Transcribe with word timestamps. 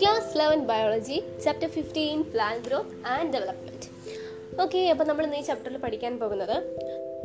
Class 0.00 0.38
eleven 0.38 0.60
biology 0.66 1.16
chapter 1.44 1.68
fifteen 1.68 2.18
plant 2.32 2.56
growth 2.58 2.96
and 3.06 3.32
development 3.32 3.86
okay 4.60 4.80
അപ്പോൾ 4.90 5.04
നമ്മൾ 5.04 5.24
ഇന്ന് 5.24 5.38
ഈ 5.38 5.42
ചാപ്റ്ററിൽ 5.42 5.78
പഠിക്കാൻ 5.78 6.18
പോകുന്നത് 6.18 6.56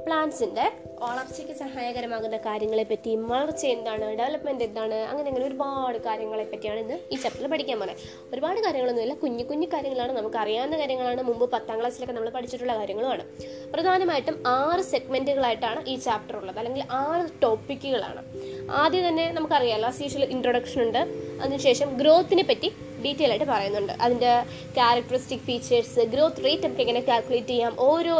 പ്ലാന്റ്സിന്റെ 0.06 0.64
വളർച്ചയ്ക്ക് 1.04 1.54
സഹായകരമാകുന്ന 1.54 2.38
കാര്യങ്ങളെ 2.38 2.84
പറ്റി 2.84 3.16
വളർച്ച 3.30 3.64
എന്താണ് 3.66 4.06
ഡെവലപ്മെന്റ് 4.16 4.64
എന്താണ് 4.64 4.98
അങ്ങനെ 5.04 5.28
അങ്ങനെ 5.30 5.46
ഒരുപാട് 5.46 5.98
കാര്യങ്ങളെ 5.98 6.44
പറ്റിയാണ് 6.44 6.80
ഇന്ന് 6.80 6.98
ഈ 7.12 7.16
ചാപ്റ്ററിൽ 7.16 7.48
പഠിക്കാൻ 7.48 7.78
പോകുന്നത് 7.80 8.02
ഒരുപാട് 8.34 8.60
കാര്യങ്ങളൊന്നുമില്ല 8.62 9.14
കുഞ്ഞു 9.14 9.44
കുഞ്ഞു 9.44 9.68
കാര്യങ്ങളാണ് 9.74 10.14
നമുക്ക് 10.14 10.38
അറിയാവുന്ന 10.38 10.78
കാര്യങ്ങളാണ് 10.78 11.22
മുമ്പ് 11.22 11.46
പത്താം 11.52 11.78
ക്ലാസ്സിലൊക്കെ 11.80 12.14
നമ്മൾ 12.14 12.30
പഠിച്ചിട്ടുള്ള 12.30 12.76
കാര്യങ്ങളുമാണ്. 12.78 13.24
പ്രധാനമായിട്ടും 13.74 14.38
ആറ് 14.56 14.82
സെഗ്മെന്റുകളായിട്ടാണ് 14.92 15.82
ഈ 15.88 15.96
ചാപ്റ്റർ 15.98 16.38
ഉള്ളത് 16.38 16.60
അല്ലെങ്കിൽ 16.60 16.84
ആറ് 17.00 17.26
ടോപ്പിക്കുകളാണ് 17.42 18.24
ആദ്യം 18.72 19.08
തന്നെ 19.08 19.32
നമുക്കറിയാലോ 19.32 19.88
ആസ് 19.88 20.04
ഇൻട്രൊഡക്ഷൻ 20.04 20.82
ഉണ്ട്. 20.82 20.98
അതിനുശേഷം 21.42 21.98
ഗ്രോത്തിനെ 21.98 22.44
പറ്റി 22.44 22.72
ഡീറ്റെയിൽ 23.06 23.30
ആയിട്ട് 23.30 23.46
പറയുന്നുണ്ട്. 23.46 23.94
അതിന്റെ 23.94 24.44
ക്യാരക്ടറിസ്റ്റിക് 24.74 25.40
ഫീച്ചേഴ്സ് 25.40 26.00
ഗ്രോത്ത് 26.00 26.46
റേറ്റ് 26.46 26.64
നമുക്ക് 26.64 26.82
എങ്ങനെ 26.82 27.00
കാൽക്കുലേറ്റ് 27.00 27.48
ചെയ്യാം 27.48 27.76
ഓരോ 27.80 28.18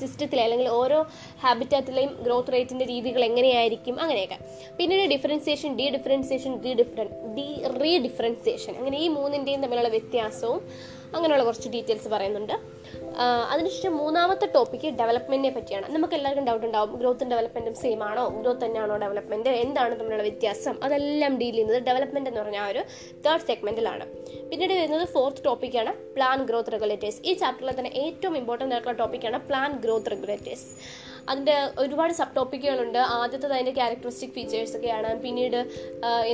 സിസ്റ്റത്തിലെ 0.00 0.42
അല്ലെങ്കിൽ 0.42 0.68
ഓരോ 0.68 1.06
ഹാബിറ്റാറ്റിലെയും 1.42 2.22
ഗ്രോത്ത് 2.22 2.52
റേറ്റിന്റെ 2.52 2.84
രീതികൾ 2.84 3.24
എങ്ങനെയായിരിക്കും 3.24 4.00
അങ്ങനെയൊക്കെ. 4.00 4.38
പിന്നീട് 4.78 5.10
differentiation 5.10 5.76
D 5.76 5.90
differentiation 5.90 6.62
D 6.62 6.74
ഡിഫറൻ 6.74 7.08
D 7.34 7.62
re 7.82 7.98
differentiation 7.98 8.76
അങ്ങനെ 8.76 8.98
ഈ 8.98 9.08
മൂന്നിന്റെയും 9.08 9.62
തമ്മിലുള്ള 9.62 9.88
വ്യത്യാസവും 9.88 10.60
അങ്ങനെയുള്ള 11.14 11.44
കുറച്ച് 11.44 11.68
ഡീറ്റെയിൽസ് 11.68 12.08
പറയുന്നുണ്ട്. 12.08 12.52
അതിനുശേഷം 13.52 13.92
മൂന്നാമത്തെ 14.00 14.46
ടോപ്പിക്ക് 14.54 14.88
ഡെവലപ്മെന്റിനെ 15.00 15.52
പറ്റിയാണ്. 15.56 15.86
നമുക്ക് 15.94 16.14
എല്ലാവർക്കും 16.18 16.46
ഡൗട്ട് 16.48 16.66
ഉണ്ടാവും 16.68 16.92
ഗ്രോത്തും 17.00 17.28
ഡെവലപ്മെന്റും 17.32 17.74
സെയിം 17.82 18.02
ആണോ? 18.08 18.24
ഗ്രോത്ത് 18.40 18.62
തന്നെയാണോ 18.64 18.96
ഡെവലപ്മെന്റ് 19.04 19.52
എന്താണ് 19.64 19.94
തമ്മിലുള്ള 20.00 20.24
വ്യത്യാസം? 20.28 20.76
അതെല്ലാം 20.88 21.34
ഡീൽ 21.42 21.54
ചെയ്യുന്നത് 21.56 21.80
ഡെവലപ്മെന്റ് 21.88 22.30
എന്ന് 22.30 22.42
പറഞ്ഞ 22.42 22.60
ആ 22.64 22.68
ഒരു 22.74 22.82
തേർഡ് 23.26 23.46
സെഗ്മെന്റിലാണ് 23.50 24.06
പിന്നീട് 24.50 24.74
വരുന്നത് 24.80 25.06
ഫോർത്ത് 25.14 25.44
ടോപ്പിക്കാണ് 25.48 25.92
പ്ലാൻ 26.16 26.38
ഗ്രോത്ത് 26.50 26.74
റെഗുലേറ്റേഴ്സ് 26.76 27.20
ഈ 27.30 27.34
ചാപ്റ്ററിൽ 27.42 27.74
തന്നെ 27.80 27.92
ഏറ്റവും 28.04 28.36
ഇമ്പോർട്ടന്റ് 28.42 28.74
ആയിട്ടുള്ള 28.76 28.96
ടോപ്പിക്കാണ് 29.02 29.40
പ്ലാൻ 29.50 29.72
ഗ്രോത്ത് 29.86 30.12
റെഗുലേറ്റേഴ്സ് 30.14 30.66
അതിന്റെ 31.28 31.56
ഒരുപാട് 31.78 32.12
സബ് 32.12 32.36
ടോപ്പിക്കുകളുണ്ട്. 32.36 32.98
ആദ്യത്തെ 32.98 33.46
അതിന്റെ 33.56 33.72
ക്യാരക്ടറിസ്റ്റിക് 33.72 34.34
ഫീച്ചേഴ്സൊക്കെയാണ് 34.36 35.10
പിന്നീട് 35.22 35.58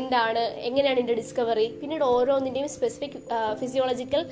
എന്താണ് 0.01 0.43
എങ്ങനെയാണ് 0.69 0.99
ഇതിന്റെ 0.99 1.15
ഡിസ്കവറി 1.21 1.67
പിന്നീട് 1.81 2.05
ഓരോന്നിന്റെയും 2.05 2.69
സ്പെസിഫിക് 2.69 3.17
ഫിസിയോളജിക്കൽ 3.61 4.23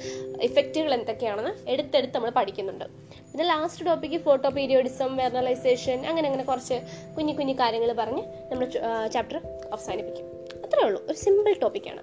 ഇഫക്റ്റുകൾ 0.48 0.94
എന്തൊക്കെയാണെന്ന് 0.94 1.53
എടുത്തെടുത്ത് 1.70 2.16
നമ്മൾ 2.16 2.31
പഠിക്കുന്നുണ്ട്. 2.31 2.86
പിന്നെ 3.31 3.44
ലാസ്റ്റ് 3.44 3.86
ടോപ്പിക്ക് 3.86 4.20
ഫോട്ടോ 4.27 4.48
പീരിയോഡിസം 4.48 5.16
വെർണലൈസേഷൻ 5.16 5.98
അങ്ങനെ 6.06 6.27
അങ്ങനെ 6.28 6.44
കുറച്ച് 6.44 6.78
കുഞ്ഞു 7.16 7.34
കുഞ്ഞു 7.38 7.55
കാര്യങ്ങൾ 7.61 7.92
പറഞ്ഞ് 7.92 8.22
നമ്മൾ 8.50 8.66
ചാപ്റ്റർ 9.14 9.38
അവസാനിപ്പിക്കും. 9.72 10.27
അത്രേ 10.64 10.83
ഉള്ളൂ. 10.88 11.00
ഒരു 11.08 11.19
സിമ്പിൾ 11.25 11.55
ടോപ്പിക്കാണ് 11.62 12.03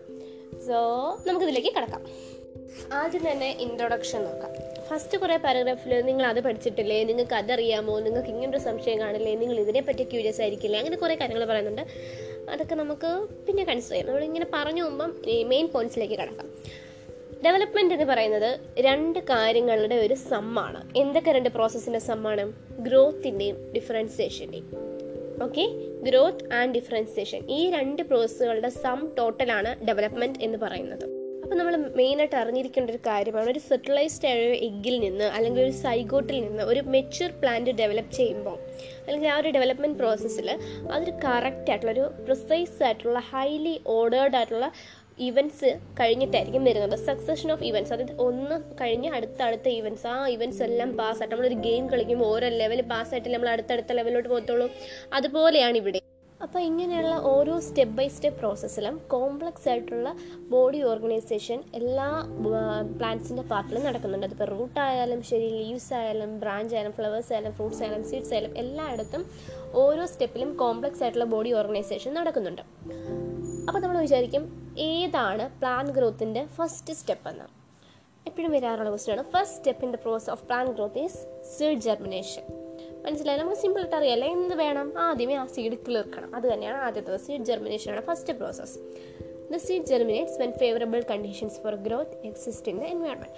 സോ 0.67 0.78
നമുക്കിതിലേക്ക് 1.28 1.72
കിടക്കാം. 1.75 2.02
ആദ്യം 2.94 3.31
തന്നെ 3.31 3.58
ഇൻട്രൊഡക്ഷൻ 3.59 4.23
നോക്കാം. 4.23 4.52
ഫസ്റ്റ് 4.88 5.17
കുറേ 5.17 5.38
പാരഗ്രാഫിൽ 5.38 6.02
നിങ്ങൾ 6.02 6.25
അത് 6.25 6.42
പഠിച്ചിട്ടില്ലേ? 6.42 7.03
നിങ്ങൾക്ക് 7.03 7.34
അതറിയാമോ? 7.34 8.00
നിങ്ങൾക്ക് 8.00 8.30
ഇങ്ങനൊരു 8.30 8.58
സംശയം 8.58 9.00
കാണില്ലേ? 9.00 9.36
നിങ്ങൾ 9.36 9.59
ഇതിനെപ്പറ്റി 9.59 10.03
ക്യൂരിയസ് 10.03 10.42
ആയിരിക്കില്ലേ? 10.42 10.80
അങ്ങനെ 10.80 10.97
കുറേ 10.97 11.16
കാര്യങ്ങൾ 11.16 11.45
പറയുന്നുണ്ട്. 11.45 11.81
അതൊക്കെ 12.50 12.75
നമുക്ക് 12.75 13.28
പിന്നെ 13.47 13.64
കൺസിഡർ 13.64 13.89
ചെയ്യാം. 13.89 14.08
നമ്മളിങ്ങനെ 14.08 14.45
പറഞ്ഞു 14.53 14.84
പോകുമ്പം 14.84 15.22
മെയിൻ 15.45 15.67
പോയിന്റ്സിലേക്ക് 15.67 16.14
കടക്കാം. 16.14 16.50
ഡെവലപ്മെന്റ് 17.45 17.94
എന്ന് 17.94 18.06
പറയുന്നത് 18.06 18.59
രണ്ട് 18.80 19.19
കാര്യങ്ങളുടെ 19.19 19.95
ഒരു 19.95 20.14
സമ്മാണ് 20.14 20.97
എന്തൊക്കെ 20.97 21.31
രണ്ട് 21.31 21.50
പ്രോസസ്സിന്റെ 21.50 22.00
സമ്മാണ് 22.00 22.53
ഗ്രോത്തിന്റെയും 22.80 23.73
ഡിഫറൻസിയേഷന്റെയും 23.75 24.72
ഓക്കെ 25.44 25.67
ഗ്രോത്ത് 26.03 26.53
ആൻഡ് 26.53 26.75
ഡിഫറൻസിയേഷൻ 26.75 27.45
ഈ 27.50 27.72
രണ്ട് 27.72 28.02
പ്രോസസ്സുകളുടെ 28.02 28.69
സം 28.69 29.12
ടോട്ടലാണ് 29.17 29.88
ഡെവലപ്മെന്റ് 29.88 30.39
എന്ന് 30.41 30.58
പറയുന്നത്. 30.58 31.17
അപ്പോൾ 31.48 31.59
നമ്മൾ 31.59 31.76
മെയിനായിട്ട് 32.00 32.36
അറിഞ്ഞിരിക്കേണ്ട 32.40 32.90
ഒരു 32.94 33.00
കാര്യമാണ് 33.06 33.48
ഒരു 33.52 33.59
ഫെർട്ടിലൈസ്ഡ് 33.67 34.28
ആയ 34.30 34.40
എഗ്ഗിൽ 34.66 34.96
നിന്ന് 35.03 35.28
അല്ലെങ്കിൽ 35.35 35.62
ഒരു 35.66 35.75
സൈഗോട്ടിൽ 35.84 36.38
നിന്ന് 36.46 36.63
ഒരു 36.72 36.81
മെച്യൂർ 36.96 37.30
പ്ലാന്റ് 37.41 37.74
ഡെവലപ്പ് 37.81 38.12
ചെയ്യുമ്പോൾ 38.18 38.58
അല്ലെങ്കിൽ 39.06 39.30
ആ 39.34 39.35
ഒരു 39.41 39.52
ഡെവലപ്മെന്റ് 39.56 39.97
പ്രോസസ്സിൽ 40.02 40.47
അതൊരു 40.91 41.13
കറക്റ്റ് 41.25 41.72
ആയിട്ടുള്ള 41.74 41.94
ഒരു 41.96 42.03
പ്രിസൈസ് 42.25 42.75
ആയിട്ടുള്ള 42.88 43.22
ഹൈലി 43.31 43.75
ഓർഡേർഡ് 43.96 44.38
ആയിട്ടുള്ള 44.40 44.68
ഇവന്റ്സ് 45.28 45.69
കഴിഞ്ഞിട്ടായിരിക്കും 46.00 46.66
വരുന്നത്. 46.69 46.97
സക്സഷൻ 47.06 47.52
ഓഫ് 47.56 47.66
ഇവന്റ്സ് 47.69 47.94
അതായത് 47.94 48.14
ഒന്ന് 48.28 48.58
കഴിഞ്ഞ് 48.81 49.12
അടുത്ത 49.18 49.40
അടുത്ത 49.47 49.68
ഇവന്റ്സ് 49.79 50.06
ആ 50.08 50.18
ഇവന്റ്സ് 50.35 50.62
എല്ലാം 50.68 50.91
പാസ്സായിട്ട് 50.97 51.34
നമ്മളൊരു 51.35 51.59
ഗെയിം 51.68 51.88
കളിക്കുമ്പോൾ 51.94 52.29
ഓരോ 52.34 52.50
ലെവൽ 52.62 52.81
പാസ്സായിട്ട് 52.94 53.31
നമ്മൾ 53.35 53.52
അടുത്തടുത്ത 53.56 53.97
ലെവലിലോട്ട് 54.02 54.29
പോകത്തുള്ളൂ. 54.29 54.69
അതുപോലെയാണ് 55.14 55.78
ഇവിടെ. 55.84 56.02
അപ്പോൾ 56.42 56.59
ഇങ്ങനെയുള്ള 56.59 57.14
ഓരോ 57.30 57.59
സ്റ്റെപ്പ് 57.59 57.94
ബൈ 57.98 58.08
സ്റ്റെപ്പ് 58.08 58.40
പ്രോസസ്സിലും 58.40 59.02
കോംപ്ലക്സ് 59.08 59.70
ആയിട്ടുള്ള 59.70 60.09
ബോഡി 60.53 60.84
ഓർഗനൈസേഷൻ 60.84 61.59
എല്ലാ 61.80 62.08
പ്ലാന്റ്സിന്റെ 62.98 63.44
പാർട്ടിലും 63.52 63.84
നടക്കുന്നുണ്ട്. 63.88 64.25
അതിപ്പോൾ 64.25 64.50
റൂട്ട് 64.58 64.80
ആയാലും 64.80 65.24
ശരി 65.30 65.47
ലീവ്സ് 65.59 65.94
ആയാലും 65.94 66.40
ബ്രാഞ്ച് 66.40 66.76
ആയാലും 66.76 66.92
ഫ്ലവേഴ്സ് 66.92 67.34
ആയാലും 67.34 67.53
ഫ്രൂട്ട്സ് 67.53 67.81
ആയാലും 67.84 68.03
സീഡ്സ് 68.09 68.34
ആയാലും 68.34 68.58
എല്ലായിടത്തും 68.64 69.24
ഓരോ 69.84 70.06
സ്റ്റെപ്പിലും 70.06 70.52
കോംപ്ലക്സ് 70.58 71.03
ആയിട്ടുള്ള 71.03 71.28
ബോഡി 71.34 71.53
ഓർഗനൈസേഷൻ 71.53 72.14
നടക്കുന്നുണ്ട്. 72.14 72.64
അപ്പോൾ 73.68 73.80
നമ്മൾ 73.80 73.97
വിചാരിക്കും 74.08 74.46
ഏതാണ് 74.90 75.47
പ്ലാൻ 75.59 75.88
ഗ്രോത്തിന്റെ 75.97 76.46
ഫസ്റ്റ് 76.58 76.94
സ്റ്റെപ്പ് 76.94 77.30
എന്ന്. 77.30 77.47
എപ്പോഴും 78.28 78.52
വരാറുള്ള 78.52 78.90
question 78.90 79.24
first 79.36 79.58
step 79.58 79.86
in 79.86 79.92
the 79.92 80.00
process 80.06 80.30
of 80.30 80.44
plant 80.44 80.72
growth 80.72 81.03
is 81.08 81.20
seed 81.58 81.81
germination 81.90 82.66
മനസ്സിലായി 83.06 83.40
നമുക്ക് 83.40 83.58
സിമ്പിൾ 83.58 83.80
ആയിട്ട് 83.80 83.96
അറിയാലോ 83.96 84.28
എന്ത് 84.28 84.56
വേണം? 84.56 84.97
ആദ്യമേ 84.97 85.34
ആ 85.34 85.46
സീഡ് 85.46 85.78
കിളിർക്കണം 85.88 86.35
അത് 86.35 86.53
തന്നെയാണ് 86.53 86.78
ആദ്യത്തെ 86.78 87.18
സീഡ് 87.18 87.46
ജെർമിനേഷൻ 87.46 87.91
ആണ് 87.91 88.02
first 88.02 88.34
process 88.34 88.80
the 89.53 89.58
seed 89.58 89.85
germinates 89.85 90.41
when 90.41 90.52
favourable 90.52 91.03
conditions 91.12 91.59
for 91.59 91.75
growth 91.75 92.28
exist 92.28 92.72
in 92.72 92.80
the 92.80 92.84
environment 92.84 93.34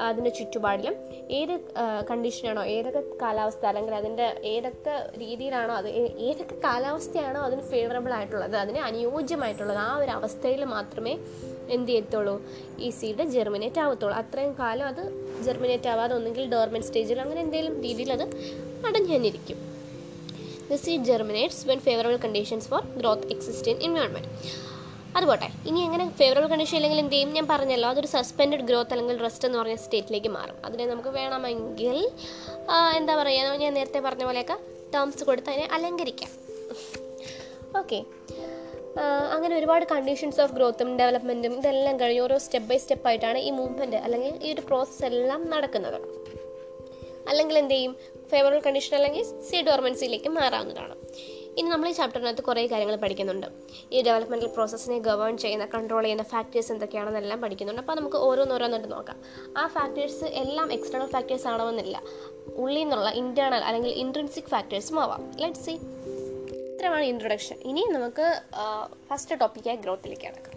അതിന്റെ 0.00 0.30
ചുറ്റുപാടിലും 0.30 0.94
ഏത് 1.30 1.60
കണ്ടീഷനാണോ 2.10 2.62
ഏതൊക്കെ 2.62 3.02
കാലാവസ്ഥ 3.22 3.66
അല്ലെങ്കിൽ 3.66 3.94
അതിന്റെ 3.94 4.40
ഏതൊക്കെ 4.44 5.10
രീതിയിലാണോ 5.18 5.74
അത് 5.74 5.88
ഏതൊക്കെ 6.28 6.54
കാലാവസ്ഥയാണോ 6.54 7.40
അതിന് 7.40 7.60
ഫേവറബിൾ 7.60 8.12
ആയിട്ടുള്ളത് 8.12 8.56
അതിന് 8.56 8.78
അനുയോജ്യമായിട്ടുള്ളത് 8.78 9.78
ആ 9.78 9.96
ഒരു 9.96 10.10
അവസ്ഥയിൽ 10.10 10.64
മാത്രമേ 10.64 11.18
എന്ത് 11.70 11.88
ചെയ്യത്തുള്ളൂ? 11.88 12.42
ഈ 12.78 12.90
സീഡ് 12.90 13.24
ജെർമിനേറ്റ് 13.24 13.80
ആവത്തുള്ളൂ. 13.80 14.16
അത്രയും 14.16 14.52
കാലം 14.58 14.86
അത് 14.86 15.02
ജെർമിനേറ്റ് 15.44 15.88
ആവാതെ 15.88 16.14
ഒന്നെങ്കിൽ 16.14 16.50
ഡോർമെന്റ് 16.50 16.86
സ്റ്റേജിൽ 16.86 17.20
അങ്ങനെ 17.20 17.40
എന്തെങ്കിലും 17.40 17.82
രീതിയിൽ 17.82 18.12
അത് 18.12 18.24
അടഞ്ഞു 18.86 19.16
തന്നിരിക്കും. 19.16 19.58
The 20.70 20.74
seed 20.74 21.04
germinates 21.04 21.68
when 21.68 21.78
favourable 21.78 22.16
conditions 22.16 22.68
for 22.68 22.82
growth 22.96 23.28
in 23.70 23.78
in 23.86 23.92
environment 25.08 25.16
അതുപോട്ടെ 25.16 25.48
ഇനി 25.68 25.80
എങ്ങനെ 25.86 26.04
ഫേവറബിൾ 26.18 26.46
കണ്ടീഷൻ 26.46 26.76
അല്ലെങ്കിൽ 26.76 26.98
എന്ത് 27.02 27.14
ചെയ്യും? 27.14 27.30
ഞാൻ 27.36 27.46
പറഞ്ഞല്ലോ 27.48 27.88
അതൊരു 27.88 28.06
സസ്പെൻഡഡ് 28.06 28.60
ഗ്രോത്ത് 28.60 28.92
അല്ലെങ്കിൽ 28.94 29.16
റെസ്റ്റ് 29.26 29.46
എന്ന് 29.48 29.58
പറഞ്ഞ 29.58 29.76
സ്റ്റേറ്റിലേക്ക് 29.84 30.28
മാറും. 30.28 30.56
അതിനെ 30.64 30.86
നമുക്ക് 30.86 31.08
വേണമെങ്കിൽ 31.08 31.98
എന്താ 32.98 33.14
പറയുക 33.20 33.54
ഞാൻ 33.62 33.74
നേരത്തെ 33.74 34.00
പറഞ്ഞ 34.06 34.24
പോലെയൊക്കെ 34.24 34.56
ടേംസ് 34.94 35.24
കൊടുത്ത് 35.24 35.50
അതിനെ 35.50 35.68
അലങ്കരിക്കാം. 35.76 36.30
ഓക്കെ 37.80 37.98
അങ്ങനെ 39.34 39.54
ഒരുപാട് 39.56 39.84
കണ്ടീഷൻസ് 39.90 40.40
ഓഫ് 40.40 40.52
ഗ്രോത്തും 40.52 40.88
ഡെവലപ്മെന്റും 41.00 41.52
ഇതെല്ലാം 41.58 42.00
കഴിഞ്ഞ് 42.00 42.22
ഓരോ 42.22 42.38
സ്റ്റെപ്പ് 42.44 42.68
ബൈ 42.68 42.76
സ്റ്റെപ്പ് 42.76 43.06
ആയിട്ടാണ് 43.08 43.38
ഈ 43.38 43.50
മൂവ്മെന്റ് 43.50 43.96
അല്ലെങ്കിൽ 43.96 44.32
ഈ 44.46 44.52
ഒരു 44.54 44.60
പ്രോസസ്സ് 44.60 45.04
എല്ലാം 45.04 45.50
നടക്കുന്നത്. 45.50 45.98
അല്ലെങ്കിൽ 47.30 47.58
എന്ത് 47.58 47.74
ചെയ്യും? 47.74 47.96
ഫേവറബിൾ 48.32 48.60
കണ്ടീഷൻ 48.66 48.96
അല്ലെങ്കിൽ 48.96 49.24
സി 49.48 49.58
ഡോർമൻസിയിലേക്ക് 49.68 50.28
മാറാവുന്നതാണ്. 50.38 50.96
ഇനി 51.56 51.68
നമ്മൾ 51.68 51.88
ഈ 51.88 51.92
ചാപ്റ്ററിനകത്ത് 51.92 52.42
കുറേ 52.42 52.66
കാര്യങ്ങൾ 52.66 52.96
പഠിക്കുന്നുണ്ട്. 52.96 53.46
ഈ 53.92 54.02
ഡെവലപ്മെന്റൽ 54.02 54.46
പ്രോസസ്സിനെ 54.46 54.98
ഗവേൺ 54.98 55.36
ചെയ്യുന്ന 55.38 55.66
കൺട്രോൾ 55.66 56.02
ചെയ്യുന്ന 56.02 56.22
ഫാക്ടേഴ്സ് 56.22 56.72
എന്തൊക്കെയാണെന്നെല്ലാം 56.72 57.40
പഠിക്കുന്നുണ്ട്. 57.40 57.82
അപ്പോൾ 57.82 57.96
നമുക്ക് 57.96 58.16
ഓരോന്നോരോന്നിട്ട് 58.16 58.92
നോക്കാം. 58.92 59.18
ആ 59.56 59.66
ഫാക്ടേഴ്സ് 59.66 60.24
എല്ലാം 60.24 60.72
എക്സ്റ്റേണൽ 60.72 61.06
ഫാക്ടേഴ്സ് 61.06 61.48
ആണമെന്നില്ല 61.48 62.02
ഉള്ളിൽ 62.46 62.80
നിന്നുള്ള 62.80 63.10
ഇന്റേർണൽ 63.10 63.64
അല്ലെങ്കിൽ 63.68 63.90
ഇൻട്രൻസിക് 63.90 64.50
ഫാക്ടേഴ്സും 64.54 65.00
ആവാം. 65.00 65.32
ലെറ്റ് 65.40 65.58
സി 65.58 65.74
ഇത്രമാണ് 66.74 67.04
ഇൻട്രൊഡക്ഷൻ 67.04 67.56
ഇനി 67.56 67.80
നമുക്ക് 67.80 68.26
ഫസ്റ്റ് 69.10 69.40
ടോപ്പിക്കായി 69.40 69.76
ഗ്രോത്തിലേക്ക് 69.76 70.22
കിടക്കാം. 70.22 70.54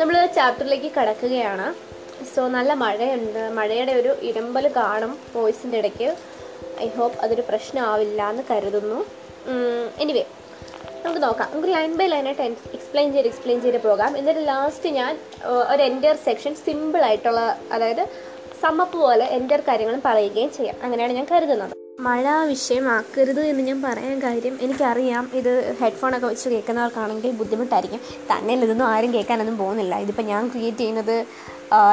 നമ്മൾ 0.00 0.26
ചാപ്റ്ററിലേക്ക് 0.26 0.90
കടക്കുകയാണ്. 0.94 1.66
സോ 2.34 2.48
നല്ല 2.48 2.74
മഴയുണ്ട്. 2.74 3.48
മഴയുടെ 3.48 3.92
ഒരു 3.92 4.16
ഇരമ്പൽ 4.22 4.68
കാണും 4.76 5.18
വോയിസിന്റെ 5.34 5.78
ഇടയ്ക്ക്. 5.78 6.16
ഐ 6.82 6.88
ഹോപ്പ് 6.88 7.18
അതൊരു 7.24 7.42
പ്രശ്നമാവില്ല 7.48 8.30
എന്ന് 8.30 8.42
കരുതുന്നു. 8.50 9.04
എനിവേ 9.98 10.24
നമുക്ക് 11.04 11.22
നോക്കാം. 11.22 11.48
നമുക്ക് 11.52 11.72
ലൈൻ 11.74 11.96
ബൈ 11.96 12.06
ലൈനായിട്ട് 12.06 12.42
എക്സ്പ്ലെയിൻ 12.42 13.12
ചെയ്ത് 13.12 13.28
എക്സ്പ്ലെയിൻ 13.28 13.60
ചെയ്ത് 13.60 13.82
പോകാം. 13.82 14.18
എന്നിട്ട് 14.18 14.48
ലാസ്റ്റ് 14.48 14.88
ഞാൻ 14.88 15.18
ഒരു 15.72 15.82
എന്റെ 15.82 16.14
സെക്ഷൻ 16.24 16.54
സിമ്പിളായിട്ടുള്ള 16.54 17.40
അതായത് 17.72 18.04
സമ്മപ്പ് 18.62 18.98
പോലെ 18.98 19.24
എന്റെ 19.24 19.56
കാര്യങ്ങളും 19.56 20.02
പറയുകയും 20.04 20.52
ചെയ്യാം. 20.52 20.76
അങ്ങനെയാണ് 20.82 21.12
ഞാൻ 21.12 21.26
കരുതുന്നത്. 21.32 21.83
മഴ 22.00 22.28
വിഷയമാക്കരുത് 22.46 23.40
എന്ന് 23.40 23.62
ഞാൻ 23.62 23.82
പറയാൻ 23.82 24.22
കാര്യം 24.22 24.58
എനിക്കറിയാം. 24.60 25.30
ഇത് 25.34 25.76
ഹെഡ്ഫോണൊക്കെ 25.80 26.26
വെച്ച് 26.26 26.48
കേൾക്കുന്നവർക്കാണെങ്കിൽ 26.48 27.30
ബുദ്ധിമുട്ടായിരിക്കും. 27.30 28.00
തന്നെ 28.32 28.54
ഇതൊന്നും 28.54 28.86
ആരും 28.86 29.12
കേൾക്കാനൊന്നും 29.12 29.58
പോകുന്നില്ല. 29.58 29.94
ഇതിപ്പോൾ 29.98 30.22
ഞാൻ 30.22 30.48
ക്രിയേറ്റ് 30.48 30.78
ചെയ്യുന്നത് 30.78 31.26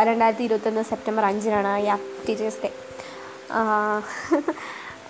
രണ്ടായിരത്തി 0.08 0.44
ഇരുപത്തൊന്ന് 0.44 0.84
സെപ്റ്റംബർ 0.84 1.26
അഞ്ചിനാണ്. 1.26 1.86
Yeah 1.86 1.98
teachers 2.30 2.58
day. 2.64 2.72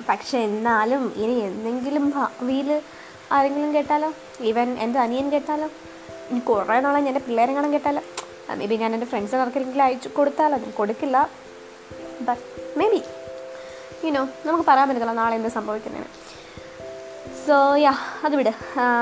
പക്ഷെ 0.10 0.38
എന്നാലും 0.38 1.14
ഇനി 1.16 1.40
എന്തെങ്കിലും 1.40 2.10
ഭാവിയിൽ 2.10 2.82
ആരെങ്കിലും 3.32 3.74
കേട്ടാലോ? 3.74 4.14
ഈവൻ 4.42 4.78
എന്റെ 4.80 5.00
അനിയൻ 5.00 5.32
കേട്ടാലോ? 5.32 5.70
ഇനി 6.32 6.40
കുറേ 6.40 6.80
നാളെ 6.80 7.00
എന്റെ 7.00 7.20
പിള്ളേരെ 7.20 7.54
കാണാൻ 7.54 7.74
കേട്ടാലോ 7.74 8.02
മേ 8.56 8.66
ബി 8.66 8.76
ഞാൻ 8.76 8.94
എന്റെ 8.94 9.06
ഫ്രണ്ട്സ് 9.06 9.36
ആർക്കെങ്കിലും 9.36 9.84
അയച്ചു 9.84 10.10
കൊടുത്താലോ 10.18 10.58
കൊടുക്കില്ല. 10.78 11.30
ബട്ട് 12.22 12.80
മേ 12.80 12.90
ബി 12.90 13.02
യുനോ 14.06 14.30
നമുക്ക് 14.46 14.66
പറയാൻ 14.68 14.88
പറ്റത്തില്ല 14.90 15.14
നാളെ 15.14 15.36
എന്ത് 15.36 15.50
സംഭവിക്കുന്നതിന് 15.50 16.10
സോ 17.48 17.76
യാ 17.76 17.94
അത് 18.24 18.36
വിട്. 18.36 18.50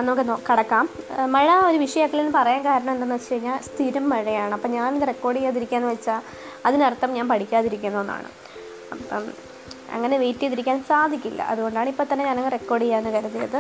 നമുക്ക് 0.04 0.38
കടക്കാം. 0.51 0.90
മഴ 1.31 1.48
ഒരു 1.69 1.78
വിഷയമാക്കില്ലെന്ന് 1.78 2.34
പറയാൻ 2.38 2.66
കാരണം 2.66 2.92
എന്താണെന്ന് 2.92 3.16
വെച്ച് 3.16 3.34
കഴിഞ്ഞാൽ 3.34 3.57
സ്ഥിരം 3.62 4.10
മഴയാണ്. 4.10 4.54
അപ്പം 4.54 4.72
ഞാനിത് 4.72 5.07
റെക്കോർഡ് 5.07 5.38
ചെയ്യാതിരിക്കുകയെന്ന് 5.38 5.90
വെച്ചാൽ 5.90 6.22
അതിനർത്ഥം 6.66 7.13
ഞാൻ 7.13 7.28
പഠിക്കാതിരിക്കുന്നു 7.28 8.00
എന്നാണ്. 8.00 8.30
അപ്പം 8.92 9.24
അങ്ങനെ 9.92 10.18
വെയിറ്റ് 10.18 10.40
ചെയ്തിരിക്കാൻ 10.40 10.84
സാധിക്കില്ല. 10.90 11.42
അതുകൊണ്ടാണ് 11.42 11.90
ഇപ്പം 11.90 12.06
തന്നെ 12.13 12.25
ഞാനങ്ങ് 12.25 12.51
റെക്കോർഡ് 12.51 12.81
ചെയ്യാമെന്ന് 12.81 13.13
കരുതിയത്. 13.18 13.60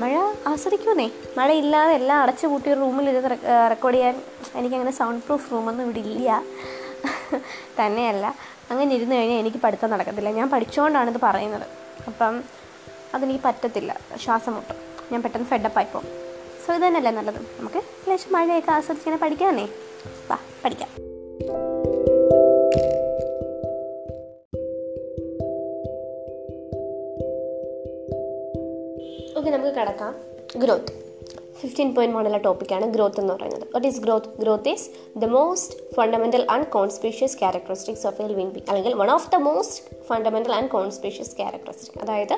മഴ 0.00 0.12
ആസ്വദിക്കുന്നേ 0.46 1.10
മഴയില്ലാതെ 1.38 1.92
എല്ലാം 1.94 2.18
അടച്ചു 2.22 2.46
റൂമിൽ 2.82 3.08
ഇത് 3.10 3.24
റെക്കോർഡ് 3.70 3.96
ചെയ്യാൻ 3.96 4.22
എനിക്കങ്ങനെ 4.54 4.92
സൗണ്ട് 4.92 5.24
പ്രൂഫ് 5.24 5.52
റൂമൊന്നും 5.52 5.84
ഇവിടെ 5.84 5.98
ഇല്ല. 5.98 6.42
തന്നെയല്ല. 7.80 8.34
അങ്ങനെ 8.70 8.94
ഇരുന്ന് 8.94 9.14
കഴിഞ്ഞാൽ 9.14 9.38
എനിക്ക് 9.38 9.56
പഠിത്തം 9.56 9.90
നടക്കത്തില്ല. 9.90 10.30
ഞാൻ 10.30 10.50
പഠിച്ചുകൊണ്ടാണ് 10.50 11.18
പറയുന്നത്. 11.22 11.66
അപ്പം 12.06 12.44
അതെനിക്ക് 13.14 13.44
പറ്റത്തില്ല. 13.44 14.00
ശ്വാസം 14.16 14.54
മുട്ടും. 14.54 14.76
ഞാൻ 15.12 15.22
പെട്ടെന്ന് 15.22 15.46
ഫെഡപ്പായി 15.46 15.86
പോകും 15.94 16.08
സോ 16.66 16.74
ഇത് 16.74 16.82
തന്നെയല്ലേ 16.82 17.10
നല്ലത്. 17.10 17.40
നമുക്ക് 17.58 18.10
ലേശം 18.10 18.32
മഴയൊക്കെ 18.32 18.70
ആസ്വദിച്ച് 18.70 19.08
ഇങ്ങനെ 19.08 19.22
പഠിക്കാന്നേ 19.22 19.68
വാ 20.30 20.38
പഠിക്കാം. 20.64 20.88
ഓക്കെ 29.38 29.50
നമുക്ക് 29.50 29.74
കിടക്കാം. 29.76 30.14
ഗ്രോത്ത് 30.56 31.01
ഫിഫ്റ്റീൻ 31.62 31.94
പോയിന്റ് 31.94 32.14
മോഡലുള്ള 32.16 32.38
ടോപ്പിക്കാണ് 32.38 32.86
ഗ്രോത്ത് 32.94 33.20
എന്ന് 33.20 33.34
പറയുന്നത്. 33.34 33.64
What 33.74 33.86
is 33.86 34.00
growth 34.00 34.26
growth 34.38 34.68
is 34.68 34.90
the 35.16 35.24
most 35.24 35.74
fundamental 35.94 36.46
and 36.50 36.66
conspicuous 36.66 37.38
characteristics 37.38 38.06
of 38.06 38.22
a 38.22 38.26
living 38.26 38.50
be 38.50 38.62
അല്ലെങ്കിൽ 38.68 38.94
one 38.94 39.10
of 39.10 39.30
the 39.30 39.36
most 39.36 39.96
fundamental 40.06 40.52
and 40.52 40.68
conspicuous 40.68 41.36
characteristic 41.36 42.02
അതായത് 42.02 42.36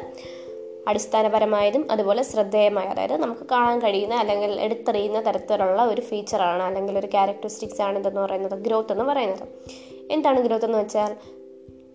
അടിസ്ഥാനപരമായതും 0.89 1.83
അതുപോലെ 1.91 2.23
ശ്രദ്ധേയമായ 2.23 2.87
അതായത് 2.87 3.17
നമുക്ക് 3.17 3.45
കാണാൻ 3.51 3.79
കഴിയുന്ന 3.81 4.15
അല്ലെങ്കിൽ 4.15 4.61
എടുത്തെറിയുന്ന 4.61 5.21
തരത്തിലുള്ള 5.27 5.85
ഒരു 5.85 6.01
ഫീച്ചറാണ് 6.01 6.63
അല്ലെങ്കിൽ 6.63 6.99
ഒരു 6.99 7.07
ക്യാരക്ടറിസ്റ്റിക്സ് 7.07 7.83
ആണ് 7.83 7.99
ഇതെന്ന് 7.99 8.21
പറയുന്നത് 8.21 8.59
ഗ്രോത്ത് 8.59 8.93
എന്ന് 8.93 9.05
പറയുന്നത്. 9.05 9.49
എന്താണ് 10.11 10.41
ഗ്രോത്ത് 10.41 10.65
എന്ന് 10.65 10.79
വെച്ചാൽ? 10.79 11.17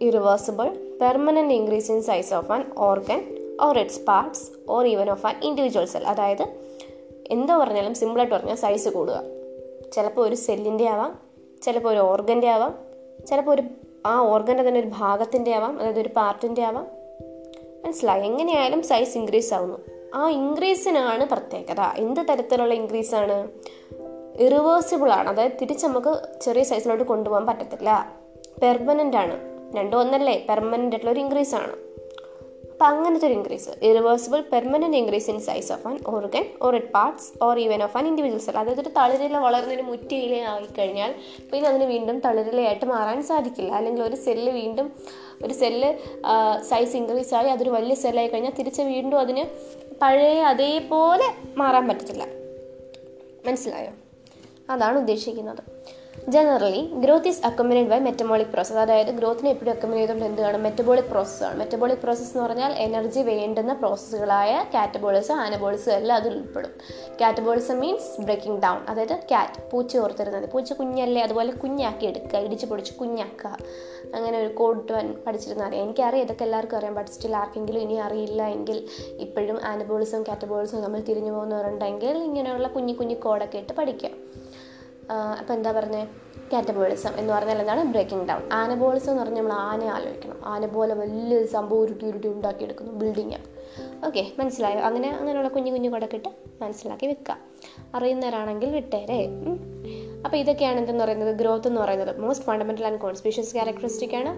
Irreversible 0.02 0.68
permanent 1.02 1.54
increase 1.54 1.92
in 1.92 2.02
size 2.02 2.34
of 2.34 2.52
an 2.52 2.66
organ 2.78 3.22
or 3.62 3.80
its 3.80 4.02
parts 4.02 4.46
or 4.70 4.86
even 4.88 5.10
of 5.10 5.26
an 5.26 5.36
individual 5.44 5.86
cell 5.86 6.08
അതായത് 6.08 6.69
എന്തോ 7.30 7.58
പറഞ്ഞാലും 7.58 7.94
സിമ്പിളായിട്ട് 7.94 8.36
പറഞ്ഞാൽ 8.36 8.56
സൈസ് 8.56 8.90
കൂടുക. 8.90 9.22
ചിലപ്പോൾ 9.94 10.28
ഒരു 10.28 10.36
സെല്ലിന്റെ 10.36 10.90
ആവാം 10.90 11.20
ചിലപ്പോൾ 11.62 11.90
ഒരു 11.90 12.00
ഓർഗന്റെ 12.00 12.48
ആവാം 12.48 12.78
ചിലപ്പോൾ 13.28 13.52
ഒരു 13.52 13.64
ആ 14.06 14.20
ഓർഗന്റെ 14.20 14.68
തന്നെ 14.68 14.80
ഒരു 14.80 14.88
ഭാഗത്തിന്റെ 14.88 15.56
ആവാം 15.56 15.80
അതായത് 15.80 16.00
ഒരു 16.00 16.10
പാർട്ടിന്റെ 16.16 16.64
ആവാം. 16.64 16.88
മനസ്സിലായി? 17.86 18.22
എങ്ങനെയായാലും 18.22 18.82
സൈസ് 18.82 19.18
ഇൻക്രീസ് 19.18 19.54
ആവുന്നു. 19.54 19.78
ആ 20.14 20.30
ഇൻക്രീസിനാണ് 20.30 21.26
പ്രത്യേകത. 21.26 21.80
എന്ത് 21.80 22.22
തരത്തിലുള്ള 22.22 22.74
ഇൻക്രീസ് 22.74 23.16
ആണ്? 23.16 23.48
ഇറിവേഴ്സിബിൾ 24.40 25.14
ആണ്. 25.14 25.30
അതായത് 25.30 25.52
തിരിച്ച് 25.62 25.88
നമുക്ക് 25.88 26.40
ചെറിയ 26.42 26.64
സൈസിലോട്ട് 26.64 27.04
കൊണ്ടുപോകാൻ 27.04 27.46
പറ്റത്തില്ല. 27.46 28.18
പെർമനന്റ് 28.62 29.18
ആണ്. 29.18 29.34
രണ്ടും 29.78 30.00
ഒന്നല്ലേ? 30.00 30.46
പെർമനന്റ് 30.50 30.96
ആയിട്ടുള്ള 30.96 31.12
ഒരു 31.12 31.20
ഇൻക്രീസ് 31.20 31.56
ആണ്. 31.56 31.89
അപ്പം 32.80 32.92
അങ്ങനത്തെ 32.92 33.26
ഒരു 33.28 33.34
increase 33.34 33.70
irreversible 33.82 34.42
permanent 34.52 34.98
increase 34.98 35.30
in 35.30 35.40
size 35.40 35.72
of 35.72 35.88
an 35.88 36.00
organ 36.08 36.46
or 36.62 36.76
it 36.76 36.88
parts 36.88 37.44
or 37.44 37.60
even 37.60 37.84
of 37.84 37.98
an 37.98 38.08
individual 38.08 38.40
cell 38.40 38.58
അതായത് 38.58 38.80
ഒരു 38.82 38.90
തളിരില 38.90 39.38
വളർന്നൊരു 39.38 39.82
മുറ്റയില 39.82 40.36
ആയിക്കഴിഞ്ഞാൽ 40.36 41.16
പിന്നെ 41.54 41.70
അതിന് 41.70 41.84
വീണ്ടും 41.84 42.20
തളിരിലയായിട്ട് 42.20 42.86
മാറാൻ 42.86 43.24
സാധിക്കില്ല. 43.24 43.72
അല്ലെങ്കിൽ 43.72 44.04
ഒരു 44.04 44.16
സെല്ല് 44.16 44.52
വീണ്ടും 44.52 44.94
ഒരു 45.44 45.54
സെല്ല് 45.54 45.90
സൈസ് 46.62 46.96
ഇൻക്രീസ് 46.96 47.34
ആയി 47.34 47.48
അതൊരു 47.48 47.70
വലിയ 47.70 47.96
സെല്ലായി 47.96 48.28
കഴിഞ്ഞാൽ 48.28 48.52
തിരിച്ച് 48.60 48.82
വീണ്ടും 48.82 49.20
അതിന് 49.20 49.46
പഴയ 50.02 50.42
അതേപോലെ 50.42 51.30
മാറാൻ 51.58 51.88
പറ്റത്തില്ല. 51.88 52.24
മനസ്സിലായോ? 53.46 53.92
അതാണ് 54.70 54.98
ഉദ്ദേശിക്കുന്നത്. 54.98 55.64
Generally 56.30 56.82
growth 56.94 57.28
is 57.28 57.46
accompanied 57.46 57.90
by 57.90 58.00
metabolic 58.00 58.48
process 58.48 58.78
അതായത് 58.78 59.08
ഗ്രോത്തിനെ 59.08 59.50
എപ്പോഴും 59.50 59.72
അക്കോമിനേറ്റ് 59.72 60.14
ചെയ്തുകൊണ്ട് 60.14 60.42
എന്താണ് 60.42 60.64
മെറ്റബോളിക് 60.64 61.06
പ്രോസസ്സാണ് 61.06 61.60
മെറ്റബോളിക് 61.60 61.98
പ്രോസസ്സ് 61.98 62.38
എന്ന് 62.38 62.44
പറഞ്ഞാൽ 62.48 62.72
എനർജി 62.74 63.20
വേണ്ടുന്ന 63.20 63.74
പ്രോസസ്സുകളായ 63.74 64.66
കാറ്റബോളിസം 64.74 65.36
ആനബോളിസം 65.36 65.92
എല്ലാം 65.92 66.16
അതിൽ 66.16 66.34
ഉൾപ്പെടും. 66.34 66.72
കാറ്റബോളിസം 67.22 67.80
മീൻസ് 67.80 68.22
ബ്രേക്കിംഗ് 68.22 68.62
ഡൗൺ 68.62 68.86
അതായത് 68.90 69.16
കാറ്റ് 69.32 69.72
പൂച്ച 69.72 69.98
ഓർത്തിരുന്നത്. 69.98 70.50
പൂച്ച 70.50 70.74
കുഞ്ഞല്ലേ? 70.74 71.22
അതുപോലെ 71.22 71.52
കുഞ്ഞാക്കി 71.52 72.06
എടുക്കുക. 72.06 72.40
ഇടിച്ച് 72.40 72.66
പൊടിച്ച് 72.66 72.94
കുഞ്ഞാക്കുക. 72.94 73.58
അങ്ങനെ 74.16 74.38
ഒരു 74.38 74.54
കോഡ് 74.54 74.94
വൻ 74.94 75.14
പഠിച്ചിരുന്ന 75.28 75.64
അറിയാം 75.64 75.84
എനിക്കറിയാം 75.84 76.24
ഇതൊക്കെ 76.24 76.44
എല്ലാവർക്കും 76.44 76.78
അറിയാം. 76.78 76.96
ബട്ട് 76.96 77.12
സ്റ്റിൽ 77.12 77.36
ആർക്കെങ്കിലും 77.36 77.80
ഇനി 77.80 77.94
അറിയില്ല 77.94 78.48
എങ്കിൽ 78.48 78.88
ഇപ്പോഴും 79.20 79.60
ആനബോളിസം 79.64 80.24
കാറ്റബോളിസം 80.24 80.82
നമ്മൾ 80.82 81.00
തിരിഞ്ഞു 81.00 81.32
പോകുന്നവരുണ്ടെങ്കിൽ 81.32 82.18
ഇങ്ങനെയുള്ള 82.18 82.68
കുഞ്ഞു 82.68 82.94
കുഞ്ഞു 82.94 83.16
കോഡൊക്കെ 83.16 83.58
ഇട്ട് 83.58 83.74
പഠിക്കുക. 83.74 84.10
അപ്പോൾ 85.12 85.54
എന്താ 85.54 85.72
പറഞ്ഞത് 85.72 86.08
കാറ്റബോളിസം 86.54 87.12
എന്ന് 87.18 87.34
പറഞ്ഞാൽ 87.34 87.60
എന്താണ്? 87.60 87.84
ബ്രേക്കിംഗ് 87.84 88.30
ഡൗൺ 88.30 88.50
ആനബോളിസം 88.54 89.12
എന്ന് 89.12 89.24
പറഞ്ഞാൽ 89.24 89.42
നമ്മൾ 89.42 89.54
ആനയെ 89.54 89.88
ആലോചിക്കണം. 89.88 90.42
ആന 90.46 90.66
പോലെ 90.66 90.94
വലിയൊരു 90.94 91.46
സംഭവം 91.46 91.80
ഉരുട്ടി 91.80 92.06
ഉരുട്ടി 92.06 92.28
ഉണ്ടാക്കിയെടുക്കുന്നു 92.28 92.94
ബിൽഡിങ് 92.94 93.32
ഓക്കെ 94.06 94.32
മനസ്സിലായോ? 94.40 94.80
അങ്ങനെ 94.80 95.10
അങ്ങനെയുള്ള 95.10 95.50
കുഞ്ഞു 95.50 95.72
കുഞ്ഞു 95.72 95.90
കൊടക്കിട്ട് 95.90 96.30
മനസ്സിലാക്കി 96.62 97.08
വെക്കുക. 97.08 97.38
അറിയുന്നവരാണെങ്കിൽ 97.96 98.70
വിട്ടേരെ. 98.70 99.28
അപ്പോൾ 100.26 100.38
ഇതൊക്കെയാണ് 100.38 100.78
എന്തെന്ന് 100.78 101.04
പറയുന്നത് 101.04 101.36
ഗ്രോത്ത് 101.36 101.68
എന്ന് 101.68 101.82
പറയുന്നത്. 101.82 102.20
Most 102.20 102.46
fundamental 102.48 102.86
and 102.86 103.00
conspicuous 103.00 103.54
characteristic 103.54 104.16
ആണ്. 104.16 104.32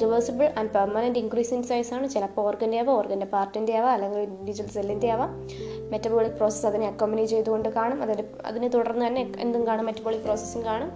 Reversible 0.00 0.52
and 0.58 0.70
permanent 0.70 1.18
increase 1.18 1.54
in 1.54 1.62
size 1.62 1.94
ആണ്. 1.94 2.08
ചിലപ്പോൾ 2.08 2.46
ഓർഗന്റെ 2.46 2.78
ആവാം 2.78 2.96
ഓർഗന്റെ 2.96 3.26
പാർട്ടിന്റെ 3.26 3.76
ആവാം 3.78 3.92
അല്ലെങ്കിൽ 3.92 4.20
ഇൻഡിവിജ്വൽ 4.20 4.68
സെല്ലിന്റെ 4.68 5.10
ആവാം. 5.12 5.48
മെറ്റബോളിക് 5.90 6.32
പ്രോസസ്സ് 6.32 6.66
അതിനെ 6.66 6.86
അക്കോമ്പനി 6.86 7.24
ചെയ്തുകൊണ്ട് 7.24 7.68
കാണും. 7.68 8.02
അതിന് 8.02 8.22
അതിനെ 8.46 8.68
തുടർന്ന് 8.68 9.06
തന്നെ 9.06 9.32
എന്തും 9.38 9.66
കാണും. 9.66 9.86
മെറ്റബോളിക് 9.86 10.20
പ്രോസസ്സും 10.20 10.64
കാണും. 10.64 10.90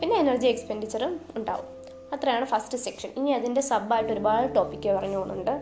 പിന്നെ 0.00 0.16
എനർജി 0.16 0.46
എക്സ്പെൻഡിച്ചറും 0.46 1.20
ഉണ്ടാവും. 1.36 1.64
അത്രയാണ് 2.12 2.44
ഫസ്റ്റ് 2.44 2.78
സെക്ഷൻ 2.78 3.08
ഇനി 3.16 3.30
അതിന്റെ 3.30 3.60
സബായിട്ട് 3.60 4.12
ഒരുപാട് 4.12 4.54
ടോപ്പിക്ക് 4.54 4.88
പറഞ്ഞു 4.88 5.16
പോകുന്നുണ്ട് 5.16 5.54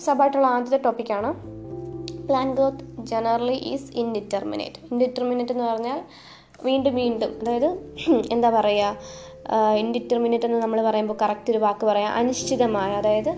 സബായിട്ടുള്ള 0.00 0.46
ആദ്യത്തെ 0.46 0.78
ടോപ്പിക്കാണ് 0.84 1.30
plant 2.26 2.54
growth 2.54 2.95
generally 3.10 3.56
is 3.72 3.90
indeterminate 4.02 4.80
indeterminate 4.92 5.54
എന്ന് 5.54 5.66
പറഞ്ഞാൽ 5.70 6.00
വീണ്ടും 6.66 6.94
വീണ്ടും 7.02 7.30
അതായത് 7.42 7.70
എന്താ 8.34 8.50
പറയുക 8.56 8.92
ഇൻഡിറ്റർമിനേറ്റ് 9.82 10.46
എന്ന് 10.48 10.60
നമ്മൾ 10.64 10.78
പറയുമ്പോൾ 10.88 11.16
കറക്റ്റ് 11.22 11.50
ഒരു 11.54 11.60
വാക്ക് 11.64 11.84
പറയാം 11.90 12.12
അനിശ്ചിതമായ 12.20 12.92
അതായത് 13.00 13.32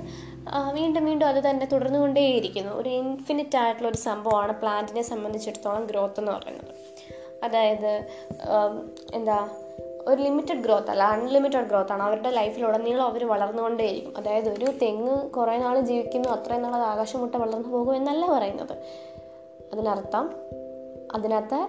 വീണ്ടും 0.77 1.03
വീണ്ടും 1.09 1.27
അത് 1.31 1.41
തന്നെ 1.47 1.67
തുടർന്നുകൊണ്ടേയിരിക്കുന്നു. 1.73 2.71
ഒരു 2.81 2.91
ഇൻഫിനിറ്റ് 3.01 3.57
ആയിട്ടുള്ള 3.63 3.89
ഒരു 3.93 4.01
സംഭവമാണ് 4.09 4.53
പ്ലാന്റിനെ 4.61 5.03
സംബന്ധിച്ചിടത്തോളം 5.13 5.83
ഗ്രോത്ത് 5.91 6.21
എന്ന് 6.23 6.33
പറയുന്നത്. 6.37 6.73
അതായത് 7.47 7.93
എന്താ 9.19 9.39
ഒരു 10.11 10.19
ലിമിറ്റഡ് 10.27 10.63
ഗ്രോത്ത് 10.65 10.91
അല്ല 10.93 11.05
അൺലിമിറ്റഡ് 11.17 11.69
ഗ്രോത്ത് 11.71 11.93
ആണ്. 11.95 12.03
അവരുടെ 12.07 12.31
ലൈഫിലുടനീളം 12.39 13.05
അവർ 13.11 13.23
വളർന്നുകൊണ്ടേയിരിക്കും. 13.33 14.13
അതായത് 14.21 14.49
ഒരു 14.55 14.69
തെങ്ങ് 14.83 15.17
കുറേ 15.37 15.57
നാൾ 15.65 15.77
ജീവിക്കുന്നു 15.91 16.29
അത്രയും 16.37 16.63
നാൾ 16.67 16.75
അത് 16.79 16.87
ആകാശം 16.93 17.21
മുട്ട 17.23 17.35
വളർന്നു 17.45 17.69
പോകും 17.75 17.95
എന്നല്ല 18.01 18.25
പറയുന്നത്. 18.37 18.75
അതിനർത്ഥം 19.73 20.31
അതിനകത്ത് 21.15 21.69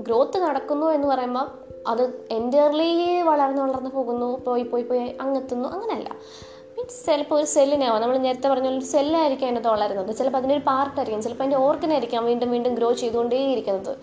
ഗ്രോത്ത് 0.00 0.38
നടക്കുന്നു 0.38 0.86
എന്ന് 0.86 1.08
പറയുമ്പോൾ 1.08 1.48
അത് 1.86 2.26
എന്റയർലി 2.30 3.20
വളർന്ന് 3.22 3.62
വളർന്ന് 3.62 3.90
പോകുന്നു 3.90 4.42
പോയി 4.46 4.62
പോയി 4.62 4.82
പോയി 4.82 5.12
അങ്ങെത്തുന്നു 5.20 5.68
അങ്ങനെയല്ല. 5.68 6.08
മീൻസ് 6.76 7.06
ചിലപ്പോൾ 7.06 7.36
ഒരു 7.36 7.44
സെല്ലിനാവാം 7.44 8.02
നമ്മൾ 8.02 8.16
നേരത്തെ 8.16 8.48
പറഞ്ഞ 8.48 8.68
ഒരു 8.68 8.84
സെല്ലായിരിക്കും 8.84 9.46
അതിനകത്ത് 9.46 9.68
വളരുന്നത് 9.68 10.16
ചിലപ്പോൾ 10.16 10.38
അതിന്റെ 10.38 10.54
ഒരു 10.54 10.62
പാർട്ടായിരിക്കും 10.66 11.22
ചിലപ്പോൾ 11.22 11.44
അതിന്റെ 11.44 11.58
ഓർഗനായിരിക്കാം 11.58 12.24
വീണ്ടും 12.24 12.50
വീണ്ടും 12.50 12.74
ഗ്രോ 12.74 12.92
ചെയ്തുകൊണ്ടേയിരിക്കുന്നത് 12.92 13.96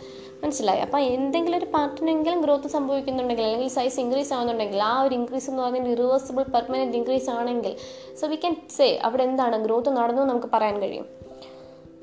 മനസ്സിലായി? 0.43 0.79
അപ്പോൾ 0.79 0.97
എന്തെങ്കിലും 0.97 1.57
ഒരു 1.57 1.65
പാർട്ടിനെങ്കിലും 1.65 2.41
ഗ്രോത്ത് 2.41 2.67
സംഭവിക്കുന്നുണ്ടെങ്കിൽ 2.67 3.43
അല്ലെങ്കിൽ 3.43 3.67
സൈസ് 3.67 3.99
ഇൻക്രീസ് 3.99 4.33
ആവുന്നുണ്ടെങ്കിൽ 4.33 4.83
ആ 4.83 5.01
ഒരു 5.01 5.15
ഇൻക്രീസ് 5.15 5.49
എന്ന് 5.49 5.63
പറഞ്ഞാൽ 5.63 5.93
റിവേഴ്സിബിൾ 5.93 6.43
പെർമനന്റ് 6.43 6.97
ഇൻക്രീസ് 6.97 7.29
ആണെങ്കിൽ 7.29 7.75
സോ 8.21 8.27
വി 8.27 8.35
ക്യാൻ 8.35 8.55
സേ 8.77 8.99
അവിടെ 9.03 9.23
എന്താണ് 9.23 9.65
ഗ്രോത്ത് 9.65 9.89
നടന്നു 9.89 10.21
നമുക്ക് 10.21 10.47
പറയാൻ 10.53 10.81
കഴിയും. 10.81 11.05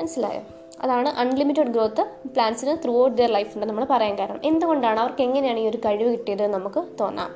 മനസ്സിലായോ? 0.00 0.40
അതാണ് 0.82 1.08
അൺലിമിറ്റഡ് 1.08 1.72
ഗ്രോത്ത് 1.74 2.02
പ്ലാന്റ്സിന് 2.34 2.76
ത്രൂ 2.84 3.04
ഔട്ട് 3.04 3.16
ദിയർ 3.18 3.30
ലൈഫ് 3.30 3.52
ഉണ്ട് 3.56 3.66
നമ്മൾ 3.66 3.84
പറയാൻ 3.90 4.18
കാരണം. 4.18 4.40
എന്തുകൊണ്ടാണ് 4.44 5.00
അവർക്ക് 5.00 5.22
എങ്ങനെയാണ് 5.22 5.58
ഈ 5.58 5.68
ഒരു 5.68 5.78
കഴിവ് 5.84 6.10
കിട്ടിയത് 6.14 6.46
നമുക്ക് 6.46 6.84
തോന്നാം. 7.00 7.30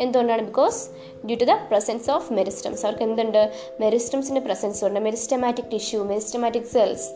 എന്തുകൊണ്ടാണ്? 0.00 0.42
Because 0.42 0.88
due 1.26 1.36
to 1.40 1.44
the 1.44 1.54
presence 1.70 2.10
of 2.10 2.32
meristems 2.32 2.86
അവർക്ക് 2.86 3.02
എന്തുണ്ട് 3.02 3.52
മെരിസ്റ്റംസിന്റെ 3.80 4.40
പ്രസൻസ് 4.40 4.84
ഉണ്ട്. 4.84 5.00
മെരിസ്റ്റമാറ്റിക് 5.00 5.70
ടിഷ്യൂ 5.72 6.04
മെരിസ്റ്റമാറ്റിക് 6.04 6.64
സെൽസ് 6.64 7.08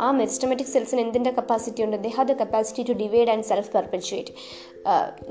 ആ 0.00 0.10
മെരിസ്റ്റമാറ്റിക് 0.10 0.66
സെൽസിന് 0.66 1.00
എന്തിന്റെ 1.00 1.30
കപ്പാസിറ്റി 1.30 1.82
ഉണ്ട്? 1.82 1.96
They 2.04 2.08
have 2.08 2.28
the 2.28 2.32
capacity 2.32 2.82
to 2.82 2.92
divide 2.92 3.30
and 3.30 3.42
self 3.42 3.72
perpetuate 3.76 4.32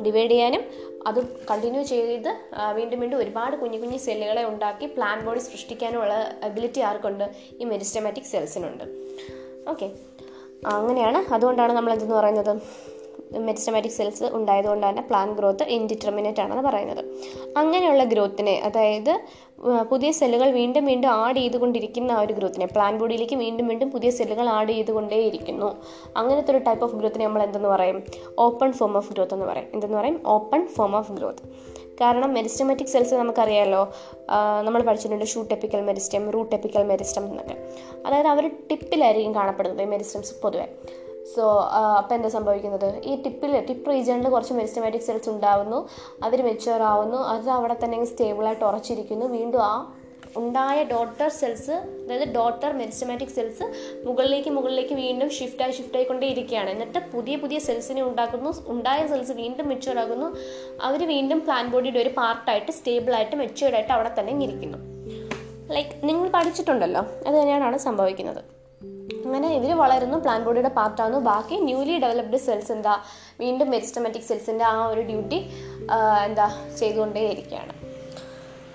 divide 0.06 0.32
ചെയ്യാനും 0.32 0.64
അത് 1.08 1.20
കണ്ടിന്യൂ 1.52 1.84
ചെയ്ത് 1.84 2.32
വീണ്ടും 2.74 3.00
വീണ്ടും 3.00 3.20
ഒരുപാട് 3.20 3.56
കുഞ്ഞു 3.56 3.80
കുഞ്ഞു 3.80 3.98
സെല്ലുകളെ 3.98 4.44
ഉണ്ടാക്കി 4.46 4.86
പ്ലാൻ 4.86 5.26
ബോഡി 5.26 5.40
സൃഷ്ടിക്കാനുമുള്ള 5.40 6.36
എബിലിറ്റി 6.44 6.80
ആർക്കുണ്ട്? 6.80 7.30
ഈ 7.62 7.66
മെരിസ്റ്റമാറ്റിക് 7.66 8.26
സെൽസിനുണ്ട് 8.26 8.86
ഓക്കെ 9.70 9.90
അങ്ങനെയാണ്. 10.68 11.34
അതുകൊണ്ടാണ് 11.34 11.74
നമ്മൾ 11.74 11.92
എന്തെന്ന് 11.94 12.16
പറയുന്നത്? 12.16 12.62
മെരിസ്റ്റമാറ്റിക് 13.38 13.92
സെൽസ് 13.92 14.24
ഉണ്ടായതുകൊണ്ട് 14.24 14.90
തന്നെ 14.90 15.02
പ്ലാൻ 15.02 15.34
ഗ്രോത്ത് 15.34 15.64
ഇൻഡിറ്റർമിനേറ്റ് 15.64 16.42
ആണെന്ന് 16.42 16.64
പറയുന്നത്. 16.64 17.02
അങ്ങനെയുള്ള 17.58 18.04
ഗ്രോത്തിനെ 18.04 18.62
അതായത് 18.66 19.20
പുതിയ 19.92 20.12
സെല്ലുകൾ 20.12 20.50
വീണ്ടും 20.50 20.86
വീണ്ടും 20.86 21.10
ആഡ് 21.10 21.38
ചെയ്തുകൊണ്ടിരിക്കുന്ന 21.38 22.12
ആ 22.12 22.22
ഒരു 22.22 22.34
ഗ്രോത്തിനെ 22.34 22.66
പ്ലാൻ 22.66 22.98
ബോഡിയിലേക്ക് 22.98 23.36
വീണ്ടും 23.36 23.68
വീണ്ടും 23.68 23.92
പുതിയ 23.92 24.10
സെല്ലുകൾ 24.10 24.50
ആഡ് 24.50 24.70
ചെയ്തുകൊണ്ടേയിരിക്കുന്നു. 24.70 25.76
അങ്ങനത്തെ 26.18 26.52
ഒരു 26.52 26.58
ടൈപ്പ് 26.58 26.86
ഓഫ് 26.86 26.96
ഗ്രോത്തിനെ 26.96 27.26
നമ്മൾ 27.26 27.44
എന്തെന്ന് 27.44 27.70
പറയും? 27.70 28.04
ഓപ്പൺ 28.40 28.72
ഫോം 28.72 28.98
ഓഫ് 28.98 29.14
ഗ്രോത്ത് 29.14 29.34
എന്ന് 29.34 29.46
പറയും. 29.46 29.68
എന്തെന്ന് 29.74 29.98
പറയും? 29.98 30.20
ഓപ്പൺ 30.26 30.68
ഫോം 30.68 30.96
ഓഫ് 30.96 31.12
ഗ്രോത്ത് 31.12 31.44
കാരണം 32.02 32.34
മെരിസ്റ്റമാറ്റിക് 32.34 32.88
സെൽസ് 32.88 33.16
നമുക്കറിയാമല്ലോ 33.16 33.82
നമ്മൾ 34.66 34.82
പഠിച്ചിട്ടുണ്ട് 34.84 35.26
shoot 35.26 35.50
apical 35.50 35.82
meristem 35.82 36.32
root 36.32 36.52
apical 36.52 36.84
meristem 36.84 37.26
എന്നൊക്കെ. 37.30 37.56
അതായത് 38.06 38.28
അവർ 38.28 38.48
ടിപ്പിലായിരിക്കും 38.72 39.36
കാണപ്പെടുന്നത് 39.36 39.82
ഈ 39.82 39.90
മെരിസ്റ്റംസ് 39.96 40.34
പൊതുവെ. 40.44 40.68
സോ 41.36 41.44
അപ്പോൾ 42.00 42.16
എന്താ 42.16 42.30
സംഭവിക്കുന്നത്? 42.30 42.90
ഈ 43.10 43.14
ടിപ്പിൽ 43.24 43.54
ടിപ്പ് 43.70 43.92
റീജിയണിൽ 43.92 44.30
കുറച്ച് 44.30 44.54
മെരിസ്റ്റമാറ്റിക് 44.54 45.06
സെൽസ് 45.08 45.30
ഉണ്ടാവുന്നു 45.30 45.80
അവർ 46.24 46.42
മെച്ചുവർ 46.50 46.82
ആവുന്നു 46.92 47.18
അത് 47.34 47.50
അവിടെ 47.50 47.76
തന്നെ 47.84 48.06
സ്റ്റേബിളായിട്ട് 48.06 48.66
ഉറച്ചിരിക്കുന്നു. 48.66 49.26
വീണ്ടും 49.38 49.62
ആ 49.64 49.74
ഉണ്ടായ 50.42 50.84
ഡോട്ടർ 50.84 51.30
സെൽസ് 51.30 51.72
അതായത് 51.72 52.28
ഡോട്ടർ 52.38 52.72
മെരിസ്റ്റമാറ്റിക് 52.74 53.30
സെൽസ് 53.30 53.66
മുകളിലേക്ക് 54.08 54.50
മുകളിലേക്ക് 54.50 54.94
വീണ്ടും 54.94 55.30
ഷിഫ്റ്റായി 55.30 55.72
ഷിഫ്റ്റ് 55.72 55.98
ആയിക്കൊണ്ടേ 55.98 56.28
ഇരിക്കുകയാണ് 56.28 56.70
എന്നിട്ട് 56.70 57.00
പുതിയ 57.14 57.36
പുതിയ 57.36 57.60
സെൽസിനെ 57.60 58.04
ഉണ്ടാക്കുന്നു. 58.04 58.52
ഉണ്ടായ 58.68 59.08
സെൽസ് 59.08 59.32
വീണ്ടും 59.32 59.68
മെച്ചുവർ 59.68 60.00
ആകുന്നു. 60.00 60.36
അവർ 60.82 61.08
വീണ്ടും 61.08 61.40
പ്ലാൻ 61.40 61.68
ബോഡിയുടെ 61.68 62.00
ഒരു 62.00 62.10
പാർട്ടായിട്ട് 62.18 62.72
സ്റ്റേബിളായിട്ട് 62.72 63.36
മെച്ചുവേർഡായിട്ട് 63.36 63.94
അവിടെ 63.94 64.12
തന്നെ 64.20 64.44
ഇരിക്കുന്നു. 64.44 64.78
ലൈക്ക് 65.74 65.96
നിങ്ങൾ 66.04 66.30
പഠിച്ചിട്ടുണ്ടല്ലോ. 66.30 67.02
അത് 67.28 67.36
തന്നെയാണ് 67.36 67.78
സംഭവിക്കുന്നത്. 67.78 68.44
അങ്ങനെ 69.26 69.48
ഇവർ 69.56 69.72
വളരുന്നു 69.78 70.18
പ്ലാൻ 70.18 70.44
ബോഡിയുടെ 70.44 70.70
പാർട്ടാകുന്നു 70.70 71.20
ബാക്കി 71.20 71.56
ന്യൂലി 71.56 72.00
ഡെവലപ്ഡ് 72.00 72.38
സെൽസ് 72.38 72.72
എന്താ? 72.72 72.94
വീണ്ടും 73.40 73.70
മെരിസ്റ്റമാറ്റിക് 73.70 74.24
സെൽസിന്റെ 74.24 74.66
ആ 74.66 74.88
ഒരു 74.88 75.02
ഡ്യൂട്ടി 75.02 75.40
എന്താ 76.26 76.68
ചെയ്തുകൊണ്ടേയിരിക്കുകയാണ്. 76.80 77.87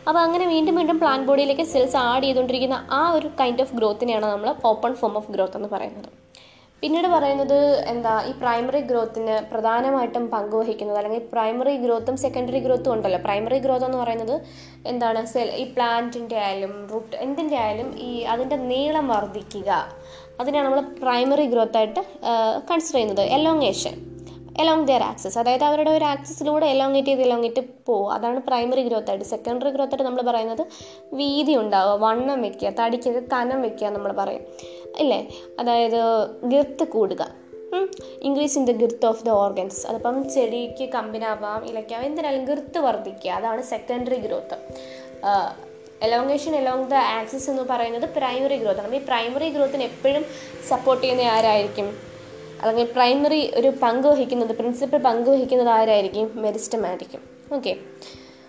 അപ്പോൾ 0.09 0.21
അങ്ങനെ 0.27 0.45
വീണ്ടും 0.53 0.75
വീണ്ടും 0.79 0.97
പ്ലാന്റ് 1.03 1.27
ബോഡിയിലേക്ക് 1.29 1.65
സെൽസ് 1.73 1.97
ആഡ് 2.07 2.25
ചെയ്തുകൊണ്ടിരിക്കുന്ന 2.25 2.77
ആ 3.01 3.03
ഒരു 3.17 3.29
കൈൻഡ് 3.41 3.63
ഓഫ് 3.65 3.75
ഗ്രോത്തിനെയാണ് 3.79 4.27
നമ്മൾ 4.33 4.51
ഓപ്പൺ 4.71 4.93
ഫോം 5.01 5.15
ഓഫ് 5.21 5.31
ഗ്രോത്ത് 5.35 5.57
എന്ന് 5.59 5.71
പറയുന്നത്. 5.75 6.09
പിന്നീട് 6.83 7.09
പറയുന്നത് 7.15 7.59
എന്താ 7.93 8.13
ഈ 8.29 8.33
പ്രൈമറി 8.41 8.81
ഗ്രോത്തിന് 8.89 9.35
പ്രധാനമായിട്ടും 9.51 10.25
പങ്കുവഹിക്കുന്നത് 10.33 10.99
അല്ലെങ്കിൽ 11.01 11.23
പ്രൈമറി 11.35 11.75
ഗ്രോത്തും 11.85 12.17
സെക്കൻഡറി 12.25 12.61
ഗ്രോത്തും 12.65 12.93
ഉണ്ടല്ലോ. 12.95 13.21
പ്രൈമറി 13.27 13.59
ഗ്രോത്ത് 13.67 13.87
എന്ന് 13.89 13.99
പറയുന്നത് 14.03 14.35
എന്താണ് 14.93 15.21
സെൽ 15.33 15.51
ഈ 15.63 15.67
പ്ലാന്റിന്റെ 15.77 16.39
ആയാലും 16.47 16.73
റൂട്ട് 16.93 17.15
എന്തിന്റെ 17.27 17.59
ആയാലും 17.65 17.91
ഈ 18.09 18.13
അതിന്റെ 18.33 18.59
നീളം 18.71 19.07
വർദ്ധിക്കുക. 19.15 19.71
അതിനാണ് 20.41 20.67
നമ്മൾ 20.69 20.83
പ്രൈമറി 21.05 21.47
ഗ്രോത്തായിട്ട് 21.53 22.03
കൺസിഡർ 22.71 22.97
ചെയ്യുന്നത്. 22.97 23.25
എലോങ്ങേഷൻ 23.39 23.95
എലോങ് 24.61 24.87
ദിയർ 24.87 25.03
ആക്സസ് 25.03 25.39
അതായത് 25.39 25.65
അവരുടെ 25.65 25.91
ഒരു 25.91 26.05
ആക്സസിലൂടെ 26.05 26.67
എലോങ്ങേറ്റ് 26.67 27.09
ചെയ്ത് 27.09 27.23
എലോങ്ങേറ്റ് 27.23 27.61
പോകും 27.89 28.13
അതാണ് 28.13 28.41
പ്രൈമറി 28.41 28.83
ഗ്രോത്ത് 28.89 29.09
ആയിട്ട്. 29.09 29.25
സെക്കൻഡറി 29.25 29.71
ഗ്രോത്ത് 29.71 29.93
ആയിട്ട് 29.93 30.05
നമ്മൾ 30.05 30.23
പറയുന്നത് 30.23 30.67
വീതി 31.13 31.55
ഉണ്ടാവുക 31.57 31.95
വണ്ണം 32.05 32.43
വെക്കുക 32.43 32.73
തടിക്കൊക്കെ 32.81 33.23
കനം 33.33 33.63
വെക്കുക 33.63 33.87
നമ്മൾ 33.87 34.13
പറയും. 34.13 34.43
ഇല്ലേ? 34.99 35.29
അതായത് 35.61 36.01
ഗിർത്ത് 36.45 36.85
കൂടുക. 36.85 37.23
Increase 38.23 38.59
in 38.59 38.65
the 38.65 38.71
girth 38.71 39.07
of 39.07 39.25
the 39.27 39.31
organs 39.31 39.87
അതിപ്പം 39.87 40.31
ചെടിക്ക് 40.31 40.89
കമ്പിനാവാം 40.93 41.67
ഇലയ്ക്കാവാം 41.67 42.07
എന്തിനാലും 42.07 42.45
ഗിർത്ത് 42.45 42.79
വർദ്ധിക്കുക. 42.79 43.31
അതാണ് 43.31 43.63
secondary 43.63 44.17
growth 44.17 44.59
elongation 46.03 46.57
along 46.57 46.91
the 46.91 46.95
axis 46.95 47.51
എന്ന് 47.51 47.63
പറയുന്നത് 47.63 48.09
പ്രൈമറി 48.17 48.57
ഗ്രോത്ത് 48.57 48.81
ആണ്. 48.81 48.95
ഈ 48.95 48.99
പ്രൈമറി 48.99 49.49
ഗ്രോത്തിന് 49.49 49.83
എപ്പോഴും 49.83 50.25
സപ്പോർട്ട് 50.69 51.05
ചെയ്യുന്ന 51.05 51.23
ആരായിരിക്കും? 51.23 52.12
അല്ലെങ്കിൽ 52.63 52.93
പ്രൈമറി 52.93 53.41
ഒരു 53.57 53.69
പങ്ക് 53.83 54.07
വഹിക്കുന്നത് 54.09 54.53
പ്രിൻസിപ്പൽ 54.57 54.99
പങ്ക് 54.99 55.31
വഹിക്കുന്നത് 55.31 55.69
ആരായിരിക്കും? 55.69 56.27
മെരിസ്റ്റം 56.43 56.87
ആയിരിക്കും 56.87 57.23
ഓക്കെ. 57.57 57.73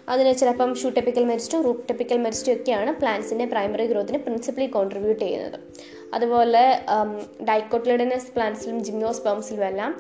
അതിന് 0.10 0.32
ചിലപ്പം 0.36 0.76
ഷൂട്ടപ്പിക്കൽ 0.76 1.26
മെരിസ്റ്റും 1.26 1.64
റൂട്ട് 1.64 1.82
മെരിസ്റ്റും 2.18 2.54
ഒക്കെയാണ് 2.54 2.92
പ്ലാന്റ്സിന്റെ 3.02 3.46
പ്രൈമറി 3.46 3.86
ഗ്രോത്തിന് 3.88 4.18
പ്രിൻസിപ്പലി 4.18 4.66
കോൺട്രിബ്യൂട്ട് 4.66 5.24
ചെയ്യുന്നത്. 5.26 5.60
അതുപോലെ 6.18 6.64
ഡൈക്കോട്ടിലിഡനസ് 7.50 8.32
പ്ലാന്റ്സിലും 8.36 8.78
ജിംനോസ്പേംസിലും 8.88 9.64
എല്ലാം 9.70 9.92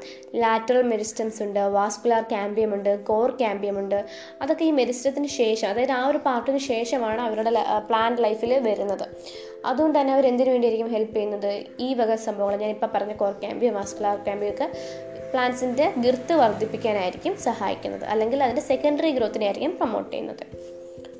ലാറ്ററൽ 0.43 0.81
മെരിസ്റ്റംസ് 0.91 1.39
ഉണ്ട് 1.43 1.59
വാസ്കുലാർ 1.77 2.23
ക്യാമ്പിയം 2.33 2.73
ഉണ്ട് 2.77 2.91
കോർ 3.09 3.31
ക്യാമ്പിയം 3.41 3.79
ഉണ്ട്. 3.79 3.99
അതൊക്കെ 4.41 4.65
ഈ 4.65 4.71
മെരിസ്റ്റത്തിന് 4.81 5.27
ശേഷം 5.39 5.67
അതായത് 5.69 5.93
ആ 5.99 6.01
ഒരു 6.07 6.21
പാർട്ടിന് 6.27 6.57
ശേഷമാണ് 6.57 7.21
അവരുടെ 7.21 7.53
പ്ലാന്റ് 7.89 8.23
ലൈഫിൽ 8.27 8.53
വരുന്നത്. 8.69 9.05
അതുകൊണ്ട് 9.65 9.97
തന്നെ 9.99 10.13
അവർ 10.13 10.25
എന്തിനു 10.31 10.51
വേണ്ടിയായിരിക്കും 10.53 10.91
ഹെൽപ്പ് 10.93 11.15
ചെയ്യുന്നത്? 11.15 11.51
ഈ 11.79 11.89
വക 11.99 12.15
സംഭവങ്ങൾ 12.27 12.55
ഞാനിപ്പോൾ 12.63 12.91
പറഞ്ഞ 12.95 13.13
കോർ 13.23 13.33
ക്യാമ്പിയം 13.43 13.75
വാസ്കുലാർ 13.79 14.17
ക്യാമ്പിയം 14.27 14.53
ഒക്കെ 14.53 14.67
പ്ലാന്റ്സിന്റെ 15.33 15.85
ഗിർത്ത് 16.05 16.33
വർദ്ധിപ്പിക്കാനായിരിക്കും 16.33 17.35
സഹായിക്കുന്നത്. 17.47 18.05
അല്ലെങ്കിൽ 18.05 18.43
അതിന്റെ 18.43 18.63
സെക്കൻഡറി 18.71 19.11
ഗ്രോത്തിനെ 19.17 19.45
ആയിരിക്കും 19.45 19.75
പ്രൊമോട്ട് 19.81 20.11
ചെയ്യുന്നത്. 20.11 20.45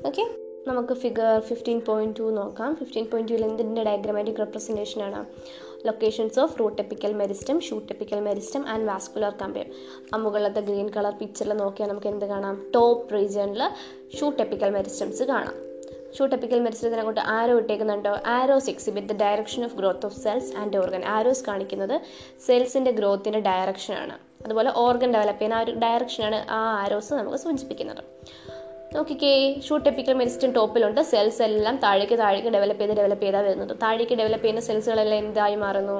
ഓക്കെ 0.06 0.24
നമുക്ക് 0.68 0.94
ഫിഗർ 0.94 1.40
ഫിഫ്റ്റീൻ 1.40 1.80
പോയിന്റ് 1.88 2.18
ടു 2.18 2.22
നോക്കാം. 2.36 2.74
ഫിഫ്റ്റീൻ 2.74 3.06
പോയിന്റ് 3.12 3.32
ടുവിൽ 3.32 3.44
എന്തിന്റെ 3.44 3.82
diagrammatic 3.82 4.36
റെപ്രസെന്റേഷനാണ് 4.36 5.24
locations 5.86 6.40
of 6.40 6.58
root 6.60 6.82
apical 6.82 7.12
meristem 7.12 7.60
shoot 7.60 7.92
apical 7.92 8.20
meristem 8.20 8.68
and 8.68 8.86
vascular 8.88 9.32
cambium 9.42 9.70
ആ 10.14 10.16
മുകളിലത്തെ 10.16 10.60
ഗ്രീൻ 10.60 10.88
കളർ 10.96 11.14
പിക്ചറിൽ 11.20 11.52
നോക്കിയാൽ 11.52 11.88
നമുക്ക് 11.88 12.06
എന്ത് 12.06 12.26
കാണാം? 12.26 12.66
ടോപ്പ് 12.74 13.14
റീജിയണിൽ 13.14 13.62
ഷൂട്ട് 14.18 14.42
എപ്പിക്കൽ 14.42 14.70
മെരിസ്റ്റംസ് 14.70 15.22
കാണാം. 15.22 15.54
ഷൂട്ട് 16.18 16.34
എപ്പിക്കൽ 16.34 16.60
മെരിസ്റ്റത്തിന് 16.60 17.20
arrow 17.20 17.58
ഇട്ടേക്കുന്നുണ്ടോ? 17.58 18.18
Arrows 18.26 18.70
exhibit 18.70 19.08
the 19.08 19.16
direction 19.20 19.64
of 19.64 19.76
growth 19.76 20.06
of 20.06 20.18
cells 20.18 20.56
and 20.56 20.76
organ 20.76 21.04
arrows 21.04 21.44
കാണിക്കുന്നത് 21.44 22.00
സെൽസിന്റെ 22.46 22.90
ഗ്രോത്തിന്റെ 22.90 23.40
ഡയറക്ഷനാണ് 23.40 24.16
അതുപോലെ 24.44 24.72
ഓർഗൻ 24.76 25.12
ഡെവലപ്പ് 25.12 25.40
ചെയ്യുന്ന 25.40 25.58
ആ 25.58 25.62
ഒരു 25.62 25.72
ഡയറക്ഷനാണ് 25.72 26.46
ആ 26.50 26.60
ആരോസ് 26.82 27.14
നമുക്ക് 27.14 27.36
സൂചിപ്പിക്കുന്നത്. 27.36 28.02
നോക്കിക്കേ 28.94 29.30
ഷൂട്ട് 29.66 29.86
എപ്പിക്കൽ 29.90 30.14
മെരിസ്റ്റൻ 30.18 30.50
ടോപ്പിലുണ്ട് 30.56 31.00
സെൽസ് 31.12 31.40
എല്ലാം 31.46 31.76
താഴേക്ക് 31.84 32.16
താഴേക്ക് 32.20 32.50
ഡെവലപ്പ് 32.56 32.82
ചെയ്ത് 32.82 32.94
ഡെവലപ്പ് 32.98 33.24
ചെയ്താൽ 33.24 33.44
വരുന്നത്. 33.48 33.72
താഴേക്ക് 33.82 34.14
ഡെവലപ്പ് 34.20 34.44
ചെയ്യുന്ന 34.44 34.62
സെൽസുകളെല്ലാം 34.68 35.18
എന്തായി 35.24 35.56
മാറുന്നു? 35.64 35.96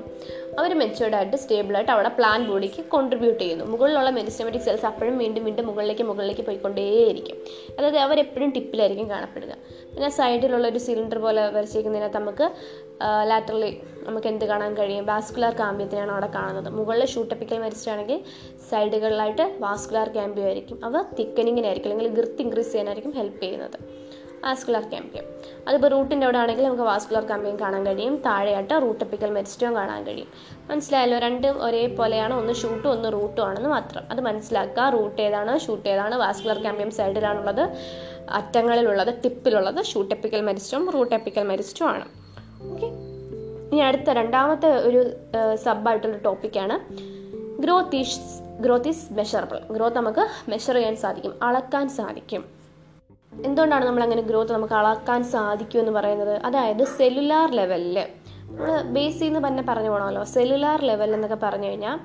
അവർ 0.60 0.72
മെച്ചുവേർഡായിട്ട് 0.80 1.36
സ്റ്റേബിളായിട്ട് 1.36 1.92
അവിടെ 1.94 2.10
പ്ലാൻ 2.18 2.40
ബോഡിക്ക് 2.50 2.82
കോൺട്രിബ്യൂട്ട് 2.94 3.40
ചെയ്യുന്നു. 3.44 3.64
മുകളിലുള്ള 3.72 4.10
മെരിസ്റ്റമാറ്റിക് 4.18 4.66
സെൽസ് 4.68 4.86
അപ്പോഴും 4.90 5.16
വീണ്ടും 5.22 5.44
വീണ്ടും 5.48 5.66
മുകളിലേക്ക് 5.70 6.06
മുകളിലേക്ക് 6.10 6.44
പോയിക്കൊണ്ടേയിരിക്കും. 6.48 7.38
അതായത് 7.78 7.98
അവരെപ്പോഴും 8.06 8.52
ടിപ്പിലായിരിക്കും 8.58 9.08
കാണപ്പെടുക. 9.14 9.54
പിന്നെ 9.94 10.10
സൈഡിലുള്ള 10.20 10.68
ഒരു 10.72 10.82
സിലിണ്ടർ 10.86 11.18
പോലെ 11.26 11.42
വരച്ചിരിക്കുന്നതിനകത്ത് 11.56 12.20
നമുക്ക് 12.20 12.46
ലാറ്ററലി 13.30 13.70
നമുക്ക് 14.06 14.26
എന്ത് 14.26 14.44
കാണാൻ 14.44 14.76
കഴിയും? 14.76 15.06
വാസ്കുലാർ 15.06 15.54
കാമ്പ്യത്തിനാണ് 15.54 16.12
അവിടെ 16.12 16.26
കാണുന്നത്. 16.26 16.68
മുകളിൽ 16.68 17.06
ഷൂട്ടപ്പിക്കൽ 17.06 17.58
മരിച്ചിട്ടാണെങ്കിൽ 17.58 18.20
സൈഡുകളിലായിട്ട് 18.70 19.56
വാസ്കുലാർ 19.61 20.08
ക്യാമ്പ്യം 20.08 20.44
ആയിരിക്കും. 20.44 20.84
അവ 20.84 21.02
തിക്കനിങ്ങിനായിരിക്കും 21.18 21.90
അല്ലെങ്കിൽ 21.90 22.16
ഗിർത്ത് 22.16 22.42
ഇൻക്രീസ് 22.42 22.73
ചെയ്യാനായിരിക്കും 22.73 23.12
ഹെൽപ്പ് 23.12 23.40
ചെയ്യുന്നത്. 23.40 24.04
വാസ്കുലാർ 24.44 24.88
ക്യാമ്പ്യം 24.88 25.25
അതിപ്പോൾ 25.68 25.88
റൂട്ടിന്റെ 25.88 26.25
അവിടെ 26.25 26.38
ആണെങ്കിൽ 26.38 26.64
നമുക്ക് 26.64 26.82
വാസ്കുലാർ 26.82 27.26
ക്യാമ്പ്യം 27.26 27.61
കാണാൻ 27.61 27.87
കഴിയും. 27.87 28.16
താഴെയായിട്ട് 28.16 28.75
റൂട്ടപ്പിക്കൽ 28.82 29.30
മരിച്ചിട്ടും 29.30 29.75
കാണാൻ 29.75 30.06
കഴിയും. 30.06 30.28
മനസ്സിലായല്ലോ? 30.70 31.18
രണ്ടും 31.18 31.64
ഒരേപോലെയാണ്. 31.64 32.34
ഒന്ന് 32.34 32.52
ഷൂട്ടും 32.52 32.90
ഒന്ന് 32.90 33.12
റൂട്ടും 33.12 33.42
ആണെന്ന് 33.42 33.68
മാത്രം. 33.68 34.02
അത് 34.11 34.20
മനസ്സിലാക്കുക 34.20 34.82
റൂട്ട് 34.82 35.23
ഏതാണ് 35.23 35.58
ഷൂട്ട് 35.58 35.88
ഏതാണ് 35.88 36.14
വാസ്കുലാർ 36.14 36.61
ക്യാമ്പ്യം 36.61 36.90
സൈഡിലാണുള്ളത് 36.90 37.68
അറ്റങ്ങളിലുള്ളത് 38.30 39.23
ടിപ്പിലുള്ളത് 39.25 39.84
ഷൂട്ടെപ്പിക്കൽ 39.84 40.40
മരിച്ചിട്ടും 40.40 40.90
റൂട്ടെപ്പിക്കൽ 40.90 41.42
മെരിസ്റ്റവും 41.42 41.88
ആണ് 41.88 42.04
ഓക്കെ 42.73 43.03
ഇനി 43.74 43.82
അടുത്ത 43.86 44.10
രണ്ടാമത്തെ 44.18 44.68
ഒരു 44.88 44.98
സബായിട്ടുള്ള 45.62 46.16
ടോപ്പിക്കാണ്. 46.24 46.74
Growth 47.62 47.96
is 48.00 48.20
growth 48.64 48.90
is 48.90 49.06
measurable. 49.18 49.58
Growth 49.76 49.96
നമുക്ക് 49.96 50.24
മെഷർ 50.50 50.76
ചെയ്യാൻ 50.78 50.96
സാധിക്കും 51.04 51.32
അളക്കാൻ 51.46 51.86
സാധിക്കും. 51.96 52.42
എന്തുകൊണ്ടാണ് 53.46 53.84
നമ്മൾ 53.88 54.02
അങ്ങനെ 54.06 54.22
ഗ്രോത്ത് 54.28 54.52
നമുക്ക് 54.56 54.76
അളക്കാൻ 54.80 55.20
സാധിക്കും 55.32 55.80
എന്ന് 55.82 55.94
പറയുന്നത്? 55.96 56.34
അതായത് 56.48 56.84
സെല്ലുലാർ 56.98 57.50
ലെവലിൽ 57.60 57.98
നമ്മൾ 58.48 58.70
ബേസിൽ 58.96 59.26
നിന്ന് 59.26 59.42
തന്നെ 59.48 59.64
പറഞ്ഞു 59.70 59.90
പോകണമല്ലോ 59.92 60.24
സെല്ലുലാർ 60.34 60.80
ലെവൽ 60.90 61.12
എന്നൊക്കെ 61.16 61.38
പറഞ്ഞു 61.46 61.68
കഴിഞ്ഞാൽ 61.70 61.98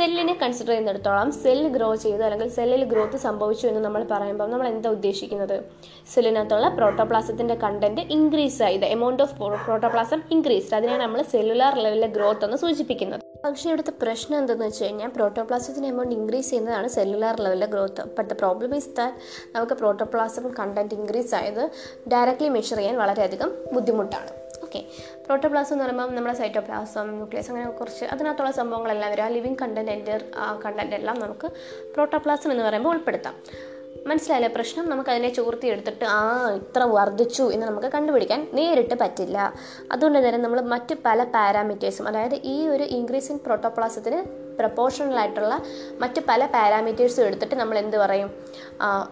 സെല്ലിനെ 0.00 0.34
കൺസിഡർ 0.40 0.70
ചെയ്യുന്നിടത്തോളം 0.70 1.30
സെൽ 1.40 1.58
ഗ്രോ 1.74 1.88
ചെയ്തു 2.02 2.22
അല്ലെങ്കിൽ 2.26 2.48
സെല്ലിൽ 2.56 2.82
ഗ്രോത്ത് 2.92 3.18
സംഭവിച്ചു 3.24 3.64
എന്ന് 3.70 3.80
നമ്മൾ 3.86 4.02
പറയുമ്പോൾ 4.12 4.46
നമ്മൾ 4.52 4.66
എന്താ 4.74 4.90
ഉദ്ദേശിക്കുന്നത്? 4.96 5.56
സെല്ലിനകത്തുള്ള 6.12 6.68
പ്രോട്ടോപ്ലാസത്തിന്റെ 6.78 7.56
കണ്ടന്റ് 7.64 8.02
ഇൻക്രീസ് 8.16 8.60
ആയി 8.66 8.76
the 8.84 8.88
amount 8.96 9.22
of 9.24 9.34
protoplasm 9.66 10.20
increased 10.36 10.76
അതിനെയാണ് 10.78 11.04
നമ്മൾ 11.06 11.22
സെല്ലുലാർ 11.34 11.76
ലെവലിലെ 11.84 12.10
ഗ്രോത്ത് 12.16 12.44
എന്ന് 12.48 12.58
സൂചിപ്പിക്കുന്നത്. 12.64 13.24
പക്ഷേ 13.44 13.66
ഇവിടുത്തെ 13.70 13.94
പ്രശ്നം 14.02 14.38
എന്തെന്ന് 14.40 14.66
വെച്ച് 14.68 14.82
കഴിഞ്ഞാൽ 14.84 15.12
പ്രോട്ടോപ്ലാസത്തിന്റെ 15.18 15.90
എമൗണ്ട് 15.92 16.14
ഇൻക്രീസ് 16.18 16.50
ചെയ്യുന്നതാണ് 16.50 16.88
cellular 16.96 17.36
ലെവലിലെ 17.46 17.68
growth 17.74 18.02
but 18.16 18.28
the 18.32 18.36
problem 18.42 18.74
is 18.80 18.90
that 18.98 19.16
നമുക്ക് 19.54 19.76
പ്രോട്ടോപ്ലാസം 19.82 20.46
കണ്ടന്റ് 20.60 20.96
ഇൻക്രീസ് 21.00 21.34
ആയത് 21.40 21.64
ഡയറക്റ്റ്ലി 22.14 22.50
മെഷർ 22.58 22.80
ചെയ്യാൻ 22.82 22.98
വളരെയധികം 23.04 23.52
ബുദ്ധിമുട്ടാണ്. 23.76 24.30
ഓക്കെ 24.66 24.80
പ്രോട്ടോപ്ലാസം 25.30 25.72
എന്ന് 25.74 25.84
പറയുമ്പോൾ 25.84 26.14
നമ്മുടെ 26.14 26.34
സൈറ്റോപ്ലാസം 26.36 27.10
ന്യൂക്ലിയസ് 27.10 27.50
അങ്ങനെ 27.50 27.66
കുറച്ച് 27.70 28.04
അതിനകത്തുള്ള 28.04 28.50
സംഭവങ്ങളെല്ലാം 28.50 29.10
വരും. 29.12 29.22
ആ 29.22 29.28
ലിവിങ് 29.28 29.58
കണ്ടന്റ് 29.62 29.90
എന്റെ 29.90 30.14
കണ്ടന്റ് 30.64 30.96
എല്ലാം 30.96 31.16
നമുക്ക് 31.20 31.48
പ്രോട്ടോപ്ലാസം 31.94 32.52
എന്ന് 32.52 32.64
പറയുമ്പോൾ 32.64 32.90
ഉൾപ്പെടുത്താം. 32.94 33.34
മനസ്സിലായില്ലേ? 34.06 34.50
പ്രശ്നം 34.54 34.90
നമുക്ക് 34.90 35.10
അതിനെ 35.10 35.28
ചോർത്തി 35.34 35.66
എടുത്തിട്ട് 35.66 36.04
ആ 36.04 36.18
ഇത്ര 36.54 36.82
വർദ്ധിച്ചു 36.96 37.44
എന്ന് 37.54 37.66
നമുക്ക് 37.66 37.86
കണ്ടുപിടിക്കാൻ 37.86 38.50
നേരിട്ട് 38.52 38.96
പറ്റില്ല. 39.00 39.38
അതുകൊണ്ട് 39.92 40.18
തന്നെ 40.18 40.40
നമ്മൾ 40.44 40.60
മറ്റ് 40.60 40.96
പല 41.06 41.24
പാരാമീറ്റേഴ്സും 41.24 42.08
അതായത് 42.08 42.34
ഈ 42.34 42.56
ഒരു 42.68 42.82
ഇൻക്രീസ് 42.82 43.30
ഇൻ 43.32 43.38
പ്രോട്ടോപ്ലാസത്തിന് 43.46 44.20
പ്രപ്പോർഷണൽ 44.60 45.18
ആയിട്ടുള്ള 45.18 45.54
മറ്റ് 45.98 46.22
പല 46.28 46.46
പാരാമീറ്റേഴ്സും 46.46 47.26
എടുത്തിട്ട് 47.26 47.54
നമ്മൾ 47.54 47.78
എന്ത് 47.78 47.96
പറയും? 47.96 48.32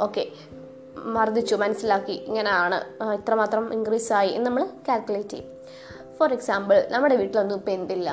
ഓക്കെ 0.00 0.24
വർദ്ധിച്ചു 1.18 1.54
മനസ്സിലാക്കി 1.54 2.12
ഇങ്ങനെയാണ് 2.12 2.80
ഇത്രമാത്രം 3.14 3.72
ഇൻക്രീസ് 3.72 4.12
ആയി 4.12 4.30
എന്ന് 4.30 4.46
നമ്മൾ 4.50 4.64
കാൽക്കുലേറ്റ് 4.88 5.28
ചെയ്യും. 5.28 5.58
ഫോർ 6.18 6.32
എക്സാമ്പിൾ 6.36 6.76
നമ്മുടെ 6.90 7.14
വീട്ടിലൊന്നും 7.20 7.56
ഇപ്പം 7.60 7.72
എന്തില്ല. 7.72 8.10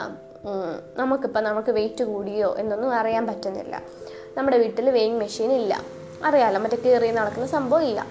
നമുക്കിപ്പോൾ 0.98 1.42
നമുക്ക് 1.50 1.72
വെയിറ്റ് 1.78 2.04
കൂടിയോ 2.04 2.50
എന്നൊന്നും 2.62 2.90
അറിയാൻ 3.00 3.24
പറ്റുന്നില്ല. 3.28 3.76
നമ്മുടെ 4.38 4.58
വീട്ടിൽ 4.64 4.90
വെയിങ് 4.98 5.20
മെഷീൻ 5.24 5.52
ഇല്ല. 5.62 5.74
അറിയാലോ 6.28 6.60
മറ്റേ 6.64 6.78
കയറി 6.84 7.10
നടക്കുന്ന 7.12 7.48
സംഭവം 7.56 7.86
ഇല്ല. 7.90 8.02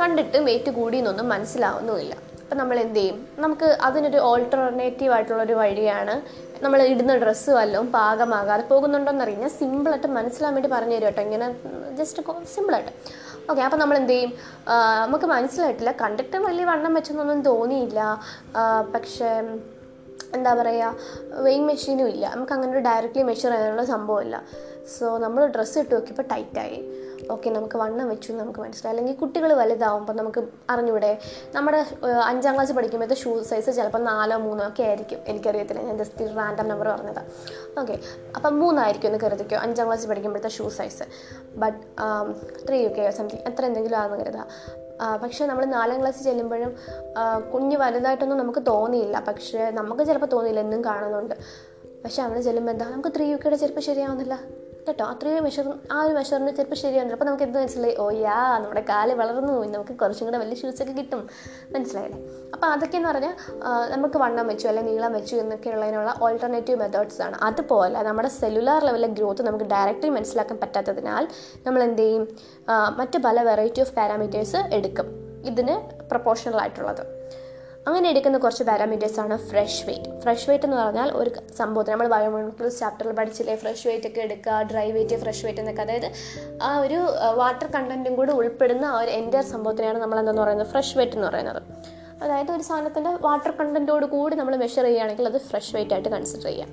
കണ്ടിട്ട് 0.00 0.38
വെയിറ്റ് 0.48 0.70
കൂടിയെന്നൊന്നും 0.78 1.28
മനസ്സിലാവുന്നുമില്ല. 1.34 2.14
അപ്പം 2.42 2.58
നമ്മൾ 2.58 2.76
എന്ത് 2.82 2.98
ചെയ്യും? 2.98 3.16
നമുക്ക് 3.44 3.68
അതിനൊരു 3.86 4.18
ഓൾട്ടർനേറ്റീവ് 4.30 5.12
ആയിട്ടുള്ളൊരു 5.14 5.54
വഴിയാണ് 5.60 6.14
നമ്മൾ 6.64 6.80
ഇടുന്ന 6.82 7.14
ഡ്രസ്സ് 7.22 7.50
വല്ലതും 7.50 7.86
പാകമാകാതെ 7.92 8.64
പോകുന്നുണ്ടോയെന്ന് 8.72 9.24
അറിയാം 9.24 9.50
സിമ്പിളായിട്ട് 9.58 10.06
മനസ്സിലാൻ 10.18 10.52
വേണ്ടി 10.56 10.70
പറഞ്ഞു 10.74 10.96
തരും 10.96 11.06
കേട്ടോ 11.06 11.22
ഇങ്ങനെ 11.22 11.48
ജസ്റ്റ് 11.98 12.22
സിമ്പിളായിട്ട് 12.54 12.92
ഓക്കെ 13.50 13.62
അപ്പോൾ 13.66 13.80
നമ്മൾ 13.82 13.96
എന്ത് 14.02 14.12
ചെയ്യും 14.12 14.30
നമുക്ക് 15.04 15.26
മനസ്സിലായിട്ടില്ല. 15.34 15.92
കണ്ടിട്ട് 16.02 16.36
വലിയ 16.48 16.64
വണ്ണം 16.72 16.94
വെച്ചൊന്നും 16.98 17.40
തോന്നിയില്ല. 17.50 18.00
പക്ഷേ 18.94 19.30
എന്താ 20.36 20.52
പറയുക 20.60 21.42
വെയിങ് 21.46 21.66
മെഷീനും 21.70 22.08
ഇല്ല. 22.14 22.24
നമുക്ക് 22.34 22.54
അങ്ങനെ 22.56 22.72
ഒരു 22.76 22.82
ഡയറക്റ്റ്ലി 22.88 23.24
മെഷർ 23.30 23.50
ചെയ്യാനുള്ള 23.54 23.84
സംഭവമില്ല 23.94 24.36
സോ 24.94 25.06
നമ്മൾ 25.24 25.42
ഡ്രസ്സ് 25.56 25.78
ഇട്ട് 25.82 25.92
നോക്കിയപ്പോൾ 25.94 26.26
ടൈറ്റായി 26.32 26.78
ഓക്കെ 27.30 27.50
നമുക്ക് 27.50 27.76
വണ്ണം 27.76 28.08
വെച്ചു 28.08 28.28
എന്ന് 28.32 28.42
നമുക്ക് 28.42 28.60
മനസ്സിലായി. 28.60 28.96
അല്ലെങ്കിൽ 28.96 29.20
കുട്ടികൾ 29.20 29.52
വലുതാവുമ്പോൾ 29.52 30.12
നമുക്ക് 30.12 30.44
അറിഞ്ഞൂടെ. 30.70 31.18
നമ്മുടെ 31.54 31.80
അഞ്ചാം 32.24 32.54
ക്ലാസ് 32.54 32.72
പഠിക്കുമ്പോഴത്തെ 32.72 33.18
ഷൂ 33.22 33.42
സൈസ് 33.42 33.70
ചിലപ്പോൾ 33.76 34.02
നാലോ 34.02 34.36
മൂന്നോ 34.36 34.68
ഒക്കെ 34.68 34.82
ആയിരിക്കും. 34.82 35.18
എനിക്കറിയത്തില്ല. 35.26 35.82
ഞാൻ 35.82 35.98
ജസ്റ്റ് 35.98 36.36
റാൻഡം 36.36 36.68
നമ്പർ 36.68 36.88
പറഞ്ഞത്. 36.88 37.22
ഓക്കെ 37.80 37.98
അപ്പം 38.36 38.60
മൂന്നായിരിക്കും 38.60 39.08
എന്ന് 39.08 39.20
കരുതിക്കോ? 39.24 39.56
അഞ്ചാം 39.56 39.86
ക്ലാസ് 39.86 40.06
പഠിക്കുമ്പോഴത്തെ 40.06 40.48
ഷൂ 40.48 40.68
സൈസ് 40.68 41.04
ബട്ട് 41.62 41.80
ത്രീ 42.68 42.86
ഒക്കെ 42.86 43.10
സംതിങ് 43.10 43.40
എത്ര 43.40 43.64
എന്തെങ്കിലും 43.64 43.96
ആണെന്ന് 43.96 44.24
കരുതാം. 44.24 44.48
പക്ഷേ 45.22 45.46
നമ്മൾ 45.46 45.64
നാലാം 45.64 46.00
ക്ലാസ് 46.00 46.20
ചെല്ലുമ്പോഴും 46.24 46.70
കുഞ്ഞ് 47.54 47.76
വലുതായിട്ടൊന്നും 47.76 48.38
നമുക്ക് 48.38 48.62
തോന്നിയില്ല. 48.66 49.24
പക്ഷേ 49.28 49.70
നമുക്ക് 49.70 50.02
ചിലപ്പോൾ 50.06 50.26
തോന്നിയില്ല. 50.26 50.60
എന്നും 50.60 50.84
കാണുന്നുണ്ട്. 50.84 51.34
പക്ഷേ 52.04 52.22
അവിടെ 52.22 52.40
ചെല്ലുമ്പോൾ 52.40 52.72
എന്താ? 52.72 52.86
നമുക്ക് 52.90 53.08
ത്രീ 53.16 53.26
യു 53.30 53.36
കെയുടെ 53.36 53.56
ചിലപ്പോൾ 53.56 53.80
ശരിയാവുന്നില്ല. 53.80 54.38
കേട്ടോ 54.88 55.04
അത്രയും 55.12 55.44
മെഷർ 55.46 55.66
ആ 55.94 55.98
ഒരു 56.04 56.12
മെഷറിന് 56.16 56.52
ചിലപ്പോൾ 56.56 56.78
ശരിയാണ് 56.82 57.12
അപ്പോൾ 57.16 57.28
നമുക്ക് 57.28 57.44
എന്ത് 57.46 57.58
മനസ്സിലായി? 57.58 57.94
ഓ 58.02 58.04
യാ 58.26 58.38
നമ്മുടെ 58.62 58.82
കാൽ 58.90 59.08
വളർന്നു. 59.20 59.52
പോയി 59.58 59.70
നമുക്ക് 59.74 59.94
കുറച്ചും 60.02 60.26
കൂടെ 60.28 60.38
വലിയ 60.42 60.56
ഷൂസൊക്കെ 60.60 60.94
കിട്ടും. 60.98 61.22
മനസ്സിലായില്ലേ? 61.74 62.20
അപ്പോൾ 62.54 62.66
അതൊക്കെയെന്ന് 62.66 63.08
പറഞ്ഞാൽ 63.08 63.34
നമുക്ക് 63.94 64.18
വണ്ണം 64.24 64.46
വെച്ചു 64.52 64.68
അല്ലെങ്കിൽ 64.70 64.94
നീളം 64.94 65.12
വെച്ചു 65.18 65.34
എന്നൊക്കെയുള്ളതിനുള്ള 65.42 66.14
ഓൾട്ടർനേറ്റീവ് 66.22 66.78
മെത്തേഡ്സ് 66.82 67.20
ആണ്. 67.26 67.36
അതുപോലെ 67.48 68.02
നമ്മുടെ 68.08 68.30
സെല്ലുലാർ 68.40 68.82
ലെവലിലെ 68.88 69.10
ഗ്രോത്ത് 69.18 69.42
നമുക്ക് 69.48 69.68
ഡയറക്റ്റ്ലി 69.74 70.12
മനസ്സിലാക്കാൻ 70.18 70.58
പറ്റാത്തതിനാൽ 70.64 71.26
നമ്മൾ 71.66 71.82
എന്ത് 71.88 72.02
ചെയ്യും? 72.02 72.26
മറ്റ് 73.00 73.18
പല 73.28 73.42
വെറൈറ്റി 73.50 73.80
ഓഫ് 73.86 73.94
പാരാമീറ്റേഴ്സ് 74.00 74.62
എടുക്കും. 74.78 75.08
ഇതിന് 75.52 75.76
പ്രൊപ്പോർഷണൽ 76.12 76.60
ആയിട്ടുള്ളത്. 76.60 77.04
അങ്ങനെ 77.88 78.06
എടുക്കുന്ന 78.12 78.38
കുറച്ച് 78.44 78.64
പാരാമീറ്റേഴ്സ് 78.68 79.18
ആണ് 79.22 79.34
ഫ്രഷ് 79.48 79.82
വെയിറ്റ് 79.88 80.08
ഫ്രഷ് 80.22 80.46
വെയിറ്റ് 80.48 80.66
എന്ന് 80.68 80.78
പറഞ്ഞാൽ 80.80 81.08
ഒരു 81.20 81.30
സംഭവത്തിന് 81.58 81.92
നമ്മൾ 81.94 82.08
ബയോമോളിക്യൂൾസ് 82.14 82.78
ചാപ്റ്ററിൽ 82.82 83.12
പഠിച്ചില്ലേ? 83.18 83.54
ഫ്രഷ് 83.62 83.84
വെയിറ്റ് 83.88 84.08
ഒക്കെ 84.10 84.20
എടുക്കുക 84.26 84.56
ഡ്രൈ 84.70 84.86
വെയിറ്റ് 84.96 85.16
ഫ്രഷ് 85.22 85.44
വെയിറ്റ് 85.46 85.62
എന്നൊക്കെ. 85.62 85.82
അതായത് 85.86 86.08
ആ 86.68 86.70
ഒരു 86.84 86.98
വാട്ടർ 87.40 87.68
കണ്ടന്റും 87.76 88.14
കൂടി 88.20 88.32
ഉൾപ്പെടുന്ന 88.40 88.84
ആ 88.94 88.98
ഒരു 89.02 89.12
എന്റെ 89.20 89.40
സംഭവത്തിനെയാണ് 89.52 90.00
നമ്മൾ 90.04 90.18
എന്താണെന്ന് 90.22 90.44
പറയുന്നത്? 90.44 90.70
ഫ്രഷ് 90.74 90.94
വെയിറ്റ് 90.98 91.16
എന്ന് 91.18 91.28
പറയുന്നത്. 91.30 91.60
അതായത് 92.24 92.50
ഒരു 92.56 92.64
സാധനത്തിന്റെ 92.66 93.10
വാട്ടർ 93.26 93.52
കണ്ടന്റോട് 93.58 94.06
കൂടി 94.14 94.34
നമ്മൾ 94.40 94.54
മെഷർ 94.62 94.84
ചെയ്യുകയാണെങ്കിൽ 94.86 95.26
അത് 95.30 95.38
ഫ്രഷ് 95.48 95.72
വെയിറ്റ് 95.76 95.94
ആയിട്ട് 95.94 96.10
കൺസിഡർ 96.14 96.46
ചെയ്യാം. 96.50 96.70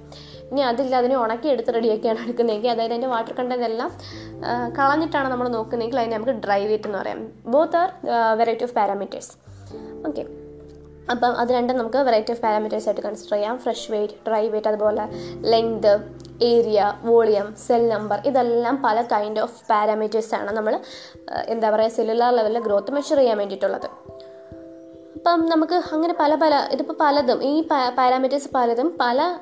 ഇനി 0.52 0.62
അതില്ല 0.70 0.94
അതിനെ 1.02 1.16
ഉണക്കി 1.24 1.48
എടുത്ത് 1.54 1.72
റെഡിയാക്കിയാണ് 1.78 2.20
എടുക്കുന്നതെങ്കിൽ 2.26 2.72
അതായത് 2.74 2.94
അതിന്റെ 2.94 3.10
വാട്ടർ 3.16 3.34
കണ്ടന്റ് 3.40 3.68
എല്ലാം 3.72 3.92
കളഞ്ഞിട്ടാണ് 4.80 5.30
നമ്മൾ 5.34 5.50
നോക്കുന്നതെങ്കിൽ 5.58 6.00
അതിനെ 6.04 6.16
നമുക്ക് 6.18 6.36
ഡ്രൈ 6.46 6.62
വെയിറ്റ് 6.70 6.90
എന്ന് 6.90 7.00
പറയാം. 7.02 7.22
Both 7.56 7.78
are 7.82 7.92
variety 8.42 8.66
of 8.70 8.76
parameters 8.80 9.34
okay 10.10 10.26
അപ്പം 11.12 11.38
അത് 11.38 11.50
രണ്ടും 11.54 11.78
നമുക്ക് 11.78 11.98
വെറൈറ്റി 11.98 12.32
ഓഫ് 12.32 12.42
പാരാമീറ്റേഴ്സ് 12.42 12.88
ആയിട്ട് 12.90 13.02
കൺസിഡർ 13.02 13.32
ചെയ്യാം. 13.32 13.58
ഫ്രഷ് 13.58 13.92
വെയിറ്റ് 13.92 14.14
ഡ്രൈ 14.28 14.44
വെയിറ്റ് 14.50 14.68
അതുപോലെ 14.68 15.06
length 15.54 15.94
area 16.44 16.94
volume 17.04 17.56
cell 17.68 17.90
number 17.90 18.22
ഇതെല്ലാം 18.26 18.82
പല 18.86 19.02
കൈൻഡ് 19.02 19.40
ഓഫ് 19.40 19.70
പാരാമീറ്റേഴ്സാണ് 19.70 20.52
നമ്മൾ 20.52 20.80
എന്താ 21.46 21.70
പറയുക 21.70 21.90
സെല്ലുലാർ 21.90 22.34
ലെവലിൽ 22.34 22.60
ഗ്രോത്ത് 22.60 22.92
മെഷർ 22.92 23.18
ചെയ്യാൻ 23.18 23.38
വേണ്ടിയിട്ടുള്ളത്. 23.38 23.88
അപ്പം 25.18 25.46
നമുക്ക് 25.46 25.74
അങ്ങനെ 25.74 26.14
പല 26.20 26.36
പല 26.36 26.70
ഇതിപ്പോൾ 26.72 26.94
പലതും 27.02 27.44
ഈ 27.44 27.68
പാരാമീറ്റേഴ്സ് 27.98 28.50
പലതും 28.56 28.98
പല 29.02 29.40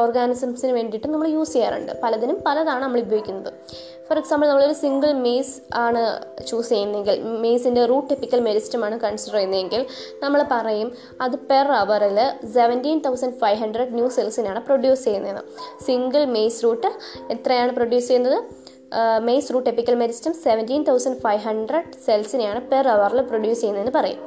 ഓർഗാനിസംസിന് 0.00 0.72
വേണ്ടിയിട്ട് 0.72 1.08
നമ്മൾ 1.08 1.28
യൂസ് 1.28 1.52
ചെയ്യാറുണ്ട്. 1.52 1.92
പലതിനും 2.02 2.38
പലതാണ് 2.46 2.82
നമ്മൾ 2.82 3.00
ഉപയോഗിക്കുന്നത്. 3.00 3.50
ഫോർ 4.06 4.16
എക്സാമ്പിൾ 4.20 4.46
നമ്മളൊരു 4.48 4.74
സിംഗിൾ 4.80 5.10
മേസ് 5.26 5.54
ആണ് 5.84 6.00
ചൂസ് 6.48 6.70
ചെയ്യുന്നതെങ്കിൽ 6.72 7.16
മേസിന്റെ 7.44 7.82
റൂട്ട് 7.90 8.08
ടിപ്പിക്കൽ 8.10 8.40
മെരിസ്റ്റമാണ് 8.46 8.96
കൺസിഡർ 9.04 9.36
ചെയ്യുന്നതെങ്കിൽ 9.36 9.82
നമ്മൾ 10.22 10.40
പറയും 10.52 10.88
അത് 11.24 11.36
per 11.50 11.68
അവറിൽ 11.82 12.18
seventeen 12.56 12.98
thousand 13.06 13.38
five 13.42 13.58
hundred 13.62 13.94
new 13.98 14.08
സെൽസിനാണ് 14.16 14.60
produce 14.66 15.04
ചെയ്യുന്നത്. 15.08 15.40
സിംഗിൾ 15.86 16.24
മേസ് 16.36 16.60
റൂട്ട് 16.64 16.90
എത്രയാണ് 17.36 17.72
പ്രൊഡ്യൂസ് 17.78 18.08
ചെയ്യുന്നത്? 18.10 18.38
Maize 19.28 19.50
root 19.54 19.68
apical 19.70 19.94
meristem 20.02 20.34
seventeen 20.42 20.82
thousand 20.88 21.20
five 21.24 21.40
hundred 21.46 21.94
സെൽസിനെയാണ് 22.06 22.60
per 22.72 22.88
അവറിൽ 22.96 23.22
പ്രൊഡ്യൂസ് 23.30 23.60
ചെയ്യുന്നതെന്ന് 23.62 23.94
പറയും. 23.98 24.20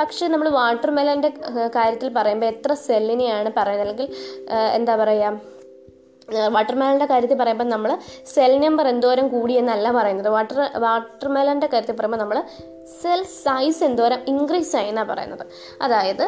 പക്ഷേ 0.00 0.28
നമ്മൾ 0.34 0.48
വാട്ടർ 0.58 0.90
മെലന്റെ 0.98 1.30
കാര്യത്തിൽ 1.78 2.10
പറയുമ്പോൾ 2.18 2.48
എത്ര 2.52 2.72
സെല്ലിനെയാണ് 2.86 3.50
പറയുന്നത്? 3.58 3.88
അല്ലെങ്കിൽ 3.88 4.08
എന്താ 4.78 4.96
പറയുക 5.02 5.32
വാട്ടർമെലന്റെ 6.50 7.06
കാര്യത്തിൽ 7.06 7.38
പറയുമ്പോൾ 7.38 7.64
നമ്മൾ 7.64 7.98
സെൽ 8.34 8.60
നമ്പർ 8.60 8.88
എന്തോരം 8.88 9.28
കൂടി 9.28 9.54
എന്നല്ല 9.54 9.92
പറയുന്നത്. 9.92 10.28
വാട്ടർ 10.28 10.70
വാട്ടർമെലന്റെ 10.76 11.66
കാര്യത്തിൽ 11.66 11.96
പറയുമ്പോൾ 11.96 12.16
നമ്മൾ 12.16 12.42
സെൽ 13.02 13.22
സൈസ് 13.22 13.84
എന്തോരം 13.84 14.18
ഇൻക്രീസ് 14.28 14.76
ആയി 14.76 14.88
എന്നാണ് 14.88 15.08
പറയുന്നത്. 15.08 15.46
അതായത് 15.82 16.24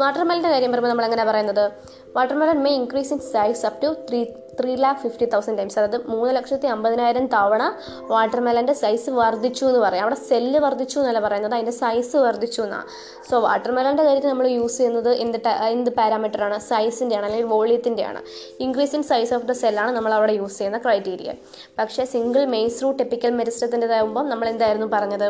വാട്ടർമെലന്റെ 0.00 0.50
കാര്യം 0.50 0.70
പറയുമ്പോൾ 0.70 0.88
നമ്മൾ 0.88 1.04
എങ്ങനെ 1.04 1.24
പറയുന്നത്? 1.24 1.70
Watermelon 2.16 2.62
may 2.62 2.70
increase 2.70 3.12
in 3.12 3.18
size 3.18 3.66
up 3.66 3.82
to 3.82 3.94
three 4.08 4.24
three 4.60 4.74
lakh 4.74 5.00
fifty 5.00 5.26
thousand 5.32 5.58
times 5.58 5.78
അതായത് 5.78 6.06
മൂന്ന് 6.06 6.36
ലക്ഷത്തി 6.36 6.66
അമ്പതിനായിരം 6.66 7.26
തവണ 7.26 7.74
വാട്ടർമെലന്റെ 8.00 8.72
സൈസ് 8.72 9.10
വർദ്ധിച്ചു 9.10 9.66
എന്ന് 9.66 9.80
പറയാം. 9.80 10.02
അവിടെ 10.02 10.14
സെല്ല് 10.14 10.58
വർദ്ധിച്ചു 10.58 10.98
എന്നല്ല 11.00 11.20
പറയുന്നത്. 11.20 11.54
അതിന്റെ 11.54 11.72
സൈസ് 11.72 12.16
വർദ്ധിച്ചു 12.16 12.62
എന്നാണ് 12.62 12.86
സോ 13.30 13.40
വാട്ടർമെലന്റെ 13.40 14.02
കാര്യത്തിൽ 14.02 14.28
നമ്മൾ 14.28 14.46
യൂസ് 14.46 14.78
ചെയ്യുന്നത് 14.78 15.10
എന്ത് 15.14 15.48
എന്ത് 15.48 15.90
പാരാമീറ്ററാണ് 15.90 16.58
സൈസിന്റെയാണ് 16.58 17.26
അല്ലെങ്കിൽ 17.26 17.48
വോളിയത്തിന്റെയാണ് 17.48 18.22
increase 18.60 18.96
in 18.96 19.02
size 19.02 19.34
of 19.34 19.44
the 19.44 19.52
സെല്ലാണ് 19.52 19.90
നമ്മൾ 19.96 20.14
അവിടെ 20.14 20.32
യൂസ് 20.32 20.58
ചെയ്യുന്ന 20.58 20.78
ക്രൈറ്റീരിയ 20.78 21.32
പക്ഷേ 21.78 22.04
സിംഗിൾ 22.04 22.44
മെയ്സ് 22.44 22.82
റൂട്ട് 22.82 22.98
ടെപ്പിക്കൽ 22.98 23.30
മെരിസ്റ്റത്തിന്റെതാകുമ്പോൾ 23.30 24.28
നമ്മൾ 24.28 24.48
എന്തായിരുന്നു 24.48 24.86
പറഞ്ഞത്? 24.86 25.28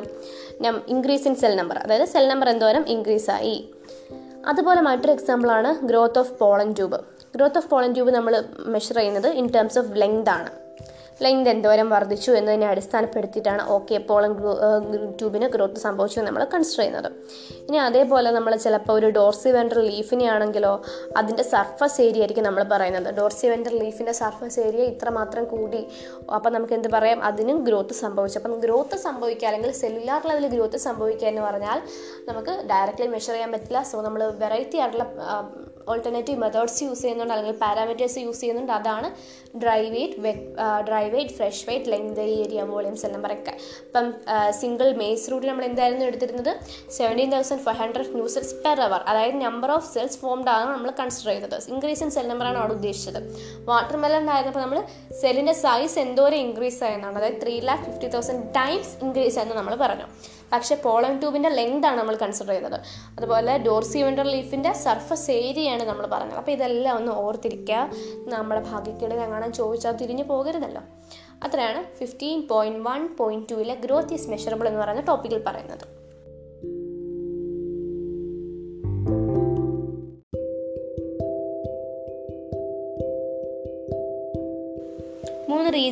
ഇൻക്രീസ് 0.88 1.28
ഇൻ 1.28 1.34
സെൽ 1.34 1.56
നമ്പർ 1.56 1.78
അതായത് 1.78 2.04
സെൽ 2.04 2.28
നമ്പർ 2.28 2.48
എന്തോരം? 2.48 2.84
ഇൻക്രീസ് 2.88 3.30
ആയി. 3.30 3.73
അതുപോലെ 4.50 4.80
മറ്റൊരു 4.80 5.12
എക്സാമ്പിളാണ് 5.12 5.70
growth 5.88 6.18
of 6.18 6.32
pollen 6.40 6.68
tube 6.72 6.98
growth 7.36 7.58
of 7.58 7.68
pollen 7.70 7.90
tube 7.94 8.10
നമ്മൾ 8.10 8.34
മെഷർ 8.74 8.96
ചെയ്യുന്നത് 8.96 9.28
ഇൻ 9.40 9.46
ടേംസ് 9.54 9.78
ഓഫ് 9.78 9.96
ലെങ്ത് 10.02 10.30
ആണ്. 10.30 10.50
ലെങ്ത് 11.22 11.48
എന്തോരം 11.52 11.88
വർദ്ധിച്ചു 11.94 12.30
എന്നതിനെ 12.38 12.66
അടിസ്ഥാനപ്പെടുത്തിയിട്ടാണ് 12.70 13.62
ഓക്കെ 13.74 13.98
പോളൻ 14.08 14.32
ട്യൂബിന് 15.18 15.46
ഗ്രോത്ത് 15.54 15.80
സംഭവിച്ചു 15.84 16.24
നമ്മൾ 16.26 16.42
കൺസിഡർ 16.54 16.80
ചെയ്യുന്നത്. 16.80 17.08
ഇനി 17.68 17.78
അതേപോലെ 17.88 18.30
നമ്മൾ 18.36 18.52
ചിലപ്പോൾ 18.64 18.94
ഒരു 18.98 19.08
ഡോർസി 19.18 19.50
വെൻഡർ 19.56 19.78
ലീഫിനെ 19.90 20.26
ആണെങ്കിലോ 20.34 20.72
അതിന്റെ 21.20 21.44
സർഫസ് 21.52 21.98
ഏരിയ 22.06 22.22
ആയിരിക്കും 22.24 22.46
നമ്മൾ 22.48 22.62
പറയുന്നത്. 22.72 23.08
ഡോർസി 23.18 23.46
വെൻഡർ 23.52 23.74
ലീഫിന്റെ 23.82 24.14
സർഫസ് 24.22 24.58
ഏരിയ 24.66 24.84
ഇത്രമാത്രം 24.94 25.44
കൂടി 25.54 25.82
അപ്പം 26.38 26.50
നമുക്ക് 26.56 26.76
എന്ത് 26.78 26.88
പറയാം? 26.96 27.20
അതിനും 27.30 27.60
ഗ്രോത്ത് 27.68 27.96
സംഭവിച്ചു. 28.04 28.38
അപ്പം 28.40 28.56
ഗ്രോത്ത് 28.64 28.98
സംഭവിക്കുക 29.06 29.48
അല്ലെങ്കിൽ 29.50 29.72
സെല്ലുലാർ 29.82 30.22
ലെവലിൽ 30.30 30.52
ഗ്രോത്ത് 30.56 30.80
സംഭവിക്കുക 30.88 31.28
എന്ന് 31.32 31.44
പറഞ്ഞാൽ 31.48 31.80
നമുക്ക് 32.30 32.54
ഡയറക്റ്റ്ലി 32.72 33.08
മെഷർ 33.14 33.34
ചെയ്യാൻ 33.36 33.52
പറ്റില്ല. 33.56 33.82
സോ 33.92 34.02
നമ്മൾ 34.08 34.24
വെറൈറ്റി 34.42 34.78
ആയിട്ടുള്ള 34.82 35.06
ഓൾട്ടർനേറ്റീവ് 35.92 36.38
മെത്തേഡ്സ് 36.42 36.82
യൂസ് 36.84 37.02
ചെയ്യുന്നുണ്ട് 37.04 37.32
അല്ലെങ്കിൽ 37.34 37.56
പാരാമീറ്റേഴ്സ് 37.62 38.20
യൂസ് 38.26 38.40
ചെയ്യുന്നുണ്ട്. 38.42 38.72
അതാണ് 38.80 39.08
dry 39.62 39.82
weight 39.94 40.16
dry 40.88 41.02
weight 41.14 41.34
fresh 41.38 41.62
weight 41.68 41.90
length 41.92 42.20
area 42.40 42.62
volumes 42.70 43.04
എല്ലാം 43.08 43.22
പറയാം 43.26 43.58
ഇപ്പം 43.86 44.06
സിംഗിൾ 44.60 44.88
മേസ് 45.00 45.30
റൂട്ടിൽ 45.32 45.48
നമ്മൾ 45.50 45.66
എന്തായിരുന്നു 45.70 46.04
എടുത്തിരുന്നത്? 46.10 46.52
Seventeen 46.98 47.30
thousand 47.34 47.62
five 47.66 47.78
hundred 47.82 48.14
new 48.18 48.26
cells 48.34 48.54
per 48.64 48.80
hour 48.88 49.00
അതായത് 49.12 49.38
നമ്പർ 49.46 49.72
ഓഫ് 49.76 49.88
സെൽസ് 49.94 50.18
ഫോംഡ് 50.22 50.50
ആണ് 50.56 50.68
നമ്മൾ 50.74 50.90
കൺസിഡർ 51.00 51.30
ചെയ്തത്. 51.32 51.56
ഇൻക്രീസ് 51.74 52.02
ഇൻ 52.06 52.12
സെൽ 52.16 52.28
നമ്പറാണ് 52.32 52.58
അവിടെ 52.62 52.74
ഉദ്ദേശിച്ചത്. 52.78 53.20
വാട്ടർ 53.70 53.98
മെലൺ 54.04 54.30
ആയിരുന്നപ്പോൾ 54.36 54.64
നമ്മൾ 54.66 54.80
സെല്ലിന്റെ 55.22 55.56
സൈസ് 55.64 55.98
എന്തോരം 56.06 56.40
ഇൻക്രീസ് 56.46 56.82
ആയെന്നാണ്. 56.88 57.16
അതായത് 57.20 57.40
three 57.44 57.56
lakh 57.70 57.84
fifty 57.88 58.10
thousand 58.16 58.44
times 58.60 58.92
increase 59.06 59.38
ആയെന്ന് 59.38 59.58
നമ്മൾ 59.60 59.76
പറഞ്ഞു. 59.84 60.08
പക്ഷേ 60.52 60.74
പോളൻ 60.74 61.18
ട്യൂബിന്റെ 61.18 61.48
ആണ് 61.86 61.98
നമ്മൾ 61.98 62.16
കൺസിഡർ 62.16 62.48
ചെയ്യുന്നത്. 62.48 62.80
അതുപോലെ 63.18 63.58
ഡോർസി 63.58 63.98
വെൻട്രൽ 63.98 64.30
ലീഫിന്റെ 64.30 64.72
സർഫസ് 64.72 65.30
ഏരിയയാണ് 65.30 65.82
നമ്മൾ 65.82 66.06
പറഞ്ഞത്. 66.06 66.36
അപ്പോൾ 66.36 66.50
ഇതെല്ലാം 66.50 66.96
ഒന്ന് 66.96 67.12
ഓർത്തിരിക്കുക. 67.12 67.90
നമ്മുടെ 68.28 68.60
ഭാഗ്യക്കേട് 68.60 69.14
എങ്ങനെ 69.14 69.50
ചോദിച്ചാൽ 69.50 69.92
തിരിഞ്ഞു 69.92 70.24
പോകരുതല്ലോ. 70.24 70.82
അത്രയാണ്. 71.44 71.96
ഫിഫ്റ്റീൻ 71.96 72.48
പോയിന്റ് 72.48 72.88
വൺ 72.88 73.16
പോയിന്റ് 73.16 73.46
ടുവിലെ 73.50 73.74
ഗ്രോത്ത് 73.74 74.12
ഈസ് 74.12 74.30
മെഷറബിൾ 74.30 74.68
എന്ന് 74.68 74.80
പറയുന്ന 74.80 75.02
ടോപ്പിക്കിൽ 75.02 75.42
പറയുന്നത്. 75.46 76.03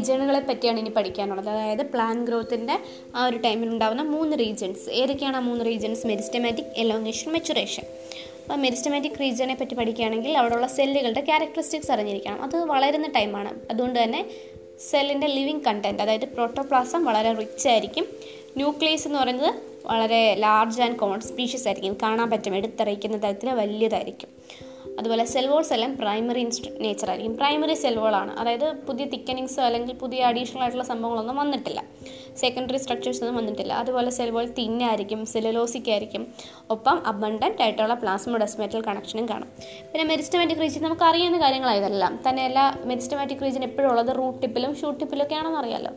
റീജിയണുകളെ 0.03 0.41
പറ്റിയാണ് 0.41 0.79
ഇനി 0.79 0.89
പഠിക്കാനുള്ളത്. 0.89 1.49
അതായത് 1.49 1.83
പ്ലാൻ 1.83 2.25
ഗ്രോത്തിന്റെ 2.25 2.79
ആ 3.17 3.27
ഒരു 3.27 3.37
ടൈമിൽ 3.37 3.69
ഉണ്ടാകുന്ന 3.69 4.03
മൂന്ന് 4.03 4.39
റീജിയൻസ് 4.39 4.91
ഏതൊക്കെയാണ് 4.91 5.37
ആ 5.37 5.41
മൂന്ന് 5.41 5.65
റീജിയൻസ് 5.65 6.07
മെരിസ്റ്റമാറ്റിക് 6.07 6.73
എലോങ്ങേഷൻ 6.77 7.33
മെച്ചുറേഷൻ 7.33 7.83
അപ്പോൾ 8.43 8.55
മെരിസ്റ്റമാറ്റിക് 8.55 9.21
റീജിയനെ 9.21 9.55
പറ്റി 9.61 9.75
പഠിക്കുകയാണെങ്കിൽ 9.75 10.39
അവിടെയുള്ള 10.39 10.67
സെല്ലുകളുടെ 10.67 11.21
ക്യാരക്ടറിസ്റ്റിക്സ് 11.21 11.93
അറിഞ്ഞിരിക്കണം. 11.93 12.43
അത് 12.43 12.57
വളരുന്ന 12.57 13.09
ടൈമാണ് 13.17 13.53
അതുകൊണ്ട് 13.71 14.03
തന്നെ 14.03 14.27
സെല്ലിന്റെ 14.91 15.27
ലിവിങ് 15.27 15.61
കണ്ടന്റ് 15.67 16.03
അതായത് 16.03 16.25
പ്രോട്ടോപ്ലാസം 16.25 17.05
വളരെ 17.05 17.33
റിച്ച് 17.33 17.69
ആയിരിക്കും. 17.69 18.07
ന്യൂക്ലിയസ് 18.57 19.09
എന്ന് 19.09 19.19
പറയുന്നത് 19.19 19.55
വളരെ 19.87 20.35
ലാർജ് 20.35 20.83
ആൻഡ് 20.83 20.97
കോമൺ 20.97 21.21
സ്പീഷ്യസ് 21.21 21.69
ആയിരിക്കും 21.69 21.97
കാണാൻ 22.03 22.31
പറ്റും. 22.31 22.57
എടുത്തറിയിക്കുന്ന 22.57 23.23
തരത്തിൽ 23.23 23.51
വലിയതായിരിക്കും. 23.51 24.29
അതുപോലെ 24.99 25.25
സെൽ 25.25 25.47
വോൾസ് 25.47 25.73
എല്ലാം 25.73 25.97
പ്രൈമറി 25.97 26.43
നേച്ചർ 26.85 27.09
ആയിരിക്കും. 27.11 27.37
പ്രൈമറി 27.37 27.75
സെൽ 27.75 27.99
വോളാണ് 27.99 28.33
അതായത് 28.41 28.73
പുതിയ 28.89 29.05
തിക്കനിങ്സ് 29.05 29.61
അല്ലെങ്കിൽ 29.61 29.95
പുതിയ 30.03 30.23
അഡീഷണൽ 30.25 30.61
ആയിട്ടുള്ള 30.61 30.85
സംഭവങ്ങളൊന്നും 30.85 31.37
വന്നിട്ടില്ല. 31.37 31.83
സെക്കൻഡറി 32.37 32.77
സ്ട്രക്ചേഴ്സ് 32.77 33.21
ഒന്നും 33.23 33.37
വന്നിട്ടില്ല. 33.37 33.73
അതുപോലെ 33.73 34.11
സെൽ 34.11 34.31
വോൾ 34.31 34.47
തിന്നായിരിക്കും 34.59 35.27
സെലുലോസിക് 35.27 35.91
ആയിരിക്കും. 35.91 36.23
ഒപ്പം 36.71 37.03
അബണ്ടന്റ് 37.07 37.63
ആയിട്ടുള്ള 37.63 37.95
പ്ലാസ്മോഡസ്മേറ്റൽ 37.95 38.83
കണക്ഷനും 38.89 39.29
കാണും. 39.29 39.49
പിന്നെ 39.93 40.05
മെരിസ്റ്റമാറ്റിക് 40.05 40.59
റീജിയൻ 40.59 40.85
നമുക്ക് 40.85 41.03
അറിയുന്ന 41.03 41.41
കാര്യങ്ങളായതെല്ലാം. 41.41 42.21
തന്നെയല്ല 42.29 42.81
മെരിസ്റ്റമാറ്റിക് 42.85 43.43
റീജിയൻ 43.43 43.65
എപ്പോഴും 43.65 43.91
ഉള്ളത് 43.91 44.17
റൂട്ട് 44.19 44.43
ടിപ്പിലും 44.43 44.75
ഷൂട്ട് 44.83 45.01
ടിപ്പിലും 45.01 45.23
ഒക്കെ 45.23 45.35
ആണെന്ന് 45.35 45.59
അറിയാമല്ലോ 45.59 45.95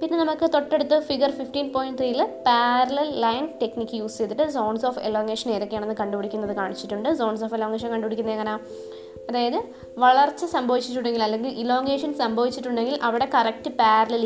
പിന്നെ 0.00 0.16
നമുക്ക് 0.20 0.46
തൊട്ടടുത്ത് 0.54 0.96
ഫിഗർ 1.08 1.30
ഫിഫ്റ്റീൻ 1.38 1.66
പോയിന്റ് 1.72 1.98
ത്രീയിൽ 1.98 2.20
പാരലൽ 2.46 3.08
ലൈൻ 3.24 3.44
ടെക്നിക്ക് 3.62 3.96
യൂസ് 4.00 4.16
ചെയ്തിട്ട് 4.20 4.44
സോൺസ് 4.54 4.86
ഓഫ് 4.88 5.00
എലോങ്ങേഷൻ 5.08 5.48
ഏതൊക്കെയാണെന്ന് 5.56 5.96
കണ്ടുപിടിക്കുന്നത് 6.00 6.52
കാണിച്ചിട്ടുണ്ട്. 6.60 7.08
സോൺസ് 7.20 7.44
ഓഫ് 7.46 7.54
എലോങ്ങേഷൻ 7.58 7.88
കണ്ടുപിടിക്കുന്നത് 7.94 8.34
എങ്ങനെ? 8.36 8.54
അതായത് 9.30 9.58
വളർച്ച 10.04 10.44
സംഭവിച്ചിട്ടുണ്ടെങ്കിൽ 10.54 11.22
അല്ലെങ്കിൽ 11.26 11.50
ഇലോങ്ങേഷൻ 11.62 12.12
സംഭവിച്ചിട്ടുണ്ടെങ്കിൽ 12.22 12.96
അവിടെ 13.08 13.26
കറക്റ്റ് 13.34 13.70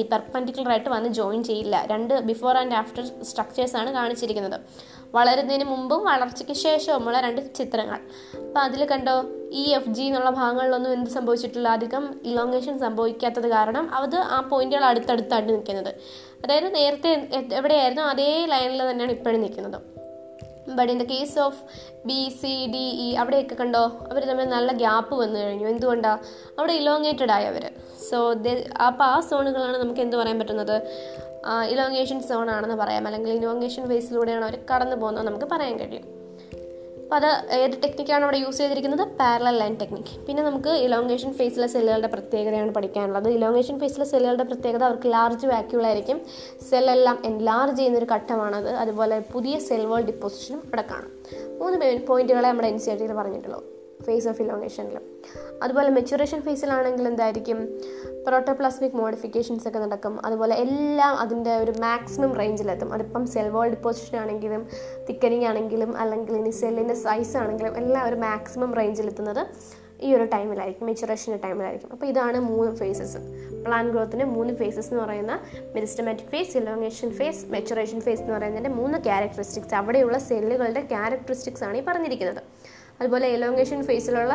ഈ 0.02 0.04
പെർപ്പൻഡിക്കുലർ 0.12 0.70
ആയിട്ട് 0.74 0.90
വന്ന് 0.96 1.08
ജോയിൻ 1.20 1.42
ചെയ്യില്ല. 1.50 1.76
രണ്ട് 1.92 2.14
ബിഫോർ 2.30 2.56
ആൻഡ് 2.62 2.76
ആഫ്റ്റർ 2.82 3.04
സ്ട്രക്ചേഴ്സാണ് 3.30 3.90
കാണിച്ചിരിക്കുന്നത്. 3.98 4.58
വളരുന്നതിന് 5.14 5.64
മുമ്പും 5.64 6.05
വളർച്ചയ്ക്ക് 6.05 6.57
ശേഷവുമുള്ള 6.64 7.20
രണ്ട് 7.27 7.40
ചിത്രങ്ങൾ. 7.59 8.00
അപ്പോൾ 8.46 8.61
അതിൽ 8.61 8.85
കണ്ടോ 8.92 9.14
ഇ 9.62 9.64
എഫ് 9.79 9.92
ജി 9.96 10.03
എന്നുള്ള 10.03 10.31
ഭാഗങ്ങളിലൊന്നും 10.40 10.92
എന്ത് 10.92 11.11
സംഭവിച്ചിട്ടില്ല. 11.11 11.68
അധികം 11.79 12.05
ഇലോങ്ങേഷൻ 12.24 12.79
സംഭവിക്കാത്തത് 12.85 13.48
കാരണം 13.57 13.87
അത് 13.94 14.16
ആ 14.37 14.40
പോയിന്റുകൾ 14.53 14.85
അടുത്തടുത്താണ് 14.85 15.48
നിൽക്കുന്നത്. 15.48 15.92
അതായത് 16.44 16.74
നേരത്തെ 16.74 17.11
എവിടെയായിരുന്നു 17.53 18.03
അതേ 18.12 18.31
ലൈനിൽ 18.44 18.83
തന്നെയാണ് 18.90 19.12
ഇപ്പോഴും 19.12 19.42
നിൽക്കുന്നത്. 19.42 19.79
But 20.77 20.92
in 20.92 20.98
the 20.98 21.05
case 21.07 21.38
of 21.38 21.61
B 22.07 22.20
C 22.42 22.53
D 22.74 22.85
E 23.07 23.09
അവിടെയൊക്കെ 23.22 23.55
കണ്ടോ 23.55 23.83
അവർ 24.11 24.22
തമ്മിൽ 24.24 24.46
നല്ല 24.55 24.72
ഗ്യാപ്പ് 24.72 25.14
വന്നു 25.14 25.38
കഴിഞ്ഞു. 25.40 25.66
എന്തുകൊണ്ടാണ് 25.68 26.20
അവിടെ 26.59 26.72
ഇലോങ്ങേറ്റഡ് 26.72 27.31
ആയി 27.31 27.46
അവർ 27.46 27.64
സോ 28.11 28.18
അപ്പോൾ 28.87 29.05
ആ 29.05 29.20
സോണുകളാണ് 29.20 29.77
നമുക്ക് 29.77 30.00
എന്ത് 30.00 30.16
പറയാൻ 30.16 30.38
പറ്റുന്നത്? 30.38 30.77
ഇലോങ്ങേഷൻ 31.70 32.20
സോൺ 32.20 32.50
ആണെന്ന് 32.50 32.76
പറയാം. 32.76 33.07
അല്ലെങ്കിൽ 33.07 33.33
ഇലോങ്ങേഷൻ 33.33 33.88
ഫേസിലൂടെയാണ് 33.88 34.44
അവർ 34.44 34.59
കടന്നു 34.74 34.96
പോകുന്നത് 34.96 35.26
നമുക്ക് 35.26 35.44
പറയാൻ 35.44 35.78
കഴിയും. 35.78 36.04
അപ്പോൾ 37.02 37.16
അത് 37.16 37.52
ഏത് 37.52 37.70
ടെക്നിക്കാണ് 37.83 38.24
അവിടെ 38.24 38.37
യൂസ് 38.37 38.59
ചെയ്തിരിക്കുന്നത്? 38.59 39.09
പാരലൽ 39.09 39.57
ലൈൻ 39.59 39.76
ടെക്നിക്ക് 39.80 40.26
പിന്നെ 40.26 40.42
നമുക്ക് 40.42 40.68
ഇലോങ്ങേഷൻ 40.68 41.33
ഫേസിലെ 41.33 41.66
സെല്ലുകളുടെ 41.66 42.07
പ്രത്യേകതയാണ് 42.07 42.74
പഠിക്കാനുള്ളത്. 42.74 43.28
ഇലോങ്ങേഷൻ 43.28 43.78
ഫേസിലെ 43.78 44.04
സെല്ലുകളുടെ 44.04 44.42
പ്രത്യേകത 44.42 44.83
അവർക്ക് 44.83 45.12
ലാർജ് 45.12 45.46
വാക്യൂളായിരിക്കും 45.46 46.20
സെല്ലെല്ലാം 46.70 47.22
എൻലാർജ് 47.24 47.76
ചെയ്യുന്നൊരു 47.76 48.07
ഘട്ടമാണത് 48.12 48.70
അതുപോലെ 48.70 49.24
പുതിയ 49.33 49.59
സെൽ 49.59 49.87
വേൾ 49.87 50.00
ഡിപ്പോസിഷനും 50.00 50.59
അവിടെ 50.59 50.85
കാണും. 50.90 51.12
മൂന്ന് 51.59 52.07
പോയിന്റുകളെ 52.07 52.48
നമ്മുടെ 52.48 52.68
എൻ 52.68 52.78
സി 52.78 52.90
ആർ 52.90 52.98
ടിയിൽ 52.98 53.12
പറഞ്ഞിട്ടുള്ളൂ 53.12 53.64
ഫേസ് 54.02 54.28
ഓഫ് 54.28 54.42
ഇലോങ്ങേഷനിൽ 54.42 54.98
അതുപോലെ 55.64 55.90
മെച്ചുറേഷൻ 55.90 56.40
ഫേസിലാണെങ്കിൽ 56.40 57.09
എന്തായിരിക്കും? 57.09 57.59
പ്രോട്ടോപ്ലാസ്മിക് 58.27 58.96
മോഡിഫിക്കേഷൻസ് 58.96 59.68
ഒക്കെ 59.68 59.79
നടക്കും. 59.79 60.27
അതുപോലെ 60.27 60.55
എല്ലാം 60.55 61.14
അതിന്റെ 61.16 61.57
ഒരു 61.57 61.72
മാക്സിമം 61.79 62.33
റേഞ്ചിലെത്തും 62.40 62.92
അതിപ്പം 62.92 63.27
സെൽ 63.27 63.48
വോൾ 63.48 63.68
ഡിപ്പോസിഷൻ 63.68 64.18
ആണെങ്കിലും 64.18 64.68
തിക്കനിങ് 65.09 65.44
ആണെങ്കിലും 65.44 65.96
അല്ലെങ്കിൽ 65.96 66.37
ഇനി 66.37 66.50
സെല്ലിന്റെ 66.50 66.94
സൈസ് 66.94 67.37
ആണെങ്കിലും 67.37 67.77
എല്ലാം 67.77 68.09
ഒരു 68.09 68.16
മാക്സിമം 68.16 68.74
റേഞ്ചിലെത്തുന്നത് 68.74 69.42
ഈ 70.03 70.14
ഒരു 70.14 70.24
ടൈമിലായിരിക്കും 70.24 70.87
മെച്ചുറേഷന്റെ 70.87 71.38
ടൈമിലായിരിക്കും 71.44 71.92
അപ്പോൾ 71.92 72.07
ഇതാണ് 72.07 72.38
മൂന്ന് 72.40 72.72
ഫേസസ് 72.77 73.18
പ്ലാൻ 73.64 73.90
ഗ്രോത്തിന്റെ 73.90 74.24
മൂന്ന് 74.24 74.55
ഫേസസ് 74.55 74.90
എന്ന് 74.90 75.03
പറയുന്ന 75.03 75.35
meristematic 75.74 76.27
phase 76.27 76.57
elongation 76.57 77.11
phase 77.11 77.46
maturation 77.46 78.00
phase 78.00 78.20
എന്ന് 78.20 78.35
പറയുന്നതിന്റെ 78.35 78.70
മൂന്ന് 78.70 78.98
ക്യാരക്ടറിസ്റ്റിക്സ് 78.98 79.74
അവിടെയുള്ള 79.74 80.18
സെല്ലുകളുടെ 80.18 80.81
ക്യാരക്ടറിസ്റ്റിക്സ് 80.81 81.64
ആണ് 81.64 81.77
ഈ 81.77 81.85
പറഞ്ഞിരിക്കുന്നത്. 81.85 82.42
അതുപോലെ 83.00 83.29
എലോങ്ങേഷൻ 83.29 83.83
ഫേസിലുള്ള 83.83 84.35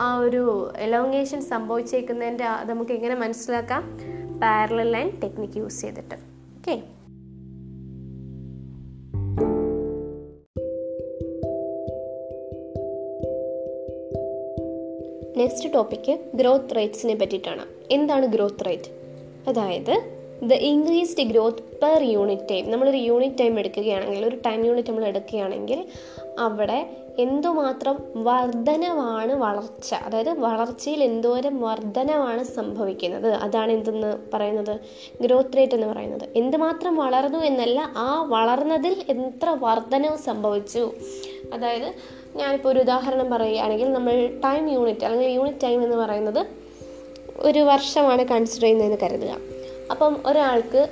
ആ 0.00 0.18
ഒരു 0.18 0.72
എലോങ്ങേഷൻ 0.78 1.40
സംഭവിച്ചേക്കുന്നതിന്റെ 1.40 2.44
അത് 2.44 2.70
നമുക്ക് 2.70 2.92
എങ്ങനെ 2.92 3.14
മനസ്സിലാക്കാം? 3.14 3.98
പാരലൽ 4.42 4.92
ലൈൻ 4.92 5.10
ടെക്നിക്ക് 5.22 5.58
യൂസ് 5.58 5.80
ചെയ്തിട്ട്. 5.80 6.14
ഓക്കെ 6.58 6.82
നെക്സ്റ്റ് 15.36 15.74
ടോപ്പിക്ക് 15.74 16.18
ഗ്രോത്ത് 16.34 16.76
റേറ്റ്സിനെ 16.76 17.14
പറ്റിയിട്ടാണ്. 17.14 17.66
എന്താണ് 17.90 18.26
ഗ്രോത്ത് 18.26 18.66
റേറ്റ് 18.66 18.90
അതായത് 19.48 20.14
the 20.42 20.52
increased 20.52 21.22
growth 21.22 21.58
per 21.58 22.02
unit 22.02 22.42
time 22.50 22.70
നമ്മളൊരു 22.70 22.96
യൂണിറ്റ് 22.96 23.38
ടൈം 23.38 23.58
എടുക്കുകയാണെങ്കിൽ 23.58 24.26
ഒരു 24.26 24.36
ടൈം 24.36 24.66
യൂണിറ്റ് 24.66 24.88
നമ്മൾ 24.88 25.04
എടുക്കുകയാണെങ്കിൽ 25.04 25.86
അവിടെ 26.38 27.03
എന്തുമാത്രം 27.18 27.98
വർധനവാണ് 28.16 29.32
വളർച്ച? 29.32 29.94
അതായത് 29.94 30.30
വളർച്ചയിൽ 30.30 31.04
എന്തോരം 31.04 31.60
വർധനവാണ് 31.60 32.44
സംഭവിക്കുന്നത്? 32.44 33.34
അതാണ് 33.34 33.72
എന്തെന്ന് 33.72 34.16
പറയുന്നത്? 34.34 34.80
ഗ്രോത്ത് 35.20 35.56
റേറ്റ് 35.56 35.74
എന്ന് 35.74 35.86
പറയുന്നത്. 35.86 36.28
എന്തുമാത്രം 36.36 36.96
വളർന്നു 36.96 37.38
എന്നല്ല 37.38 37.90
ആ 37.96 38.22
വളർന്നതിൽ 38.22 39.04
എത്ര 39.08 39.56
വർധനവ് 39.58 40.16
സംഭവിച്ചു? 40.16 40.92
അതായത് 41.52 41.94
ഞാനിപ്പോൾ 42.36 42.68
ഒരു 42.68 42.80
ഉദാഹരണം 42.80 43.30
പറയുകയാണെങ്കിൽ 43.30 43.92
നമ്മൾ 43.92 44.40
ടൈം 44.44 44.68
യൂണിറ്റ് 44.68 45.04
അല്ലെങ്കിൽ 45.04 45.28
യൂണിറ്റ് 45.28 45.58
ടൈം 45.64 45.84
എന്ന് 45.84 45.96
പറയുന്നത് 45.96 46.46
ഒരു 47.36 47.58
വർഷമാണ് 47.58 48.24
കൺസിഡർ 48.24 48.62
ചെയ്യുന്നതെന്ന് 48.62 48.98
കരുതുക. 49.02 49.36
അപ്പം 49.90 50.16
ഒരാൾക്ക് 50.26 50.88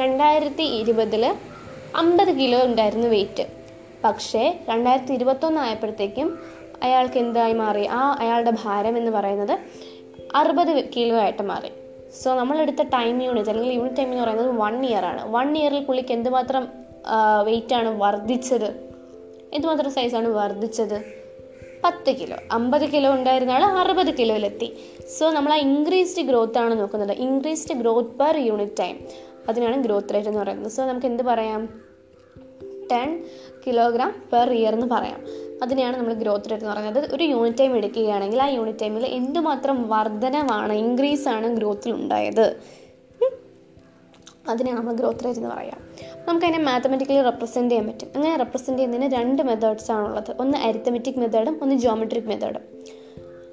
രണ്ടായിരത്തി 0.00 0.62
ഇരുപതിൽ 0.62 1.34
അമ്പത് 1.96 2.32
കിലോ 2.32 2.64
ഉണ്ടായിരുന്നു 2.64 3.08
വെയിറ്റ് 3.08 3.55
പക്ഷേ 4.06 4.60
രണ്ടായിരത്തി 4.68 5.12
ഇരുപത്തൊന്ന് 5.12 5.60
ആയപ്പോഴത്തേക്കും 5.60 6.38
അയാൾക്ക് 6.82 7.18
എന്തായി 7.18 7.52
മാറി? 7.52 7.86
ആ 7.86 8.16
അയാളുടെ 8.20 8.52
ഭാരം 8.64 8.98
എന്ന് 8.98 9.10
പറയുന്നത് 9.10 9.58
അറുപത് 10.34 10.84
കിലോ 10.96 11.16
ആയിട്ട് 11.16 11.42
മാറി. 11.42 11.68
സോ 12.22 12.34
നമ്മളെടുത്ത 12.34 12.82
ടൈം 12.82 13.22
യൂണിറ്റ് 13.22 13.50
അല്ലെങ്കിൽ 13.50 13.74
യൂണിറ്റ് 13.74 13.96
ടൈം 13.96 14.10
എന്ന് 14.12 14.22
പറയുന്നത് 14.22 14.50
വൺ 14.50 14.86
ഇയർ 14.86 15.04
ആണ്. 15.04 15.32
വൺ 15.32 15.58
ഇയറിൽ 15.58 15.84
പുള്ളിക്ക് 15.84 16.12
എന്തുമാത്രം 16.12 16.68
വെയിറ്റാണ് 17.44 18.02
വർദ്ധിച്ചത്? 18.02 18.68
എന്തുമാത്രം 19.52 19.90
സൈസാണ് 19.90 20.28
വർദ്ധിച്ചത്? 20.28 20.98
പത്ത് 21.84 22.12
കിലോ. 22.20 22.36
അമ്പത് 22.52 22.90
കിലോ 22.90 23.10
ഉണ്ടായിരുന്ന 23.14 23.52
ആൾ 23.52 23.64
അറുപത് 23.64 24.18
കിലോയിലെത്തി. 24.18 24.68
സോ 25.18 25.30
നമ്മൾ 25.30 25.52
ആ 25.52 25.56
ഇൻക്രീസ്ഡ് 25.56 26.22
ഗ്രോത്ത് 26.22 26.58
ആണ് 26.58 26.80
നോക്കുന്നത്. 26.80 27.12
Increased 27.12 27.74
growth 27.74 28.08
per 28.08 28.36
unit 28.38 28.78
time 28.80 28.98
അതിനാണ് 29.48 29.84
ഗ്രോത്ത് 29.84 30.14
റേറ്റ് 30.14 30.28
എന്ന് 30.28 30.40
പറയുന്നത്. 30.40 30.72
സോ 30.72 30.84
നമുക്ക് 30.84 31.06
എന്ത് 31.06 31.22
പറയാം? 31.22 31.62
ടെൻ 32.92 33.24
കിലോഗ്രാം 33.66 34.22
പെർ 34.32 34.50
ഇയർ 34.50 34.74
എന്ന് 34.74 34.86
പറയാം. 34.90 35.20
അതിനെയാണ് 35.62 35.96
നമ്മൾ 35.96 36.14
ഗ്രോത്ത് 36.14 36.50
റേറ്റ് 36.50 36.64
എന്ന് 36.64 36.74
പറയുന്നത്. 36.74 37.14
ഒരു 37.14 37.24
യൂണിറ്റ് 37.24 37.58
ടൈം 37.58 37.76
എടുക്കുകയാണെങ്കിൽ 37.76 38.42
ആ 38.42 38.46
യൂണിറ്റ് 38.46 38.78
ടൈമിൽ 38.80 39.06
എന്തുമാത്രം 39.06 39.88
വർധനവാണ് 39.88 40.72
ഇൻക്രീസ് 40.72 41.28
ആണ് 41.28 41.56
ഗ്രോത്തിൽ 41.56 41.92
ഉണ്ടായത്. 41.92 42.56
അതിനെ 44.48 44.74
നമ്മൾ 44.74 44.92
ഗ്രോത്ത് 44.92 45.24
റേറ്റ് 45.24 45.40
എന്ന് 45.40 45.50
പറയാം. 45.54 45.80
നമുക്കതിനെ 46.28 46.58
മാത്തമെറ്റിക്കലി 46.58 47.22
റെപ്രസെന്റ് 47.22 47.70
ചെയ്യാൻ 47.70 47.86
പറ്റും. 47.86 48.08
അങ്ങനെ 48.14 48.36
റെപ്രസെന്റ് 48.36 48.82
ചെയ്യുന്നതിന് 48.82 49.16
രണ്ട് 49.16 49.42
മെത്തേഡ്സ് 49.42 49.90
ആണുള്ളത് 49.90 50.36
ഒന്ന് 50.40 50.58
അരിത്തമെറ്റിക് 50.58 51.18
മെത്തേഡും 51.18 51.58
ഒന്ന് 51.62 51.74
ജോമെട്രിക് 51.74 52.24
മെത്തേഡും 52.24 52.60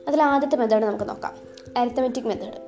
അതിൽ 0.08 0.23
ആദ്യത്തെ 0.23 0.56
മെത്തേഡ് 0.56 0.84
നമുക്ക് 0.84 1.10
നോക്കാം. 1.10 1.34
അരിത്തമെറ്റിക് 1.78 2.26
മെത്തേഡ് 2.26 2.62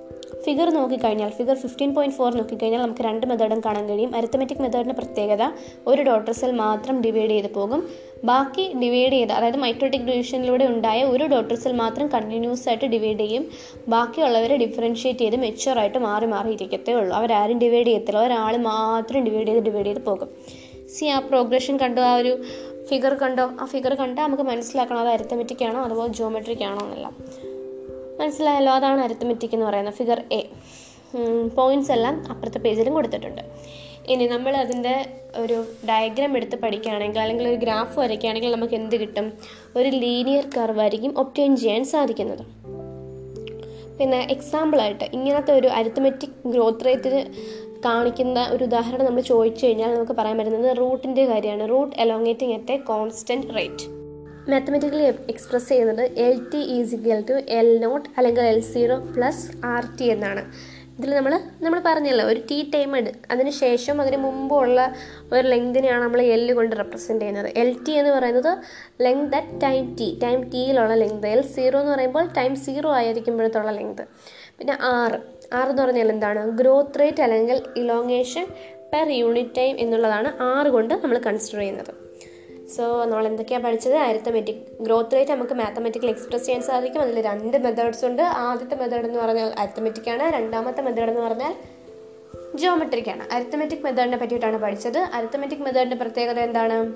ഫിഗർ 0.46 0.70
നോക്കിക്കഴിഞ്ഞാൽ 0.70 1.30
ഫിഗർ 1.30 1.56
ഫിഫ്റ്റീൻ 1.56 1.94
പോയിന്റ് 1.94 2.16
ഫോർ 2.16 2.36
നോക്കിക്കഴിഞ്ഞാൽ 2.36 2.82
നമുക്ക് 2.82 3.02
രണ്ട് 3.02 3.28
മെത്തേഡും 3.28 3.60
കാണാൻ 3.60 3.90
കഴിയും. 3.90 4.16
അരിത്തമെറ്റിക് 4.16 4.62
മെത്തേഡിന്റെ 4.62 4.94
പ്രത്യേകത 4.94 5.52
ഒരു 5.88 6.02
ഡോട്ടർ 6.02 6.34
സെൽ 6.34 6.52
മാത്രം 6.52 7.02
ഡിവൈഡ് 7.02 7.30
ചെയ്ത് 7.30 7.54
പോകും. 7.54 7.90
ബാക്കി 8.24 8.74
ഡിവൈഡ് 8.74 9.14
ചെയ്ത് 9.14 9.34
അതായത് 9.34 9.58
മൈക്രോട്ടിക് 9.58 10.02
ഡിവിഷനിലൂടെ 10.02 10.66
ഉണ്ടായ 10.66 11.04
ഒരു 11.04 11.24
ഡോട്ടർ 11.24 11.56
സെൽ 11.56 11.72
മാത്രം 11.72 12.08
കണ്ടിന്യൂസ് 12.08 12.70
ആയിട്ട് 12.70 12.86
ഡിവൈഡ് 12.86 13.18
ചെയ്യും. 13.18 13.50
ബാക്കിയുള്ളവരെ 13.88 14.58
ഡിഫറൻഷ്യേറ്റ് 14.58 15.20
ചെയ്ത് 15.20 15.36
മെച്ചുവറായിട്ട് 15.36 15.98
മാറി 15.98 16.26
മാറി 16.26 16.52
ഇരിക്കത്തേ 16.52 16.94
ഉള്ളൂ. 16.94 17.18
അവരാരും 17.18 17.60
ഡിവൈഡ് 17.60 17.88
ചെയ്യത്തില്ല. 17.88 18.20
ഒരാൾ 18.20 18.58
മാത്രം 18.58 19.24
ഡിവൈഡ് 19.24 19.48
ചെയ്ത് 19.48 19.66
ഡിവൈഡ് 19.66 19.86
ചെയ്ത് 19.86 20.00
പോകും. 20.00 20.30
സി 20.88 21.06
ആ 21.06 21.20
പ്രോഗ്രഷൻ 21.20 21.78
കണ്ടോ? 21.78 22.02
ആ 22.02 22.16
ഒരു 22.16 22.44
ഫിഗർ 22.90 23.14
കണ്ടോ? 23.14 23.50
ആ 23.62 23.66
ഫിഗർ 23.66 23.94
കണ്ടാൽ 23.94 24.24
നമുക്ക് 24.24 24.44
മനസ്സിലാക്കണം. 24.44 25.00
അത് 25.00 25.08
അരിത്തമെറ്റിക് 25.08 25.66
ആണോ? 25.66 25.84
അതുപോലെ 25.84 26.14
ജിയോമെട്രിക് 26.14 26.64
ആണോ? 26.64 26.86
എന്നല്ല. 26.86 27.12
മനസ്സിലായല്ലോ? 28.20 28.74
അതാണ് 28.74 29.02
അരിത്തമെറ്റിക് 29.02 29.54
എന്ന് 29.54 29.66
പറയുന്നത് 29.66 29.94
ഫിഗർ 29.94 30.24
എ 30.32 30.46
പോയിന്റ്സ് 31.56 31.92
എല്ലാം 31.92 32.24
അപ്പുറത്തെ 32.30 32.60
പേജിലും 32.60 32.94
കൊടുത്തിട്ടുണ്ട്. 32.94 33.42
ഇനി 34.08 34.26
നമ്മൾ 34.26 34.56
അതിന്റെ 34.58 35.06
ഒരു 35.36 35.66
ഡയഗ്രാം 35.90 36.36
എടുത്ത് 36.36 36.56
പഠിക്കുകയാണെങ്കിൽ 36.56 37.20
അല്ലെങ്കിൽ 37.20 37.48
ഒരു 37.48 37.56
ഗ്രാഫ് 37.56 38.00
വരയ്ക്കുകയാണെങ്കിൽ 38.00 38.52
നമുക്ക് 38.52 38.74
എന്ത് 38.74 38.96
കിട്ടും? 38.96 39.34
ഒരു 39.76 39.90
ലീനിയർ 39.90 40.50
കർവ് 40.58 40.80
ആയിരിക്കും 40.80 41.20
ഒപ്റ്റൈൻ 41.20 41.58
ചെയ്യാൻ 41.58 41.86
സാധിക്കുന്നത്. 41.86 42.44
പിന്നെ 44.00 44.28
എക്സാമ്പിളായിട്ട് 44.32 45.04
ഇങ്ങനത്തെ 45.04 45.54
ഒരു 45.54 45.68
അരിത്തമെറ്റിക് 45.68 46.48
ഗ്രോത്ത് 46.48 46.86
റേറ്റിന് 46.86 47.26
കാണിക്കുന്ന 47.86 48.48
ഒരു 48.52 48.64
ഉദാഹരണം 48.64 49.06
നമ്മൾ 49.06 49.22
ചോദിച്ചു 49.22 49.66
കഴിഞ്ഞാൽ 49.66 49.96
നമുക്ക് 49.96 50.12
പറയാൻ 50.12 50.38
പറ്റുന്നത് 50.38 50.78
റൂട്ടിന്റെ 50.78 51.26
കാര്യമാണ്. 51.26 51.70
Root 51.70 51.96
elongating 52.00 52.54
at 52.54 52.84
constant 52.84 53.56
rate 53.56 54.05
mathematically 54.52 55.06
express 55.32 55.68
ചെയ്യുന്നത് 55.70 56.04
L 56.26 56.36
T 56.52 56.60
is equal 56.78 57.20
to 57.30 57.36
L 57.60 57.70
naught 57.84 58.08
അല്ലെങ്കിൽ 58.18 58.44
L 58.50 58.60
zero 58.74 58.96
plus 59.16 59.46
R 59.74 59.86
T 60.00 60.08
എന്നാണ്. 60.16 60.42
ഇതിൽ 60.98 61.12
നമ്മൾ 61.18 61.34
നമ്മൾ 61.64 61.80
പറഞ്ഞല്ലോ 61.88 62.26
ഒരു 62.32 62.42
ടി 62.50 62.58
ടൈം 62.74 62.92
എടു 63.00 63.12
അതിന് 63.34 63.52
ശേഷം 63.62 63.96
അതിന് 64.02 64.18
മുമ്പുള്ള 64.26 64.80
ഒരു 65.34 65.46
ലെങ്തിനെയാണ് 65.54 66.04
നമ്മൾ 66.06 66.22
എൽ 66.36 66.46
കൊണ്ട് 66.60 66.76
റെപ്രസെന്റ് 66.82 67.22
ചെയ്യുന്നത്. 67.24 67.50
എൽ 67.62 67.72
ടി 67.86 67.96
എന്ന് 68.02 68.14
പറയുന്നത് 68.18 68.52
length 69.06 69.36
at 69.40 69.58
time 69.66 69.82
T 70.00 70.08
time 70.24 70.40
ടിയിലുള്ള 70.54 70.96
length 71.04 71.28
L 71.34 71.44
zero 71.56 71.80
എന്ന് 71.84 71.94
പറയുമ്പോൾ 71.96 72.26
ടൈം 72.40 72.56
സീറോ 72.68 72.92
ആയിരിക്കുമ്പോഴത്തുള്ള 73.00 73.74
ലെങ്ത് 73.80 74.06
പിന്നെ 74.60 74.78
ആറ് 74.94 75.20
ആറ് 75.60 75.70
എന്ന് 75.72 75.84
പറഞ്ഞാൽ 75.84 76.10
എന്താണ്? 76.16 76.44
ഗ്രോത്ത് 76.62 77.00
റേറ്റ് 77.02 77.24
അല്ലെങ്കിൽ 77.28 77.60
ഇലോങ്ങേഷൻ 77.84 78.48
പെർ 78.94 79.08
യൂണിറ്റ് 79.22 79.56
ടൈം 79.60 79.76
എന്നുള്ളതാണ് 79.86 80.32
ആറ് 80.54 80.70
കൊണ്ട് 80.78 80.96
നമ്മൾ 81.04 81.20
കൺസിഡർ 81.30 81.62
ചെയ്യുന്നത്. 81.64 81.94
സോ 82.68 83.06
നമ്മൾ 83.06 83.28
എന്തൊക്കെയാണ് 83.28 83.64
പഠിച്ചത് 83.64 83.94
അരിത്തമെറ്റിക് 83.94 84.56
ഗ്രോത്ത് 84.82 85.16
റേറ്റ് 85.16 85.32
നമുക്ക് 85.32 85.54
മാത്തമെറ്റിക്കൽ 85.54 86.10
എക്സ്പ്രസ് 86.10 86.46
ചെയ്യാൻ 86.46 86.62
സാധിക്കും. 86.62 87.02
അതിൽ 87.02 87.22
രണ്ട് 87.22 87.58
മെത്തേഡ്സ് 87.58 88.06
ഉണ്ട്. 88.06 88.22
ആദ്യത്തെ 88.22 88.76
മെത്തേഡ് 88.76 89.06
എന്ന് 89.06 89.20
പറഞ്ഞാൽ 89.20 89.54
അരിത്തമെറ്റിക് 89.58 90.10
ആണ്. 90.10 90.34
രണ്ടാമത്തെ 90.34 90.82
മെത്തേഡ് 90.82 91.10
എന്ന് 91.10 91.22
പറഞ്ഞാൽ 91.22 91.56
ജിയോമെട്രിക് 92.56 93.10
ആണ്. 93.10 93.34
അരിത്തമെറ്റിക് 93.34 93.80
മെത്തേഡിനെ 93.80 94.18
പറ്റിയിട്ടാണ് 94.18 94.58
പഠിച്ചത്. 94.58 94.98
അരിത്തമെറ്റിക് 94.98 95.60
മെത്തേഡിന്റെ 95.60 95.96
പ്രത്യേകത 95.96 96.40
എന്താണ്? 96.40 96.94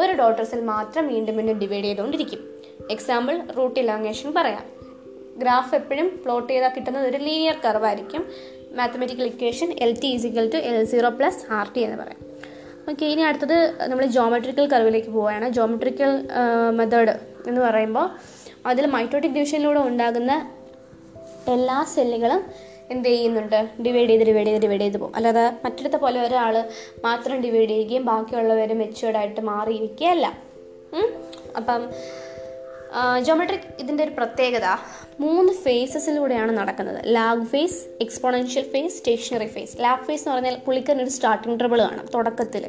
ഒരു 0.00 0.12
ഡോട്ടർസിൽ 0.12 0.60
മാത്രം 0.60 1.08
വീണ്ടും 1.08 1.36
വീണ്ടും 1.36 1.58
ഡിവൈഡ് 1.58 1.84
ചെയ്തുകൊണ്ടിരിക്കും. 1.84 2.54
എക്സാമ്പിൾ 2.90 3.40
റൂട്ട് 3.56 3.80
ഇലാങ്ങേഷൻ 3.80 4.34
പറയാം. 4.36 4.64
ഗ്രാഫ് 5.36 5.74
എപ്പോഴും 5.74 6.20
പ്ലോട്ട് 6.24 6.52
ചെയ്താൽ 6.52 6.68
കിട്ടുന്നത് 6.68 7.06
ഒരു 7.06 7.16
linear 7.16 7.56
കർവായിരിക്കും 7.64 8.26
mathematical 8.72 9.24
equation 9.24 9.74
L 9.78 10.00
T 10.02 10.06
is equal 10.06 10.50
to 10.50 10.56
L 10.56 10.84
zero 10.84 11.08
plus 11.08 11.52
R 11.52 11.72
T 11.76 11.80
എന്ന് 11.80 11.96
പറയാം. 12.02 12.33
ഓക്കെ 12.90 13.04
ഇനി 13.12 13.22
അടുത്തത് 13.28 13.56
നമ്മൾ 13.90 14.04
ജോമെട്രിക്കൽ 14.16 14.66
കർവിലേക്ക് 14.72 15.10
പോവുകയാണ്. 15.16 15.46
ജോമെട്രിക്കൽ 15.56 16.10
മെത്തേഡ് 16.78 17.14
എന്ന് 17.48 17.60
പറയുമ്പോൾ 17.60 18.06
അതിൽ 18.70 18.84
മൈറ്റോട്ടിക് 18.86 19.34
ഡിവിഷനിലൂടെ 19.36 19.80
ഉണ്ടാകുന്ന 19.88 20.32
എല്ലാ 21.54 21.78
സെല്ലുകളും 21.94 22.42
എന്ത് 22.92 23.08
ചെയ്യുന്നുണ്ട്? 23.08 23.58
ഡിവൈഡ് 23.84 24.10
ചെയ്ത് 24.10 24.24
ഡിവൈഡ് 24.28 24.46
ചെയ്ത് 24.46 24.62
ഡിവൈഡ് 24.64 24.80
ചെയ്ത് 24.80 24.98
പോകും. 24.98 25.12
അല്ലാതെ 25.16 25.44
മറ്റിടത്തെ 25.64 25.98
പോലെ 26.04 26.18
ഒരാൾ 26.26 26.54
മാത്രം 27.04 27.36
ഡിവൈഡ് 27.44 27.70
ചെയ്യുകയും 27.74 28.04
ബാക്കിയുള്ളവർ 28.10 28.72
മെച്ചുവേർഡായിട്ട് 28.82 29.40
മാറിയിരിക്കുകയല്ല. 29.50 30.26
അപ്പം 31.60 31.82
ജോമെട്രിക് 33.22 33.68
ഇതിന്റെ 33.80 34.04
ഒരു 34.04 34.10
പ്രത്യേകത 34.10 34.66
മൂന്ന് 35.20 35.52
ഫേസസിലൂടെയാണ് 35.52 36.56
നടക്കുന്നത്. 36.56 37.00
Lag 37.06 37.44
phase 37.44 37.84
exponential 38.00 38.64
phase 38.72 38.98
stationary 38.98 39.46
phase 39.46 39.76
lag 39.80 40.04
phase 40.04 40.22
എന്ന് 40.22 40.34
പറഞ്ഞാൽ 40.34 40.56
പുള്ളിക്കാരൻ 40.66 41.02
ഒരു 41.02 41.10
സ്റ്റാർട്ടിംഗ് 41.10 41.60
ട്രബിൾ 41.60 41.80
കാണും 41.82 42.06
തുടക്കത്തിൽ 42.14 42.64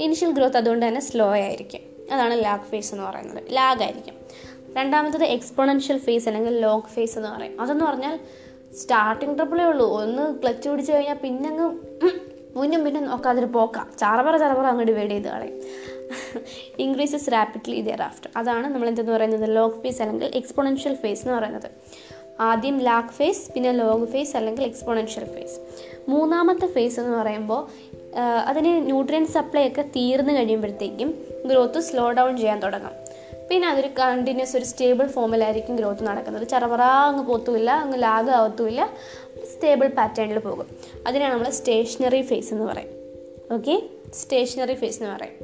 ഇനിഷ്യൽ 0.00 0.30
ഗ്രോത്ത് 0.30 0.56
അതുകൊണ്ട് 0.56 0.86
തന്നെ 0.86 1.00
സ്ലോ 1.00 1.30
ആയിരിക്കും. 1.30 1.80
അതാണ് 2.12 2.44
ലാഗ് 2.44 2.60
ഫേസ് 2.60 2.94
എന്ന് 2.94 3.04
പറയുന്നത്. 3.04 3.42
ലാഗ് 3.50 3.82
ആയിരിക്കും. 3.82 4.14
രണ്ടാമത്തത് 4.76 5.24
എക്സ്പോണൻഷ്യൽ 5.24 5.98
ഫേസ് 5.98 6.28
അല്ലെങ്കിൽ 6.28 6.60
ലോഗ് 6.60 6.84
ഫേസ് 6.84 7.18
എന്ന് 7.18 7.28
പറയും. 7.28 7.60
അതെന്ന് 7.60 7.84
പറഞ്ഞാൽ 7.84 8.20
സ്റ്റാർട്ടിംഗ് 8.76 9.38
ട്രബിളേ 9.38 9.64
ഉള്ളൂ. 9.64 9.86
ഒന്ന് 10.02 10.42
ക്ലച്ച് 10.42 10.68
പിടിച്ച് 10.68 10.92
കഴിഞ്ഞാൽ 10.92 11.14
പിന്നെ 11.14 11.48
അങ്ങ് 11.48 11.68
മുന്നും 12.58 12.84
പിന്നെ 12.84 13.00
നോക്കാതൊരു 13.00 13.46
പോക്കാം. 13.46 13.86
ചറപറ 13.98 14.36
ചറപറ 14.36 14.66
അങ്ങോട്ട് 14.66 14.92
ഡിവൈഡ് 14.92 15.10
ചെയ്ത് 15.10 15.28
കളയും. 15.28 15.58
ഇൻക്രീസസ് 16.84 17.32
റാപ്പിഡ്ലി 17.32 17.80
ദിയർ 17.80 18.02
ആഫ്റ്റർ 18.02 18.30
അതാണ് 18.36 18.66
നമ്മൾ 18.74 18.88
എന്തെന്ന് 18.88 19.12
പറയുന്നത്? 19.12 19.56
ലോഗ് 19.56 19.80
ഫേസ് 19.82 20.02
അല്ലെങ്കിൽ 20.02 20.30
എക്സ്പോണൻഷ്യൽ 20.34 20.94
ഫേസ് 20.94 21.22
എന്ന് 21.24 21.34
പറയുന്നത്. 21.38 21.68
ആദ്യം 22.40 22.76
ലാഗ് 22.88 23.12
ഫേസ് 23.18 23.52
പിന്നെ 23.52 23.72
ലോഗ് 23.72 24.08
ഫേസ് 24.08 24.36
അല്ലെങ്കിൽ 24.36 24.64
എക്സ്പോണൻഷ്യൽ 24.64 25.24
ഫേസ് 25.34 25.56
മൂന്നാമത്തെ 26.08 26.66
ഫേസ് 26.66 27.00
എന്ന് 27.00 27.14
പറയുമ്പോൾ 27.18 27.62
അതിന് 28.50 28.72
ന്യൂട്രിയൻ 28.86 29.26
സപ്ലൈ 29.26 29.68
ഒക്കെ 29.68 29.82
തീർന്നു 29.96 30.32
കഴിയുമ്പോഴത്തേക്കും 30.32 31.10
ഗ്രോത്ത് 31.46 31.80
സ്ലോ 31.80 32.04
ഡൗൺ 32.18 32.36
ചെയ്യാൻ 32.36 32.58
തുടങ്ങും. 32.62 32.94
പിന്നെ 33.50 33.68
അതൊരു 33.68 33.90
കണ്ടിന്യൂസ് 33.98 34.56
ഒരു 34.56 34.64
സ്റ്റേബിൾ 34.64 35.06
ഫോമിലായിരിക്കും 35.06 35.76
ഗ്രോത്ത് 35.76 36.02
നടക്കുന്നത്. 36.06 36.48
ചറവറ 36.48 36.82
അങ്ങ് 37.10 37.24
പോത്തുമില്ല 37.24 37.70
അങ്ങ് 37.84 38.02
ലാഗ് 38.02 38.30
ആവത്തുമില്ല 38.38 38.82
സ്റ്റേബിൾ 39.52 39.88
പാറ്റേണിൽ 39.88 40.38
പോകും. 40.38 40.68
അതിനാണ് 41.06 41.32
നമ്മൾ 41.34 41.50
സ്റ്റേഷനറി 41.50 42.22
ഫേസ് 42.22 42.52
എന്ന് 42.54 42.64
പറയും. 42.64 42.92
ഓക്കെ 43.52 43.76
സ്റ്റേഷനറി 44.14 44.74
ഫേസ് 44.74 45.02
എന്ന് 45.02 45.14
പറയും. 45.14 45.36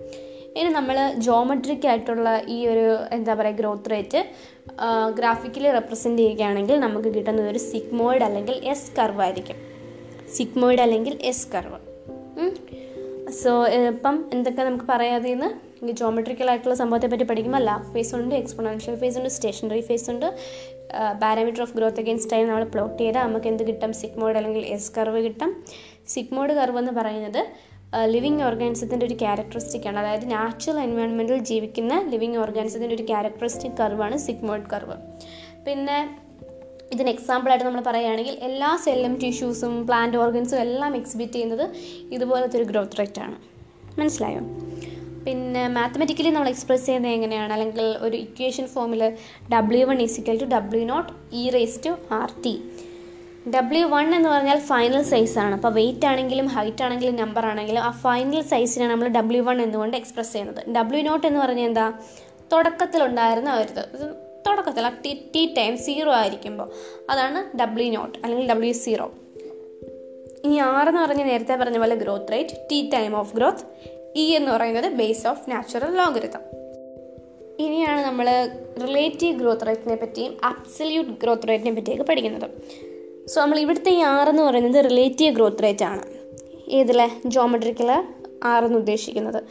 ഇനി 0.57 0.69
നമ്മൾ 0.69 0.97
ജോമെട്രിക് 1.27 1.87
ആയിട്ടുള്ള 1.91 2.29
ഈ 2.49 2.59
ഒരു 2.67 2.85
എന്താ 3.13 3.35
പറയുക 3.35 3.59
ഗ്രോത്ത് 3.61 3.91
റേറ്റ് 3.91 4.21
ഗ്രാഫിക്കലി 5.19 5.71
റെപ്രസെന്റ് 5.71 6.21
ചെയ്യുകയാണെങ്കിൽ 6.23 6.77
നമുക്ക് 6.85 7.11
കിട്ടുന്നത് 7.17 7.49
ഒരു 7.51 7.61
സിഗ്മോയിഡ് 7.71 8.25
അല്ലെങ്കിൽ 8.29 8.57
എസ് 8.73 8.93
കർവ് 8.99 9.23
ആയിരിക്കും. 9.23 9.59
സിഗ്മോയിഡ് 10.37 10.83
അല്ലെങ്കിൽ 10.87 11.15
എസ് 11.31 11.49
കർവ് 11.55 11.81
സോ 13.43 13.51
ഇപ്പം 13.91 14.17
എന്തൊക്കെ 14.33 14.63
നമുക്ക് 14.63 14.87
പറയാതെ 14.93 15.29
ഇന്ന് 15.31 15.49
ഈ 15.87 15.93
ജോമെട്രിക്കൽ 16.01 16.49
ആയിട്ടുള്ള 16.51 16.75
സംഭവത്തെ 16.81 17.09
പറ്റി 17.13 17.25
പഠിക്കുമ്പോൾ 17.31 17.63
ലാഫ് 17.69 17.89
ഫേസ് 17.95 18.15
ഉണ്ട് 18.15 18.35
എക്സ്പോണൻഷ്യൽ 18.35 18.95
ഫേസ് 19.03 19.19
ഉണ്ട് 19.19 19.31
സ്റ്റേഷനറി 19.37 19.83
ഫേസ് 19.89 20.09
ഉണ്ട്. 20.11 20.27
Parameter 21.23 21.63
of 21.63 21.75
growth 21.77 22.01
against 22.03 22.33
time 22.33 22.45
നമ്മൾ 22.49 22.65
പ്ലോട്ട് 22.75 22.99
ചെയ്താൽ 23.03 23.23
നമുക്ക് 23.29 23.49
എന്ത് 23.53 23.63
കിട്ടും? 23.69 23.93
സിഗ്മോയിഡ് 24.01 24.39
അല്ലെങ്കിൽ 24.41 24.65
എസ് 24.77 24.93
കർവ് 24.99 25.21
കിട്ടും. 25.27 25.51
സിഗ്മോയിഡ് 26.15 26.57
കർവ് 26.61 26.79
എന്ന് 26.83 26.93
പറയുന്നത് 27.01 27.43
ലിവിങ് 28.07 28.43
ഓർഗാനിസത്തിന്റെ 28.43 29.07
ഒരു 29.07 29.15
ക്യാരക്ടറിസ്റ്റിക് 29.15 29.89
ആണ്. 29.89 29.99
അതായത് 29.99 30.31
നാച്ചുറൽ 30.31 30.81
എൻവയോൺമെന്റിൽ 30.81 31.39
ജീവിക്കുന്ന 31.39 32.05
ലിവിങ് 32.09 32.37
ഓർഗാനിസത്തിന്റെ 32.37 32.95
ഒരു 32.95 33.03
ക്യാരക്ടറിസ്റ്റിക് 33.03 33.73
കർവാണ് 33.81 34.19
സിഗ്മോയിഡ് 34.19 34.71
കർവ് 34.73 34.97
പിന്നെ 35.67 36.19
ഇതിന് 36.93 37.09
എക്സാമ്പിളായിട്ട് 37.09 37.67
നമ്മൾ 37.67 37.81
പറയുകയാണെങ്കിൽ 37.81 38.39
എല്ലാ 38.43 38.79
സെല്ലും 38.85 39.19
ടിഷ്യൂസും 39.19 39.87
പ്ലാന്റ് 39.87 40.17
ഓർഗൻസും 40.17 40.61
എല്ലാം 40.61 40.97
എക്സിബിറ്റ് 40.97 41.33
ചെയ്യുന്നത് 41.33 41.71
ഇതുപോലത്തെ 42.13 42.57
ഒരു 42.57 42.65
ഗ്രോത്ത് 42.65 42.99
റേറ്റ് 42.99 43.21
ആണ്. 43.21 43.37
മനസ്സിലായോ? 44.01 44.41
പിന്നെ 45.27 45.69
മാത്തമെറ്റിക്കലി 45.69 46.29
നമ്മൾ 46.29 46.49
എക്സ്പ്രസ് 46.49 46.87
ചെയ്യുന്നത് 46.87 47.13
എങ്ങനെയാണ്? 47.13 47.53
അല്ലെങ്കിൽ 47.53 47.97
ഒരു 48.01 48.17
ഇക്വേഷൻ 48.17 48.67
ഫോമിൽ 48.67 49.17
W 49.53 49.87
one 49.87 50.03
is equal 50.03 50.39
to 50.39 50.45
W 50.45 50.85
naught 50.85 51.13
E 51.35 51.51
raise 51.51 51.81
to 51.87 51.91
R 52.15 52.31
T 52.43 52.63
W 53.47 53.87
one 53.87 54.15
എന്ന് 54.15 54.29
പറഞ്ഞാൽ 54.29 54.59
ഫൈനൽ 54.59 55.03
സൈസാണ് 55.03 55.55
അപ്പോൾ 55.55 55.69
വെയിറ്റ് 55.69 56.07
ആണെങ്കിലും 56.07 56.47
ഹൈറ്റ് 56.47 56.83
ആണെങ്കിലും 56.83 57.17
നമ്പർ 57.17 57.47
ആണെങ്കിലും 57.47 57.83
ആ 57.83 57.91
ഫൈനൽ 57.91 58.43
സൈസിനെ 58.43 58.87
നമ്മൾ 58.87 59.09
ഡബ്ല്യു 59.09 59.43
വൺ 59.43 59.63
എന്നുകൊണ്ട് 59.63 59.97
എക്സ്പ്രസ് 59.97 60.33
ചെയ്യുന്നത്? 60.33 60.75
ഡബ്ല്യു 60.77 61.03
നോട്ട് 61.03 61.27
എന്ന് 61.27 61.41
പറഞ്ഞാൽ 61.41 61.65
എന്താ? 61.65 61.93
തുടക്കത്തിലുണ്ടായിരുന്ന 62.53 63.55
ഒരു 63.55 63.69
തുടക്കത്തിൽ 64.47 64.87
ആ 64.87 64.93
ടി 65.05 65.31
ടി 65.35 65.55
ടൈം 65.59 65.77
സീറോ 65.77 66.13
ആയിരിക്കുമ്പോൾ 66.13 66.69
അതാണ് 67.11 67.57
ഡബ്ല്യു 67.57 67.93
നോട്ട് 67.93 68.19
അല്ലെങ്കിൽ 68.25 68.49
ഡബ്ല്യു 68.49 68.73
സീറോ 68.73 69.07
ഇനി 70.45 70.59
ആറ് 70.59 70.89
എന്ന് 70.89 71.01
പറഞ്ഞാൽ 71.01 71.27
നേരത്തെ 71.27 71.57
പറഞ്ഞ 71.57 71.79
പോലെ 71.79 71.95
growth 71.95 72.33
rate 72.33 72.57
T 72.71 72.91
time 72.95 73.17
of 73.17 73.37
growth 73.37 73.65
E 74.17 74.27
എന്ന് 74.31 74.51
പറയുന്നത് 74.51 74.89
ബേസ് 74.93 75.27
ഓഫ് 75.27 75.51
നാച്ചുറൽ 75.51 75.97
ലോഗരിതം 75.97 76.43
ഇനിയാണ് 77.59 78.05
നമ്മൾ 78.05 78.27
റിലേറ്റീവ് 78.87 79.39
ഗ്രോത്ത് 79.39 79.67
റേറ്റിനെ 79.67 79.97
പറ്റിയും 79.97 80.37
അബ്സല്യൂട്ട് 80.43 81.13
ഗ്രോത്ത് 81.23 81.49
റേറ്റിനെ 81.49 81.73
പറ്റിയൊക്കെ 81.73 82.05
പഠിക്കുന്നത്. 82.05 82.49
സോ 83.27 83.41
നമ്മൾ 83.41 83.59
ഇവിടുത്തെ 83.59 83.91
ഈ 83.91 83.99
ആർ 83.99 84.29
എന്ന് 84.29 84.43
പറയുന്നത് 84.43 84.85
റിലേറ്റീവ് 84.85 85.35
ഗ്രോത്ത് 85.35 85.63
റേറ്റ് 85.63 85.85
ആണ്. 85.85 86.03
ഏതിലെ? 86.69 87.11
ജോമെട്രിക്കൽ 87.27 87.93
എന്ന് 88.65 88.79
ഉദ്ദേശിക്കുന്നത്. 88.79 89.45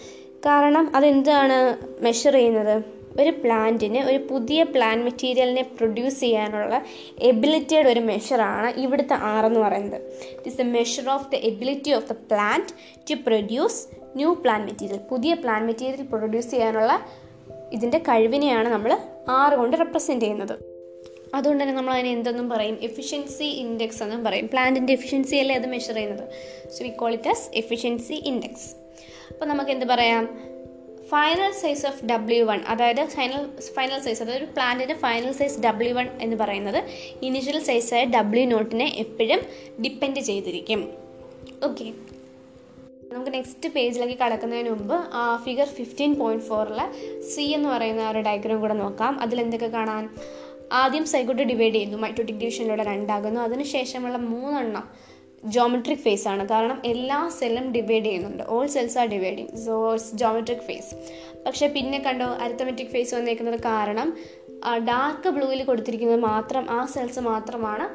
കാരണം 0.46 0.96
അതെന്താണ് 0.96 1.78
മെഷർ 2.04 2.34
ചെയ്യുന്നത്? 2.34 2.84
ഒരു 3.22 3.30
പ്ലാന്റിന് 3.30 3.98
ഒരു 3.98 4.18
പുതിയ 4.32 4.64
പ്ലാൻ 4.64 5.04
മെറ്റീരിയലിനെ 5.04 5.62
പ്രൊഡ്യൂസ് 5.62 6.20
ചെയ്യാനുള്ള 6.20 6.82
എബിലിറ്റിയുടെ 7.20 7.90
ഒരു 7.90 8.00
മെഷറാണ് 8.00 8.80
ഇവിടുത്തെ 8.80 9.14
ആർ 9.14 9.46
എന്ന് 9.46 9.60
പറയുന്നത്. 9.60 10.02
It 10.02 10.50
is 10.50 10.62
a 10.62 10.64
measure 10.64 11.10
of 11.10 11.32
the 11.32 11.36
ability 11.36 11.92
of 11.92 12.10
the 12.10 12.12
plant 12.12 12.74
to 13.12 13.16
produce 13.28 13.88
new 14.16 14.34
plant 14.34 14.66
material 14.66 15.00
പുതിയ 15.12 15.34
പ്ലാൻ 15.34 15.66
മെറ്റീരിയൽ 15.66 16.06
പ്രൊഡ്യൂസ് 16.06 16.52
ചെയ്യാനുള്ള 16.52 17.06
ഇതിന്റെ 17.72 17.98
കഴിവിനെയാണ് 17.98 18.70
നമ്മൾ 18.70 18.98
ആറ് 19.30 19.54
കൊണ്ട് 19.54 19.78
റെപ്രസെന്റ് 19.78 20.26
ചെയ്യുന്നത്. 20.26 20.73
അതുകൊണ്ട് 21.38 21.62
തന്നെ 21.64 21.76
നമ്മൾ 21.80 21.94
അതിനെ 21.98 22.12
എന്തെന്നും 22.18 22.48
പറയും? 22.54 22.78
എഫിഷ്യൻസി 22.88 23.50
ഇൻഡെക്സ് 23.64 24.02
എന്നും 24.06 24.24
പറയും. 24.28 24.48
പ്ലാന്റിന്റെ 24.54 24.94
എഫിഷ്യൻസി 24.98 25.38
അല്ലേ 25.44 25.56
അത് 25.60 25.68
മെഷർ 25.76 25.96
ചെയ്യുന്നത്? 26.00 26.26
So 26.76 26.80
we 26.88 26.92
call 27.02 27.14
it 27.20 27.32
as 27.34 27.46
efficiency 27.62 28.18
index 28.32 28.68
അപ്പോൾ 29.32 29.48
നമുക്ക് 29.52 29.72
എന്ത് 29.76 29.86
പറയാം? 29.94 30.26
Final 31.14 31.52
size 31.62 31.84
of 31.90 32.00
W 32.12 32.44
one 32.50 32.60
അതായത് 32.74 33.02
ഫൈനൽ 33.16 33.42
ഫൈനൽ 33.76 34.00
സൈസ് 34.06 34.22
അതായത് 34.24 34.40
ഒരു 34.42 34.48
പ്ലാന്റിന്റെ 34.56 34.96
ഫൈനൽ 35.04 35.34
സൈസ് 35.40 35.58
ഡബ്ല്യു 35.66 35.94
വൺ 35.98 36.08
എന്ന് 36.26 36.38
പറയുന്നത് 36.42 36.80
ഇനിഷ്യൽ 37.28 37.58
സൈസായ 37.70 38.04
ഡബ്ല്യു 38.16 38.46
നോട്ടിനെ 38.54 38.88
എപ്പോഴും 39.04 39.42
ഡിപ്പെൻഡ് 39.86 40.22
ചെയ്തിരിക്കും. 40.30 40.82
ഓക്കെ 41.68 41.88
നമുക്ക് 43.14 43.32
നെക്സ്റ്റ് 43.38 43.68
പേജിലേക്ക് 43.76 44.16
കടക്കുന്നതിന് 44.22 44.70
മുമ്പ് 44.76 44.96
ഫിഗർ 45.46 45.68
ഫിഫ്റ്റീൻ 45.78 46.12
പോയിന്റ് 46.22 46.46
ഫോറിലെ 46.48 46.86
സി 47.32 47.44
എന്ന് 47.58 47.70
പറയുന്ന 47.74 48.04
ഒരു 48.12 48.22
ഡയഗ്രാം 48.28 48.62
കൂടെ 48.64 48.76
നോക്കാം. 48.84 49.14
അതിലെന്തൊക്കെ 49.24 49.70
കാണാൻ 49.78 50.06
ആദ്യം 50.72 51.06
സൈക്കോട്ട് 51.06 51.44
ഡിവൈഡ് 51.44 51.74
ചെയ്യുന്നു 51.74 51.98
മൈറ്റോട്ടിക് 51.98 52.38
ഡിവിഷനിലൂടെ 52.38 52.84
രണ്ടാകുന്നു 52.84 53.42
അതിനുശേഷമുള്ള 53.42 54.18
മൂന്നെണ്ണം 54.18 55.14
ജോമെട്രിക് 55.46 56.00
ഫേസ് 56.00 56.28
ആണ്. 56.28 56.50
കാരണം 56.50 56.82
എല്ലാ 56.86 57.30
സെല്ലും 57.40 57.72
ഡിവൈഡ് 57.72 58.06
ചെയ്യുന്നുണ്ട്. 58.06 58.44
All 58.44 58.68
cells 58.68 58.98
are 58.98 59.08
dividing 59.08 59.58
so 59.58 59.98
geometric 59.98 60.60
phase 60.60 60.96
പക്ഷേ 61.46 61.68
പിന്നെ 61.68 62.00
കണ്ടോ 62.00 62.26
അരിത്തമെറ്റിക് 62.26 62.88
ഫേസ് 62.88 63.16
വന്നേക്കുന്നത് 63.16 63.60
കാരണം 63.60 64.18
ഡാർക്ക് 64.78 65.30
ബ്ലൂവിൽ 65.30 65.64
കൊടുത്തിരിക്കുന്നത് 65.64 66.20
മാത്രം 66.20 66.72
ആ 66.72 66.86
സെൽസ് 66.86 67.20
മാത്രമാണ്. 67.20 67.86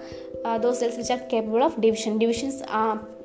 Those 0.63 0.73
cells 0.73 0.97
which 0.97 1.13
are 1.13 1.21
capable 1.33 1.65
of 1.65 1.81
division 1.81 2.19
divisions 2.19 2.63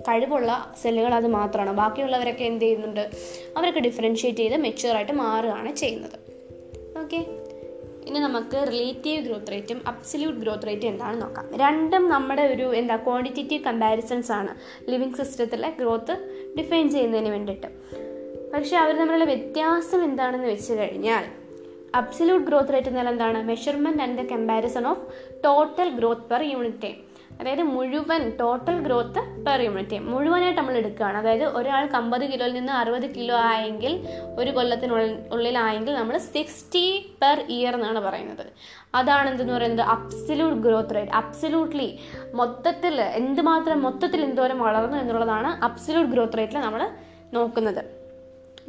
കഴിവുള്ള 0.09 0.73
സെല്ലുകൾ 0.81 1.13
അത് 1.13 1.27
മാത്രമാണ്. 1.27 1.71
ബാക്കിയുള്ളവരൊക്കെ 1.71 2.43
എന്ത് 2.43 2.65
ചെയ്യുന്നുണ്ട്? 2.65 3.09
അവരൊക്കെ 3.57 3.79
ഡിഫറൻഷ്യേറ്റ് 3.79 4.39
ചെയ്ത് 4.39 4.57
മെച്യൂറായിട്ട് 4.57 5.11
മാറുകയാണ് 5.11 5.75
ചെയ്യുന്നത്. 5.75 6.19
ഓക്കെ 7.03 7.42
ഇനി 8.07 8.19
നമുക്ക് 8.19 8.67
റിലേറ്റീവ് 8.71 9.25
ഗ്രോത്ത് 9.25 9.51
റേറ്റും 9.51 9.81
അബ്സല്യൂട്ട് 9.87 10.39
ഗ്രോത്ത് 10.39 10.67
റേറ്റും 10.67 10.87
എന്താണെന്ന് 10.87 11.25
നോക്കാം. 11.25 11.45
രണ്ടും 11.55 12.09
നമ്മുടെ 12.09 12.41
ഒരു 12.41 12.73
എന്താ 12.73 12.95
ക്വാണ്ടിറ്റേറ്റീവ് 12.95 13.63
കമ്പാരിസൺസ് 13.63 14.31
ആണ്. 14.31 14.55
ലിവിങ് 14.89 15.13
സിസ്റ്റത്തിലെ 15.13 15.69
ഗ്രോത്ത് 15.79 16.15
ഡിഫൈൻ 16.57 16.89
ചെയ്യുന്നതിന് 16.89 17.29
വേണ്ടിയിട്ട്. 17.29 17.69
പക്ഷേ 18.53 18.77
അവർ 18.77 18.95
തമ്മിലുള്ള 18.95 19.23
വ്യത്യാസം 19.23 20.03
എന്താണെന്ന് 20.03 20.47
വെച്ച് 20.47 20.73
കഴിഞ്ഞാൽ 20.73 21.23
അബ്സല്യൂട്ട് 21.95 22.45
ഗ്രോത്ത് 22.47 22.73
റേറ്റ് 22.73 22.87
എന്നാൽ 22.87 23.09
എന്താണ്? 23.09 23.43
Measurement 23.43 24.03
and 24.03 24.17
the 24.17 24.25
comparison 24.25 24.87
of 24.87 25.03
total 25.45 25.89
growth 25.89 26.21
per 26.21 26.43
unit 26.43 26.81
time 26.83 26.97
അതായത് 27.39 27.63
മുഴുവൻ 27.75 28.21
ടോട്ടൽ 28.39 28.75
ഗ്രോത്ത് 28.85 29.21
പെർ 29.45 29.61
യൂണിറ്റ് 29.61 29.97
മുഴുവനായിട്ട് 29.99 30.59
നമ്മൾ 30.59 30.75
എടുക്കുകയാണ്. 30.81 31.17
അതായത് 31.17 31.43
ഒരാൾക്ക് 31.43 31.95
അമ്പത് 31.95 32.25
കിലോയിൽ 32.31 32.53
നിന്ന് 32.53 32.73
അറുപത് 32.81 33.07
കിലോ 33.15 33.35
ആയെങ്കിൽ 33.35 33.93
ഒരു 34.39 34.51
കൊല്ലത്തിനുള്ളിൽ 34.51 35.13
ഉള്ളിലായെങ്കിൽ 35.31 35.93
നമ്മൾ 35.95 36.17
സിക്സ്റ്റി 36.17 36.85
പെർ 37.21 37.39
ഇയർ 37.49 37.73
എന്നാണ് 37.73 37.99
പറയുന്നത്. 37.99 38.45
അതാണ് 38.95 39.29
എന്തെന്ന് 39.29 39.53
പറയുന്നത്? 39.53 39.85
അബ്സല്യൂട്ട് 39.95 40.61
ഗ്രോത്ത് 40.67 40.95
റേറ്റ് 40.95 41.11
അബ്സല്യൂട്ട്ലി 41.11 41.89
മൊത്തത്തിൽ 42.33 43.01
എന്തുമാത്രം 43.01 43.83
മൊത്തത്തിൽ 43.83 44.23
എന്തോരം 44.29 44.59
വളർന്നു 44.59 44.97
എന്നുള്ളതാണ് 44.97 45.63
അബ്സല്യൂട്ട് 45.63 46.11
ഗ്രോത്ത് 46.11 46.37
റേറ്റിൽ 46.37 46.59
നമ്മൾ 46.59 46.83
നോക്കുന്നത്. 47.33 47.83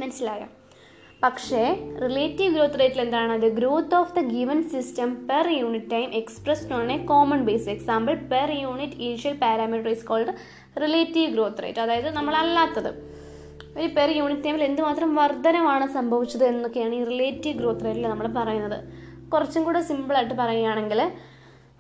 മനസ്സിലായോ? 0.01 0.47
പക്ഷേ 1.25 1.61
റിലേറ്റീവ് 2.03 2.51
ഗ്രോത്ത് 2.55 2.79
റേറ്റിൽ 2.81 3.01
എന്താണ്? 3.05 3.33
അത് 3.39 3.47
growth 3.59 3.95
of 3.99 4.13
the 4.17 4.21
given 4.33 4.59
system 4.73 5.11
per 5.29 5.47
unit 5.59 5.91
time 5.93 6.09
expressed 6.21 6.75
on 6.79 6.89
a 6.95 6.97
common 7.11 7.41
base 7.49 7.69
example 7.75 8.15
per 8.33 8.51
unit 8.63 8.97
initial 9.07 9.35
parameter 9.45 9.89
is 9.95 10.05
called 10.11 10.33
relative 10.83 11.29
growth 11.35 11.63
rate 11.65 11.81
അതായത് 11.85 12.09
നമ്മളല്ലാത്തത്. 12.19 12.91
ഒരു 13.79 13.89
പെർ 13.99 14.11
യൂണിറ്റ് 14.19 14.45
ടൈമിൽ 14.47 14.65
എന്തുമാത്രം 14.69 15.15
വർധനമാണ് 15.21 15.87
സംഭവിച്ചത് 15.97 16.45
എന്നൊക്കെയാണ് 16.51 16.95
ഈ 17.01 17.05
റിലേറ്റീവ് 17.13 17.57
ഗ്രോത്ത് 17.61 17.87
റേറ്റിൽ 17.89 18.07
നമ്മൾ 18.15 18.29
പറയുന്നത്. 18.41 18.79
കുറച്ചും 19.35 19.65
കൂടെ 19.69 19.83
സിമ്പിളായിട്ട് 19.91 20.35
പറയുകയാണെങ്കിൽ 20.43 21.03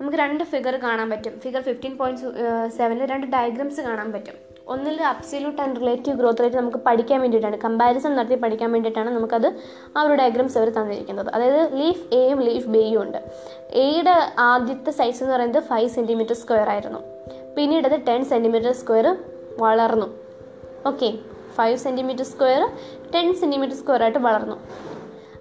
നമുക്ക് 0.01 0.19
രണ്ട് 0.25 0.45
ഫിഗർ 0.55 0.77
കാണാൻ 0.89 1.09
പറ്റും. 1.15 1.35
ഫിഗർ 1.45 1.63
ഫിഫ്റ്റീൻ 1.69 1.95
പോയിന്റ് 2.01 2.33
സെവനിൽ 2.79 3.07
രണ്ട് 3.15 3.29
ഡയഗ്രാംസ് 3.37 3.83
കാണാൻ 3.91 4.09
പറ്റും. 4.17 4.39
ഒന്നിൽ 4.73 5.03
absolute 5.03 5.63
and 5.63 5.81
relative 5.81 6.17
growth 6.19 6.43
rate 6.43 6.57
നമുക്ക് 6.57 6.77
പഠിക്കാൻ 6.77 7.21
വേണ്ടിയിട്ടാണ് 7.21 7.57
കമ്പാരിസൺ 7.57 8.17
നടത്തി 8.17 8.35
പഠിക്കാൻ 8.35 8.73
വേണ്ടിയിട്ടാണ് 8.73 9.11
നമുക്കത് 9.11 9.59
ആ 9.97 10.03
ഒരു 10.03 10.15
ഡയഗ്രാംസ് 10.15 10.59
അവർ 10.59 10.69
തന്നിരിക്കുന്നത്. 10.69 11.29
അതായത് 11.35 11.81
ലീഫ് 11.81 12.15
എയും 12.15 12.41
ലീഫ് 12.41 12.69
ബിയും 12.69 13.03
ഉണ്ട്. 13.03 13.19
എയുടെ 13.73 14.15
ആദ്യത്തെ 14.39 14.91
സൈസ് 14.91 15.23
എന്ന് 15.23 15.35
പറയുന്നത് 15.35 15.63
ഫൈവ് 15.63 15.89
സെന്റിമീറ്റർ 15.89 16.35
സ്ക്വയർ 16.35 16.69
ആയിരുന്നു. 16.69 16.99
പിന്നീട് 17.57 17.89
അത് 17.89 18.01
ടെൻ 18.09 18.25
സെന്റിമീറ്റർ 18.25 18.73
സ്ക്വയർ 18.73 19.17
വളർന്നു. 19.59 20.07
Okay 20.87 21.19
five 21.55 21.77
centimetre 21.77 22.25
square 22.25 22.69
ten 23.15 23.35
centimetre 23.35 23.77
square 23.77 24.03
ആയിട്ട് 24.03 24.19
വളർന്നു. 24.19 24.57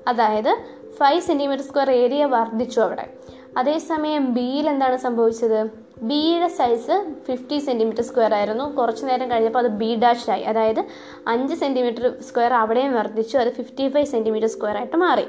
അതായത് 0.08 0.58
ഫൈവ് 1.00 1.22
സെന്റിമീറ്റർ 1.22 1.66
സ്ക്വയർ 1.66 1.92
ഏരിയ 1.92 2.26
വർദ്ധിച്ചു 2.26 2.82
അവിടെ. 2.82 3.14
അതേസമയം 3.58 4.34
ബിയിൽ 4.34 4.70
എന്താണ് 4.70 4.98
സംഭവിച്ചത്? 4.98 5.83
ബിയുടെ 6.02 6.48
സൈസ് 6.48 7.16
ഫിഫ്റ്റി 7.28 7.60
സെന്റിമീറ്റർ 7.60 8.04
സ്ക്വയർ 8.04 8.34
ആയിരുന്നു. 8.34 8.76
കുറച്ച് 8.76 9.06
നേരം 9.06 9.32
കഴിഞ്ഞപ്പോൾ 9.32 9.60
അത് 9.60 9.68
ബി 9.68 9.96
ഡാഷായി 9.96 10.44
അതായത് 10.44 10.84
അഞ്ച് 11.28 11.56
സെന്റിമീറ്റർ 11.56 12.14
സ്ക്വയർ 12.22 12.54
അവിടെയും 12.54 12.94
വർദ്ധിച്ചു. 12.94 13.38
അത് 13.38 13.54
ഫിഫ്റ്റി 13.54 13.90
ഫൈവ് 13.90 14.06
സെന്റിമീറ്റർ 14.06 14.50
സ്ക്വയർ 14.50 14.78
ആയിട്ട് 14.78 14.98
മാറി. 14.98 15.26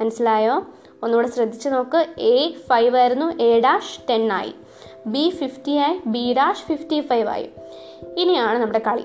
മനസ്സിലായോ? 0.00 0.66
ഒന്നുകൂടെ 1.02 1.28
ശ്രദ്ധിച്ച് 1.28 1.68
നോക്ക്. 1.68 2.06
എ 2.18 2.52
ഫൈവ് 2.52 2.96
ആയിരുന്നു. 2.96 3.42
എ 3.42 3.60
ഡാഷ് 3.60 4.00
ടെൻ 4.10 4.32
ആയി. 4.32 4.54
ബി 5.06 5.30
ഫിഫ്റ്റി 5.30 5.76
ആയി. 5.76 6.00
ബി 6.06 6.34
ഡാഷ് 6.36 6.64
ഫിഫ്റ്റി 6.64 7.00
ഫൈവ് 7.00 7.28
ആയി. 7.28 7.50
ഇനിയാണ് 8.18 8.58
നമ്മുടെ 8.58 8.78
കളി. 8.78 9.04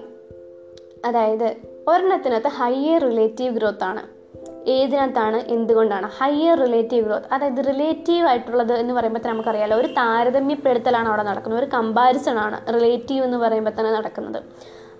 അതായത് 1.05 1.55
ഒരെണ്ണത്തിനകത്ത് 1.87 2.47
ഹയർ 2.47 3.01
റിലേറ്റീവ് 3.01 3.55
ഗ്രോത്ത് 3.55 3.83
ആണ്. 3.83 4.18
ഏതിനകത്താണ് 4.67 5.37
എന്തുകൊണ്ടാണ്? 5.55 6.09
ഹയർ 6.19 6.57
റിലേറ്റീവ് 6.59 7.05
ഗ്രോത്ത് 7.05 7.27
അതായത് 7.33 7.61
റിലേറ്റീവ് 7.65 8.27
ആയിട്ടുള്ളത് 8.27 8.73
എന്ന് 8.73 8.93
പറയുമ്പോൾ 8.93 9.19
തന്നെ 9.19 9.33
നമുക്കറിയാലോ 9.33 9.77
ഒരു 9.77 9.87
താരതമ്യപ്പെടുത്തലാണ് 9.87 11.07
അവിടെ 11.07 11.23
നടക്കുന്നത് 11.23 11.59
ഒരു 11.59 11.69
കമ്പാരിസൺ 11.77 12.39
ആണ് 12.39 12.73
റിലേറ്റീവ് 12.73 13.23
എന്ന് 13.23 13.37
പറയുമ്പോൾ 13.37 13.71
തന്നെ 13.79 13.91
നടക്കുന്നത്. 13.91 14.41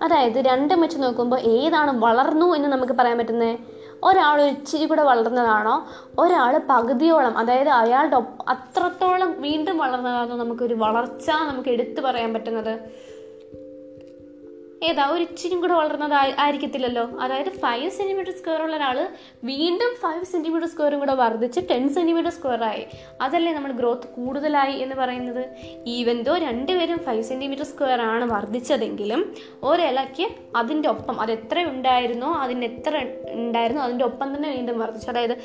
അതായത് 0.02 0.38
രണ്ടും 0.50 0.80
വെച്ച് 0.80 0.98
നോക്കുമ്പോൾ 1.02 1.40
ഏതാണ് 1.40 1.98
വളർന്നു 1.98 2.54
എന്ന് 2.56 2.68
നമുക്ക് 2.68 2.92
പറയാൻ 2.92 3.18
പറ്റുന്നത് 3.18 3.58
ഒരാൾ 4.04 4.40
ഒരു 4.40 4.50
ഇച്ചിരി 4.50 4.84
കൂടെ 4.84 5.02
വളർന്നതാണോ? 5.02 5.86
ഒരാൾ 6.18 6.58
പകുതിയോളം 6.58 7.38
അതായത് 7.38 7.68
അയാളുടെ 7.68 8.16
അത്രത്തോളം 8.48 9.36
വീണ്ടും 9.40 9.78
വളർന്നതാണോ 9.78 10.36
നമുക്കൊരു 10.36 10.74
വളർച്ച 10.74 11.30
നമുക്ക് 11.30 11.68
എടുത്തു 11.68 12.00
പറയാൻ 12.00 12.32
പറ്റുന്നത്? 12.34 12.74
ഏതാ 14.82 15.06
ഒരു 15.06 15.22
ഇച്ചിരി 15.22 15.54
കൂടെ 15.54 15.74
വളർന്നത് 15.74 16.12
ആയിരിക്കത്തില്ലല്ലോ. 16.12 17.10
അതായത് 17.20 17.48
ഫൈവ് 17.48 17.90
സെന്റിമീറ്റർ 17.90 18.32
സ്ക്വയർ 18.32 18.62
ഉള്ള 18.62 18.76
ഒരാൾ 18.76 19.08
വീണ്ടും 19.44 19.96
ഫൈവ് 20.02 20.24
സെന്റിമീറ്റർ 20.24 20.68
സ്ക്വയറും 20.68 20.98
കൂടെ 20.98 21.14
വർദ്ധിച്ച് 21.14 21.60
ടെൻ 21.70 21.88
സെന്റിമീറ്റർ 21.88 22.30
സ്ക്വയറായി 22.30 22.86
അതല്ലേ 23.20 23.52
നമ്മൾ 23.52 23.72
ഗ്രോത്ത് 23.72 24.08
കൂടുതലായി 24.08 24.76
എന്ന് 24.76 24.96
പറയുന്നത്? 24.96 25.42
ഈവൻ 25.86 26.22
ദോ 26.22 26.36
രണ്ടുപേരും 26.36 26.98
ഫൈവ് 26.98 27.22
സെന്റിമീറ്റർ 27.22 27.64
സ്ക്വയർ 27.64 28.00
ആണ് 28.00 28.24
വർദ്ധിച്ചതെങ്കിലും 28.32 29.34
ഒരിലയ്ക്ക് 29.62 30.28
അതിന്റെ 30.56 30.88
ഒപ്പം 30.88 31.20
അത് 31.20 31.32
എത്ര 31.32 31.64
ഉണ്ടായിരുന്നോ 31.64 32.34
അതിന് 32.34 32.64
എത്ര 32.64 33.04
ഉണ്ടായിരുന്നോ 33.28 33.82
അതിന്റെ 33.82 34.04
ഒപ്പം 34.04 34.36
തന്നെ 34.36 34.50
വീണ്ടും 34.50 34.78
വർദ്ധിച്ചു. 34.78 35.10
അതായത് 35.10 35.36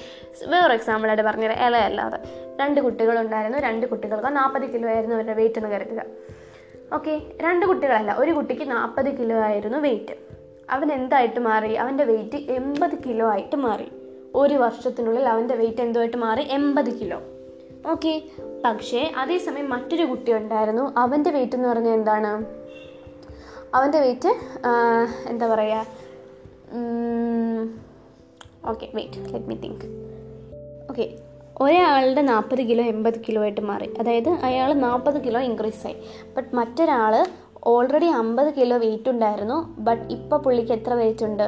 വേറെ 0.47 0.73
എക്സാമ്പിളായിട്ട് 0.73 1.23
പറഞ്ഞത് 1.23 1.51
ഇലയല്ലാതെ 1.51 2.17
രണ്ട് 2.59 2.81
കുട്ടികളുണ്ടായിരുന്നു. 2.81 3.59
രണ്ട് 3.59 3.85
കുട്ടികൾക്ക് 3.85 4.37
നാൽപ്പത് 4.37 4.73
കിലോ 4.73 4.89
ആയിരുന്നു 4.89 5.15
അവരുടെ 5.15 5.33
വെയിറ്റ് 5.33 5.59
എന്ന് 5.59 5.69
കരുതുക. 5.69 6.01
ഓക്കെ 6.95 7.13
രണ്ട് 7.43 7.63
കുട്ടികളല്ല. 7.65 8.11
ഒരു 8.21 8.31
കുട്ടിക്ക് 8.31 8.65
നാൽപ്പത് 8.71 9.09
കിലോ 9.17 9.37
ആയിരുന്നു 9.47 9.77
വെയിറ്റ് 9.85 10.15
അവൻ 10.69 10.87
എന്തായിട്ട് 10.91 11.39
മാറി? 11.47 11.71
അവന്റെ 11.83 12.03
വെയിറ്റ് 12.03 12.37
എൺപത് 12.57 12.95
കിലോ 13.05 13.25
ആയിട്ട് 13.29 13.57
മാറി. 13.65 13.87
ഒരു 14.41 14.55
വർഷത്തിനുള്ളിൽ 14.63 15.25
അവന്റെ 15.33 15.55
വെയിറ്റ് 15.55 15.81
എന്തുമായിട്ട് 15.81 16.17
മാറി? 16.17 16.43
എൺപത് 16.57 16.91
കിലോ. 16.99 17.19
ഓക്കെ 17.91 18.13
പക്ഷേ 18.65 19.01
അതേസമയം 19.17 19.67
മറ്റൊരു 19.69 20.05
കുട്ടി 20.11 20.31
ഉണ്ടായിരുന്നു. 20.33 20.85
അവന്റെ 20.97 21.31
വെയിറ്റ് 21.35 21.55
എന്ന് 21.55 21.67
പറഞ്ഞാൽ 21.67 21.93
എന്താണ്? 21.93 22.31
അവന്റെ 23.75 23.99
വെയിറ്റ് 23.99 24.31
എന്താ 25.29 25.45
പറയുക 25.53 25.85
okay 28.71 28.85
wait 28.95 29.33
let 29.33 29.49
me 29.49 29.55
think 29.63 29.85
okay 30.89 31.05
ഒരാളുടെ 31.61 32.21
നാൽപ്പത് 32.21 32.61
കിലോ 32.61 32.83
എൺപത് 32.83 33.13
കിലോ 33.27 33.41
ആയിട്ട് 33.41 33.61
മാറി. 33.61 33.93
അതായത് 33.99 34.29
അയാൾ 34.29 34.73
നാൽപ്പത് 34.73 35.23
കിലോ 35.23 35.41
ഇൻക്രീസ് 35.41 35.87
ആയി. 35.87 35.95
ബട്ട് 36.37 36.55
മറ്റൊരാൾ 36.55 37.25
ഓൾറെഡി 37.63 38.05
അമ്പത് 38.05 38.53
കിലോ 38.53 38.77
വെയിറ്റ് 38.77 39.09
ഉണ്ടായിരുന്നു. 39.09 39.75
ബട്ട് 39.79 40.13
ഇപ്പോൾ 40.13 40.37
പുള്ളിക്ക് 40.37 40.71
എത്ര 40.71 40.93
വെയിറ്റ് 40.93 41.25
ഉണ്ട്? 41.25 41.47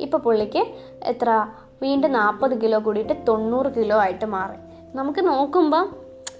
ഇപ്പോൾ 0.00 0.18
പുള്ളിക്ക് 0.18 0.66
എത്ര? 1.04 1.46
വീണ്ടും 1.82 2.12
നാൽപ്പത് 2.12 2.60
കിലോ 2.60 2.78
കൂടിയിട്ട് 2.78 3.12
തൊണ്ണൂറ് 3.28 3.66
കിലോ 3.66 3.98
ആയിട്ട് 3.98 4.24
മാറി. 4.24 4.56
നമുക്ക് 4.96 5.18
നോക്കുമ്പോൾ 5.26 5.88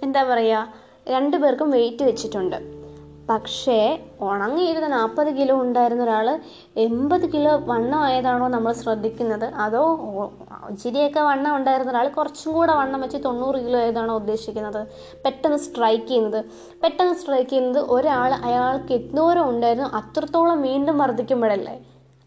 എന്താ 0.03 0.23
പറയുക 0.23 0.75
രണ്ടു 1.09 1.37
പേർക്കും 1.37 1.71
വെയിറ്റ് 1.71 2.05
വെച്ചിട്ടുണ്ട്. 2.05 2.57
പക്ഷേ 3.31 4.01
ഉണങ്ങിയിരുന്ന 4.21 4.89
നാൽപ്പത് 4.89 5.31
കിലോ 5.35 5.61
ഉണ്ടായിരുന്ന 5.61 6.03
ഒരാൾ 6.03 6.41
എൺപത് 6.77 7.33
കിലോ 7.33 7.61
വണ്ണം 7.65 7.99
ആയതാണോ 7.99 8.49
നമ്മൾ 8.49 8.73
ശ്രദ്ധിക്കുന്നത്? 8.73 9.45
അതോ 9.45 9.83
ഇച്ചിരിയൊക്കെ 10.73 11.21
വണ്ണം 11.31 11.53
ഉണ്ടായിരുന്ന 11.59 11.93
ഒരാൾ 11.95 12.09
കുറച്ചും 12.19 12.51
കൂടെ 12.57 12.73
വണ്ണം 12.81 13.01
വെച്ച് 13.05 13.19
തൊണ്ണൂറ് 13.27 13.59
കിലോ 13.65 13.79
ഏതാണോ 13.89 14.15
ഉദ്ദേശിക്കുന്നത്? 14.21 14.81
പെട്ടെന്ന് 15.25 15.59
സ്ട്രൈക്ക് 15.67 16.07
ചെയ്യുന്നത്. 16.11 16.41
പെട്ടെന്ന് 16.83 17.17
സ്ട്രൈക്ക് 17.21 17.51
ചെയ്യുന്നത് 17.51 17.81
ഒരാൾ 17.97 18.33
അയാൾക്ക് 18.49 18.95
എന്തോരം 19.01 19.49
ഉണ്ടായിരുന്നു 19.53 19.91
അത്രത്തോളം 20.01 20.61
വീണ്ടും 20.69 20.99
വർദ്ധിക്കുമ്പോഴല്ലേ? 21.03 21.77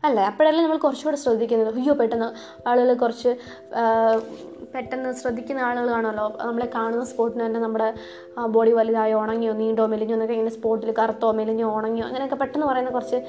അല്ലേ? 0.03 0.23
അപ്പോഴല്ലേ 0.31 0.61
നമ്മൾ 0.65 0.79
കുറച്ചുകൂടെ 0.83 1.17
ശ്രദ്ധിക്കുന്നത്. 1.23 1.71
അയ്യോ 1.79 1.93
പെട്ടെന്ന് 2.01 2.29
ആളുകൾ 2.69 2.89
കുറച്ച് 3.03 3.31
പെട്ടെന്ന് 4.73 5.11
ശ്രദ്ധിക്കുന്ന 5.19 5.61
ആളുകൾ 5.67 5.87
കാണുമല്ലോ. 5.93 6.25
നമ്മളെ 6.47 6.67
കാണുന്ന 6.75 7.05
സ്പോട്ടിന് 7.11 7.43
തന്നെ 7.45 7.59
നമ്മുടെ 7.65 7.87
ബോഡി 8.55 8.71
വലുതായോ 8.79 9.15
ഉണങ്ങിയോ 9.23 9.53
നീണ്ടോ 9.61 9.85
മെലിഞ്ഞോ 9.93 10.15
എന്നൊക്കെ 10.17 10.35
ഇങ്ങനെ 10.37 10.53
സ്പോട്ടിൽ 10.57 10.91
കറുത്തോ 10.99 11.29
മെലിഞ്ഞോ 11.39 11.69
ഉണങ്ങിയോ 11.79 12.05
അങ്ങനെയൊക്കെ 12.09 12.37
പെട്ടെന്ന് 12.41 12.67
പറയുന്ന 12.71 12.91
കുറച്ച് 12.97 13.19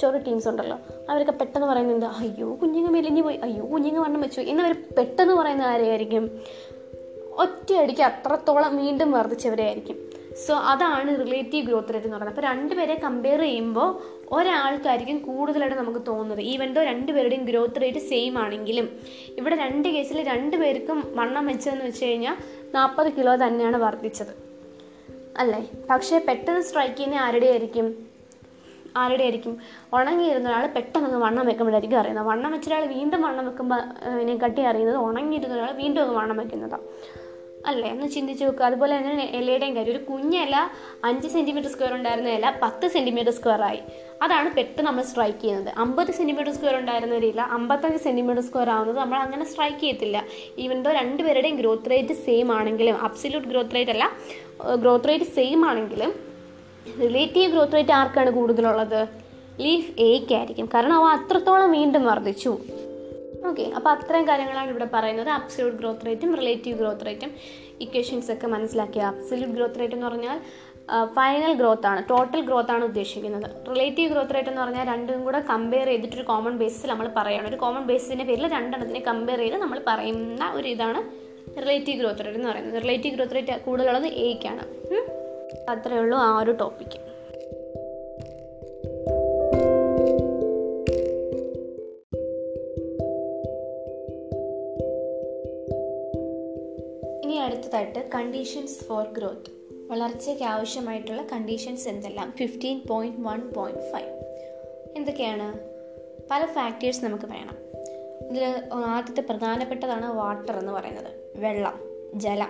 ചെറു 0.00 0.18
ടീംസ് 0.18 0.48
ഉണ്ടല്ലോ. 0.48 0.78
അവരൊക്കെ 1.10 1.32
പെട്ടെന്ന് 1.32 1.66
പറയുന്നത് 1.66 1.96
എന്താ 1.96 2.14
അയ്യോ 2.16 2.58
കുഞ്ഞുങ്ങ് 2.62 2.90
മെലിഞ്ഞു 2.90 3.22
പോയി. 3.22 3.36
അയ്യോ 3.36 3.72
കുഞ്ഞുങ്ങ് 3.72 4.00
വണ്ണം 4.00 4.20
വെച്ചു. 4.20 4.40
എന്നവർ 4.40 4.74
പെട്ടെന്ന് 4.98 5.34
പറയുന്ന 5.34 5.62
ആരെയായിരിക്കും? 5.62 6.40
ഒറ്റയടിക്ക് 7.38 8.02
അത്രത്തോളം 8.02 8.76
വീണ്ടും 8.76 9.12
വർദ്ധിച്ചവരെയായിരിക്കും. 9.12 10.10
സോ 10.46 10.54
അതാണ് 10.54 11.26
റിലേറ്റീവ് 11.26 11.66
ഗ്രോത്ത് 11.66 11.94
റേറ്റ് 11.94 12.06
എന്ന് 12.06 12.16
പറയുന്നത്. 12.16 12.44
അപ്പോൾ 12.44 12.52
രണ്ടുപേരെ 12.52 12.94
കമ്പയർ 12.94 13.40
ചെയ്യുമ്പോൾ 13.40 14.20
ഒരാൾക്കായിരിക്കും 14.32 15.18
കൂടുതലായിട്ട് 15.18 15.76
നമുക്ക് 15.76 16.06
തോന്നുന്നത്. 16.06 16.40
ഈവൻ 16.40 16.72
ദോ 16.72 16.82
രണ്ടുപേരുടെയും 16.82 17.44
ഗ്രോത്ത് 17.44 17.82
റേറ്റ് 17.82 17.98
സെയിം 17.98 18.38
ആണെങ്കിലും 18.38 18.88
ഇവിടെ 19.38 19.56
രണ്ട് 19.56 19.88
കേസിൽ 19.88 20.22
രണ്ട് 20.22 20.56
പേർക്കും 20.56 21.12
വണ്ണം 21.16 21.46
വെച്ചതെന്ന് 21.46 21.84
വെച്ച് 21.84 22.04
കഴിഞ്ഞാൽ 22.04 22.36
നാൽപ്പത് 22.74 23.12
കിലോ 23.12 23.36
തന്നെയാണ് 23.36 23.76
വർദ്ധിച്ചത്. 23.76 24.50
അല്ലേ? 25.36 25.70
പക്ഷേ 25.90 26.18
പെട്ടെന്ന് 26.28 26.60
സ്ട്രൈക്ക് 26.60 26.94
ചെയ്യുന്ന 26.94 27.16
ആരുടെ 27.16 27.46
ആയിരിക്കും 27.46 28.10
ആരുടെ 28.96 29.22
ആയിരിക്കും? 29.22 29.58
ഉണങ്ങിയിരുന്ന 29.94 30.48
ഒരാൾ 30.48 30.66
പെട്ടെന്ന് 30.66 31.16
വണ്ണം 31.16 31.46
വെക്കുമ്പോഴായിരിക്കും 31.46 31.98
അറിയുന്നത്. 31.98 32.26
വണ്ണം 32.26 32.52
വെച്ച 32.52 32.68
ഒരാൾ 32.68 32.86
വീണ്ടും 32.86 33.22
വണ്ണം 33.22 33.46
വെക്കുമ്പോൾ 33.46 33.80
ഇതിനെ 34.14 34.36
കട്ടി 34.36 34.62
അറിയുന്നത് 34.62 34.96
ഉണങ്ങിയിരുന്ന 34.96 35.54
ഒരാൾ 35.54 35.72
വീണ്ടും 35.72 36.02
അങ്ങ് 36.02 36.16
വണ്ണം 36.16 36.36
വെക്കുന്നതാണ് 36.36 36.82
അല്ലേ? 37.66 37.92
ഒന്ന് 37.92 38.08
ചിന്തിച്ച് 38.08 38.44
നോക്കുക 38.44 38.64
അതുപോലെ 38.64 38.98
തന്നെ 38.98 39.24
ഇലയുടെയും 39.24 39.76
കാര്യം. 39.76 39.92
ഒരു 39.92 40.04
കുഞ്ഞില 40.04 40.68
അഞ്ച് 41.04 41.28
സെന്റിമീറ്റർ 41.28 41.70
സ്ക്വയർ 41.70 41.94
ഉണ്ടായിരുന്ന 41.94 42.28
ഇല 42.28 42.52
പത്ത് 42.62 42.88
സെന്റിമീറ്റർ 42.88 43.32
സ്ക്വയർ 43.32 43.62
ആയി. 43.62 43.80
അതാണ് 44.22 44.54
പെട്ടെന്ന് 44.56 44.86
നമ്മൾ 44.86 45.02
സ്ട്രൈക്ക് 45.02 45.40
ചെയ്യുന്നത്. 45.40 45.74
അമ്പത് 45.78 46.12
സെന്റിമീറ്റർ 46.12 46.52
സ്ക്വയർ 46.52 46.76
ഉണ്ടായിരുന്ന 46.76 47.14
ഒരു 47.14 47.26
ഇല 47.26 47.40
അമ്പത്തഞ്ച് 47.40 48.04
സെന്റിമീറ്റർ 48.04 48.42
സ്ക്വയർ 48.42 48.70
ആവുന്നത് 48.70 48.96
നമ്മൾ 48.96 49.18
അങ്ങനെ 49.18 49.44
സ്ട്രൈക്ക് 49.44 49.80
ചെയ്യത്തില്ല. 49.80 50.24
ഈവൻ 50.58 50.82
ദോ 50.82 50.92
രണ്ടുപേരുടെയും 50.92 51.56
ഗ്രോത്ത് 51.56 51.90
റേറ്റ് 51.90 52.12
സെയിം 52.12 52.52
ആണെങ്കിലും 52.52 52.96
അബ്സല്യൂട്ട് 52.96 53.48
ഗ്രോത്ത് 53.48 53.70
റേറ്റ് 53.70 53.90
അല്ല 53.90 54.10
ഗ്രോത്ത് 54.76 55.08
റേറ്റ് 55.08 55.24
സെയിം 55.24 55.66
ആണെങ്കിലും 55.66 56.29
റിലേറ്റീവ് 56.88 57.52
ഗ്രോത്ത് 57.52 57.72
റേറ്റ് 57.72 57.90
ആർക്കാണ് 57.90 58.30
കൂടുതലുള്ളത്? 58.30 59.08
ലീഫ് 59.60 60.00
എയ്ക്ക് 60.00 60.34
ആയിരിക്കും. 60.34 60.68
കാരണം 60.74 60.94
അവ 60.94 61.18
അത്രത്തോളം 61.18 61.70
വീണ്ടും 61.70 62.04
വർദ്ധിച്ചു. 62.04 62.58
ഓക്കെ 63.48 63.62
അപ്പോൾ 63.62 63.90
അത്രയും 63.90 64.28
കാര്യങ്ങളാണ് 64.28 64.70
ഇവിടെ 64.70 64.88
പറയുന്നത്. 64.94 65.28
അബ്സല്യൂട്ട് 65.28 65.78
ഗ്രോത്ത് 65.78 66.06
റേറ്റും 66.06 66.36
റിലേറ്റീവ് 66.36 66.78
ഗ്രോത്ത് 66.78 67.06
റേറ്റും 67.06 67.30
ഇക്വേഷൻസ് 67.80 68.32
ഒക്കെ 68.32 68.46
മനസ്സിലാക്കിയ 68.46 69.02
അബ്സല്യൂട്ട് 69.02 69.56
ഗ്രോത്ത് 69.56 69.80
റേറ്റ് 69.80 69.94
എന്ന് 69.94 70.06
പറഞ്ഞാൽ 70.06 70.40
ഫൈനൽ 71.04 71.52
ഗ്രോത്ത് 71.54 71.86
ആണ് 71.86 72.04
ടോട്ടൽ 72.10 72.40
ഗ്രോത്ത് 72.40 72.70
ആണ് 72.70 72.84
ഉദ്ദേശിക്കുന്നത്. 72.84 73.74
റിലേറ്റീവ് 73.74 74.10
ഗ്രോത്ത് 74.10 74.34
റേറ്റ് 74.34 74.48
എന്ന് 74.48 74.62
പറഞ്ഞാൽ 74.62 74.86
രണ്ടും 74.86 75.24
കൂടെ 75.24 75.40
കമ്പയർ 75.40 75.86
ചെയ്തിട്ട് 75.86 76.16
ഒരു 76.16 76.22
കോമൺ 76.22 76.58
ബേസിൽ 76.58 76.88
നമ്മൾ 76.88 77.10
പറയണം. 77.16 77.48
ഒരു 77.48 77.56
കോമൺ 77.56 77.86
ബേസിന്റെ 77.86 78.24
പേരിൽ 78.24 78.48
രണ്ടെണ്ണത്തിനെ 78.48 79.00
കമ്പയർ 79.00 79.38
ചെയ്ത് 79.38 79.56
നമ്മൾ 79.56 79.80
പറയുന്ന 79.86 80.52
ഒരു 80.54 80.68
ഇതാണ് 80.68 81.02
റിലേറ്റീവ് 81.60 81.98
ഗ്രോത്ത് 81.98 82.20
റേറ്റ് 82.20 82.38
എന്ന് 82.38 82.48
പറയുന്നത്. 82.48 82.82
റിലേറ്റീവ് 82.82 83.14
ഗ്രോത്ത് 83.14 83.34
റേറ്റ് 83.34 83.60
കൂടുതലുള്ളത് 83.60 84.06
എയ്ക്കാണ് 84.06 84.64
അത്രയേ 85.68 85.98
ഉള്ളൂ 85.98 86.18
ആ 86.18 86.40
ഒരു 86.40 86.50
ടോപ്പിക്ക് 86.50 87.10
ഇനി 97.24 97.36
അടുത്തതായിട്ട് 97.36 98.10
കണ്ടീഷൻസ് 98.14 98.84
ഫോർ 98.84 99.04
ഗ്രോത്ത് 99.18 99.60
വളർച്ചയ്ക്ക് 99.88 100.42
ആവശ്യമായിട്ടുള്ള 100.42 101.22
കണ്ടീഷൻസ് 101.32 101.88
എന്തെല്ലാം? 101.88 102.32
Fifteen 102.36 102.82
point 102.88 103.28
one 103.28 103.52
point 103.52 103.92
five 103.92 104.20
എന്തൊക്കെയാണ്? 104.96 105.58
പല 106.30 106.46
ഫാക്ടേഴ്സ് 106.46 107.04
നമുക്ക് 107.04 107.24
വേണം. 107.24 107.56
ഇതിൽ 108.30 108.44
ആദ്യത്തെ 108.74 109.20
പ്രധാനപ്പെട്ടതാണ് 109.20 110.12
വാട്ടർ 110.12 110.58
എന്ന് 110.58 110.72
പറയുന്നത്. 110.72 111.32
വെള്ളം 111.36 111.80
ജലം. 112.14 112.48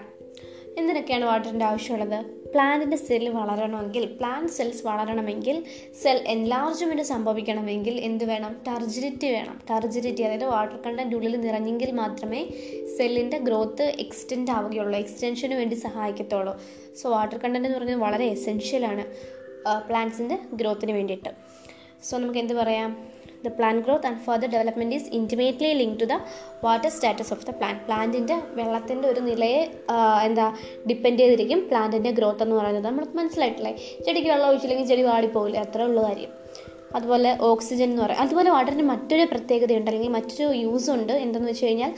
എന്തിനൊക്കെയാണ് 0.78 1.24
വാട്ടറിന്റെ 1.24 1.64
ആവശ്യമുള്ളത്? 1.64 2.39
പ്ലാന്റിന്റെ 2.52 2.96
സെല്ല് 2.96 3.32
വളരണമെങ്കിൽ 3.32 4.06
പ്ലാന്റ് 4.06 4.52
സെൽസ് 4.52 4.86
വളരണമെങ്കിൽ 4.86 5.64
സെൽ 6.02 6.24
എൻലാർജ്മെന്റ് 6.26 7.02
സംഭവിക്കണമെങ്കിൽ 7.02 8.00
എന്ത് 8.00 8.24
വേണം? 8.24 8.56
ടർജിലിറ്റി 8.68 9.32
വേണം. 9.32 9.60
ടർജിലിറ്റി 9.70 10.22
അതായത് 10.22 10.44
വാട്ടർ 10.44 10.78
കണ്ടന്റ് 10.86 11.16
ഉള്ളിൽ 11.16 11.40
നിറഞ്ഞെങ്കിൽ 11.40 11.90
മാത്രമേ 11.90 12.48
സെല്ലിന്റെ 12.98 13.38
ഗ്രോത്ത് 13.38 13.82
എക്സ്റ്റെൻഡ് 13.82 14.50
ആവുകയുള്ളൂ 14.50 14.98
എക്സ്റ്റെൻഷന് 14.98 15.54
വേണ്ടി 15.54 15.74
സഹായിക്കത്തുള്ളൂ. 15.74 16.60
സോ 17.02 17.10
വാട്ടർ 17.10 17.38
കണ്ടന്റ് 17.38 17.68
എന്ന് 17.68 17.78
പറയുന്നത് 17.78 18.08
വളരെ 18.08 18.24
എസെൻഷ്യലാണ് 18.24 19.04
പ്ലാന്റ്സിന്റെ 19.88 20.38
ഗ്രോത്തിന് 20.52 20.92
വേണ്ടിയിട്ട്. 20.92 21.28
സോ 22.02 22.18
നമുക്ക് 22.18 22.38
എന്ത് 22.38 22.54
പറയാം? 22.54 23.19
The 23.44 23.52
plant 23.58 23.82
growth 23.86 24.06
and 24.06 24.20
further 24.26 24.48
development 24.50 24.96
is 24.98 25.08
intimately 25.18 25.70
link 25.80 26.00
to 26.00 26.04
the 26.04 26.16
water 26.64 26.90
status 26.96 27.32
of 27.36 27.46
the 27.46 27.50
plant 27.50 27.82
പ്ലാന്റിന്റെ 27.86 28.36
വെള്ളത്തിന്റെ 28.58 29.08
ഒരു 29.08 29.20
നിലയെ 29.20 29.62
എന്താ 30.28 30.46
ഡിപ്പെൻഡ് 30.88 31.20
ചെയ്തിരിക്കും 31.20 31.62
പ്ലാന്റിന്റെ 31.68 32.10
ഗ്രോത്ത് 32.10 32.42
എന്ന് 32.42 32.56
പറയുന്നത്. 32.56 32.86
നമുക്ക് 32.86 33.16
മനസ്സിലായിട്ടില്ലേ? 33.20 33.72
ചെടിക്ക് 34.06 34.28
വെള്ളം 34.28 34.48
ഒഴിച്ചില്ലെങ്കിൽ 34.48 34.86
ചെടി 34.86 35.02
വാടിപ്പോകില്ല 35.02 35.58
അത്രേ 35.66 35.84
ഉള്ള 35.84 36.02
കാര്യം. 36.02 36.32
അതുപോലെ 36.94 37.30
ഓക്സിജൻ 37.40 37.88
എന്ന് 37.90 38.02
പറയും 38.02 38.20
അതുപോലെ 38.20 38.50
വാട്ടറിന് 38.50 38.82
മറ്റൊരു 38.82 39.24
പ്രത്യേകതയുണ്ട് 39.32 39.90
അല്ലെങ്കിൽ 39.90 40.12
മറ്റൊരു 40.16 40.46
യൂസ് 40.64 40.90
ഉണ്ട്. 40.90 41.12
എന്തെന്ന് 41.12 41.50
വെച്ച് 41.50 41.66
കഴിഞ്ഞാൽ 41.66 41.92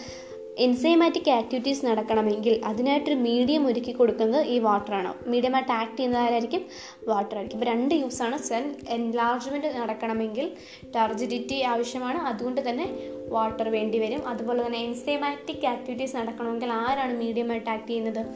എൻസൈമാറ്റിക് 0.59 1.31
ആക്ടിവിറ്റീസ് 1.31 1.87
നടക്കണമെങ്കിൽ 1.87 2.61
അതിനായിട്ടൊരു 2.65 3.15
മീഡിയം 3.15 3.67
ഒരുക്കി 3.67 3.93
കൊടുക്കുന്നത് 3.93 4.47
ഈ 4.47 4.59
വാട്ടറാണ്. 4.59 5.29
മീഡിയമായിട്ട് 5.29 5.73
ആക്ട് 5.73 5.97
ചെയ്യുന്നതായിരിക്കും 5.97 6.67
വാട്ടർ 7.09 7.37
ആയിരിക്കും 7.37 7.59
ഇപ്പോൾ 7.59 7.73
രണ്ട് 7.73 7.95
യൂസാണ്. 7.95 8.39
സെൽ 8.39 8.77
എൻലാർജ്മെന്റ് 8.89 9.67
നടക്കണമെങ്കിൽ 9.67 10.51
ടർജിഡിറ്റി 10.97 11.63
ആവശ്യമാണ്. 11.63 12.19
അതുകൊണ്ട് 12.19 12.71
തന്നെ 12.71 12.93
വാട്ടർ 13.29 13.69
വേണ്ടി 13.69 13.99
വരും. 13.99 14.29
അതുപോലെ 14.29 14.67
തന്നെ 14.67 14.79
എൻസൈമാറ്റിക് 14.79 15.67
ആക്ടിവിറ്റീസ് 15.67 16.17
നടക്കണമെങ്കിൽ 16.17 16.73
ആരാണ് 16.73 17.19
മീഡിയമായിട്ട് 17.19 17.71
ആക്ട് 17.71 17.89
ചെയ്യുന്നത്? 17.89 18.27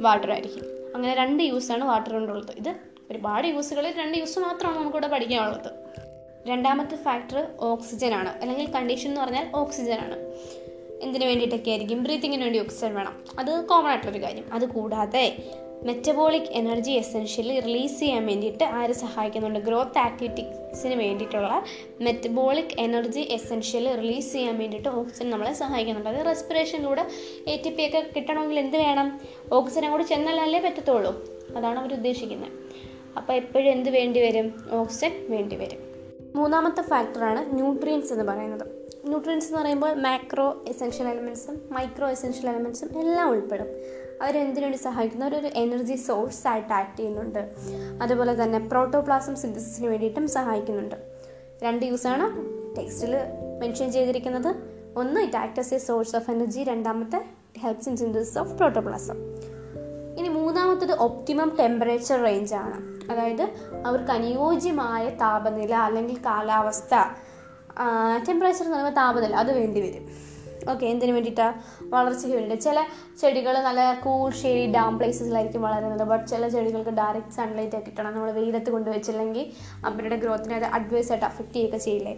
വാട്ടർ 0.00 0.32
ആയിരിക്കും 0.32 0.64
അങ്ങനെ 0.94 1.14
രണ്ട് 1.14 1.42
യൂസാണ് 1.42 1.84
വാട്ടർ 1.84 2.12
കൊണ്ടുള്ളത്. 2.12 2.52
ഇത് 2.56 2.76
ഒരുപാട് 3.10 3.46
യൂസുകളിൽ 3.46 3.92
രണ്ട് 3.98 4.18
യൂസ് 4.18 4.38
മാത്രമാണ് 4.38 4.78
നമുക്കിവിടെ 4.78 5.06
പഠിക്കാനുള്ളത്. 5.06 5.72
രണ്ടാമത്തെ 6.48 6.96
ഫാക്ടർ 6.96 7.46
ഓക്സിജനാണ്. 7.60 8.28
അല്ലെങ്കിൽ 8.28 8.70
കണ്ടീഷൻ 8.70 9.08
എന്ന് 9.08 9.20
പറഞ്ഞാൽ 9.20 9.46
ഓക്സിജൻ 9.54 9.98
ആണ് 10.00 10.36
എന്തിനു 11.02 11.26
വേണ്ടിയിട്ടൊക്കെ 11.26 11.70
ആയിരിക്കും? 11.70 12.02
ബ്രീത്തിങ്ങിന് 12.02 12.42
വേണ്ടി 12.42 12.58
ഓക്സിജൻ 12.58 12.94
വേണം. 12.94 13.24
അത് 13.38 13.64
കോമൺ 13.66 13.88
ആയിട്ടുള്ളൊരു 13.88 14.24
കാര്യം. 14.24 14.44
അത് 14.52 14.68
കൂടാതെ 14.68 15.36
മെറ്റബോളിക് 15.82 16.42
എനർജി 16.42 16.90
എസെൻഷ്യലി 16.90 17.60
റിലീസ് 17.60 18.00
ചെയ്യാൻ 18.00 18.26
വേണ്ടിയിട്ട് 18.26 18.64
ആര് 18.64 18.92
സഹായിക്കുന്നുണ്ട്? 18.92 19.58
ഗ്രോത്ത് 19.58 19.98
ആക്ടിവിറ്റീസിന് 19.98 20.94
വേണ്ടിയിട്ടുള്ള 20.94 21.64
മെറ്റബോളിക് 22.00 22.80
എനർജി 22.80 23.20
എസെൻഷ്യലി 23.20 23.96
റിലീസ് 23.96 24.32
ചെയ്യാൻ 24.32 24.58
വേണ്ടിയിട്ട് 24.58 24.88
ഓക്സിജൻ 24.88 25.30
നമ്മളെ 25.30 25.52
സഹായിക്കുന്നുണ്ട്. 25.52 26.10
അത് 26.10 26.26
റെസ്പിറേഷനിലൂടെ 26.26 27.06
എ 27.48 27.62
ടി 27.64 27.70
പി 27.70 27.86
ഒക്കെ 27.86 28.10
കിട്ടണമെങ്കിൽ 28.16 28.58
എന്ത് 28.58 28.76
വേണം? 28.76 29.20
ഓക്സിജൻ 29.52 29.90
കൂടി 29.90 30.02
ചെന്നാലല്ലേ 30.02 30.60
പറ്റത്തുള്ളൂ. 30.60 31.24
അതാണ് 31.56 31.78
അവർ 31.78 31.92
ഉദ്ദേശിക്കുന്നത്. 31.92 32.52
അപ്പോൾ 33.16 33.32
എപ്പോഴും 33.32 33.72
എന്ത് 33.72 33.90
വേണ്ടി 33.90 34.20
വരും? 34.20 34.54
ഓക്സിജൻ 34.72 35.26
വേണ്ടി 35.28 35.56
വരും. 35.56 35.78
മൂന്നാമത്തെ 36.36 36.82
ഫാക്ടറാണ് 36.82 37.54
ന്യൂട്രിയൻസ് 37.54 38.12
എന്ന് 38.12 38.24
പറയുന്നത്. 38.24 38.75
ന്യൂട്രിയൻസ് 39.06 39.46
എന്ന് 39.46 39.58
പറയുമ്പോൾ 39.58 39.94
മാക്രോ 39.94 40.64
എസെൻഷ്യൽ 40.68 41.08
എലമെൻസും 41.08 41.68
മൈക്രോ 41.70 42.08
എസെൻഷ്യൽ 42.08 42.50
എലമെൻസും 42.50 43.00
എല്ലാം 43.00 43.30
ഉൾപ്പെടും. 43.30 43.66
അവരെന്തിനു 44.22 44.64
വേണ്ടി 44.64 44.78
സഹായിക്കുന്നു? 44.78 45.26
അവരൊരു 45.26 45.46
എനർജി 45.46 45.94
സോഴ്സ് 45.94 46.48
ആയിട്ട് 46.48 46.72
ആക്ട് 46.72 46.96
ചെയ്യുന്നുണ്ട്. 46.96 47.54
അതുപോലെ 48.02 48.42
തന്നെ 48.42 48.58
പ്രോട്ടോപ്ലാസം 48.58 49.36
സിന്തസിസിന് 49.36 49.86
വേണ്ടിയിട്ടും 49.86 50.28
സഹായിക്കുന്നുണ്ട്. 50.28 50.96
രണ്ട് 51.62 51.86
യൂസാണ് 51.86 52.26
ടെക്സ്റ്റിൽ 52.76 53.16
മെൻഷൻ 53.60 53.92
ചെയ്തിരിക്കുന്നത്. 53.92 54.56
ഒന്ന് 54.96 55.20
it 55.20 55.36
act 55.36 55.74
a 55.74 55.78
source 55.78 56.16
of 56.16 56.30
energy 56.30 56.64
രണ്ടാമത്തെ 56.64 57.24
helps 57.58 57.88
in 57.88 57.96
synthesis 57.96 58.38
of 58.38 58.52
protoplasm 58.52 59.16
ഇനി 60.18 60.28
മൂന്നാമത്തത് 60.28 60.92
ഒപ്റ്റിമം 60.92 61.56
ടെമ്പറേച്ചർ 61.58 62.22
റേഞ്ചാണ് 62.22 63.10
അതായത് 63.12 63.42
അവർക്ക് 63.86 64.10
അനുയോജ്യമായ 64.10 65.10
താപനില 65.10 65.74
അല്ലെങ്കിൽ 65.74 66.18
കാലാവസ്ഥ 66.18 66.94
ടെമ്പറേച്ചർ 68.28 68.64
എന്ന് 68.64 68.76
പറയുമ്പോൾ 68.76 69.00
താപനില 69.00 69.36
അത് 69.36 69.52
വേണ്ടി 69.58 69.80
വരും. 69.80 70.06
ഓക്കെ 70.72 70.84
എന്തിനു 70.86 71.12
വേണ്ടിയിട്ടാണ് 71.12 71.54
വളർച്ചയ്ക്ക് 71.94 72.36
വേണ്ടിയിട്ട്. 72.36 72.64
ചില 72.64 72.78
ചെടികൾ 73.20 73.54
നല്ല 73.66 74.00
കൂൾ 74.04 74.30
ഷെയ്ഡ് 74.30 74.72
ഡാം 74.74 74.98
പ്ലേസസിലായിരിക്കും 74.98 75.62
വളരുന്നത്. 75.62 76.02
ബട്ട് 76.08 76.26
ചില 76.30 76.48
ചെടികൾക്ക് 76.48 76.90
ഡയറക്റ്റ് 76.90 77.30
സൺലൈറ്റ് 77.30 77.76
ഒക്കെ 77.76 77.90
കിട്ടണം. 77.90 78.14
നമ്മൾ 78.14 78.30
വെയിലത്ത് 78.30 78.70
കൊണ്ടുവച്ചില്ലെങ്കിൽ 78.70 79.46
അവരുടെ 79.86 80.16
ഗ്രോത്തിനെ 80.16 80.56
അത് 80.56 80.64
അഡ്വൈസ് 80.64 81.12
ആയിട്ട് 81.12 81.26
അഫക്റ്റ് 81.26 81.52
ചെയ്യുകയൊക്കെ 81.52 81.84
ചെയ്യില്ലേ? 81.84 82.14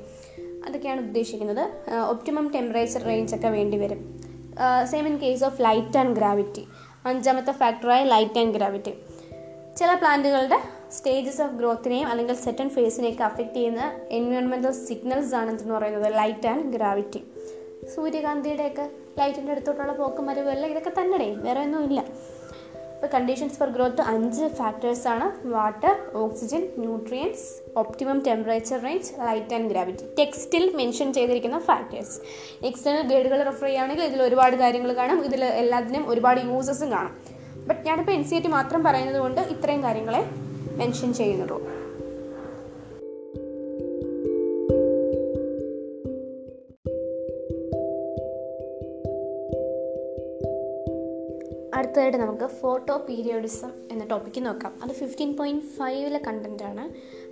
അതൊക്കെയാണ് 0.67 1.01
ഉദ്ദേശിക്കുന്നത്. 1.01 1.65
ഒപ്റ്റിമം 2.13 2.53
ടെമ്പറേച്ചർ 2.55 3.03
റേഞ്ച് 3.03 3.35
ഒക്കെ 3.35 3.49
വേണ്ടി 3.49 3.77
വരും. 3.77 4.01
Same 4.85 5.07
in 5.07 5.17
case 5.17 5.45
of 5.45 5.63
light 5.63 5.99
and 5.99 6.17
gravity 6.17 6.65
അഞ്ചാമത്തെ 7.07 7.53
ഫാക്ടറായ 7.53 8.05
ലൈറ്റ് 8.05 8.39
ആൻഡ് 8.39 8.55
ഗ്രാവിറ്റി 8.55 8.93
ചില 9.77 9.95
പ്ലാന്റുകളുടെ 9.95 10.59
സ്റ്റേജസ് 10.93 11.43
ഓഫ് 11.43 11.55
ഗ്രോത്തിനെയും 11.55 12.07
അല്ലെങ്കിൽ 12.07 12.35
സെറ്റൻ 12.35 12.69
ഫേസിനെയൊക്കെ 12.69 13.25
അഫക്റ്റ് 13.25 13.55
ചെയ്യുന്ന 13.55 13.93
എൻവയോൺമെന്റൽ 14.11 14.71
സിഗ്നൽസ് 14.71 15.35
ആണ് 15.35 15.51
എന്തെന്ന് 15.51 15.75
പറയുന്നത്. 15.75 16.15
ലൈറ്റ് 16.15 16.49
ആൻഡ് 16.49 16.73
ഗ്രാവിറ്റി 16.73 17.25
സൂര്യകാന്തിയുടെയൊക്കെ 17.95 18.91
ലൈറ്റിന്റെ 19.19 19.53
അടുത്തോട്ടുള്ള 19.53 19.93
പോക്കും 19.93 20.27
വരവും 20.27 20.51
എല്ലാം 20.51 20.71
ഇതൊക്കെ 20.71 21.01
തന്നെ 21.01 21.37
വേറെ 21.37 21.61
ഒന്നും 21.61 21.85
ഇല്ല. 21.85 22.05
ഇപ്പോൾ 22.95 23.07
കണ്ടീഷൻസ് 23.07 23.55
ഫോർ 23.55 23.69
ഗ്രോത്ത് 23.69 24.01
അഞ്ച് 24.01 24.45
ഫാക്ടേഴ്സാണ് 24.45 25.49
water 25.49 25.97
oxygen 26.15 26.69
nutrients 26.79 27.45
optimum 27.77 28.23
temperature 28.27 28.83
range 28.83 29.13
light 29.21 29.55
and 29.55 29.71
gravity 29.71 30.05
ടെക്സ്റ്റിൽ 30.19 30.77
മെൻഷൻ 30.77 31.13
ചെയ്തിരിക്കുന്ന 31.13 31.59
ഫാക്ടേഴ്സ് 31.59 32.21
എക്സ്റ്റേണൽ 32.67 33.09
ഗൈഡുകൾ 33.09 33.43
റെഫർ 33.43 33.65
ചെയ്യുകയാണെങ്കിൽ 33.65 34.05
ഇതിൽ 34.05 34.23
ഒരുപാട് 34.23 34.57
കാര്യങ്ങൾ 34.57 34.93
കാണും. 34.93 35.25
ഇതിൽ 35.25 35.45
എല്ലാത്തിനും 35.45 36.09
ഒരുപാട് 36.09 36.41
യൂസസും 36.41 36.91
കാണും. 36.93 37.15
ബട്ട് 37.69 37.87
ഞാനിപ്പോൾ 37.87 38.13
എൻ 38.13 38.25
സി 38.25 38.39
ടി 38.39 38.49
മാത്രം 38.49 38.85
പറയുന്നത് 38.85 39.19
കൊണ്ട് 39.19 39.41
ഇത്രയും 39.41 39.83
കാര്യങ്ങളെ 39.83 40.48
മെൻഷൻ 40.79 41.13
ചെയ്യുന്നുള്ളൂ 41.13 41.61
അടുത്തതായിട്ട് 51.75 52.19
നമുക്ക് 52.19 52.47
ഫോട്ടോ 52.47 52.97
പീരിയോഡിസം 53.09 53.71
എന്ന 53.93 54.05
ടോപ്പിക്ക് 54.05 54.47
നോക്കാം. 54.47 54.79
അത് 54.83 54.91
ഫിഫ്റ്റീൻ 54.91 55.37
പോയിന്റ് 55.37 55.65
ഫൈവിലെ 55.65 56.21
കണ്ടന്റാണ് 56.27 56.85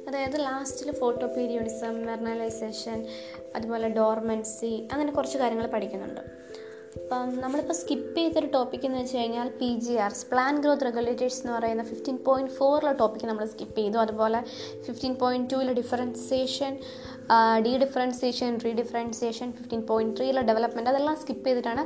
അതായത് 0.09 0.41
ലാസ്റ്റിൽ 0.41 0.93
ഫോട്ടോ 0.93 1.27
പീരിയോഡിസം 1.27 2.07
മെർണലൈസേഷൻ 2.07 3.07
അതുപോലെ 3.57 3.89
ഡോർമെൻസി 3.89 4.89
അങ്ങനെ 4.93 5.13
കുറച്ച് 5.13 5.39
കാര്യങ്ങൾ 5.39 5.67
പഠിക്കുന്നുണ്ട്. 5.67 6.46
അപ്പം 6.97 7.29
നമ്മളിപ്പോൾ 7.43 7.77
സ്കിപ്പ് 7.81 8.17
ചെയ്തൊരു 8.19 8.49
ടോപ്പിക് 8.55 8.85
എന്ന് 8.87 8.99
വെച്ച് 9.01 9.17
കഴിഞ്ഞാൽ 9.19 9.49
P 9.61 9.69
G 9.85 9.95
Rs 10.05 10.23
plant 10.31 10.55
growth 10.63 10.85
regulators 10.89 11.39
എന്ന് 11.43 11.53
പറയുന്ന 11.57 11.83
ഫിഫ്റ്റീൻ 11.91 12.17
പോയിന്റ് 12.27 12.53
ഫോറിലെ 12.59 12.93
ടോപ്പിക്ക് 13.01 13.27
നമ്മൾ 13.31 13.45
സ്കിപ്പ് 13.53 13.77
ചെയ്തു. 13.81 13.99
അതുപോലെ 14.05 14.41
fifteen 14.87 15.15
point 15.23 15.49
ടൂവിലെ 15.53 15.75
differentiation 15.81 16.73
de 17.67 17.73
differentiation 17.85 18.51
re 18.65 18.73
differentiation 18.81 19.49
fifteen 19.59 19.81
point 19.91 20.15
ത്രീയിലെ 20.19 20.43
development 20.51 20.91
അതെല്ലാം 20.91 21.17
സ്കിപ്പ് 21.23 21.47
ചെയ്തിട്ടാണ് 21.47 21.85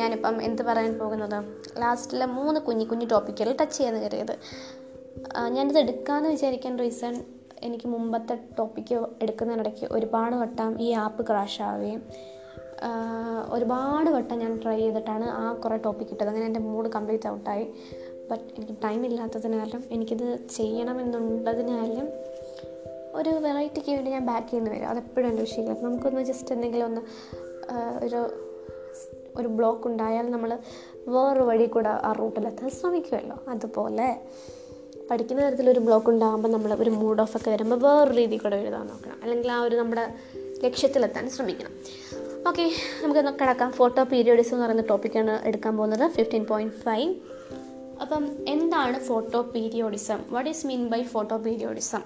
ഞാനിപ്പം 0.00 0.36
എന്ത് 0.48 0.62
പറയാൻ 0.68 0.92
പോകുന്നത്? 0.98 1.38
ലാസ്റ്റിലെ 1.82 2.28
മൂന്ന് 2.38 2.60
കുഞ്ഞു 2.60 2.86
കുഞ്ഞു 2.92 3.08
ടോപ്പിക്കുകൾ 3.14 3.52
ടച്ച് 3.62 3.78
ചെയ്യാൻ 3.78 3.96
കയറിയത് 4.02 4.34
ഞാനിത് 5.56 5.78
എടുക്കാമെന്ന് 5.78 6.30
വിചാരിക്കാൻ 6.30 6.78
റീസൺ 6.78 7.14
എനിക്ക് 7.66 7.88
മുമ്പത്തെ 7.88 8.34
ടോപ്പിക്ക് 8.58 8.96
എടുക്കുന്നതിനിടയ്ക്ക് 9.22 9.86
ഒരുപാട് 9.96 10.34
വട്ടം 10.36 10.72
ഈ 10.86 10.88
ആപ്പ് 11.04 11.22
ക്രാഷ് 11.28 11.60
ആവുകയും 11.62 12.00
ഒരുപാട് 13.48 14.10
വട്ടം 14.10 14.38
ഞാൻ 14.38 14.60
ട്രൈ 14.62 14.78
ചെയ്തിട്ടാണ് 14.78 15.24
ആ 15.24 15.52
കുറേ 15.52 15.76
ടോപ്പിക് 15.76 16.08
കിട്ടത് 16.08 16.28
അങ്ങനെ 16.28 16.46
എന്റെ 16.46 16.60
മൂഡ് 16.60 16.88
കംപ്ലീറ്റ് 16.88 17.28
ഔട്ടായി 17.28 17.64
ബട്ട് 18.30 18.44
എനിക്ക് 18.58 18.72
ടൈം 18.84 19.06
ഇല്ലാത്തതിനാലും 19.06 19.84
എനിക്കിത് 19.90 20.38
ചെയ്യണമെന്നുള്ളതിനാലും 20.56 22.08
ഒരു 23.14 23.30
വെറൈറ്റിക്ക് 23.30 23.90
വേണ്ടി 23.92 24.10
ഞാൻ 24.10 24.26
ബാക്ക് 24.26 24.48
ചെയ്യുന്നു 24.48 24.70
വരും 24.70 24.88
അതെപ്പോഴും 24.88 25.28
എന്റെ 25.28 25.42
വിഷയമില്ല. 25.42 25.80
നമുക്കൊന്ന് 25.80 26.22
ജസ്റ്റ് 26.22 26.52
എന്തെങ്കിലും 26.52 26.84
ഒന്ന് 26.84 27.00
ഒരു 28.04 28.20
ഒരു 29.36 29.48
ബ്ലോക്ക് 29.48 29.86
ഉണ്ടായാൽ 29.86 30.30
നമ്മൾ 30.30 30.58
വേറൊരു 31.08 31.42
വഴി 31.42 31.66
കൂടെ 31.66 31.88
ആ 31.88 32.12
റൂട്ടിലെത്താൻ 32.12 32.70
ശ്രമിക്കുമല്ലോ. 32.70 33.36
അതുപോലെ 33.48 34.20
പഠിക്കുന്ന 35.10 35.46
തരത്തിലൊരു 35.46 35.80
ബ്ലോക്ക് 35.80 36.10
ഉണ്ടാകുമ്പോൾ 36.10 36.48
നമ്മൾ 36.48 36.74
ഒരു 36.74 36.90
മൂഡ് 36.90 37.20
ഓഫ് 37.20 37.36
ഒക്കെ 37.36 37.50
വരുമ്പോൾ 37.50 37.80
വേറൊരു 37.80 38.16
രീതിയിൽ 38.16 38.40
കൂടെ 38.40 38.56
എഴുതാൻ 38.56 38.86
നോക്കണം. 38.86 39.18
അല്ലെങ്കിൽ 39.22 39.52
ആ 39.52 39.62
ഒരു 39.62 39.76
നമ്മുടെ 39.76 40.14
ലക്ഷ്യത്തിലെത്താൻ 40.64 41.30
ശ്രമിക്കണം. 41.30 41.72
ഓക്കെ 42.48 42.70
നമുക്ക് 43.02 43.20
കിടക്കാം. 43.40 43.72
ഫോട്ടോ 43.72 44.02
പീരിയോഡിസം 44.04 44.54
എന്ന് 44.54 44.64
പറയുന്ന 44.64 44.82
ടോപ്പിക്കാണ് 44.82 45.48
എടുക്കാൻ 45.48 45.76
പോകുന്നത്. 45.76 46.10
ഫിഫ്റ്റീൻ 46.10 46.44
പോയിന്റ് 46.44 46.74
ഫൈവ് 46.74 47.14
അപ്പം 48.00 48.44
എന്താണ് 48.48 49.00
photoperiodism 49.42 50.24
what 50.28 50.50
is 50.50 50.66
mean 50.66 50.88
by 50.88 51.02
photoperiodism 51.36 52.02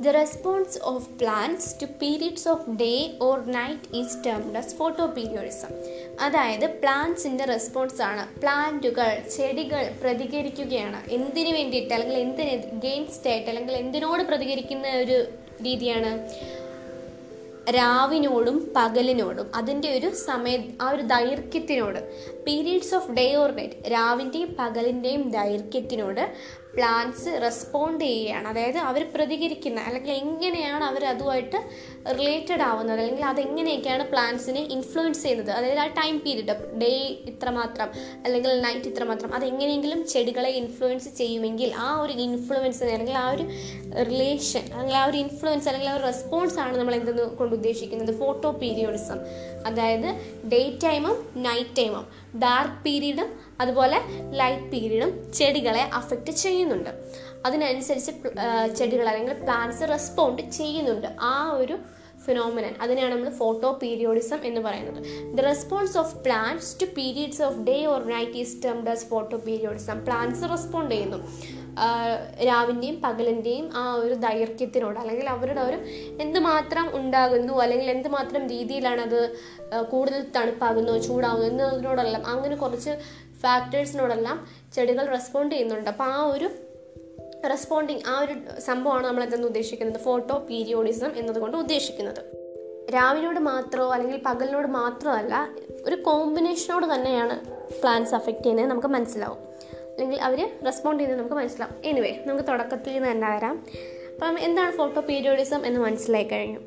the 0.00 0.08
response 0.08 0.78
of 0.82 1.08
plants 1.08 1.74
to 1.82 1.86
periods 2.02 2.48
of 2.48 2.70
day 2.70 3.18
or 3.22 3.46
night 3.46 3.96
is 3.96 4.16
termed 4.26 4.54
as 4.54 4.74
photoperiodism 5.06 5.68
അതായത് 6.20 6.66
പ്ലാന്റ്സിന്റെ 6.70 7.44
റെസ്പോൺസ് 7.44 8.02
ആണ്. 8.02 8.40
പ്ലാന്റുകൾ 8.40 9.22
ചെടികൾ 9.36 9.92
പ്രതികരിക്കുകയാണ്. 10.02 11.10
എന്തിനു 11.10 11.52
വേണ്ടിയിട്ട്? 11.56 11.94
അല്ലെങ്കിൽ 11.94 12.18
എന്തിന് 12.18 12.80
ഗെയിൻസ്റ്റ് 12.80 13.30
ആയിട്ട് 13.30 13.48
അല്ലെങ്കിൽ 13.48 13.76
എന്തിനോട് 13.76 14.22
പ്രതികരിക്കുന്ന 14.22 14.88
ഒരു 14.88 15.24
രീതിയാണ്? 15.62 16.12
രാവിനോടും 17.68 18.56
പകലിനോടും 18.76 19.46
അതിന്റെ 19.54 19.88
ഒരു 19.96 20.08
സമയ 20.16 20.54
ആ 20.80 20.90
ഒരു 20.90 21.02
ദൈർഘ്യത്തിനോട് 21.06 22.00
periods 22.44 22.94
of 22.94 23.12
day 23.12 23.26
or 23.34 23.50
night 23.50 23.90
രാവിന്റെയും 23.92 24.56
പകലിന്റെയും 24.58 25.30
ദൈർഘ്യത്തിനോട് 25.30 26.22
പ്ലാന്റ്സ് 26.74 27.30
റെസ്പോണ്ട് 27.44 28.04
ചെയ്യുകയാണ്. 28.04 28.46
അതായത് 28.48 28.78
അവർ 28.90 29.02
പ്രതികരിക്കുന്ന 29.14 29.78
അല്ലെങ്കിൽ 29.88 30.12
എങ്ങനെയാണ് 30.22 30.84
അവർ 30.90 31.02
അതുമായിട്ട് 31.12 31.58
റിലേറ്റഡ് 32.18 32.64
ആവുന്നത് 32.68 33.00
അല്ലെങ്കിൽ 33.00 33.24
അതെങ്ങനെയൊക്കെയാണ് 33.30 34.04
പ്ലാന്റ്സിനെ 34.12 34.62
ഇൻഫ്ലുവൻസ് 34.76 35.22
ചെയ്യുന്നത്. 35.22 35.50
അതായത് 35.50 35.80
ആ 35.84 35.86
ടൈം 36.00 36.14
പീരീഡ് 36.26 36.56
ഡേ 36.82 36.92
ഇത്രമാത്രം 37.32 37.88
അല്ലെങ്കിൽ 38.24 38.52
നൈറ്റ് 38.66 38.88
ഇത്രമാത്രം 38.92 39.34
അതെങ്ങനെയെങ്കിലും 39.34 40.00
ചെടികളെ 40.12 40.52
ഇൻഫ്ലുവൻസ് 40.62 41.10
ചെയ്യുമെങ്കിൽ 41.20 41.72
ആ 41.86 41.88
ഒരു 42.02 42.14
ഇൻഫ്ലുവൻസ് 42.26 42.82
അല്ലെങ്കിൽ 42.84 43.18
ആ 43.24 43.26
ഒരു 43.34 43.46
റിലേഷൻ 44.10 44.64
അല്ലെങ്കിൽ 44.72 44.98
ആ 45.02 45.04
ഒരു 45.10 45.18
ഇൻഫ്ലുവൻസ് 45.24 45.68
അല്ലെങ്കിൽ 45.68 45.90
ആ 45.92 45.96
ഒരു 45.98 46.04
റെസ്പോൺസ് 46.10 46.58
ആണ് 46.64 46.74
നമ്മൾ 46.78 46.94
എന്തെന്ന് 46.94 47.26
കൊണ്ട് 47.40 47.54
ഉദ്ദേശിക്കുന്നത്? 47.56 48.12
ഫോട്ടോ 48.18 48.50
പീരിയോഡിസം 48.62 49.20
അതായത് 49.66 50.08
ഡേ 50.52 50.62
ടൈമും 50.84 51.16
നൈറ്റ് 51.48 51.76
ടൈമും 51.78 52.04
ഡാർക്ക് 52.44 52.78
പീരീഡും 52.84 53.30
അതുപോലെ 53.62 53.98
ലൈറ്റ് 54.40 54.68
പീരീഡും 54.72 55.12
ചെടികളെ 55.38 55.84
അഫക്റ്റ് 56.00 56.34
ചെയ്യുന്നുണ്ട്. 56.42 56.92
അതിനനുസരിച്ച് 57.46 58.12
ചെടികൾ 58.78 59.06
അല്ലെങ്കിൽ 59.12 59.38
പ്ലാന്റ്സ് 59.46 59.90
റെസ്പോണ്ട് 59.94 60.42
ചെയ്യുന്നുണ്ട്. 60.58 61.08
ആ 61.32 61.34
ഒരു 61.60 61.76
ഫിനോമിനൻ 62.24 62.72
അതിനെയാണ് 62.84 63.12
നമ്മൾ 63.14 63.30
ഫോട്ടോ 63.38 63.68
പീരിയോഡിസം 63.82 64.40
എന്ന് 64.48 64.60
പറയുന്നത്. 64.66 64.98
The 65.36 65.44
response 65.50 65.96
of 66.02 66.16
plants 66.24 66.72
to 66.80 66.86
periods 66.98 67.42
of 67.46 67.58
day 67.68 67.76
or 67.92 68.00
night 68.14 68.36
is 68.42 68.56
termed 68.64 68.90
as 68.94 69.06
photoperiodism 69.46 69.98
plants 70.08 70.50
respond 70.54 70.92
ചെയ്യുന്നു 70.94 71.20
രാവിന്റെയും 72.48 72.96
പകലിന്റെയും 73.04 73.66
ആ 73.80 73.82
ഒരു 74.04 74.14
ദൈർഘ്യത്തിനോട് 74.24 74.98
അല്ലെങ്കിൽ 75.02 75.26
അവരുടെ 75.34 75.60
ഒരു 75.60 75.78
എന്തുമാത്രം 76.24 76.86
ഉണ്ടാകുന്നു 76.98 77.54
അല്ലെങ്കിൽ 77.64 77.88
എന്തുമാത്രം 77.90 78.42
രീതിയിലാണ് 78.54 79.02
അത് 79.08 79.20
കൂടുതൽ 79.92 80.20
തണുപ്പാകുന്നു 80.36 80.94
ചൂടാകുന്നു 81.06 81.48
എന്നതിനോടെല്ലാം 81.48 82.24
അങ്ങനെ 82.34 82.56
കുറച്ച് 82.56 82.94
ഫാക്ടേഴ്സിനോടെല്ലാം 83.40 84.46
ചെടികൾ 84.74 85.06
റെസ്പോണ്ട് 85.06 85.54
ചെയ്യുന്നുണ്ട്. 85.54 85.90
അപ്പോൾ 85.90 86.04
ആ 86.04 86.22
ഒരു 86.22 86.50
റെസ്പോണ്ടിങ് 87.50 88.00
ആ 88.06 88.20
ഒരു 88.20 88.60
സംഭവമാണ് 88.60 89.06
നമ്മൾ 89.06 89.24
എന്തെന്ന് 89.24 89.46
ഉദ്ദേശിക്കുന്നത്? 89.46 90.00
ഫോട്ടോ 90.00 90.38
പീരിയോഡിസം 90.38 91.10
എന്നതുകൊണ്ട് 91.16 91.56
ഉദ്ദേശിക്കുന്നത്. 91.56 92.40
രാവിനോട് 92.94 93.40
മാത്രമോ 93.40 93.94
അല്ലെങ്കിൽ 93.94 94.20
പകലിനോട് 94.26 94.66
മാത്രമല്ല 94.66 95.48
ഒരു 95.86 96.02
കോമ്പിനേഷനോട് 96.02 96.94
തന്നെയാണ് 96.94 97.40
പ്ലാന്റ്സ് 97.80 98.14
അഫക്റ്റ് 98.14 98.42
ചെയ്യുന്നത് 98.42 98.66
നമുക്ക് 98.66 98.88
മനസ്സിലാവും. 98.88 99.38
അല്ലെങ്കിൽ 99.92 100.22
അവർ 100.22 100.50
റെസ്പോണ്ട് 100.64 101.02
ചെയ്യുന്നത് 101.02 101.26
നമുക്ക് 101.26 101.42
മനസ്സിലാവും. 101.42 101.74
എനിവേ 101.84 102.18
നമുക്ക് 102.26 102.48
തുടക്കത്തിൽ 102.48 102.92
നിന്ന് 102.92 103.10
തന്നെ 103.10 103.36
വരാം. 103.36 103.66
അപ്പം 104.14 104.40
എന്താണ് 104.40 104.72
ഫോട്ടോ 104.72 105.00
പീരിയോഡിസം 105.00 105.66
എന്ന് 105.66 105.80
മനസ്സിലായി 105.80 106.24
കഴിഞ്ഞു? 106.24 106.60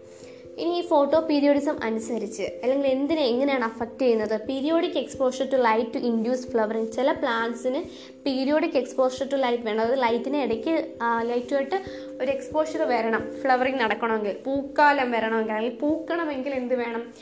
ഇനി 0.57 0.69
ഈ 0.69 0.81
ഫോട്ടോ 0.81 1.19
പീരിയോഡിസം 1.19 1.83
അനുസരിച്ച് 1.83 2.43
അല്ലെങ്കിൽ 2.43 2.87
എന്തിനെ 2.87 3.21
എങ്ങനെയാണ് 3.21 3.63
അഫക്റ്റ് 3.63 3.99
ചെയ്യുന്നത്? 3.99 4.45
Periodic 4.45 4.97
exposure 4.97 5.49
to 5.49 5.55
light 5.55 5.93
to 5.93 5.97
induce 5.97 6.47
flowering 6.47 6.91
ചില 6.91 7.11
പ്ലാന്റ്സിന് 7.11 7.83
പീരിയോഡിക് 8.25 8.77
എക്സ്പോഷർ 8.77 9.29
ടു 9.29 9.35
ലൈറ്റ് 9.35 9.63
വേണം. 9.63 9.81
അതായത് 9.81 10.01
ലൈറ്റിന് 10.01 10.37
ഇടയ്ക്ക് 10.37 10.95
ലൈറ്റുമായിട്ട് 11.21 11.75
ഒരു 12.21 12.31
എക്സ്പോഷർ 12.31 12.81
വരണം. 12.81 13.33
ഫ്ലവറിങ് 13.41 13.79
നടക്കണമെങ്കിൽ. 13.79 14.35
പൂക്കാലം 14.45 15.11
വരണമെങ്കിൽ. 15.11 15.53
അല്ലെങ്കിൽ 15.53 15.79
പൂക്കണമെങ്കിൽ 15.79 16.53
എന്ത് 16.53 16.75
വേണം? 16.75 17.13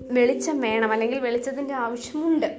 വെളിച്ചം 0.00 0.60
വേണം. 0.60 0.92
അല്ലെങ്കിൽ 0.92 1.18
വെളിച്ചത്തിന്റെ 1.18 1.74
ആവശ്യമുണ്ട്. 1.74 2.56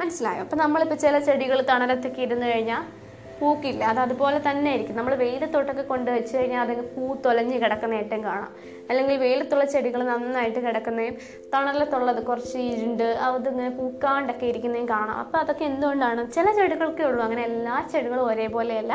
മനസ്സിലായോ? 0.00 0.40
അപ്പം 0.40 0.58
നമ്മളിപ്പോൾ 0.58 0.94
ചില 0.94 1.18
ചെടികൾ 1.18 1.62
തണലത്തൊക്കെ 1.62 2.22
ഇരുന്ന് 2.22 2.46
കഴിഞ്ഞാൽ 2.46 3.05
പൂക്കില്ല. 3.40 3.82
അത് 3.92 4.00
അതുപോലെ 4.04 4.38
തന്നെ 4.48 4.68
ആയിരിക്കും. 4.70 4.96
നമ്മൾ 4.98 5.14
വെയിലത്തോട്ടൊക്കെ 5.22 5.84
കൊണ്ട് 5.92 6.08
വെച്ച് 6.16 6.32
കഴിഞ്ഞാൽ 6.36 6.60
അത് 6.64 6.82
പൂ 6.94 7.06
തൊലഞ്ഞ് 7.24 7.56
കിടക്കുന്നതായിട്ടും 7.62 8.22
കാണാം. 8.28 8.50
അല്ലെങ്കിൽ 8.88 9.16
വെയിലത്തുള്ള 9.24 9.64
ചെടികൾ 9.74 10.00
നന്നായിട്ട് 10.10 10.60
കിടക്കുന്നതും 10.66 11.16
തണലത്തുള്ളത് 11.54 12.20
കുറച്ച് 12.28 12.58
ഇരുണ്ട് 12.72 13.08
അതിങ്ങനെ 13.26 13.70
പൂക്കാണ്ടൊക്കെ 13.78 14.46
ഇരിക്കുന്നതും 14.52 14.88
കാണാം. 14.94 15.16
അപ്പോൾ 15.24 15.38
അതൊക്കെ 15.44 15.64
എന്തുകൊണ്ടാണ്? 15.70 16.24
ചില 16.36 16.46
ചെടികൾക്കേ 16.58 17.06
ഉള്ളൂ. 17.10 17.22
അങ്ങനെ 17.28 17.44
എല്ലാ 17.50 17.76
ചെടികളും 17.94 18.24
ഒരേപോലെയല്ല. 18.32 18.94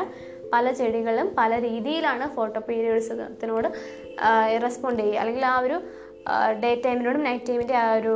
പല 0.54 0.72
ചെടികളും 0.80 1.28
പല 1.38 1.52
രീതിയിലാണ് 1.68 2.26
ഫോട്ടോ 2.38 2.60
പീരിയഡ്സിനോട് 2.70 3.68
റെസ്പോണ്ട് 4.66 5.02
ചെയ്യുക. 5.04 5.20
അല്ലെങ്കിൽ 5.22 5.46
ആ 5.52 5.58
ഒരു 5.66 5.78
ഡേ 6.64 6.72
ടൈമിനോടും 6.86 7.24
നൈറ്റ് 7.28 7.48
ടൈമിന്റെ 7.50 7.78
ആ 7.84 7.88
ഒരു 8.00 8.16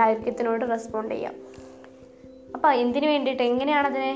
ദൈർഘ്യത്തിനോട് 0.00 0.64
റെസ്പോണ്ട് 0.72 1.12
ചെയ്യുക. 1.14 1.47
അപ്പോൾ 2.56 2.70
എന്തിനു 2.82 3.06
വേണ്ടിയിട്ട്? 3.12 3.42
എങ്ങനെയാണ് 3.50 3.86
അതിനെ 3.90 4.10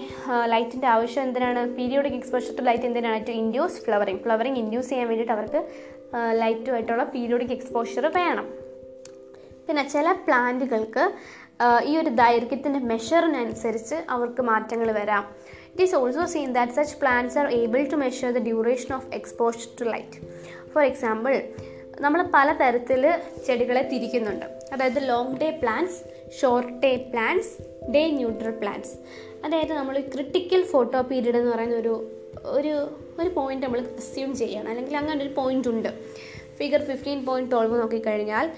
ലൈറ്റിന്റെ 0.52 0.88
ആവശ്യം 0.94 1.22
എന്തിനാണ്? 1.26 1.60
പീരിയോഡിക് 1.78 2.16
എക്സ്പോഷർ 2.18 2.52
ടു 2.58 2.62
ലൈറ്റ് 2.68 2.86
എന്തിനാണ്? 2.88 3.18
To 3.28 3.34
induce 3.42 3.78
flowering 3.84 4.20
flowering 4.24 4.58
induce 4.62 4.88
ചെയ്യാൻ 4.92 5.08
വേണ്ടിയിട്ട് 5.10 5.34
അവർക്ക് 5.36 5.60
ലൈറ്റുമായിട്ടുള്ള 6.42 7.04
പീരിയോഡിക് 7.14 7.54
എക്സ്പോഷർ 7.56 8.06
വേണം. 8.18 8.46
പിന്നെ 9.66 9.82
ചില 9.94 10.06
പ്ലാന്റുകൾക്ക് 10.26 11.04
ഈ 11.90 11.92
ഒരു 12.02 12.10
ദൈർഘ്യത്തിന്റെ 12.22 12.80
മെഷറിനനുസരിച്ച് 12.92 13.96
അവർക്ക് 14.14 14.42
മാറ്റങ്ങൾ 14.50 14.88
വരാം. 15.00 15.24
It 15.72 15.84
is 15.84 15.94
also 16.00 16.24
seen 16.32 16.48
that 16.56 16.74
such 16.78 16.96
plants 17.02 17.38
are 17.42 17.46
able 17.60 17.82
to 17.92 17.98
measure 18.04 18.30
the 18.36 18.40
duration 18.48 18.90
of 18.96 19.08
exposure 19.18 19.68
to 19.80 19.84
light 19.92 20.18
for 20.72 20.82
example 20.90 21.34
നമ്മൾ 22.04 22.20
പല 22.36 22.48
തരത്തിൽ 22.62 23.02
ചെടികളെ 23.46 23.82
തിരിക്കുന്നുണ്ട്. 23.92 24.46
അതായത് 24.74 25.00
long 25.10 25.36
day 25.42 25.50
plants 25.62 26.00
short 26.40 26.72
day 26.72 26.90
plants 27.12 27.52
day 27.94 28.02
neutral 28.10 28.50
plants 28.50 28.92
അതായത് 29.44 29.72
നമ്മൾ 29.72 30.00
ക്രിട്ടിക്കൽ 30.14 30.62
ഫോട്ടോ 30.62 31.00
പീരീഡ് 31.00 31.36
എന്ന് 31.36 31.52
പറയുന്ന 31.52 31.76
ഒരു 31.76 31.94
ഒരു 32.56 32.74
ഒരു 33.20 33.28
പോയിന്റ് 33.28 33.66
നമ്മൾ 33.66 33.80
അസ്യൂം 33.80 34.36
ചെയ്യണം. 34.36 34.68
അല്ലെങ്കിൽ 34.68 34.96
അങ്ങനെ 34.96 35.24
ഒരു 35.24 35.32
പോയിന്റ് 35.34 35.68
ഉണ്ട്. 35.68 35.88
ഫിഗർ 36.58 36.82
ഫിഫ്റ്റീൻ 36.84 37.24
പോയിന്റ് 37.24 37.50
ട്വൽവ് 37.50 37.80
നോക്കിക്കഴിഞ്ഞാൽ 37.80 38.50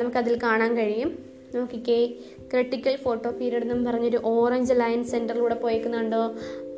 നമുക്കതിൽ 0.00 0.38
കാണാൻ 0.42 0.76
കഴിയും. 0.76 1.10
നോക്കിക്കേ 1.54 2.06
ക്രിട്ടിക്കൽ 2.52 2.96
ഫോട്ടോ 2.96 3.30
പീരീഡ് 3.30 3.62
എന്നും 3.62 3.84
പറഞ്ഞൊരു 3.84 4.20
ഓറഞ്ച് 4.24 4.74
ലൈൻ 4.76 5.04
സെന്ററിലൂടെ 5.04 5.54
പോയേക്കുന്നുണ്ടോ? 5.54 6.22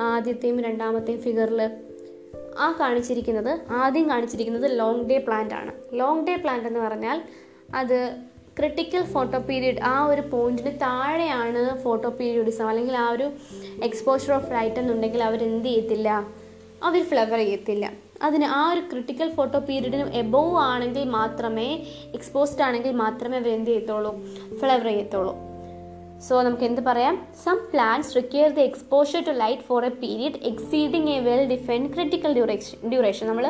ആദ്യത്തെയും 0.00 0.60
രണ്ടാമത്തെയും 0.60 1.20
ഫിഗറിൽ 1.22 1.62
ആ 2.58 2.76
കാണിച്ചിരിക്കുന്നത് 2.80 3.72
ആദ്യം 3.72 4.10
കാണിച്ചിരിക്കുന്നത് 4.10 4.78
ലോങ് 4.78 5.04
ഡേ 5.10 5.18
പ്ലാന്റ് 5.18 5.54
ആണ്. 5.54 5.72
ലോങ് 5.92 6.26
ഡേ 6.26 6.36
പ്ലാന്റ് 6.36 6.66
എന്ന് 6.66 6.80
പറഞ്ഞാൽ 6.80 7.22
അത് 7.74 7.98
ക്രിട്ടിക്കൽ 8.60 9.02
ഫോട്ടോ 9.02 9.38
പീരീഡ് 9.38 9.80
ആ 9.82 10.06
ഒരു 10.06 10.20
പോയിന്റിന് 10.20 10.80
താഴെയാണ് 10.80 11.78
ഫോട്ടോ 11.82 12.08
പീരീഡിസം 12.08 12.68
അല്ലെങ്കിൽ 12.68 12.96
ആ 12.96 13.10
ഒരു 13.10 13.30
എക്സ്പോഷർ 13.82 14.32
ഓഫ് 14.32 14.52
ലൈറ്റ് 14.52 14.74
എന്നുണ്ടെങ്കിൽ 14.74 15.22
അവർ 15.22 15.42
എന്ത് 15.42 15.68
ചെയ്യത്തില്ല? 15.68 16.26
അവർ 16.82 17.02
ഫ്ലവർ 17.02 17.38
ചെയ്യത്തില്ല. 17.38 17.92
അതിന് 18.22 18.44
ആ 18.44 18.72
ഒരു 18.72 18.80
ക്രിട്ടിക്കൽ 18.80 19.30
ഫോട്ടോ 19.30 19.58
പീരീഡിന് 19.58 20.02
എബോവ് 20.02 20.56
ആണെങ്കിൽ 20.56 21.04
മാത്രമേ 21.04 21.86
എക്സ്പോസ്ഡ് 22.14 22.62
ആണെങ്കിൽ 22.62 22.92
മാത്രമേ 22.92 23.36
അവർ 23.36 23.48
എന്ത് 23.48 23.70
ചെയ്യത്തുള്ളൂ? 23.70 24.12
ഫ്ലവർ 24.58 24.84
ചെയ്യത്തുള്ളൂ. 24.84 25.49
സോ 26.26 26.34
നമുക്ക് 26.46 26.64
എന്ത് 26.68 26.80
പറയാം? 26.88 27.14
Some 27.42 27.58
plants 27.72 28.10
require 28.18 28.48
the 28.56 28.60
exposure 28.70 29.20
to 29.28 29.32
light 29.42 29.64
for 29.68 29.84
a 29.88 29.92
period 30.02 30.38
exceeding 30.50 31.10
a 31.14 31.18
well 31.28 31.42
defined 31.52 31.88
critical 31.94 32.32
duration 32.38 32.76
duration 32.92 33.24
നമ്മൾ 33.30 33.46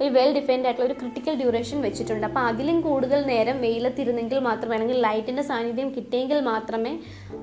ഒരു 0.00 0.08
വെൽ 0.16 0.30
ഡിഫൈൻഡ് 0.38 0.66
ആയിട്ടുള്ള 0.68 0.86
ഒരു 0.90 0.96
ക്രിട്ടിക്കൽ 1.00 1.34
ഡ്യൂറേഷൻ 1.42 1.78
വെച്ചിട്ടുണ്ട്. 1.86 2.24
അപ്പോൾ 2.30 2.44
അതിലും 2.50 2.78
കൂടുതൽ 2.86 3.20
നേരം 3.32 3.58
വെയിലത്തിരുന്നെങ്കിൽ 3.64 4.38
മാത്രമേ 4.48 4.76
അല്ലെങ്കിൽ 4.78 5.00
ലൈറ്റിന്റെ 5.06 5.44
സാന്നിധ്യം 5.50 5.90
കിട്ടിയെങ്കിൽ 5.96 6.40
മാത്രമേ 6.50 6.94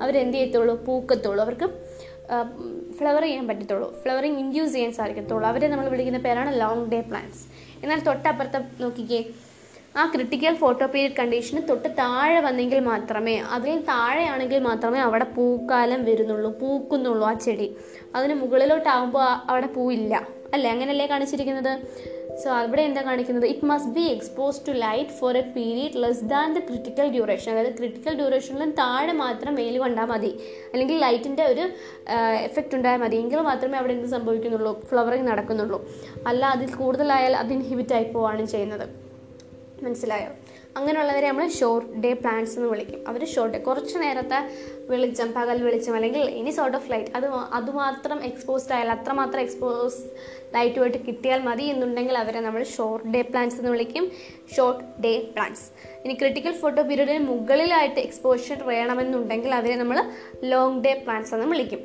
അവർ 0.04 0.14
എന്ത് 0.24 0.38
ചെയ്യത്തുള്ളൂ? 0.38 0.76
പൂക്കത്തുള്ളൂ. 0.88 1.42
അവർക്ക് 1.48 1.70
ഫ്ലവർ 2.98 3.24
ചെയ്യാൻ 3.28 3.46
പറ്റത്തുള്ളൂ. 3.52 3.88
ഫ്ലവറിങ് 4.02 4.40
ഇൻഡ്യൂസ് 4.44 4.74
ചെയ്യാൻ 4.76 4.92
സാധിക്കത്തുള്ളൂ. 5.00 5.46
അവരെ 5.52 5.70
നമ്മൾ 5.72 5.88
വിളിക്കുന്ന 5.94 6.20
പേരാണ് 6.28 6.52
ലോങ് 6.64 6.86
ഡേ 6.94 7.00
പ്ലാന്റ്സ് 7.12 7.44
എന്നാൽ 7.84 8.00
തൊട്ടപ്പുറത്തെ 8.10 8.60
നോക്കിക്കേ 8.84 9.22
ആ 9.96 10.12
ക്രിട്ടിക്കൽ 10.16 10.54
ഫോട്ടോ 10.56 10.86
പീരിയഡ് 10.86 11.16
കണ്ടീഷന് 11.20 11.62
തൊട്ട് 11.70 11.90
താഴെ 11.90 12.40
വന്നെങ്കിൽ 12.40 12.80
മാത്രമേ 12.80 13.38
അതിൽ 13.38 13.80
താഴെയാണെങ്കിൽ 13.80 14.60
മാത്രമേ 14.60 15.00
അവിടെ 15.00 15.24
പൂക്കാലം 15.24 16.06
വരുന്നുള്ളൂ 16.06 16.60
പൂക്കുന്നുള്ളൂ 16.60 17.28
ആ 17.28 17.34
ചെടി. 17.34 17.76
അതിന് 18.16 18.34
മുകളിലോട്ടാകുമ്പോൾ 18.34 19.26
അവിടെ 19.52 19.68
പൂവില്ല. 19.68 20.28
അല്ലേ? 20.54 20.72
അങ്ങനെയല്ലേ 20.72 21.06
കാണിച്ചിരിക്കുന്നത്? 21.08 21.74
സോ 22.44 22.50
അവിടെ 22.52 22.82
എന്താ 22.82 23.02
കാണിക്കുന്നത്? 23.02 23.46
It 23.46 23.66
must 23.66 23.92
be 23.92 24.02
expose 24.02 24.62
to 24.68 24.72
light 24.72 25.10
for 25.10 25.38
a 25.38 25.42
period 25.42 26.04
less 26.04 26.24
than 26.24 26.54
the 26.54 26.60
critical 26.60 27.08
duration 27.12 27.52
അതായത് 27.52 27.78
ക്രിട്ടിക്കൽ 27.78 28.16
ഡ്യൂറേഷനിലും 28.16 28.72
താഴെ 28.72 29.14
മാത്രം 29.14 29.56
വെയിൽ 29.56 29.78
കൊണ്ടാൽ 29.78 30.06
മതി. 30.06 30.40
അല്ലെങ്കിൽ 30.74 30.98
ലൈറ്റിന്റെ 30.98 31.44
ഒരു 31.44 31.70
എഫക്റ്റ് 32.50 32.76
ഉണ്ടായാൽ 32.76 33.00
മതി. 33.00 33.16
എങ്കിൽ 33.18 33.40
മാത്രമേ 33.40 33.78
അവിടെ 33.78 33.94
എന്ത് 33.94 34.08
സംഭവിക്കുന്നുള്ളൂ? 34.08 34.82
ഫ്ലവറിങ് 34.90 35.28
നടക്കുന്നുള്ളൂ. 35.28 35.88
അല്ല 36.28 36.46
അതിൽ 36.46 36.76
കൂടുതലായാൽ 36.76 37.36
അത് 37.36 37.54
ഇൻഹിബിറ്റ് 37.54 37.94
ആയി 37.94 38.04
പോവുകയാണ് 38.04 38.46
ചെയ്യുന്നത്. 38.46 39.11
മനസ്സിലായോ? 39.84 40.30
അങ്ങനെയുള്ളവരെ 40.78 41.28
നമ്മൾ 41.28 41.48
ഷോർട്ട് 41.50 41.94
ഡേ 41.94 42.14
പ്ലാൻസ് 42.14 42.58
എന്ന് 42.58 42.70
വിളിക്കും. 42.70 43.08
അവർ 43.08 43.26
ഷോർട്ട് 43.26 43.58
ഡേ 43.58 43.64
കുറച്ച് 43.64 43.98
നേരത്തെ 43.98 44.40
വെളിച്ചം 44.90 45.34
പകൽ 45.34 45.64
വെളിച്ചം 45.64 45.96
അല്ലെങ്കിൽ 45.96 46.30
എനി 46.30 46.50
സോർട്ട് 46.50 46.78
ഓഫ് 46.78 46.92
ലൈറ്റ് 46.92 47.12
അത് 47.16 47.26
അതുമാത്രം 47.26 48.24
എക്സ്പോസ്ഡ് 48.24 48.74
ആയാൽ 48.74 48.92
അത്രമാത്രം 48.92 49.40
എക്സ്പോസ് 49.40 49.98
ലൈറ്റുമായിട്ട് 50.56 50.98
കിട്ടിയാൽ 50.98 51.42
മതി 51.42 51.64
എന്നുണ്ടെങ്കിൽ 51.64 52.18
അവരെ 52.18 52.40
നമ്മൾ 52.40 52.64
ഷോർട്ട് 52.64 53.08
ഡേ 53.08 53.22
പ്ലാൻസ് 53.22 53.58
എന്ന് 53.58 53.72
വിളിക്കും. 53.72 54.12
ഷോർട്ട് 54.58 55.02
ഡേ 55.02 55.20
പ്ലാൻസ് 55.20 55.62
ഇനി 56.06 56.14
ക്രിട്ടിക്കൽ 56.14 56.52
ഫോട്ടോ 56.52 56.82
പീരീഡിന് 56.82 57.28
മുകളിലായിട്ട് 57.28 58.00
എക്സ്പോഷർ 58.00 58.64
വേണമെന്നുണ്ടെങ്കിൽ 58.64 59.56
അവരെ 59.56 59.76
നമ്മൾ 59.76 60.04
ലോങ് 60.44 60.84
ഡേ 60.84 60.94
പ്ലാൻസ് 60.94 61.34
എന്ന് 61.34 61.48
വിളിക്കും. 61.48 61.80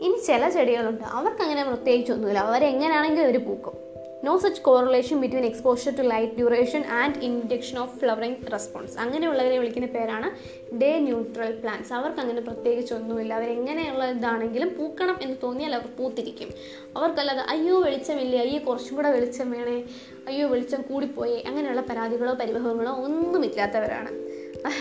ഇനി 0.00 0.26
ചില 0.26 0.48
ചെടികളുണ്ട്. 0.48 1.04
അവർക്ക് 1.04 1.42
അങ്ങനെ 1.42 1.64
പ്രത്യേകിച്ചൊന്നുമില്ല 1.64 2.38
അവരെങ്ങനെയാണെങ്കിൽ 2.38 3.22
അവർ 3.22 3.44
പൂക്കും. 3.44 3.85
No 4.24 4.38
such 4.38 4.62
correlation 4.62 5.20
between 5.20 5.44
exposure 5.44 5.96
to 5.96 6.02
light 6.02 6.32
duration 6.32 6.84
and 6.84 7.18
induction 7.18 7.78
of 7.78 7.98
flowering 7.98 8.52
response 8.52 8.98
അങ്ങനെയുള്ളവരെ 8.98 9.58
വിളിക്കുന്ന 9.58 9.88
പേരാണ് 9.88 10.28
ഡേ 10.76 10.98
ന്യൂട്രൽ 10.98 11.60
പ്ലാന്റ്സ് 11.60 11.92
അവർക്ക് 11.92 12.20
അങ്ങനെ 12.20 12.40
പ്രത്യേകിച്ചൊന്നുമില്ല 12.40 13.34
അവരെങ്ങനെയുള്ള 13.34 14.10
ഇതാണെങ്കിലും 14.10 14.76
പൂക്കണം 14.78 15.18
എന്ന് 15.22 15.36
തോന്നിയാൽ 15.42 15.74
അവർ 15.74 15.86
പൂത്തിരിക്കും. 15.98 16.48
അവർക്കല്ലാതെ 16.96 17.40
അയ്യോ 17.40 17.80
വെളിച്ചമില്ലേ? 17.82 18.38
അയ്യോ 18.38 18.60
കുറച്ചും 18.68 18.96
കൂടെ 18.96 19.10
വെളിച്ചം 19.10 19.50
വേണേ. 19.50 19.84
അയ്യോ 20.28 20.48
വെളിച്ചം 20.48 20.82
കൂടിപ്പോയേ. 20.82 21.44
അങ്ങനെയുള്ള 21.46 21.80
പരാതികളോ 21.80 22.34
പരിഭവങ്ങളോ 22.34 22.92
ഒന്നുമില്ലാത്തവരാണ്. 22.92 24.12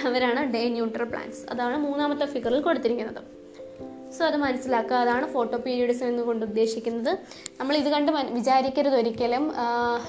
അവരാണ് 0.08 0.54
ഡേ 0.54 0.70
ന്യൂട്രൽ 0.70 1.04
പ്ലാന്റ്സ് 1.04 1.50
അതാണ് 1.50 1.78
മൂന്നാമത്തെ 1.78 2.26
ഫിഗറിൽ 2.26 2.62
കൊടുത്തിരിക്കുന്നത്. 2.62 3.45
സോ 4.18 4.26
അത് 4.26 4.38
മനസ്സിലാക്കുക 4.38 4.96
അതാണ് 4.96 5.28
ഫോട്ടോ 5.34 5.58
പീരീഡ്സ് 5.58 6.04
എന്ന് 6.04 6.24
കൊണ്ട് 6.24 6.46
ഉദ്ദേശിക്കുന്നത്. 6.46 7.18
നമ്മൾ 7.60 7.78
ഇത് 7.78 7.90
കണ്ട് 7.90 8.12
വിചാരിക്കരുത് 8.12 8.96
ഒരിക്കലും. 8.96 9.54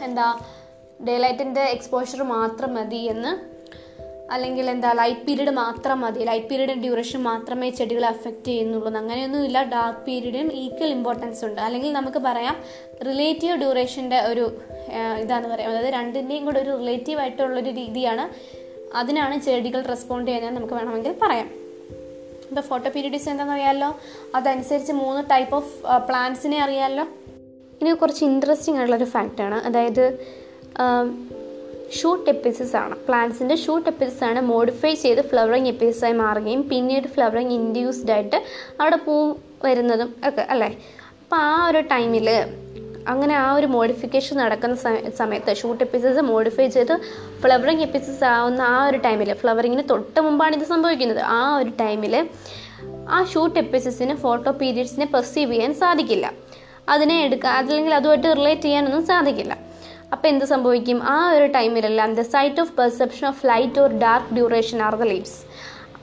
എന്താ 0.02 0.26
ഡേ 1.08 1.16
ലൈറ്റിന്റെ 1.16 1.64
എക്സ്പോഷർ 1.76 2.22
മാത്രം 2.22 2.74
മതി 2.74 3.02
എന്ന്. 3.14 3.56
അല്ലെങ്കിൽ 4.32 4.70
എന്താ 4.70 4.92
ലൈറ്റ് 4.92 5.20
പീരീഡ് 5.20 5.50
മാത്രം 5.50 6.00
മതി. 6.00 6.20
ലൈറ്റ് 6.28 6.46
പീരീഡിന്റെ 6.46 6.82
ഡ്യൂറേഷൻ 6.86 7.22
മാത്രമേ 7.22 7.70
ചെടികളെ 7.70 8.08
അഫക്റ്റ് 8.08 8.44
ചെയ്യുന്നുള്ളൂ 8.44 8.88
അങ്ങനെയൊന്നുമില്ല. 9.00 9.58
ഡാർക്ക് 9.74 10.00
പീരീഡിനും 10.00 10.52
ഈക്വൽ 10.52 10.90
ഇമ്പോർട്ടൻസ് 10.90 11.44
ഉണ്ട്. 11.44 11.60
അല്ലെങ്കിൽ 11.66 11.92
നമുക്ക് 11.92 12.18
പറയാം 12.18 12.56
റിലേറ്റീവ് 13.06 13.56
ഡ്യൂറേഷന്റെ 13.56 14.20
ഒരു 14.20 14.44
ഇതാണെന്ന് 15.20 15.52
പറയാം. 15.54 15.70
അതായത് 15.70 15.92
രണ്ടിന്റെയും 15.94 16.44
കൂടെ 16.44 16.60
ഒരു 16.60 16.72
റിലേറ്റീവ് 16.78 17.20
ആയിട്ടുള്ളൊരു 17.20 17.70
രീതിയാണ് 17.70 18.24
അതിനാണ് 18.96 19.40
ചെടികൾ 19.40 19.80
റെസ്പോണ്ട് 19.82 20.28
ചെയ്യുന്നത് 20.30 20.56
നമുക്ക് 20.56 20.74
വേണമെങ്കിൽ 20.74 21.14
പറയാം. 21.22 21.65
ഇപ്പോൾ 22.50 22.60
ഫോട്ടോ 22.60 22.90
പീരീഡിസ് 22.90 23.28
എന്താണെന്ന് 23.28 23.54
അറിയാമല്ലോ 23.54 23.90
അതനുസരിച്ച് 24.34 24.92
മൂന്ന് 24.92 25.30
ടൈപ്പ് 25.30 25.56
ഓഫ് 25.56 25.72
പ്ലാന്റ്സിനെ 26.08 26.62
അറിയാമല്ലോ 26.62 27.04
ഇനി 27.80 27.90
കുറച്ച് 27.92 28.24
ഇൻട്രസ്റ്റിംഗ് 28.24 28.78
ആയിട്ടുള്ളൊരു 28.78 29.10
ഫാക്റ്റാണ് 29.10 29.54
അതായത് 29.54 30.04
ഷൂട്ട് 31.92 32.30
എപ്പിസിസ് 32.30 32.76
ആണ്. 32.76 32.94
പ്ലാന്റ്സിന്റെ 32.96 33.56
ഷൂട്ട് 33.56 33.88
എപ്പിസിസ് 33.88 34.24
ആണ് 34.24 34.40
മോഡിഫൈ 34.40 34.94
ചെയ്ത് 34.94 35.20
ഫ്ലവറിങ് 35.20 35.66
എപ്പിസിസായി 35.66 36.12
മാറുകയും 36.12 36.68
പിന്നീട് 36.68 37.06
ഫ്ലവറിങ് 37.08 37.52
ഇൻഡ്യൂസ്ഡ് 37.52 38.10
ആയിട്ട് 38.10 38.38
അവിടെ 38.80 38.96
പൂ 38.96 39.14
വരുന്നതും 39.64 40.14
ഒക്കെ 40.28 40.46
അല്ലേ? 40.50 40.70
അപ്പോൾ 41.22 41.36
ആ 41.36 41.68
ഒരു 41.68 41.80
ടൈമിൽ 41.80 42.28
അങ്ങനെ 43.08 43.34
ആ 43.36 43.48
ഒരു 43.54 43.66
മോഡിഫിക്കേഷൻ 43.66 44.36
നടക്കുന്ന 44.36 44.76
സമയത്ത് 45.18 45.54
ഷൂട്ട് 45.56 45.82
എപ്പിസോഡ്സ് 45.84 46.22
മോഡിഫൈ 46.32 46.66
ചെയ്ത് 46.68 46.94
ഫ്ലവറിങ് 47.42 47.80
എപ്പിസോഡ്സ് 47.80 48.24
ആവുന്ന 48.24 48.62
ആ 48.62 48.86
ഒരു 48.86 48.98
ടൈമിൽ 49.06 49.32
ഫ്ലവറിങ്ങിന് 49.34 49.84
തൊട്ട് 49.90 50.20
മുമ്പാണ് 50.20 50.56
ഇത് 50.56 50.64
സംഭവിക്കുന്നത്. 50.64 51.22
ആ 51.38 51.56
ഒരു 51.56 51.70
ടൈമിൽ 51.80 52.14
ആ 53.08 53.24
ഷൂട്ട് 53.32 53.58
എപ്പിസോഡ്സിന് 53.58 54.14
ഫോട്ടോ 54.24 54.50
പീരീഡ്സിനെ 54.50 55.06
പെർസീവ് 55.06 55.52
ചെയ്യാൻ 55.52 55.74
സാധിക്കില്ല. 55.74 56.32
അതിനെ 56.88 57.24
എടുക്കുക 57.24 57.50
അതല്ലെങ്കിൽ 57.50 57.94
അതുമായിട്ട് 57.94 58.28
റിലേറ്റ് 58.36 58.62
ചെയ്യാനൊന്നും 58.62 59.06
സാധിക്കില്ല. 59.06 59.56
അപ്പോൾ 60.12 60.28
എന്ത് 60.28 60.44
സംഭവിക്കും? 60.44 60.98
ആ 61.02 61.30
ഒരു 61.30 61.46
ടൈമിലെല്ലാം 61.46 62.14
the 62.14 62.20
site 62.34 62.60
of 62.60 62.72
perception 62.76 63.24
of 63.28 63.46
light 63.46 63.80
or 63.80 63.92
dark 64.04 64.34
duration 64.34 64.82
are 64.82 64.94
the 64.94 65.02
leaves 65.02 65.38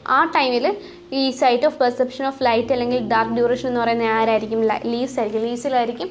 ആ 0.07 0.23
ടൈമിൽ 0.35 0.65
ഈ 1.13 1.31
site 1.41 1.65
of 1.65 1.77
perception 1.79 2.25
of 2.25 2.43
light 2.43 2.73
അല്ലെങ്കിൽ 2.73 2.99
ഡാർക്ക് 3.07 3.33
ഡ്യൂറേഷൻ 3.33 3.67
എന്ന് 3.67 3.81
പറയുന്ന 3.81 4.03
ആരായിരിക്കും? 4.03 4.61
ലീവ്സ് 4.93 5.19
ആയിരിക്കും. 5.19 5.43
ലീവ്സിലായിരിക്കും 5.43 6.09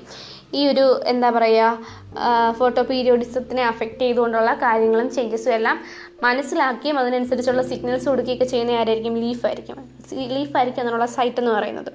ഈ 0.54 0.62
ഒരു 0.72 0.86
എന്താ 1.12 1.30
പറയുക 1.30 2.52
ഫോട്ടോ 2.58 2.82
പീരിയോഡിസത്തിനെ 2.90 3.64
അഫക്റ്റ് 3.72 4.02
ചെയ്തുകൊണ്ടുള്ള 4.04 4.54
കാര്യങ്ങളും 4.64 5.08
ചേഞ്ചസും 5.16 5.54
എല്ലാം 5.58 5.76
മനസ്സിലാക്കിയും 6.26 6.98
അതിനനുസരിച്ചുള്ള 6.98 7.62
സിഗ്നൽസ് 7.70 8.08
കൊടുക്കുകയൊക്കെ 8.08 8.44
ചെയ്യുന്ന 8.44 8.80
ആരായിരിക്കും? 8.80 9.14
ലീഫായിരിക്കും 9.24 9.78
ലീഫായിരിക്കും 10.36 10.82
അതിനുള്ള 10.84 11.06
സൈറ്റ് 11.16 11.40
എന്ന് 11.42 11.52
പറയുന്നത്. 11.58 11.92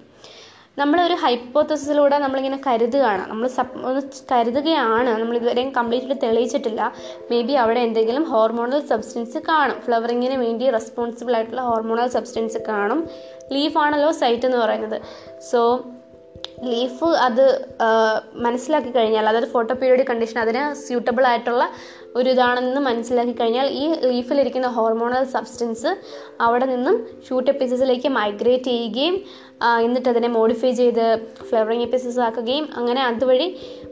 നമ്മളൊരു 0.80 1.16
ഹൈപ്പോത്തസിലൂടെ 1.22 2.18
നമ്മളിങ്ങനെ 2.24 2.58
കരുതുകയാണ്. 2.66 3.24
നമ്മൾ 3.30 3.48
സപ് 3.48 3.78
ഒന്ന് 3.90 4.02
കരുതുകയാണ്. 4.32 5.10
നമ്മൾ 5.22 5.36
ഇതുവരെയും 5.38 5.72
കംപ്ലീറ്റ്ലി 5.78 6.16
തെളിയിച്ചിട്ടില്ല. 6.24 6.82
മേ 7.30 7.40
ബി 7.48 7.54
അവിടെ 7.64 7.82
എന്തെങ്കിലും 7.88 8.24
ഹോർമോണൽ 8.32 8.82
സബ്സ്റ്റൻസ് 8.92 9.40
കാണും. 9.50 9.78
ഫ്ലവറിങ്ങിന് 9.86 10.38
വേണ്ടി 10.44 10.66
റെസ്പോൺസിബിൾ 10.78 11.36
ആയിട്ടുള്ള 11.38 11.64
ഹോർമോണൽ 11.70 12.10
സബ്സ്റ്റൻസ് 12.18 12.62
കാണും. 12.70 13.02
ലീഫാണല്ലോ 13.56 14.12
സൈറ്റ് 14.22 14.48
എന്ന് 14.50 14.60
പറയുന്നത്. 14.66 15.00
സോ 15.52 15.62
ലീഫ് 16.64 17.06
അത് 17.06 17.44
മനസ്സിലാക്കി 18.36 18.92
കഴിഞ്ഞാൽ 18.92 19.30
അതായത് 19.30 19.48
ഫോട്ടോ 19.48 19.74
പീരിയോഡിക് 19.74 20.08
കണ്ടീഷൻ 20.08 20.40
അതിന് 20.40 20.74
സ്യൂട്ടബിൾ 20.74 21.28
ആയിട്ടുള്ള 21.28 21.70
ഒരു 22.16 22.30
ഇതാണെന്ന് 22.30 22.82
മനസ്സിലാക്കി 22.82 23.32
കഴിഞ്ഞാൽ 23.32 23.68
ഈ 23.68 23.94
ലീഫിലിരിക്കുന്ന 23.94 24.68
ഹോർമോണൽ 24.68 25.24
സബ്സ്റ്റൻസ് 25.24 25.98
അവിടെ 26.42 26.66
നിന്നും 26.66 27.08
ഷൂട്ട് 27.30 27.52
എപ്പിസസിലേക്ക് 27.52 28.10
മൈഗ്രേറ്റ് 28.10 28.64
ചെയ്യുകയും 28.64 29.16
എന്നിട്ട് 29.84 30.10
അതിനെ 30.10 30.28
മോഡിഫൈ 30.28 30.72
ചെയ്ത് 30.72 31.22
ഫ്ലവറിങ് 31.50 31.82
എപ്പിസസ് 31.82 32.20
ആക്കുകയും 32.20 32.70
അങ്ങനെ 32.76 33.04
അതുവഴി 33.04 33.48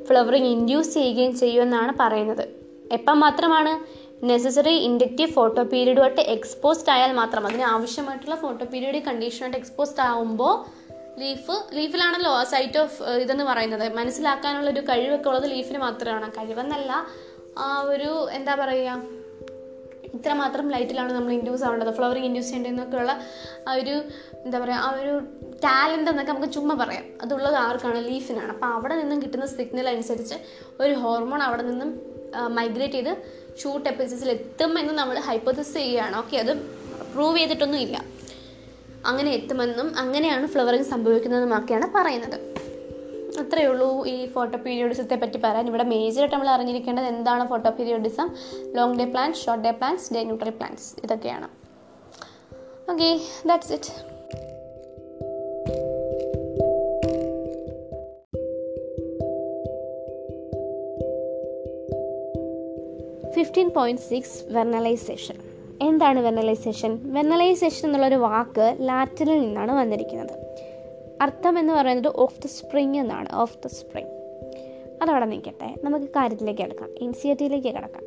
ഫ്ലവറിങ് 0.10 0.46
ഇൻഡ്യൂസ് 0.46 0.94
ചെയ്യുകയും 0.94 1.38
ചെയ്യുമെന്നാണ് 1.38 1.94
പറയുന്നത്. 2.00 2.46
എപ്പം 2.92 3.20
മാത്രമാണ് 3.20 4.06
നെസസറി 4.26 4.74
ഇൻഡക്റ്റീവ് 4.74 5.32
ഫോട്ടോ 5.32 5.64
പീരീഡുമായിട്ട് 5.64 6.22
എക്സ്പോസ്ഡ് 6.22 6.90
ആയാൽ 6.90 7.12
മാത്രം 7.14 7.46
അതിന് 7.46 7.64
ആവശ്യമായിട്ടുള്ള 7.64 8.36
ഫോട്ടോ 8.36 8.66
പീരീഡ് 8.66 9.02
കണ്ടീഷനായിട്ട് 9.04 9.58
എക്സ്പോസ്ഡ് 9.58 10.02
ആകുമ്പോൾ 10.02 10.85
ലീഫ് 11.20 11.56
ലീഫിലാണല്ലോ 11.74 12.44
സൈറ്റ് 12.44 12.80
ഓഫ് 12.80 13.04
ഇതെന്ന് 13.04 13.44
പറയുന്നത്. 13.44 13.94
മനസ്സിലാക്കാനുള്ള 13.94 14.70
ഒരു 14.70 14.80
കഴിവൊക്കെ 14.80 15.30
ഉള്ളത് 15.30 15.52
ലീഫിന് 15.52 15.78
മാത്രമാണ്. 15.78 16.32
കഴിവെന്നല്ല 16.32 16.92
ആ 17.58 17.82
ഒരു 17.82 18.30
എന്താ 18.32 18.56
പറയുക 18.56 19.04
ഇത്രമാത്രം 20.16 20.70
ലൈറ്റിലാണ് 20.72 21.12
നമ്മൾ 21.14 21.32
ഇൻഡ്യൂസ് 21.32 21.64
ആവേണ്ടത്. 21.64 21.92
ഫ്ലവറിങ് 21.96 22.26
ഇൻഡ്യൂസ് 22.26 22.48
ചെയ്യേണ്ടതെന്നൊക്കെയുള്ള 22.48 23.14
ആ 23.68 23.74
ഒരു 23.74 23.96
എന്താ 24.46 24.60
പറയുക 24.60 24.78
ആ 24.78 24.90
ഒരു 25.00 25.14
ടാലന്റ് 25.66 26.10
എന്നൊക്കെ 26.12 26.32
നമുക്ക് 26.34 26.54
ചുമ്മാ 26.54 26.76
പറയാം. 26.76 27.06
അതുള്ളത് 27.22 27.56
ആർക്കാണ്? 27.56 28.00
ലീഫിനാണ്. 28.08 28.52
അപ്പോൾ 28.52 28.68
അവിടെ 28.68 28.96
നിന്നും 28.96 29.22
കിട്ടുന്ന 29.22 29.46
സിഗ്നൽ 29.46 29.90
അനുസരിച്ച് 29.90 30.36
ഒരു 30.80 30.94
ഹോർമോൺ 30.94 31.44
അവിടെ 31.44 31.62
നിന്നും 31.62 31.90
മൈഗ്രേറ്റ് 32.58 32.94
ചെയ്ത് 32.94 33.14
ഷൂട്ട് 33.62 33.90
എപ്പിസിസിൽ 33.90 34.30
എത്തുമെന്ന് 34.30 34.94
നമ്മൾ 34.94 35.20
ഹൈപ്പോത്തിസ് 35.20 35.74
ചെയ്യുകയാണ്. 35.74 36.16
ഓക്കെ 36.18 36.38
അത് 36.38 36.54
പ്രൂവ് 37.14 37.38
ചെയ്തിട്ടൊന്നും 37.38 37.80
ഇല്ല 37.80 38.15
അങ്ങനെ 39.06 39.32
എത്തുമെന്നും 39.32 39.98
അങ്ങനെയാണ് 39.98 40.48
ഫ്ലവറിങ് 40.48 40.84
സംഭവിക്കുന്നതെന്നുമൊക്കെയാണ് 40.84 41.92
പറയുന്നത്. 41.96 42.56
അത്രയേ 43.40 43.68
ഉള്ളൂ 43.68 44.06
ഈ 44.06 44.28
ഫോട്ടോ 44.28 44.58
പീരിയോഡിസത്തെ 44.58 45.16
പറ്റി 45.16 45.38
പറയാൻ. 45.38 45.68
ഇവിടെ 45.68 45.84
മേജറായിട്ട് 45.84 46.36
നമ്മൾ 46.36 46.50
അറിഞ്ഞിരിക്കേണ്ടത് 46.50 47.06
എന്താണ് 47.06 47.48
photoperiodism 47.70 48.36
long 48.76 49.00
day 49.00 49.06
plants 49.06 49.46
short 49.46 49.64
day 49.64 49.72
plants 49.72 50.14
day 50.14 50.24
neutral 50.24 50.50
plants 50.50 50.96
ഇതൊക്കെയാണ്. 51.04 51.48
Okay 52.92 53.20
that's 53.46 53.74
it 53.74 54.16
fifteen 63.34 63.70
point 63.70 64.02
six 64.02 64.54
vernalization 64.54 65.45
എന്താണ് 65.82 66.20
വെനലൈസേഷൻ? 66.20 67.00
വെനലൈസേഷൻ 67.04 67.88
എന്നുള്ളൊരു 67.88 68.16
വാക്ക് 68.16 68.78
ലാറ്റിനിൽ 68.82 69.42
നിന്നാണ് 69.42 69.72
വന്നിരിക്കുന്നത്. 69.72 70.56
അർത്ഥം 71.22 71.60
എന്ന് 71.60 71.74
പറയുന്നത് 71.74 72.14
ഓഫ് 72.16 72.42
ദ 72.44 72.46
സ്പ്രിങ് 72.46 72.96
എന്നാണ്. 72.96 73.36
ഓഫ് 73.36 73.58
ദ 73.64 73.68
സ്പ്രിങ് 73.68 74.08
അതവിടെ 75.02 75.26
നിൽക്കട്ടെ. 75.26 75.76
നമുക്ക് 75.84 76.06
കാര്യത്തിലേക്ക് 76.06 76.62
കിടക്കാം. 76.62 76.90
എൻ 77.02 77.14
സി 77.14 77.28
ആർ 77.28 77.36
ടിയിലേക്ക് 77.36 77.68
കിടക്കാം. 77.68 78.04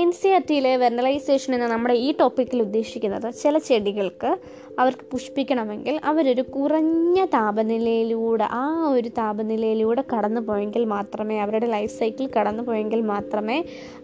എൻ 0.00 0.08
സി 0.12 0.28
ആർ 0.28 0.42
ടിയിലെ 0.48 0.70
വെർണലൈസേഷൻ 0.76 1.50
എന്ന 1.54 1.66
നമ്മുടെ 1.66 1.94
ഈ 2.06 2.08
ടോപ്പിക്കിൽ 2.18 2.58
ഉദ്ദേശിക്കുന്നത് 2.64 3.28
ചില 3.42 3.58
ചെടികൾക്ക് 3.58 4.30
അവർക്ക് 4.78 5.04
പുഷ്പിക്കണമെങ്കിൽ 5.12 5.94
അവരൊരു 6.10 6.42
കുറഞ്ഞ 6.56 7.18
താപനിലയിലൂടെ 7.36 8.46
ആ 8.60 8.64
ഒരു 8.88 9.10
താപനിലയിലൂടെ 9.20 10.02
കടന്നു 10.12 10.40
പോയെങ്കിൽ 10.48 10.84
മാത്രമേ 10.94 11.36
അവരുടെ 11.38 11.66
ലൈഫ് 11.66 11.94
സൈക്കിൾ 11.98 12.26
കടന്നു 12.38 12.62
പോയെങ്കിൽ 12.62 13.02
മാത്രമേ 13.12 13.58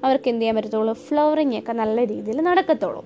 അവർക്ക് 0.04 0.28
എന്ത് 0.28 0.42
ചെയ്യാൻ 0.42 0.56
പറ്റത്തുള്ളൂ? 0.56 0.94
ഫ്ലവറിങ് 1.08 1.58
ഒക്കെ 1.58 1.74
നല്ല 1.82 1.98
രീതിയിൽ 2.04 2.40
നടക്കത്തുള്ളൂ. 2.50 3.02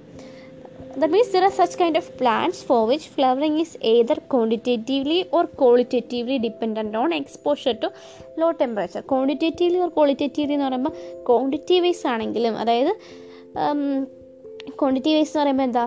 That 1.01 1.11
means 1.15 1.29
there 1.35 1.45
are 1.49 1.57
such 1.59 1.75
kind 1.81 1.97
of 2.01 2.07
plants 2.21 2.59
for 2.69 2.79
which 2.91 3.05
flowering 3.15 3.57
is 3.65 3.73
either 3.95 4.17
quantitatively 4.33 5.19
or 5.37 5.43
qualitatively 5.61 6.39
dependent 6.47 6.97
on 7.03 7.13
exposure 7.13 7.75
to 7.83 7.89
low 8.41 8.53
temperature. 8.63 9.03
Quantitatively 9.13 9.81
or 9.85 9.91
qualitatively 9.99 10.55
എന്ന് 10.57 10.67
പറയുമ്പോൾ 10.69 10.95
ക്വാണ്ടിറ്റി 11.29 11.81
വൈസ് 11.85 12.07
ആണെങ്കിലും 12.07 12.57
അതായത് 12.63 12.93
ക്വാണ്ടിറ്റി 14.81 15.15
വൈസ് 15.17 15.33
എന്ന് 15.33 15.43
പറയുമ്പോൾ 15.43 15.67
എന്താ? 15.69 15.85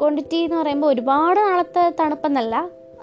ക്വാണ്ടിറ്റി 0.00 0.38
എന്ന് 0.46 0.56
പറയുമ്പോൾ 0.56 0.88
ഒരുപാട് 0.94 1.40
നാളത്തെ 1.40 1.84
തണുപ്പെന്നല്ല 2.00 2.54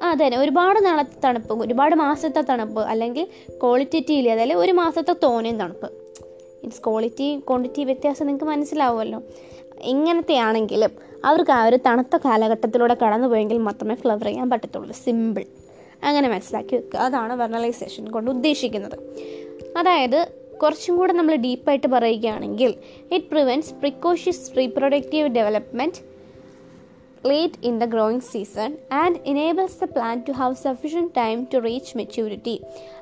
അതെ 0.10 0.28
ഒരുപാട് 0.44 0.86
നാളത്തെ 0.86 1.18
തണുപ്പ് 1.24 1.54
ഒരുപാട് 1.64 1.96
മാസത്തെ 1.96 2.42
തണുപ്പ് 2.50 2.82
അല്ലെങ്കിൽ 2.92 3.26
ക്വാളിറ്റേറ്റീവ്ലി 3.64 4.30
അതായത് 4.36 4.54
ഒരു 4.54 4.72
മാസത്തെ 4.72 5.16
തോനെയും 5.24 5.58
തണുപ്പ്. 5.60 5.90
ഇറ്റ്സ് 6.64 6.82
ക്വാളിറ്റി 6.88 7.28
ക്വാണ്ടിറ്റി 7.50 7.84
വ്യത്യാസം 7.90 8.26
നിങ്ങൾക്ക് 8.28 8.46
മനസ്സിലാവുമല്ലോ. 8.46 9.20
ഇങ്ങനത്തെ 9.84 10.36
ആണെങ്കിലും 10.36 10.92
അവർക്ക് 11.26 11.52
ആ 11.52 11.66
ഒരു 11.66 11.80
തണുത്ത 11.86 12.18
കാലഘട്ടത്തിലൂടെ 12.18 12.94
കടന്നു 12.94 13.28
പോയെങ്കിൽ 13.28 13.58
മാത്രമേ 13.58 13.96
ഫ്ലവർ 13.96 14.26
ചെയ്യാൻ 14.26 14.50
പറ്റത്തുള്ളൂ. 14.50 14.94
സിമ്പിൾ 14.94 15.46
അങ്ങനെ 16.04 16.30
മനസ്സിലാക്കി 16.30 16.76
വെക്കുക. 16.76 17.00
അതാണ് 17.00 17.34
വെർണലൈസേഷൻ 17.34 18.12
കൊണ്ട് 18.12 18.32
ഉദ്ദേശിക്കുന്നത്. 18.32 18.98
അതായത് 19.78 20.40
കുറച്ചും 20.62 20.98
കൂടെ 20.98 21.14
നമ്മൾ 21.14 21.36
ഡീപ്പായിട്ട് 21.36 21.88
പറയുകയാണെങ്കിൽ 21.88 22.74
it 23.12 23.28
prevents 23.30 23.74
precocious 23.74 24.58
reproductive 24.58 25.28
development 25.28 26.10
late 27.26 27.54
in 27.64 27.80
the 27.80 27.84
growing 27.84 28.20
season 28.20 28.78
and 28.92 29.18
enables 29.26 29.80
the 29.84 29.88
plant 29.98 30.20
to 30.28 30.32
have 30.32 30.56
sufficient 30.66 31.10
time 31.18 31.48
to 31.54 31.58
reach 31.58 31.98
maturity. 31.98 32.60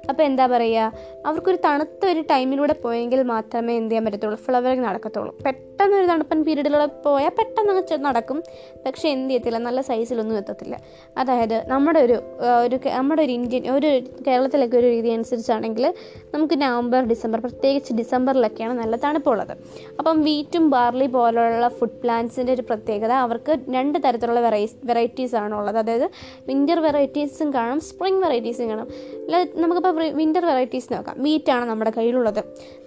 അപ്പോൾ 0.10 0.24
എന്താ 0.24 0.47
പറയുക 0.47 0.91
അവർക്കൊരു 1.26 1.60
തണുത്ത 1.66 2.05
ഒരു 2.14 2.22
ടൈമിലൂടെ 2.32 2.76
പോയെങ്കിൽ 2.84 3.22
മാത്രമേ 3.34 3.74
എന്ത് 3.78 3.89
ചെയ്യാൻ 3.91 4.05
പറ്റത്തുള്ളൂ 4.05 4.39
ഫ്ലവറിങ് 4.45 4.86
നടക്കത്തുള്ളൂ. 4.86 5.32
പെട്ടെന്ന് 5.45 5.97
ഒരു 5.97 6.08
തണുപ്പൻ 6.12 6.39
പീരീഡിലൂടെ 6.43 6.86
പോയാൽ 7.05 7.34
പെട്ടെന്ന് 7.39 8.03
നടക്കും. 8.08 8.43
പക്ഷേ 8.86 9.10
എന്ത് 9.10 9.30
ചെയ്യത്തില്ല 9.30 9.58
നല്ല 9.58 9.82
സൈസിലൊന്നും 9.82 10.38
എത്തത്തില്ല. 10.38 10.76
അതായത് 11.18 11.58
നമ്മുടെ 11.70 11.99
ഒരു 11.99 12.18
ഒരു 12.66 12.78
നമ്മുടെ 12.97 13.22
ഒരു 13.24 13.32
ഇന്ത്യൻ 13.32 13.64
ഒരു 13.76 13.89
കേരളത്തിലൊക്കെ 14.28 14.78
ഒരു 14.78 14.88
രീതി 14.95 15.10
അനുസരിച്ചാണെങ്കിൽ 15.10 15.86
നമുക്ക് 16.34 16.62
നവംബർ 16.62 17.01
ഡിസംബർ 17.03 17.39
പ്രത്യേകിച്ച് 17.39 17.93
ഡിസംബറിലൊക്കെയാണ് 17.93 18.80
നല്ല 18.80 18.95
തണുപ്പുള്ളത്. 18.95 19.53
അപ്പം 19.99 20.24
വീറ്റും 20.24 20.70
ബാർലി 20.70 21.08
പോലുള്ള 21.18 21.68
ഫുഡ് 21.68 21.99
പ്ലാന്റ്സിന്റെ 22.03 22.53
ഒരു 22.53 22.62
പ്രത്യേകത 22.62 23.14
അവർക്ക് 23.26 23.51
രണ്ട് 23.78 23.99
തരത്തിലുള്ള 24.05 24.39
വെറൈ 24.39 24.64
വെറൈറ്റീസ് 24.91 25.36
ആണുള്ളത്. 25.36 25.78
അതായത് 25.78 26.08
വിന്റർ 26.49 26.80
വെറൈറ്റീസും 26.88 27.53
കാണും 27.53 27.80
സ്പ്രിംഗ് 27.89 28.22
വെറൈറ്റീസും 28.26 28.70
കാണും. 28.70 28.89
അല്ല 29.26 29.38
നമുക്കിപ്പോൾ 29.64 29.93
വിന്റർ 30.04 30.45
വെറൈറ്റീസ് 30.45 30.93
നോക്കാം. 30.93 31.16
മീറ്റ് 31.24 31.52
ആണ് 31.52 31.66
നമ്മുടെ 31.66 31.91
കയ്യിലുള്ളത്. 31.98 32.39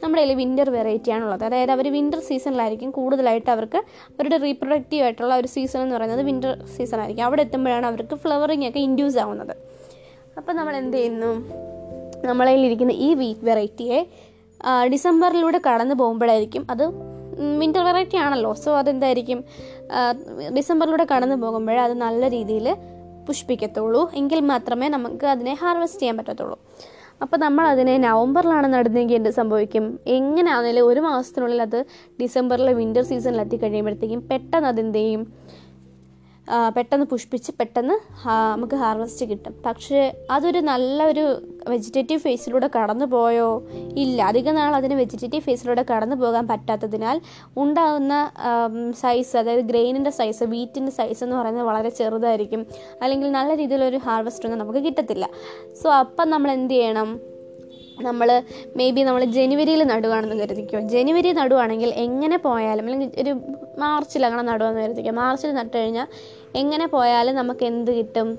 നമ്മുടെ 0.03 0.23
കയ്യിൽ 0.23 0.37
വിന്റർ 0.37 0.71
വെറൈറ്റി 0.71 1.11
ആണുള്ളത് 1.11 1.45
അതായത് 1.45 1.71
അവർ 1.71 1.93
വിന്റർ 1.93 2.21
സീസണിലായിരിക്കും 2.21 2.91
കൂടുതലായിട്ട് 2.91 3.51
അവർക്ക് 3.51 3.77
അവരുടെ 3.77 4.37
റീപ്രൊഡക്റ്റീവ് 4.37 5.03
ആയിട്ടുള്ള 5.03 5.37
ഒരു 5.37 5.47
സീസൺ 5.47 5.83
എന്ന് 5.83 5.97
പറയുന്നത് 5.97 6.23
വിന്റർ 6.23 6.65
സീസൺ 6.77 7.01
ആയിരിക്കും. 7.01 7.25
അവിടെ 7.25 7.43
എത്തുമ്പോഴാണ് 7.43 7.87
അവർക്ക് 7.87 8.15
ഫ്ലവറിങ് 8.15 8.69
ഒക്കെ 8.69 8.79
ഇൻഡ്യൂസ് 8.79 9.19
ആവുന്നത്. 9.19 9.55
അപ്പോൾ 10.37 10.53
നമ്മൾ 10.53 10.77
എന്ത് 10.77 10.97
ചെയ്യുന്നു? 10.97 11.31
നമ്മളെ 12.27 12.53
ഇരിക്കുന്ന 12.53 12.93
ഈ 12.93 13.15
വീറ്റ് 13.15 13.45
വെറൈറ്റിയെ 13.45 14.07
ഡിസംബറിലൂടെ 14.93 15.61
കടന്നു 15.67 15.95
പോകുമ്പോഴായിരിക്കും 15.95 16.67
അത് 16.71 16.85
വിന്റർ 17.59 17.83
വെറൈറ്റി 17.85 18.17
ആണല്ലോ. 18.17 18.53
സോ 18.53 18.79
അതെന്തായിരിക്കും? 18.79 19.45
ഡിസംബറിലൂടെ 20.57 21.07
കടന്നു 21.15 21.37
പോകുമ്പോഴേ 21.37 21.81
അത് 21.81 21.93
നല്ല 21.93 22.31
രീതിയിൽ 22.31 22.77
പുഷ്പിക്കത്തുള്ളൂ. 23.27 24.11
എങ്കിൽ 24.15 24.41
മാത്രമേ 24.41 24.89
നമുക്ക് 24.89 25.27
അതിനെ 25.27 25.55
ഹാർവെസ്റ്റ് 25.55 26.01
ചെയ്യാൻ 26.01 26.17
പറ്റത്തുള്ളൂ. 26.17 26.61
അപ്പോൾ 27.25 27.39
നമ്മൾ 27.45 27.65
അതിനെ 27.73 27.95
നവംബറിലാണ് 28.05 28.69
നടുന്നതെങ്കിൽ 28.75 29.17
എന്ത് 29.19 29.31
സംഭവിക്കും? 29.39 29.85
എങ്ങനെയാണെങ്കിലും 30.19 30.87
ഒരു 30.91 31.01
മാസത്തിനുള്ളിൽ 31.01 31.61
അത് 31.67 31.79
ഡിസംബറിലെ 32.23 32.73
വിന്റർ 32.81 33.05
സീസണിൽ 33.11 33.41
എത്തിക്കഴിയുമ്പോഴത്തേക്കും 33.45 34.23
പെട്ടെന്ന് 34.31 34.69
അതെന്ത് 34.73 34.99
ചെയ്യും? 35.01 35.23
പെട്ടെന്ന് 36.77 37.07
പുഷ്പിച്ച് 37.07 37.53
പെട്ടെന്ന് 37.61 37.95
നമുക്ക് 38.53 38.77
ഹാർവെസ്റ്റ് 38.77 39.27
കിട്ടും. 39.27 39.55
പക്ഷേ 39.67 40.25
അതൊരു 40.31 40.59
നല്ലൊരു 40.59 41.43
വെജിറ്റേറ്റീവ് 41.69 42.21
ഫേസിലൂടെ 42.21 42.71
കടന്നു 42.77 43.05
പോയോ? 43.05 43.63
ഇല്ല. 43.97 44.23
അധിക 44.23 44.51
നാൾ 44.51 44.75
അതിന് 44.75 44.95
വെജിറ്റേറ്റീവ് 44.95 45.43
ഫേസിലൂടെ 45.43 45.85
കടന്നു 45.91 46.17
പോകാൻ 46.17 46.49
പറ്റാത്തതിനാൽ 46.49 47.21
ഉണ്ടാകുന്ന 47.57 48.33
സൈസ് 49.01 49.37
അതായത് 49.37 49.61
ഗ്രെയിനിന്റെ 49.61 50.11
സൈസ് 50.11 50.45
വീറ്റിന്റെ 50.45 50.93
സൈസ് 50.93 51.25
എന്ന് 51.25 51.37
പറയുന്നത് 51.37 51.67
വളരെ 51.67 51.89
ചെറുതായിരിക്കും. 51.89 52.67
അല്ലെങ്കിൽ 53.03 53.31
നല്ല 53.31 53.57
രീതിയിലൊരു 53.57 53.97
ഹാർവസ്റ്റ് 53.97 54.47
ഒന്നും 54.47 54.61
നമുക്ക് 54.61 54.79
കിട്ടത്തില്ല. 54.79 55.29
സോ 55.83 55.91
അപ്പം 55.91 56.31
നമ്മൾ 56.31 56.51
എന്ത് 56.51 56.75
ചെയ്യണം? 56.75 57.30
നമ്മൾ 58.03 58.43
മേ 58.77 58.91
ബി 58.91 59.01
നമ്മൾ 59.01 59.25
ജനുവരിയിൽ 59.25 59.85
നടുവാണെന്ന് 59.85 60.37
കരുതിക്കോ. 60.37 60.81
ജനുവരി 60.81 61.33
നടുവാണെങ്കിൽ 61.33 61.89
എങ്ങനെ 61.89 62.39
പോയാലും 62.39 62.85
അല്ലെങ്കിൽ 62.85 63.23
ഒരു 63.23 63.41
മാർച്ചിൽ 63.79 64.27
അങ്ങനെ 64.27 64.43
നടുവാന്ന് 64.43 64.81
കരുതിക്കോ. 64.81 65.11
മാർച്ചിൽ 65.11 65.53
നട്ട് 65.53 65.77
കഴിഞ്ഞാൽ 65.77 66.07
എങ്ങനെ 66.57 66.87
പോയാലും 66.87 67.35
നമുക്ക് 67.35 67.65
എന്ത് 67.65 67.91
കിട്ടും? 67.91 68.39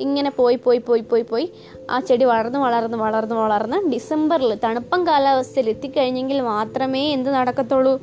ഇങ്ങനെ 0.00 0.30
പോയി 0.30 0.56
പോയി 0.56 0.78
പോയി 0.78 1.00
പോയി 1.00 1.22
പോയി 1.22 1.52
ആ 1.90 2.00
ചെടി 2.00 2.24
വളർന്ന് 2.24 2.58
വളർന്ന് 2.58 2.98
വളർന്ന് 2.98 3.34
വളർന്ന് 3.34 3.90
ഡിസംബറിൽ 3.92 4.58
തണുപ്പം 4.64 5.06
കാലാവസ്ഥയിൽ 5.06 5.68
എത്തിക്കഴിഞ്ഞെങ്കിൽ 5.68 6.40
മാത്രമേ 6.40 7.12
എന്ത് 7.12 7.30
നടക്കത്തുള്ളൂ? 7.30 8.00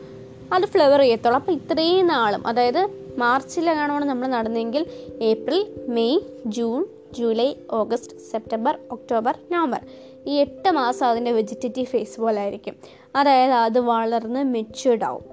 അത് 0.54 0.64
ഫ്ലവർ 0.64 1.00
ചെയ്യത്തുള്ളൂ. 1.00 1.40
അപ്പോൾ 1.40 1.52
ഇത്രയും 1.52 2.08
നാളും 2.08 2.48
അതായത് 2.48 2.88
മാർച്ചിലാണ് 3.18 4.04
നമ്മൾ 4.04 4.28
നടന്നെങ്കിൽ 4.28 4.86
April 5.22 5.68
May 5.88 6.20
June 6.46 6.86
July 7.18 7.54
August 7.72 8.12
September 8.32 8.78
October 8.92 9.38
November 9.52 9.82
ഈ 10.28 10.36
എട്ട് 10.36 10.70
മാസം 10.70 11.06
അതിന്റെ 11.08 11.32
വെജിറ്റേറ്റീവ് 11.32 11.88
ഫേസ് 11.88 12.22
പോലെ 12.22 12.42
ആയിരിക്കും. 12.42 12.76
അതായത് 13.16 13.52
അത് 13.52 13.80
വളർന്ന് 13.80 14.44
മെച്യൂർഡ് 14.44 15.04
ആവും. 15.04 15.26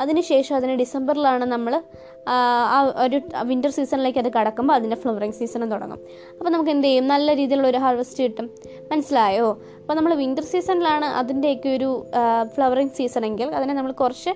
അതിനുശേഷം 0.00 0.56
അതിന് 0.56 0.72
ഡിസംബറിലാണ് 0.72 1.44
നമ്മൾ 1.44 1.82
ആ 2.28 2.92
ഒരു 3.04 3.20
വിന്റർ 3.44 3.70
സീസണിലേക്ക് 3.70 4.18
അത് 4.18 4.28
കടക്കുമ്പോൾ 4.38 4.74
അതിന്റെ 4.74 4.96
ഫ്ലവറിങ് 4.96 5.32
സീസണും 5.32 5.70
തുടങ്ങും. 5.70 6.00
അപ്പോൾ 6.38 6.50
നമുക്ക് 6.50 6.70
എന്ത് 6.70 6.86
ചെയ്യും? 6.86 7.08
നല്ല 7.08 7.34
രീതിയിലുള്ള 7.34 7.68
ഒരു 7.68 7.78
ഹാർവെസ്റ്റ് 7.78 8.24
കിട്ടും. 8.24 8.50
മനസ്സിലായോ? 8.92 9.62
അപ്പോൾ 9.80 9.94
നമ്മൾ 9.94 10.14
വിന്റർ 10.14 10.42
സീസണിലാണ് 10.42 11.04
അതിന്റെയൊക്കെ 11.04 11.68
ഒരു 11.68 12.06
ഫ്ലവറിങ് 12.54 12.88
സീസൺ 12.88 13.26
എങ്കിൽ 13.26 13.54
അതിനെ 13.54 13.74
നമ്മൾ 13.74 13.92
കുറച്ച് 13.92 14.34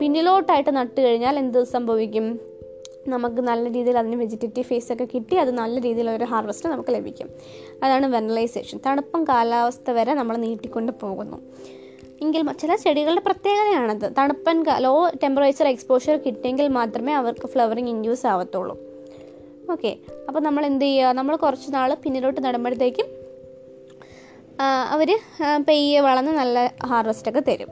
പിന്നിലോട്ടായിട്ട് 0.00 0.76
നട്ട് 0.76 1.00
കഴിഞ്ഞാൽ 1.00 1.38
എന്ത് 1.38 1.64
സംഭവിക്കും? 1.64 2.51
നമുക്ക് 3.08 3.40
നല്ല 3.40 3.64
രീതിയിൽ 3.72 3.98
അതിന് 3.98 4.16
വെജിറ്റേറ്റീവ് 4.16 4.66
ഫേസ് 4.66 4.92
ഒക്കെ 4.92 5.06
കിട്ടി 5.14 5.36
അത് 5.36 5.50
നല്ല 5.50 5.76
രീതിയിലൊരു 5.86 6.24
ഹാർവസ്റ്റ് 6.24 6.68
നമുക്ക് 6.68 6.92
ലഭിക്കും. 6.94 7.28
അതാണ് 7.84 8.06
വെനലൈസേഷൻ 8.06 8.80
തണുപ്പും 8.86 9.24
കാലാവസ്ഥ 9.24 9.90
വരെ 9.90 10.14
നമ്മൾ 10.14 10.36
നീട്ടിക്കൊണ്ട് 10.36 10.92
പോകുന്നു. 11.02 11.38
എങ്കിൽ 12.22 12.52
ചില 12.52 12.74
ചെടികളുടെ 12.74 13.20
പ്രത്യേകതയാണത്. 13.20 14.12
തണുപ്പൻ 14.18 14.64
ലോ 14.86 14.92
ടെമ്പറേച്ചർ 15.22 15.68
എക്സ്പോഷർ 15.68 16.16
കിട്ടിയെങ്കിൽ 16.26 16.68
മാത്രമേ 16.68 17.12
അവർക്ക് 17.12 17.46
ഫ്ലവറിങ് 17.46 17.88
ഇൻഡ്യൂസ് 17.88 18.26
ആവത്തുള്ളൂ. 18.26 18.76
ഓക്കെ 19.72 19.96
അപ്പോൾ 20.28 20.40
നമ്മൾ 20.40 20.62
എന്ത് 20.66 20.84
ചെയ്യുക? 20.84 21.12
നമ്മൾ 21.18 21.36
കുറച്ച് 21.36 21.74
നാൾ 21.74 21.94
പിന്നിലോട്ട് 22.04 22.40
നടുമ്പോഴത്തേക്കും 22.44 23.08
അവർ 24.94 25.18
പെയ്യെ 25.68 26.00
വളർന്ന് 26.00 26.32
നല്ല 26.32 26.72
ഹാർവെസ്റ്റൊക്കെ 26.86 27.42
തരും. 27.48 27.70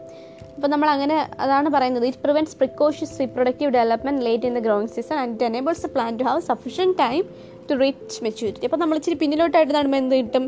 അപ്പോൾ 0.60 0.70
നമ്മൾ 0.72 0.88
അങ്ങനെ 0.94 1.14
അതാണ് 1.42 1.68
പറയുന്നത്. 1.74 2.04
It 2.08 2.18
prevents 2.24 2.56
precocious 2.62 3.14
reproductive 3.20 3.70
development 3.76 4.22
late 4.26 4.46
in 4.48 4.54
the 4.56 4.60
growing 4.66 4.90
season 4.96 5.16
and 5.20 5.32
it 5.34 5.46
enables 5.50 5.88
plant 5.94 6.18
to 6.18 6.24
have 6.28 6.40
sufficient 6.48 6.96
time 6.98 7.22
to 7.68 7.74
reach 7.84 8.18
maturity 8.26 8.66
അപ്പോൾ 8.68 8.80
നമ്മൾ 8.82 8.96
ഇച്ചിരി 9.00 9.16
പിന്നിലോട്ടായിട്ട് 9.22 9.72
നടുമ്പോൾ 9.78 9.98
എന്ത് 10.02 10.14
കിട്ടും? 10.20 10.44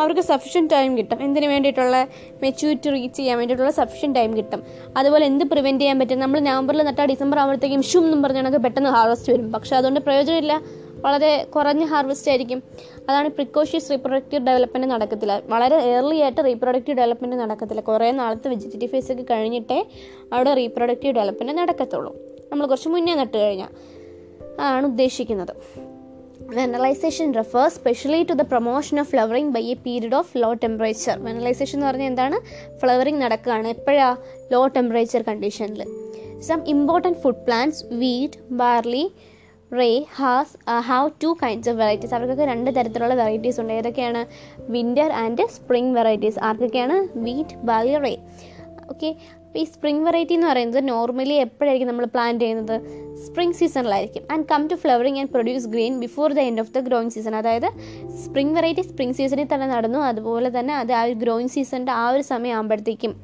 അവർക്ക് 0.00 0.24
സഫിഷ്യന്റ് 0.30 0.70
ടൈം 0.74 0.90
കിട്ടും. 0.98 1.18
എന്തിനു 1.26 1.48
വേണ്ടിയിട്ടുള്ള 1.52 1.96
മെച്യൂരിറ്റി 2.44 2.94
റീച്ച് 2.96 3.16
ചെയ്യാൻ 3.20 3.36
വേണ്ടിയിട്ടുള്ള 3.40 3.72
സഫിഷ്യന്റ് 3.80 4.18
ടൈം 4.20 4.32
കിട്ടും? 4.38 4.62
അതുപോലെ 5.00 5.26
എന്ത് 5.32 5.44
പ്രിവെന്റ് 5.54 5.82
ചെയ്യാൻ 5.84 5.98
പറ്റും? 6.02 6.20
നമ്മൾ 6.24 6.40
നവംബറിൽ 6.50 6.84
നട്ടാൽ 6.90 7.08
ഡിസംബർ 7.14 7.38
ആകുമ്പോഴത്തേക്കും 7.44 7.84
ഷും 7.92 8.06
എന്നും 8.08 8.22
പറഞ്ഞാൽ 8.26 8.58
പെട്ടെന്ന് 8.68 8.92
ഹാർവസ്റ്റ് 8.98 9.32
വരും. 9.34 9.48
പക്ഷേ 9.56 9.74
അതുകൊണ്ട് 9.80 10.02
പ്രയോജനമില്ല. 10.08 10.56
വളരെ 11.06 11.44
കുറഞ്ഞ 11.44 11.84
ഹാർവസ്റ്റ് 11.84 12.30
ആയിരിക്കും. 12.30 12.62
അതാണ് 13.08 13.28
പ്രിക്കോഷ്യസ് 13.28 13.90
റീപ്രൊഡക്റ്റീവ് 13.90 14.46
ഡെവലപ്മെന്റ് 14.46 14.88
നടക്കത്തില്ല. 14.88 15.42
വളരെ 15.44 15.76
ഏർലി 15.76 16.16
ആയിട്ട് 16.16 16.44
റീപ്രൊഡക്റ്റീവ് 16.44 16.98
ഡെവലപ്മെന്റ് 16.98 17.36
നടക്കത്തില്ല. 17.36 17.80
കുറേ 17.80 18.10
നാളത്തെ 18.10 18.48
വെജിറ്റേറ്റീവ് 18.48 18.90
ഫേസ് 18.90 19.12
ഒക്കെ 19.12 19.24
കഴിഞ്ഞിട്ടേ 19.30 19.86
അവിടെ 20.32 20.54
റീപ്രൊഡക്റ്റീവ് 20.54 21.14
ഡെവലപ്മെന്റ് 21.14 21.52
നടക്കത്തുള്ളൂ. 21.52 22.16
നമ്മൾ 22.52 22.66
കുറച്ച് 22.66 22.88
മുന്നേ 22.88 23.14
നട്ട് 23.14 23.36
കഴിഞ്ഞാൽ 23.36 23.68
ആണ് 24.60 24.86
ഉദ്ദേശിക്കുന്നത്. 24.86 25.54
Vernalization 26.40 27.34
refers 27.34 27.76
specially 27.76 28.22
to 28.22 28.32
the 28.32 28.42
promotion 28.42 29.00
of 29.00 29.10
flowering 29.10 29.54
by 29.54 29.62
a 29.62 29.74
period 29.74 30.14
of 30.14 30.38
low 30.38 30.52
temperature 30.52 31.18
vernalization 31.18 31.76
എന്ന് 31.76 31.86
പറഞ്ഞാൽ 31.86 32.06
എന്താണ്? 32.06 32.36
ഫ്ലവറിംഗ് 32.78 33.20
നടക്കുകയാണ്. 33.22 33.68
എപ്പോഴാ? 33.68 34.16
ലോ 34.52 34.66
ടെമ്പറേച്ചർ 34.66 35.22
കണ്ടീഷനിൽ 35.22 35.84
some 36.40 36.68
important 36.68 37.18
food 37.18 37.36
plants 37.36 37.84
wheat 37.92 38.34
barley 38.50 39.12
rye 39.78 39.90
has 40.16 40.52
have 40.88 41.10
two 41.22 41.30
kinds 41.42 41.68
of 41.70 41.78
varieties 41.80 42.14
അവർക്കൊക്കെ 42.16 42.44
രണ്ട് 42.50 42.70
തരത്തിലുള്ള 42.76 43.14
varieties 43.20 43.58
ഉണ്ട്. 43.60 43.72
ഏതൊക്കെയാണ്? 43.78 44.22
വിന്റർ 44.74 45.10
ആൻഡ് 45.22 45.46
സ്പ്രിംഗ് 45.56 45.94
വെറൈറ്റീസ് 45.98 46.38
ആർക്കൊക്കെയാണ്? 46.48 46.96
വീറ്റ് 47.26 47.56
ബാലി 47.70 47.96
റേ 48.06 48.14
ഓക്കെ 48.92 49.08
അപ്പോൾ 49.44 49.58
ഈ 49.62 49.64
സ്പ്രിംഗ് 49.74 50.02
വെറൈറ്റി 50.06 50.34
എന്ന് 50.36 50.46
പറയുന്നത് 50.46 50.80
നോർമലി 50.88 51.36
എപ്പോഴായിരിക്കും 51.44 51.88
നമ്മൾ 51.90 52.06
പ്ലാൻ 52.14 52.32
ചെയ്യുന്നത്? 52.40 52.74
Spring 53.26 53.56
സീസണിലായിരിക്കും 53.60 54.24
and 54.32 54.46
come 54.52 54.62
to 54.70 54.76
flowering 54.82 55.18
and 55.20 55.32
produce 55.34 55.68
grain 55.74 55.94
before 56.04 56.32
the 56.38 56.40
end 56.48 56.62
of 56.64 56.72
the 56.76 56.82
growing 56.88 57.12
season 57.14 57.36
അതായത് 57.40 57.68
സ്പ്രിംഗ് 58.24 58.54
വെറൈറ്റി 58.58 58.84
സ്പ്രിംഗ് 58.90 59.16
സീസണിൽ 59.20 59.48
തന്നെ 59.54 59.68
നടന്നു. 59.74 60.00
അതുപോലെ 60.10 60.50
തന്നെ 60.58 60.74
അത് 60.74 60.92
ആ 60.98 61.02
ഒരു 61.08 61.16
ഗ്രോയിങ് 61.22 61.52
സീസണിന്റെ 61.56 61.94
ആ 62.02 62.04
ഒരു 62.16 62.24
സമയം 62.32 62.56
ആകുമ്പോഴത്തേക്കും 62.58 63.14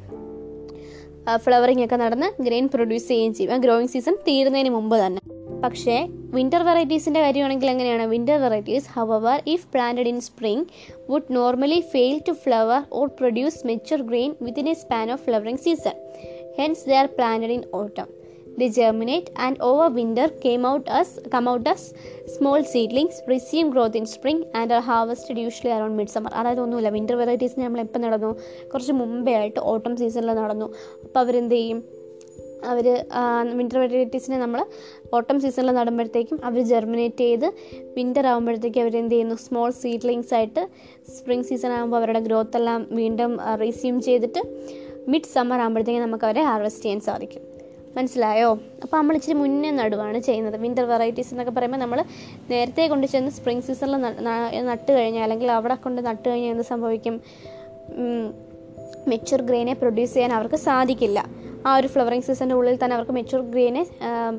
ഫ്ലവറിംഗ് 1.44 1.84
ഒക്കെ 1.84 1.96
നടന്ന് 1.96 2.28
ഗ്രെയിൻ 2.46 2.66
പ്രൊഡ്യൂസ് 2.74 3.08
ചെയ്യുകയും 3.08 3.34
ചെയ്യും. 3.34 3.52
ആ 3.54 3.58
ഗ്രോയിങ് 3.66 3.92
സീസൺ 3.94 4.16
തീരുന്നതിന് 4.28 4.72
മുമ്പ് 4.78 4.96
തന്നെ. 5.04 5.20
പക്ഷേ 5.64 5.96
വിന്റർ 6.36 6.62
വെറൈറ്റീസിന്റെ 6.62 7.20
കാര്യമാണെങ്കിൽ 7.20 7.68
എങ്ങനെയാണ്? 7.70 8.04
Winter 8.12 8.38
varieties 8.44 8.88
however 8.94 9.42
if 9.46 9.66
planted 9.74 10.10
in 10.12 10.18
spring 10.20 10.64
would 11.10 11.30
normally 11.30 11.80
fail 11.92 12.16
to 12.28 12.32
flower 12.44 12.80
or 12.92 13.06
produce 13.20 13.60
mature 13.66 14.00
grain 14.00 14.32
within 14.42 14.68
a 14.68 14.74
span 14.82 15.12
of 15.12 15.22
flowering 15.26 15.60
season 15.60 15.96
hence 16.58 16.82
they 16.88 16.96
are 17.02 17.08
planted 17.18 17.54
in 17.58 17.62
autumn 17.74 18.08
they 18.58 18.68
germinate 18.78 19.30
and 19.44 19.60
over 19.68 19.88
winter 20.00 20.28
came 20.44 20.66
out 20.72 20.90
as 20.90 21.14
come 21.34 21.44
out 21.54 21.68
as 21.70 21.86
small 22.34 22.60
seedlings 22.74 23.20
receive 23.30 23.68
growth 23.70 23.96
in 23.96 24.06
spring 24.14 24.44
and 24.60 24.74
are 24.78 24.82
harvested 24.90 25.40
usually 25.46 25.72
around 25.76 25.98
mid 26.00 26.14
summer 26.16 26.34
അതായത് 26.40 26.60
ഒന്നുമില്ല 26.60 26.90
winter 26.98 27.16
varieties 27.22 27.60
നമ്മൾ 27.60 27.80
എപ്പോൾ 27.86 27.98
നടന്നു? 27.98 28.32
കുറച്ച് 28.72 28.92
മുമ്പേ 29.00 29.34
ആയിട്ട് 29.40 29.60
ഓട്ടം 29.72 29.94
സീസണിൽ 30.02 30.32
നടന്നു. 30.42 30.68
അപ്പോൾ 31.04 31.20
അവരെന്ത് 31.20 31.54
ചെയ്യും 31.54 31.80
അവർ 32.70 32.86
വിന്റർ 33.58 33.78
വെറൈറ്റീസിനെ 33.78 34.36
നമ്മൾ 34.38 34.60
ഓട്ടം 35.16 35.40
സീസണിൽ 35.40 35.72
നടുമ്പോഴത്തേക്കും 35.78 36.38
അവർ 36.44 36.60
ജെർമിനേറ്റ് 36.72 37.24
ചെയ്ത് 37.24 37.46
വിന്റർ 37.96 38.26
ആകുമ്പോഴത്തേക്കും 38.32 38.82
അവരെന്ത് 38.84 39.14
ചെയ്യുന്നു? 39.14 39.36
സ്മോൾ 39.46 39.70
സീഡ്ലിങ്സ് 39.82 40.34
ആയിട്ട് 40.38 40.62
സ്പ്രിംഗ് 41.16 41.46
സീസൺ 41.50 41.72
ആകുമ്പോൾ 41.78 41.96
അവരുടെ 41.96 42.20
ഗ്രോത്ത് 42.26 42.56
എല്ലാം 42.56 42.86
വീണ്ടും 43.00 43.32
റീസ്യൂം 43.62 43.96
ചെയ്തിട്ട് 44.08 44.42
മിഡ് 45.08 45.30
സമ്മർ 45.34 45.60
ആകുമ്പോഴത്തേക്കും 45.60 46.04
നമുക്ക് 46.08 46.24
അവരെ 46.24 46.42
ഹാർവെസ്റ്റ് 46.50 46.84
ചെയ്യാൻ 46.84 47.00
സാധിക്കും. 47.08 47.42
മനസ്സിലായോ? 47.96 48.50
അപ്പോൾ 48.82 48.96
നമ്മൾ 48.96 49.14
ഇച്ചിരി 49.18 49.34
മുന്നേ 49.38 49.70
നടുവാണ് 49.70 50.18
ചെയ്യുന്നത്. 50.28 50.56
വിന്റർ 50.60 50.84
വെറൈറ്റീസ് 50.92 51.30
എന്നൊക്കെ 51.34 51.52
പറയുമ്പോൾ 51.56 51.80
നമ്മൾ 51.84 51.98
നേരത്തെ 52.50 52.86
കൊണ്ട് 52.92 53.06
ചെന്ന് 53.06 53.32
സ്പ്രിംഗ് 53.38 53.64
സീസണിൽ 53.66 53.96
നട്ട് 54.70 54.90
കഴിഞ്ഞാൽ 54.98 55.22
അല്ലെങ്കിൽ 55.22 55.50
അവിടെ 55.58 55.74
കൊണ്ട് 55.74 56.00
നട്ട് 56.06 56.26
കഴിഞ്ഞാൽ 56.28 56.52
എന്ത് 56.54 56.66
സംഭവിക്കും? 56.72 57.16
മെച്ചുർ 59.10 59.42
ഗ്രെയിനെ 59.48 59.74
പ്രൊഡ്യൂസ് 59.74 60.14
ചെയ്യാൻ 60.14 60.32
അവർക്ക് 60.32 60.58
സാധിക്കില്ല. 60.68 61.20
ആ 61.66 61.76
ഒരു 61.76 61.88
ഫ്ലവറിങ് 61.88 62.22
സീസണിന്റെ 62.22 62.54
ഉള്ളിൽ 62.54 62.78
തന്നെ 62.84 62.96
അവർക്ക് 62.96 63.12
മെച്യൂർ 63.12 63.42
ഗ്രീനെ 63.42 63.86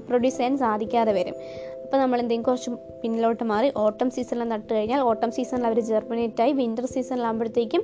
പ്രൊഡ്യൂസ് 0.08 0.38
ചെയ്യാൻ 0.38 0.58
സാധിക്കാതെ 0.58 1.12
വരും. 1.12 1.36
അപ്പോൾ 1.84 1.98
നമ്മൾ 1.98 2.20
എന്തെങ്കിലും 2.20 2.46
കുറച്ച് 2.46 2.70
പിന്നിലോട്ട് 3.02 3.44
മാറി 3.44 3.72
ഓട്ടം 3.78 4.10
സീസണിൽ 4.10 4.44
നട്ട് 4.44 4.74
കഴിഞ്ഞാൽ 4.74 5.00
ഓട്ടം 5.00 5.32
സീസണിൽ 5.32 5.66
അവർ 5.68 5.80
ജെർമിനേറ്റ് 5.80 6.42
ആയി 6.42 6.52
വിന്റർ 6.52 6.86
സീസണിലാകുമ്പോഴത്തേക്കും 6.86 7.84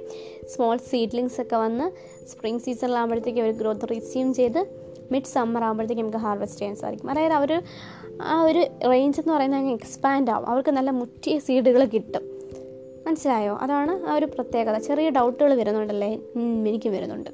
സ്മോൾ 0.55 0.77
സീഡ്ലിങ്സ് 0.77 1.41
ഒക്കെ 1.41 1.55
വന്ന് 1.55 1.87
സ്പ്രിംഗ് 2.27 2.61
സീസണിലാകുമ്പോഴത്തേക്കും 2.61 3.43
അവർ 3.43 3.53
ഗ്രോത്ത് 3.53 3.89
റിസ്യൂം 3.91 4.33
ചെയ്ത് 4.33 4.65
മിഡ് 5.11 5.23
സമ്മർ 5.23 5.63
ആകുമ്പോഴത്തേക്കും 5.63 6.05
നമുക്ക് 6.05 6.25
ഹാർവെസ്റ്റ് 6.25 6.59
ചെയ്യാൻ 6.59 6.75
സാധിക്കും. 6.75 7.09
അതായത് 7.09 7.33
അവർ 7.33 7.63
ആ 8.21 8.41
ഒരു 8.41 8.65
റേഞ്ച് 8.89 9.21
എന്ന് 9.21 9.33
പറയുന്നത് 9.33 9.59
അങ്ങ് 9.59 9.73
എക്സ്പാൻഡ് 9.73 10.31
ആവും. 10.31 10.47
അവർക്ക് 10.47 10.69
നല്ല 10.69 10.91
മുറ്റിയ 10.91 11.39
സീഡുകൾ 11.39 11.85
കിട്ടും. 11.85 12.23
മനസ്സിലായോ? 13.07 13.57
അതാണ് 13.61 14.05
ആ 14.05 14.15
ഒരു 14.15 14.25
പ്രത്യേകത. 14.25 14.77
ചെറിയ 14.77 15.09
ഡൗട്ടുകൾ 15.09 15.53
വരുന്നുണ്ടല്ലേ? 15.53 16.13
എനിക്കും 16.67 16.93
വരുന്നുണ്ട്. 16.93 17.29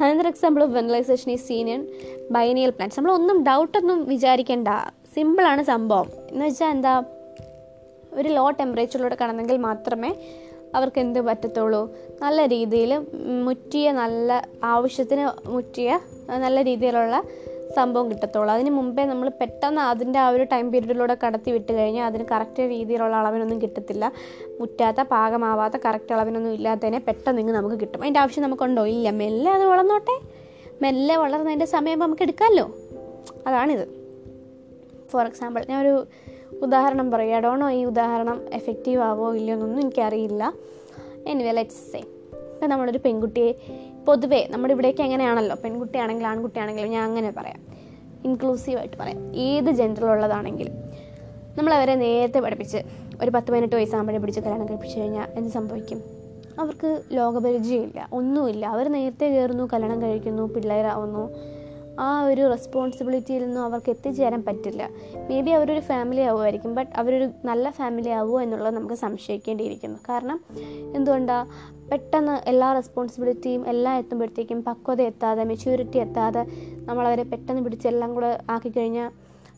അനന്തർ 0.00 0.26
എക്സാമ്പിൾ 0.26 0.64
വെനലൈസേഷൻ 0.64 1.32
ഈ 1.32 1.36
സീനിയൻ 1.36 1.86
ബൈനിയൽ 2.30 2.70
പ്ലാന്റ്സ് 2.70 2.98
നമ്മളൊന്നും 3.00 3.44
ഡൗട്ടൊന്നും 3.44 4.08
വിചാരിക്കേണ്ട. 4.08 4.68
സിമ്പിളാണ് 5.14 5.62
സംഭവം. 5.62 6.08
എന്ന് 6.30 6.44
വെച്ചാൽ 6.44 6.70
എന്താ 6.70 7.04
ഒരു 8.14 8.28
ലോ 8.28 8.50
ടെമ്പറേച്ചറിലൂടെ 8.50 9.16
കടന്നെങ്കിൽ 9.22 9.56
മാത്രമേ 9.56 10.10
അവർക്ക് 10.74 10.98
എന്ത് 11.00 11.20
പറ്റത്തുള്ളൂ? 11.20 11.96
നല്ല 12.22 12.46
രീതിയിൽ 12.46 12.92
മുറ്റിയ 13.44 13.92
നല്ല 13.92 14.48
ആവശ്യത്തിന് 14.64 15.48
മുറ്റിയ 15.48 16.00
നല്ല 16.38 16.64
രീതിയിലുള്ള 16.64 17.22
സംഭവം 17.74 18.10
കിട്ടത്തുള്ളൂ. 18.10 18.54
അതിന് 18.54 18.70
മുമ്പേ 18.70 19.04
നമ്മൾ 19.04 19.28
പെട്ടെന്ന് 19.40 19.80
അതിന്റെ 19.80 20.18
ആ 20.18 20.28
ഒരു 20.28 20.42
ടൈം 20.42 20.72
പീരീഡിലൂടെ 20.72 21.16
കടത്തി 21.26 21.50
വിട്ട് 21.50 21.72
കഴിഞ്ഞാൽ 21.72 22.06
അതിന് 22.06 22.24
കറക്റ്റ് 22.30 22.62
രീതിയിലുള്ള 22.62 23.16
അളവിനൊന്നും 23.16 23.62
കിട്ടത്തില്ല. 23.62 24.12
മുറ്റാത്ത 24.60 25.00
പാകമാവാത്ത 25.00 25.74
കറക്റ്റ് 25.84 26.14
അളവിനൊന്നും 26.14 26.52
ഇല്ലാത്തതിനെ 26.52 26.98
പെട്ടെന്ന് 26.98 27.40
ഇങ്ങ് 27.40 27.54
നമുക്ക് 27.54 27.80
കിട്ടും. 27.80 28.00
അതിന്റെ 28.00 28.20
ആവശ്യം 28.20 28.44
നമുക്കുണ്ടോ? 28.44 28.86
ഇല്ല. 28.86 29.10
മെല്ലെ 29.10 29.52
അത് 29.52 29.64
വളർന്നോട്ടെ. 29.64 30.20
മെല്ലെ 30.82 31.16
വളർന്നതിന്റെ 31.16 31.64
സമയം 31.64 31.98
നമുക്ക് 31.98 32.22
എടുക്കാമല്ലോ 32.22 32.74
അതാണിത്. 33.46 33.88
ഫോർ 35.10 35.26
എക്സാമ്പിൾ 35.26 35.64
ഞാനൊരു 35.70 36.06
ഉദാഹരണം 36.62 37.10
പറയുക 37.10 37.40
ഡോണോ 37.40 37.70
ഈ 37.70 37.84
ഉദാഹരണം 37.84 38.40
എഫക്റ്റീവ് 38.52 39.02
ആവോ 39.02 39.34
ഇല്ലയോ 39.34 39.56
എന്നൊന്നും 39.56 39.80
എനിക്കറിയില്ല. 39.80 40.52
എനിവേ 41.26 41.50
ലെറ്റ്സ് 41.50 41.92
സേ 41.92 41.98
ഇപ്പം 41.98 42.70
നമ്മളൊരു 42.70 42.98
പെൺകുട്ടിയെ 43.04 43.52
പൊതുവേ 44.06 44.46
നമ്മുടെ 44.50 44.74
ഇവിടേക്ക് 44.74 45.02
എങ്ങനെയാണല്ലോ? 45.02 45.56
പെൺകുട്ടിയാണെങ്കിലും 45.64 46.28
ആൺകുട്ടിയാണെങ്കിലും 46.28 46.90
ഞാൻ 46.90 47.04
അങ്ങനെ 47.04 47.32
പറയാം. 47.36 47.60
ഇൻക്ലൂസീവായിട്ട് 48.24 48.96
പറയാം. 48.96 49.36
ഏത് 49.36 49.70
ജെൻഡറിലുള്ളതാണെങ്കിലും 49.70 50.72
നമ്മളവരെ 51.58 51.94
നേരത്തെ 51.94 52.40
പഠിപ്പിച്ച് 52.40 52.78
ഒരു 53.22 53.30
പത്ത് 53.30 53.52
പതിനെട്ട് 53.52 53.76
വയസ്സാകുമ്പോഴേ 53.76 54.18
പിടിച്ച് 54.18 54.40
കല്യാണം 54.40 54.68
കഴിപ്പിച്ച് 54.68 54.98
കഴിഞ്ഞാൽ 54.98 55.28
എന്ത് 55.34 55.50
സംഭവിക്കും? 55.50 56.02
അവർക്ക് 56.58 57.02
ലോകപരിചയമില്ല 57.12 58.08
ഒന്നുമില്ല. 58.12 58.66
അവർ 58.66 58.92
നേരത്തെ 58.92 59.26
കയറുന്നു 59.26 59.68
കല്യാണം 59.72 60.02
കഴിക്കുന്നു 60.02 60.54
പിള്ളേരാവുന്നു. 60.54 61.34
ആ 62.00 62.22
ഒരു 62.22 62.50
റെസ്പോൺസിബിലിറ്റിയിൽ 62.50 63.46
നിന്നും 63.46 63.62
അവർക്ക് 63.62 63.90
എത്തിച്ചേരാൻ 63.90 64.44
പറ്റില്ല. 64.44 64.88
മേ 65.30 65.40
ബി 65.40 65.50
അവരൊരു 65.50 65.80
ഫാമിലി 65.80 66.20
ആവുമായിരിക്കും 66.20 66.74
ബട്ട് 66.74 66.92
അവരൊരു 66.96 67.30
നല്ല 67.44 67.70
ഫാമിലി 67.70 68.08
ആവുമോ 68.08 68.40
എന്നുള്ളത് 68.40 68.74
നമുക്ക് 68.74 68.94
സംശയിക്കേണ്ടിയിരിക്കുന്നു. 68.94 69.98
കാരണം 70.08 70.40
എന്തുകൊണ്ടാണ് 70.94 71.48
പെട്ടെന്ന് 71.90 72.48
എല്ലാ 72.48 72.72
റെസ്പോൺസിബിലിറ്റിയും 72.72 73.68
എല്ലാം 73.68 73.96
എത്തുമ്പോഴത്തേക്കും 73.96 74.64
പക്വത 74.64 75.02
എത്താതെ 75.02 75.44
മെച്യൂരിറ്റി 75.44 75.98
എത്താതെ 75.98 76.46
നമ്മളവരെ 76.74 77.22
പെട്ടെന്ന് 77.22 77.62
പിടിച്ച് 77.62 77.88
എല്ലാം 77.88 78.14
കൂടെ 78.14 78.40
ആക്കിക്കഴിഞ്ഞാൽ 78.50 79.10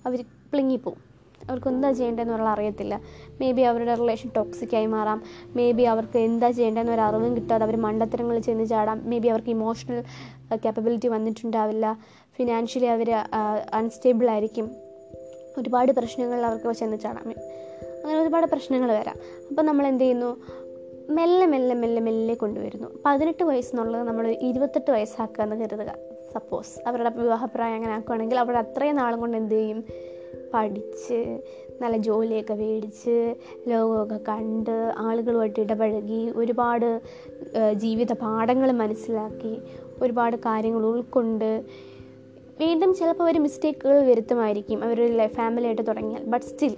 അവർ 0.07 0.25
പ്ലിങ്ങിപ്പോവും. 0.53 1.07
അവർക്ക് 1.49 1.69
എന്താ 1.69 1.93
ചെയ്യേണ്ടതെന്നുള്ള 1.93 2.49
അറിയത്തില്ല. 2.49 3.01
മേ 3.41 3.53
ബി 3.53 3.61
അവരുടെ 3.61 3.95
റിലേഷൻ 3.95 4.31
ടോക്സിക്കായി 4.37 4.87
മാറാം. 4.87 5.23
മേ 5.57 5.73
ബി 5.73 5.83
അവർക്ക് 5.83 6.19
എന്താ 6.19 6.51
ചെയ്യേണ്ടതെന്ന് 6.51 6.93
ഒരു 6.93 7.01
അറിവും 7.01 7.37
കിട്ടാതെ 7.37 7.65
അവർ 7.65 7.77
മണ്ടത്തരങ്ങളിൽ 7.77 8.41
ചെന്ന് 8.41 8.67
ചാടാം. 8.67 9.03
മേ 9.05 9.19
ബി 9.19 9.29
അവർക്ക് 9.29 9.49
ഇമോഷണൽ 9.49 10.05
കാപ്പബിലിറ്റി 10.57 11.09
വന്നിട്ടുണ്ടാവില്ല. 11.09 11.99
ഫിനാൻഷ്യലി 12.37 12.85
അവർ 12.85 13.11
അൺസ്റ്റേബിൾ 13.73 14.31
ആയിരിക്കും. 14.31 14.71
ഒരുപാട് 15.59 15.93
പ്രശ്നങ്ങൾ 15.93 16.47
അവർക്ക് 16.47 16.73
ചെന്ന് 16.73 16.97
ചാടാം. 16.97 17.29
അങ്ങനെ 18.05 18.23
ഒരുപാട് 18.23 18.47
പ്രശ്നങ്ങൾ 18.47 18.93
വരാം. 18.93 19.17
അപ്പം 19.51 19.67
നമ്മൾ 19.67 19.87
എന്ത് 19.87 20.05
ചെയ്യുന്നു? 20.05 20.37
മെല്ലെ 21.13 21.47
മെല്ലെ 21.47 21.75
മെല്ലെ 21.75 22.03
മെല്ലെ 22.03 22.35
കൊണ്ടുവരുന്നു. 22.35 22.89
പതിനെട്ട് 23.07 23.45
വയസ്സെന്നുള്ളത് 23.45 24.03
നമ്മൾ 24.03 24.37
ഇരുപത്തെട്ട് 24.43 24.91
വയസ്സാക്കുക 24.91 25.43
എന്ന് 25.43 25.57
കരുതുക. 25.57 25.95
സപ്പോസ് 26.35 26.89
അവരുടെ 26.89 27.11
വിവാഹപ്രായം 27.11 27.75
അങ്ങനെ 27.75 27.95
ആക്കുകയാണെങ്കിൽ 27.95 28.39
അവർ 28.39 28.57
അത്രയും 28.57 28.97
നാളും 28.97 29.21
കൊണ്ട് 29.21 29.37
എന്ത് 29.37 29.55
ചെയ്യും? 29.55 29.85
പഠിച്ച് 30.55 31.41
നല്ല 31.81 31.97
ജോലിയൊക്കെ 31.97 32.55
മേടിച്ച് 32.55 33.35
ലോകമൊക്കെ 33.69 34.21
കണ്ട് 34.29 34.93
ആളുകളുമായിട്ട് 34.97 35.61
ഇടപഴകി 35.61 36.33
ഒരുപാട് 36.37 37.01
ജീവിത 37.73 38.13
പാഠങ്ങൾ 38.13 38.73
മനസ്സിലാക്കി 38.73 39.59
ഒരുപാട് 40.03 40.37
കാര്യങ്ങൾ 40.37 40.87
ഉൾക്കൊണ്ട് 40.87 41.65
വീണ്ടും 42.61 42.95
ചിലപ്പോൾ 42.95 43.25
അവർ 43.25 43.39
മിസ്റ്റേക്കുകൾ 43.43 44.07
വരുത്തുമായിരിക്കും 44.07 44.85
അവരൊരു 44.85 45.27
ഫാമിലിയായിട്ട് 45.27 45.87
തുടങ്ങിയാൽ. 45.87 46.25
ബട്ട് 46.25 46.47
സ്റ്റിൽ 46.47 46.77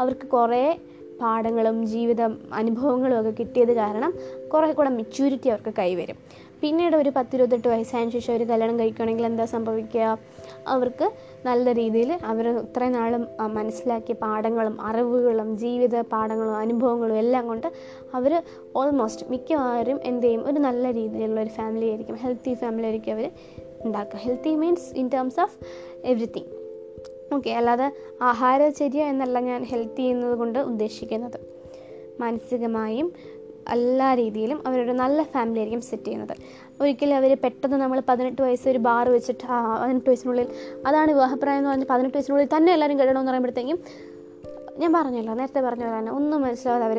അവർക്ക് 0.00 0.26
കുറേ 0.26 0.78
പാഠങ്ങളും 1.20 1.86
ജീവിത 1.86 2.20
അനുഭവങ്ങളും 2.54 3.20
ഒക്കെ 3.20 3.30
കിട്ടിയത് 3.30 3.72
കാരണം 3.72 4.14
കുറേ 4.54 4.72
കൂടെ 4.72 4.90
മെച്യൂരിറ്റി 4.90 5.48
അവർക്ക് 5.48 5.74
കൈവരും. 5.78 6.16
പിന്നീട് 6.60 6.96
ഒരു 6.96 7.10
പത്തിരുപത്തെട്ട് 7.16 7.68
വയസ്സായതിനു 7.68 8.10
ശേഷം 8.10 8.34
ഒരു 8.34 8.44
കല്യാണം 8.44 8.78
കഴിക്കുകയാണെങ്കിൽ 8.78 9.26
എന്താ 9.26 9.44
സംഭവിക്കുക? 9.44 10.18
അവർക്ക് 10.66 11.12
നല്ല 11.46 11.72
രീതിയിൽ 11.72 12.18
അവർ 12.24 12.48
ഇത്രയും 12.58 12.92
നാളും 12.92 13.26
മനസ്സിലാക്കിയ 13.54 14.14
പാഠങ്ങളും 14.14 14.80
അറിവുകളും 14.80 15.58
ജീവിത 15.58 16.00
പാഠങ്ങളും 16.00 16.56
അനുഭവങ്ങളും 16.56 17.16
എല്ലാം 17.16 17.46
കൊണ്ട് 17.46 17.66
അവർ 18.14 18.42
ഓൾമോസ്റ്റ് 18.76 19.26
മിക്കവാറും 19.30 20.00
എന്ത് 20.04 20.26
ചെയ്യും? 20.26 20.46
ഒരു 20.46 20.58
നല്ല 20.58 20.92
രീതിയിലുള്ള 20.92 21.40
ഒരു 21.40 21.48
ഫാമിലി 21.48 21.86
ആയിരിക്കും. 21.86 22.16
ഹെൽത്തി 22.16 22.54
ഫാമിലി 22.54 22.84
ആയിരിക്കും 22.84 23.12
അവർ 23.12 23.30
ഉണ്ടാക്കുക 23.86 24.18
healthy 24.18 24.54
means 24.54 24.94
in 24.94 25.08
terms 25.08 25.40
of 25.40 25.56
everything 26.04 26.50
okay 27.34 27.50
അല്ലാതെ 27.50 27.92
ആഹാരചര്യ 28.22 29.02
എന്നല്ല 29.02 29.40
ഞാൻ 29.40 29.64
ഹെൽത്തി 29.64 30.02
എന്നത് 30.02 30.38
കൊണ്ട് 30.38 30.58
ഉദ്ദേശിക്കുന്നത്. 30.58 31.38
മാനസികമായും 32.20 33.12
എല്ലാ 33.68 34.14
രീതിയിലും 34.14 34.62
അവരൊരു 34.66 34.92
നല്ല 34.92 35.22
ഫാമിലി 35.22 35.58
ആയിരിക്കും 35.58 35.80
സെറ്റ് 35.80 36.04
ചെയ്യുന്നത്. 36.04 36.34
ഒരിക്കലും 36.80 37.16
അവർ 37.16 37.38
പെട്ടെന്ന് 37.44 37.76
നമ്മൾ 37.76 38.02
പതിനെട്ട് 38.08 38.42
വയസ്സ് 38.42 38.68
ഒരു 38.68 38.78
ബാർ 38.78 39.08
വെച്ചിട്ട് 39.08 39.44
പതിനെട്ട് 39.82 40.10
വയസ്സിനുള്ളിൽ 40.10 40.48
അതാണ് 40.86 41.10
വിവാഹപ്രായം 41.10 41.58
എന്ന് 41.58 41.70
പറഞ്ഞ് 41.70 41.86
പതിനെട്ട് 41.90 42.16
വയസ്സിനുള്ളിൽ 42.16 42.48
തന്നെ 42.56 42.72
എല്ലാവരും 42.72 42.98
കെട്ടണമെന്ന് 42.98 43.30
പറയുമ്പോഴത്തേക്കും 43.30 43.78
ഞാൻ 44.78 44.92
പറഞ്ഞല്ലോ 44.92 45.34
നേരത്തെ 45.34 45.60
പറഞ്ഞ 45.60 45.84
പോലെ 45.84 45.98
തന്നെ 45.98 46.12
ഒന്നും 46.12 46.42
മനസ്സിലാവാതെ 46.42 46.84
അവർ 46.84 46.98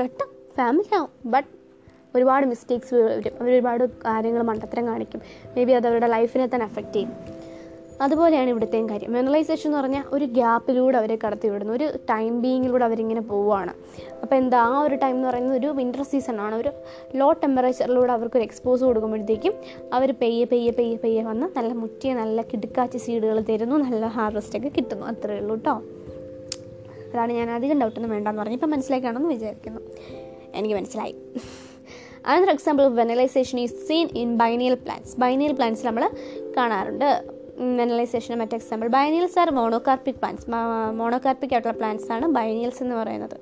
കെട്ടും 0.00 0.28
ഫാമിലി 0.56 0.94
ആവും. 0.94 1.10
ബട്ട് 1.26 1.57
ഒരുപാട് 2.18 2.46
മിസ്റ്റേക്സ് 2.52 2.94
വരും 2.94 3.34
അവർ 3.40 3.50
ഒരുപാട് 3.56 3.84
കാര്യങ്ങൾ 4.06 4.42
മണ്ടത്തരം 4.52 4.86
കാണിക്കും. 4.92 5.20
മേ 5.56 5.64
ബി 5.64 5.72
അത് 5.80 5.88
അവരുടെ 5.90 6.10
ലൈഫിനെ 6.16 6.48
തന്നെ 6.54 6.66
അഫക്റ്റ് 6.70 6.96
ചെയ്യും. 6.98 7.12
അതുപോലെയാണ് 8.04 8.48
ഇവിടുത്തെയും 8.50 8.90
കാര്യം. 8.90 9.10
മെനലൈസേഷൻ 9.12 9.66
എന്ന് 9.68 9.78
പറഞ്ഞാൽ 9.78 10.02
ഒരു 10.16 10.24
ഗ്യാപ്പിലൂടെ 10.36 10.96
അവരെ 10.98 11.16
കടത്തി 11.22 11.48
വിടുന്നു 11.52 11.72
ഒരു 11.78 11.86
ടൈം 12.10 12.32
ബീയിങ്ങിലൂടെ 12.42 12.84
അവരിങ്ങനെ 12.88 13.22
പോവുകയാണ് 13.30 13.72
അപ്പോൾ 14.22 14.36
എന്താ 14.36 14.58
ആ 14.58 14.76
ഒരു 14.86 14.96
ടൈം 15.02 15.14
എന്ന് 15.16 15.28
പറയുന്നത് 15.28 15.56
ഒരു 15.60 15.66
വിന്റർ 15.78 16.02
ആണ്. 16.46 16.54
ഒരു 16.54 16.70
ലോ 17.20 17.28
ടെമ്പറേച്ചറിലൂടെ 17.42 18.12
അവർക്കൊരു 18.16 18.44
എക്സ്പോസ് 18.48 18.82
കൊടുക്കുമ്പോഴത്തേക്കും 18.88 19.54
അവർ 19.92 20.10
പെയ്യെ 20.22 20.44
പെയ്യെ 20.52 20.72
പെയ്യെ 20.78 20.96
പെയ്യെ 21.04 21.22
വന്ന് 21.30 21.48
നല്ല 21.58 21.72
മുറ്റിയ 21.82 22.12
നല്ല 22.14 22.42
കിടുക്കാച്ചി 22.42 23.00
സീഡുകൾ 23.06 23.40
തരുന്നു. 23.50 23.76
നല്ല 23.86 24.06
ഹാർവസ്റ്റൊക്കെ 24.18 24.72
കിട്ടുന്നു. 24.78 25.06
അത്രയേ 25.12 25.40
ഉള്ളൂ 25.40 25.56
കേട്ടോ 25.56 25.76
അതാണ് 27.12 27.32
ഞാൻ 27.32 27.50
അധികം 27.50 27.80
ഡൗട്ടൊന്നും 27.82 28.10
വേണ്ടെന്ന് 28.10 28.42
പറഞ്ഞു 28.42 28.58
ഇപ്പം 28.60 28.70
മനസ്സിലാക്കാണെന്ന് 28.70 29.28
വിചാരിക്കുന്നു. 29.28 29.80
എനിക്ക് 30.54 30.74
മനസ്സിലായി. 30.74 31.16
Another 32.26 32.50
example 32.50 32.84
of 32.84 32.94
vernalization 32.94 33.58
is 33.58 33.74
seen 33.88 34.08
in 34.22 34.36
biennial 34.36 34.74
plants 34.74 35.16
biennial 35.16 35.52
plants 35.52 35.86
നമ്മൾ 35.86 36.04
കാണാറുണ്ട്. 36.56 37.38
വെനലൈസേഷൻ 37.78 38.38
മറ്റ് 38.38 38.54
example 38.54 38.88
biennials 38.88 39.38
are 39.38 39.50
monocarpic 39.50 40.14
plants 40.14 40.50
monocarpic 41.00 41.54
ആയിട്ടുള്ള 41.54 41.76
പ്ലാന്റ്സ് 41.78 42.12
ആണ് 42.12 42.26
ബൈനിയൽസ് 42.26 42.82
എന്ന് 42.82 42.96
പറയുന്നത്. 42.96 43.36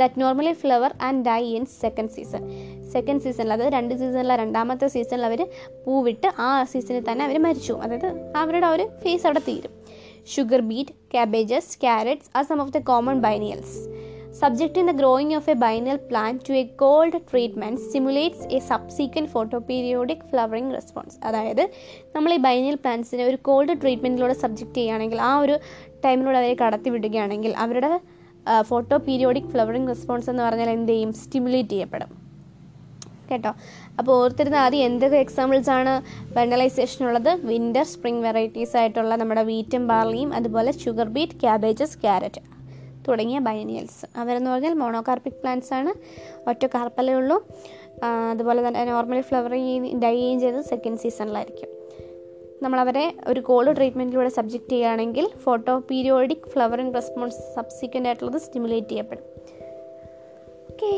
That 0.00 0.20
normally 0.20 0.52
flower 0.52 0.94
and 1.02 1.24
die 1.26 1.42
in 1.44 1.64
second 1.64 2.10
season 2.10 2.42
second 2.92 3.20
സീസണിൽ 3.20 3.52
അതായത് 3.52 3.72
രണ്ട് 3.72 3.94
സീസണിലെ 3.94 4.36
രണ്ടാമത്തെ 4.36 4.86
സീസണിൽ 4.86 5.26
അവർ 5.26 5.46
പൂവിട്ട് 5.86 6.28
ആ 6.38 6.64
സീസണിൽ 6.64 7.04
തന്നെ 7.10 7.24
അവർ 7.24 7.38
മരിച്ചു. 7.38 7.72
അതായത് 7.72 8.32
അവരുടെ 8.36 8.66
ഒരു 8.66 8.86
ഫേസ് 9.04 9.26
അവിടെ 9.26 9.42
തീരും. 9.48 9.72
Sugar 10.34 10.60
beet 10.60 10.94
cabbages, 11.14 11.66
carrots 11.84 12.30
are 12.36 12.44
some 12.44 12.60
of 12.62 12.72
the 12.72 12.78
common 12.78 13.20
biennials. 13.26 13.72
Subjecting 14.38 14.84
the 14.84 14.92
growing 14.92 15.32
of 15.34 15.44
a 15.48 15.54
biennial 15.54 15.98
plant 16.08 16.38
to 16.46 16.52
a 16.52 16.64
cold 16.80 17.14
treatment 17.30 17.76
stimulates 17.84 18.40
a 18.56 18.58
subsequent 18.70 19.28
photoperiodic 19.34 20.20
flowering 20.30 20.66
response. 20.76 21.12
അതായത് 21.28 21.62
നമ്മൾ 22.14 22.30
ഈ 22.36 22.38
ബൈനൽ 22.46 22.76
പ്ലാന്റ്സിനെ 22.84 23.24
ഒരു 23.30 23.38
കോൾഡ് 23.48 23.74
ട്രീറ്റ്മെന്റിലൂടെ 23.82 24.34
സബ്ജക്റ്റ് 24.42 24.76
ചെയ്യുകയാണെങ്കിൽ 24.78 25.20
ആ 25.28 25.30
ഒരു 25.44 25.54
ടൈമിലൂടെ 26.04 26.38
അവരെ 26.40 26.56
കടത്തി 26.62 26.90
വിടുകയാണെങ്കിൽ 26.94 27.52
അവരുടെ 27.64 27.90
ഫോട്ടോ 28.70 28.96
പീരിയോഡിക് 29.06 29.48
ഫ്ലവറിങ് 29.52 29.88
റെസ്പോൺസ് 29.92 30.28
എന്ന് 30.32 30.42
പറഞ്ഞാൽ 30.46 30.70
എന്ത് 30.76 30.92
ചെയ്യും? 30.92 31.14
സ്റ്റിമുലേറ്റ് 31.22 31.72
ചെയ്യപ്പെടും. 31.74 32.10
കേട്ടോ? 33.30 33.52
അപ്പോൾ 34.00 34.12
ഓർത്തിരുന്ന 34.24 34.58
ആദ്യം 34.64 34.84
എന്തൊക്കെ 34.88 35.18
എക്സാമ്പിൾസ് 35.26 35.72
ആണ് 35.78 35.94
വെണ്ടലൈസേഷൻ 36.36 37.00
ഉള്ളത്? 37.08 37.32
വിന്റർ 37.52 37.86
സ്പ്രിംഗ് 37.94 38.24
വെറൈറ്റീസ് 38.26 38.76
ആയിട്ടുള്ള 38.82 39.16
നമ്മുടെ 39.22 39.44
വീറ്റും 39.52 39.86
ബാർലിയും 39.92 40.32
അതുപോലെ 40.40 40.74
ഷുഗർ 40.84 41.08
ബീറ്റ് 41.16 41.40
ക്യാബേജസ് 41.44 41.98
ക്യാരറ്റ് 42.04 42.42
തുടങ്ങിയ 43.08 43.38
ബൈനിയൽസ് 43.38 44.18
അവരെന്ന് 44.18 44.50
പറഞ്ഞാൽ 44.50 44.74
മോണോകാർപ്പിക് 44.74 45.34
പ്ലാന്റ്സ് 45.34 45.74
ആണ്. 45.74 45.92
ഒറ്റ 46.48 46.66
കാർപ്പലേ 46.66 47.12
ഉള്ളൂ. 47.12 47.46
അതുപോലെ 48.30 48.68
തന്നെ 48.68 48.84
നോർമലി 48.84 49.20
ഫ്ലവർ 49.20 49.50
ഡൈ 49.98 50.38
ചെയ്ത് 50.38 50.60
സെക്കൻഡ് 50.60 50.98
സീസണിലായിരിക്കും 50.98 51.68
നമ്മളവരെ 52.62 53.14
ഒരു 53.28 53.40
കോൾഡ് 53.40 53.76
ട്രീറ്റ്മെന്റിലൂടെ 53.76 54.28
സബ്ജക്റ്റ് 54.28 54.68
ചെയ്യുകയാണെങ്കിൽ 54.68 55.28
photo 55.36 55.78
periodic 55.78 56.48
flowering 56.48 56.94
response 56.94 57.54
subsequent 57.54 58.08
ആയിട്ടുള്ളത് 58.08 58.40
സ്റ്റിമുലേറ്റ് 58.40 58.88
ചെയ്യപ്പെടും. 58.88 59.24
Okay 60.70 60.92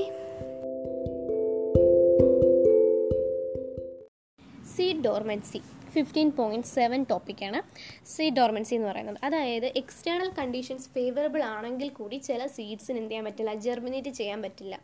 seed 4.77 5.05
dormancy 5.05 5.61
fifteen 5.99 6.29
point 6.41 6.67
seven 6.67 7.01
ടോപ്പിക്കാണ് 7.11 7.61
സീഡ് 8.07 8.37
ഡോർമൻസി 8.37 8.75
എന്ന് 8.75 8.89
പറയുന്നത്. 8.89 9.19
അതായത് 9.25 9.67
എക്സ്റ്റേണൽ 9.81 10.31
കണ്ടീഷൻസ് 10.39 10.89
ഫേവറബിൾ 10.89 11.43
ആണെങ്കിൽ 11.57 11.89
കൂടി 11.89 12.19
ചില 12.29 12.47
സീഡ്സിന് 12.47 12.99
എന്ത് 12.99 13.11
ചെയ്യാൻ 13.11 13.25
പറ്റില്ല 13.25 13.55
ജെർമിനേറ്റ് 13.67 14.09
ചെയ്യാൻ 14.09 14.43
പറ്റില്ല. 14.43 14.77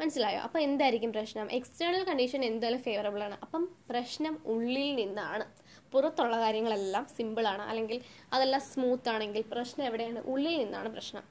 മനസ്സിലായോ? 0.00 0.40
അപ്പോൾ 0.40 0.58
എന്തായിരിക്കും 0.58 1.10
പ്രശ്നം? 1.12 1.48
എക്സ്റ്റേണൽ 1.52 2.04
കണ്ടീഷൻ 2.04 2.44
എന്തായാലും 2.44 2.80
ഫേവറബിൾ 2.82 3.22
ആണ്. 3.26 3.36
അപ്പം 3.44 3.64
പ്രശ്നം 3.90 4.34
ഉള്ളിൽ 4.46 4.88
നിന്നാണ്. 4.94 5.44
പുറത്തുള്ള 5.92 6.36
കാര്യങ്ങളെല്ലാം 6.44 7.04
സിമ്പിളാണ് 7.16 7.62
അല്ലെങ്കിൽ 7.62 7.98
അതെല്ലാം 8.32 8.62
സ്മൂത്ത് 8.72 9.08
ആണെങ്കിൽ 9.08 9.42
പ്രശ്നം 9.52 9.84
എവിടെയാണ്? 9.86 10.20
ഉള്ളിൽ 10.32 10.58
നിന്നാണ് 10.58 10.88
പ്രശ്നം. 10.88 11.24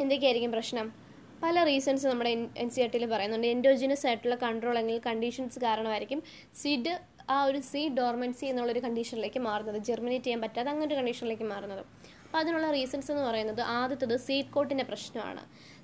എന്തൊക്കെയായിരിക്കും 0.00 0.52
പ്രശ്നം? 0.52 1.05
പല 1.42 1.62
റീസൺസ് 1.68 2.06
നമ്മുടെ 2.10 2.30
എൻ 2.62 2.68
സി 2.74 2.80
ആർ 2.84 2.88
ടിയിൽ 2.92 3.04
പറയുന്നുണ്ട്. 3.12 3.46
എൻഡോജിനസ് 3.54 4.04
ആയിട്ടുള്ള 4.08 4.36
കൺട്രോൾ 4.44 4.74
അല്ലെങ്കിൽ 4.78 5.02
കണ്ടീഷൻസ് 5.08 5.58
കാരണമായിരിക്കും 5.64 6.20
സീഡ് 6.60 6.92
ആ 7.34 7.36
ഒരു 7.48 7.58
സീഡ് 7.70 7.94
ഡോർമെൻസി 7.98 8.44
എന്നുള്ളൊരു 8.50 8.80
കണ്ടീഷനിലേക്ക് 8.86 9.40
മാറുന്നത് 9.46 9.78
ജെർമിനേറ്റ് 9.88 10.26
ചെയ്യാൻ 10.26 10.40
പറ്റാതെ 10.44 10.68
അങ്ങനെ 10.72 10.86
ഒരു 10.88 10.96
കണ്ടീഷനിലേക്ക് 11.00 11.46
മാറുന്നത്. 11.52 11.82
അപ്പോൾ 12.24 12.38
അതിനുള്ള 12.42 12.68
റീസൺസ് 12.76 13.10
എന്ന് 13.12 13.24
പറയുന്നത് 13.28 13.62
ആദ്യത്തത് 13.78 14.16
സീറ്റ് 14.26 14.52
കോട്ടിന്റെ 14.56 14.84
പ്രശ്നമാണ്. 14.90 15.42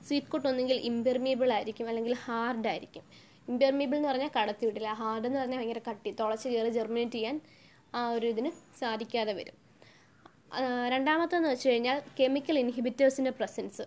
സീറ്റ് 0.09 0.31
കോട്ട് 0.33 0.49
ഒന്നെങ്കിൽ 0.51 0.79
ഇമ്പെർമിയബിൾ 0.91 1.51
ആയിരിക്കും 1.57 1.89
അല്ലെങ്കിൽ 1.93 2.15
ഹാർഡ് 2.27 2.69
ആയിരിക്കും. 2.73 3.05
ഇമ്പെർമിയബിൾ 3.49 3.97
എന്ന് 3.97 4.09
പറഞ്ഞാൽ 4.09 4.31
കടത്തി 4.39 4.65
വിടില്ല. 4.67 4.91
ഹാർഡ് 5.01 5.27
എന്ന് 5.29 5.39
പറഞ്ഞാൽ 5.41 5.61
ഭയങ്കര 5.61 5.81
കട്ടി 5.91 6.11
തുളച്ച് 6.21 6.49
കയറി 6.53 6.71
ജെർമിനേറ്റ് 6.79 7.17
ചെയ്യാൻ 7.19 7.37
ആ 7.95 8.03
ഒരു 8.17 8.27
ഇതിന് 8.35 8.51
സാധിക്കാതെ 8.81 9.33
വരും. 9.41 9.57
രണ്ടാമത്തെന്ന് 10.93 11.49
വെച്ച് 11.49 11.67
കഴിഞ്ഞാൽ 11.69 11.99
chemical 12.21 12.57
ഇൻഹിബിറ്റേഴ്സിന്റെ 12.63 13.33
presence 13.41 13.85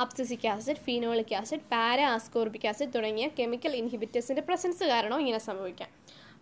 abscisic 0.00 0.46
acid 0.48 0.76
phenolic 0.76 1.34
acid 1.34 1.60
para 1.60 2.00
ascorbic 2.00 2.68
acid 2.68 2.94
തുടങ്ങിയ 2.94 3.28
കെമിക്കൽ 3.38 3.76
ഇൻഹിബിറ്റേഴ്സിന്റെ 3.76 4.42
പ്രസൻസ് 4.42 4.84
കാരണം 4.84 5.20
ഇങ്ങനെ 5.20 5.38
സംഭവിക്കാം. 5.38 5.90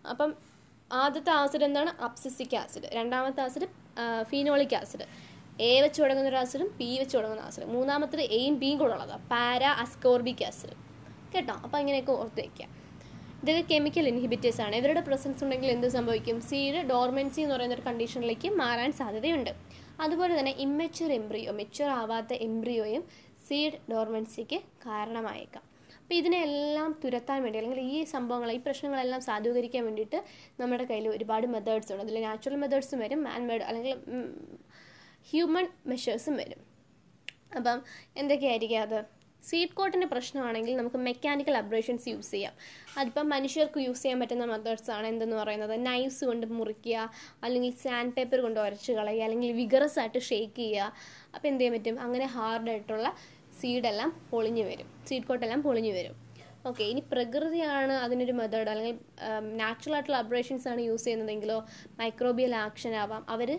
അപ്പം 0.09 0.35
ആദ്യത്തെ 0.91 1.31
ആസിഡ് 1.31 1.63
എന്താണ്? 1.63 2.03
Abscisic 2.03 2.55
acid. 2.55 2.87
രണ്ടാമത്തെ 2.93 3.41
ആസിഡ് 3.41 3.67
ഫീനോളിക് 4.23 4.75
ആസിഡ്. 4.75 5.05
എ 5.61 5.81
വെച്ച് 5.81 6.01
തുടങ്ങുന്ന 6.01 6.29
ഒരു 6.29 6.35
ആസിഡും 6.35 6.75
പി 6.79 6.99
വെച്ച് 6.99 7.17
തുടങ്ങുന്ന 7.17 7.41
ആസിഡ്. 7.41 7.65
മൂന്നാമത്തത് 7.65 8.21
എയും 8.21 8.59
ബിയും 8.59 8.77
കൂടെ 8.77 8.93
ഉള്ളതാണ് 8.93 9.27
പാര 9.29 9.63
അസ്കോർബിക് 9.63 10.43
ആസിഡ്. 10.43 10.75
കേട്ടോ? 11.35 11.53
അപ്പോൾ 11.53 11.77
അങ്ങനെയൊക്കെ 11.77 12.11
ഓർത്ത് 12.11 12.39
വയ്ക്കുക 12.39 12.67
ഇതൊക്കെ 13.43 13.73
കെമിക്കൽ 13.73 14.07
ഇൻഹിബിറ്റേഴ്സ് 14.07 14.61
ആണ്. 14.61 14.75
ഇവരുടെ 14.75 15.01
പ്രസൻസ് 15.01 15.43
ഉണ്ടെങ്കിൽ 15.43 15.71
എന്ത് 15.71 15.87
സംഭവിക്കും? 15.87 16.41
സീഡ് 16.41 16.75
ഡോർമെൻസി 16.75 17.41
എന്ന് 17.41 17.55
പറയുന്ന 17.55 17.75
ഒരു 17.75 17.81
കണ്ടീഷനിലേക്ക് 17.81 18.49
മാറാൻ 18.49 18.91
സാധ്യതയുണ്ട്. 18.91 19.51
അതുപോലെ 20.01 20.39
തന്നെ 20.39 20.51
ഇമ്മച്വർ 20.57 21.11
എംബ്രിയോ 21.11 21.51
മെച്വർ 21.51 21.89
ആവാത്ത 21.89 22.33
എംബ്രിയോയും 22.33 23.03
സീഡ് 23.51 23.79
ഡോർമൻസിക്ക് 23.91 24.57
കാരണമായേക്കാം. 24.85 25.63
അപ്പോൾ 26.01 26.15
ഇതിനെല്ലാം 26.19 26.91
തുരത്താൻ 27.03 27.37
വേണ്ടി 27.43 27.57
അല്ലെങ്കിൽ 27.59 27.79
ഈ 27.95 27.97
സംഭവങ്ങൾ 28.11 28.49
ഈ 28.51 28.59
പ്രശ്നങ്ങളെല്ലാം 28.65 29.21
സാധൂകരിക്കാൻ 29.21 29.81
വേണ്ടിയിട്ട് 29.85 30.19
നമ്മുടെ 30.61 30.83
കയ്യിൽ 30.89 31.07
ഒരുപാട് 31.09 31.45
മെത്തേഡ്സ് 31.47 31.91
ഉണ്ട്. 31.93 32.03
അതിൽ 32.03 32.21
നാച്ചുറൽ 32.21 32.59
മെത്തേഡ്സും 32.63 32.99
വരും 33.03 33.23
മാൻ 33.23 33.41
മെയ്ഡ് 33.47 33.65
അല്ലെങ്കിൽ 33.69 33.95
ഹ്യൂമൻ 35.31 35.67
മെഷേഴ്സും 35.87 36.35
വരും. 36.41 36.61
അപ്പം 37.57 37.79
എന്തൊക്കെയായിരിക്കും 38.17 38.81
അത്? 38.81 38.99
സീഡ് 39.49 39.75
കോട്ടിന്റെ 39.77 40.07
പ്രശ്നമാണെങ്കിൽ 40.07 40.73
നമുക്ക് 40.77 40.99
മെക്കാനിക്കൽ 41.07 41.55
അബ്രേഷൻസ് 41.57 42.09
യൂസ് 42.09 42.31
ചെയ്യാം. 42.31 42.53
അതിപ്പം 42.99 43.29
മനുഷ്യർക്ക് 43.29 43.79
യൂസ് 43.87 44.03
ചെയ്യാൻ 44.03 44.19
പറ്റുന്ന 44.19 44.45
മെത്തേഡ്സ് 44.45 44.91
ആണ് 44.91 45.07
എന്തെന്ന് 45.07 45.37
പറയുന്നത്? 45.41 45.75
നൈഫ്സ് 45.85 46.25
കൊണ്ട് 46.25 46.45
മുറിക്കുക 46.59 47.11
അല്ലെങ്കിൽ 47.43 47.73
സാൻഡ് 47.83 48.13
പേപ്പർ 48.17 48.39
കൊണ്ട് 48.39 48.59
ഉരച്ച് 48.59 48.91
കളയുക 48.91 49.25
അല്ലെങ്കിൽ 49.27 49.51
വിഗറസ് 49.61 49.99
ആയിട്ട് 49.99 50.19
ഷേക്ക് 50.29 50.57
ചെയ്യുക. 50.63 50.93
അപ്പോൾ 51.35 51.47
എന്ത് 51.47 51.61
ചെയ്യാൻ 51.61 51.77
പറ്റും? 51.77 51.97
അങ്ങനെ 52.01 52.25
ഹാർഡായിട്ടുള്ള 52.25 53.07
സീഡെല്ലാം 53.61 54.09
പൊളിഞ്ഞു 54.31 54.63
വരും. 54.69 54.87
സീഡ് 55.07 55.27
കോട്ടെല്ലാം 55.29 55.61
പൊളിഞ്ഞു 55.67 55.93
വരും. 55.97 56.15
ഓക്കെ 56.69 56.83
ഇനി 56.91 57.01
പ്രകൃതിയാണ് 57.11 57.93
അതിനൊരു 58.05 58.33
മെത്തേഡ് 58.39 58.69
അല്ലെങ്കിൽ 58.71 58.97
നാച്ചുറൽ 59.61 59.93
ആയിട്ടുള്ള 59.97 60.17
അബ്രേഷൻസ് 60.23 60.67
ആണ് 60.71 60.81
യൂസ് 60.87 61.05
ചെയ്യുന്നതെങ്കിലോ 61.07 61.57
മൈക്രോബിയൽ 61.99 62.53
ആക്ഷൻ 62.65 62.93
ആവാം. 63.03 63.23
അവർ 63.35 63.49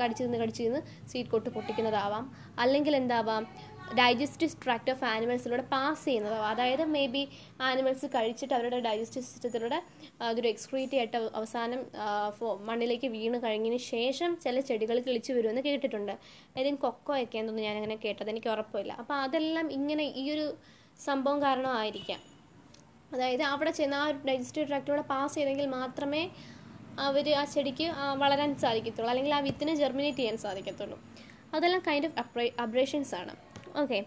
കടിച്ചു 0.00 0.22
നിന്ന് 0.24 0.38
കടിച്ചു 0.42 0.62
നിന്ന് 0.62 0.80
സീഡ് 1.10 1.30
കൊട്ട് 1.34 1.50
പൊട്ടിക്കുന്നതാവാം. 1.56 2.24
അല്ലെങ്കിൽ 2.62 2.94
എന്താവാം? 3.00 3.42
ഡൈജസ്റ്റീവ് 4.00 4.56
ട്രാക്ട് 4.64 4.90
ഓഫ് 4.94 5.04
ആനിമൽസിലൂടെ 5.12 5.64
പാസ് 5.72 6.02
ചെയ്യുന്നത്. 6.08 6.36
അതായത് 6.50 6.82
മേ 6.94 7.02
ബി 7.14 7.22
ആനിമൽസ് 7.68 8.06
കഴിച്ചിട്ട് 8.14 8.54
അവരുടെ 8.58 8.78
ഡൈജസ്റ്റീവ് 8.86 9.24
സിസ്റ്റത്തിലൂടെ 9.28 9.78
അതൊരു 10.28 10.48
എക്സ്ക്രീറ്റ് 10.52 10.96
ആയിട്ട് 11.00 11.18
അവസാനം 11.38 11.80
മണ്ണിലേക്ക് 12.68 13.10
വീണ് 13.16 13.40
കഴിഞ്ഞതിന് 13.44 13.80
ശേഷം 13.92 14.32
ചില 14.44 14.60
ചെടികൾ 14.70 14.98
കിളിച്ച് 15.06 15.32
വരുമെന്ന് 15.38 15.64
കേട്ടിട്ടുണ്ട്. 15.68 16.14
ഏതെങ്കിലും 16.56 16.80
കൊക്കോ 16.86 17.14
ഒക്കെ 17.24 17.38
എന്തൊന്നും 17.42 17.64
ഞാൻ 17.68 17.76
അങ്ങനെ 17.80 17.98
കേട്ടത്. 18.06 18.30
എനിക്ക് 18.34 18.50
ഉറപ്പില്ല. 18.54 18.92
അപ്പോൾ 19.02 19.16
അതെല്ലാം 19.26 19.68
ഇങ്ങനെ 19.78 20.06
ഈ 20.22 20.24
ഒരു 20.36 20.46
സംഭവം 21.08 21.38
കാരണമായിരിക്കാം. 21.46 22.20
അതായത് 23.14 23.44
അവിടെ 23.52 23.72
ചെന്ന് 23.78 23.96
ആ 24.02 24.04
ഡൈജസ്റ്റീവ് 24.28 24.66
ട്രാക്റ്റിലൂടെ 24.68 25.04
പാസ് 25.12 25.34
ചെയ്തെങ്കിൽ 25.38 25.66
മാത്രമേ 25.78 26.22
അവർ 27.08 27.26
ആ 27.40 27.42
ചെടിക്ക് 27.54 27.86
വളരാൻ 28.22 28.50
സാധിക്കത്തുള്ളൂ. 28.64 29.10
അല്ലെങ്കിൽ 29.12 29.32
ആ 29.38 29.40
വിത്തിനെ 29.46 29.74
ജെർമിനേറ്റ് 29.80 30.20
ചെയ്യാൻ 30.20 30.36
സാധിക്കത്തുള്ളൂ. 30.44 30.98
അതെല്ലാം 31.56 31.82
കൈൻഡ് 31.88 32.08
ഓഫ് 32.08 32.18
അപ്രേ 32.22 32.44
അബ്രേഷൻസ് 32.64 33.14
ആണ്. 33.20 33.32
ഓക്കെ 33.80 33.98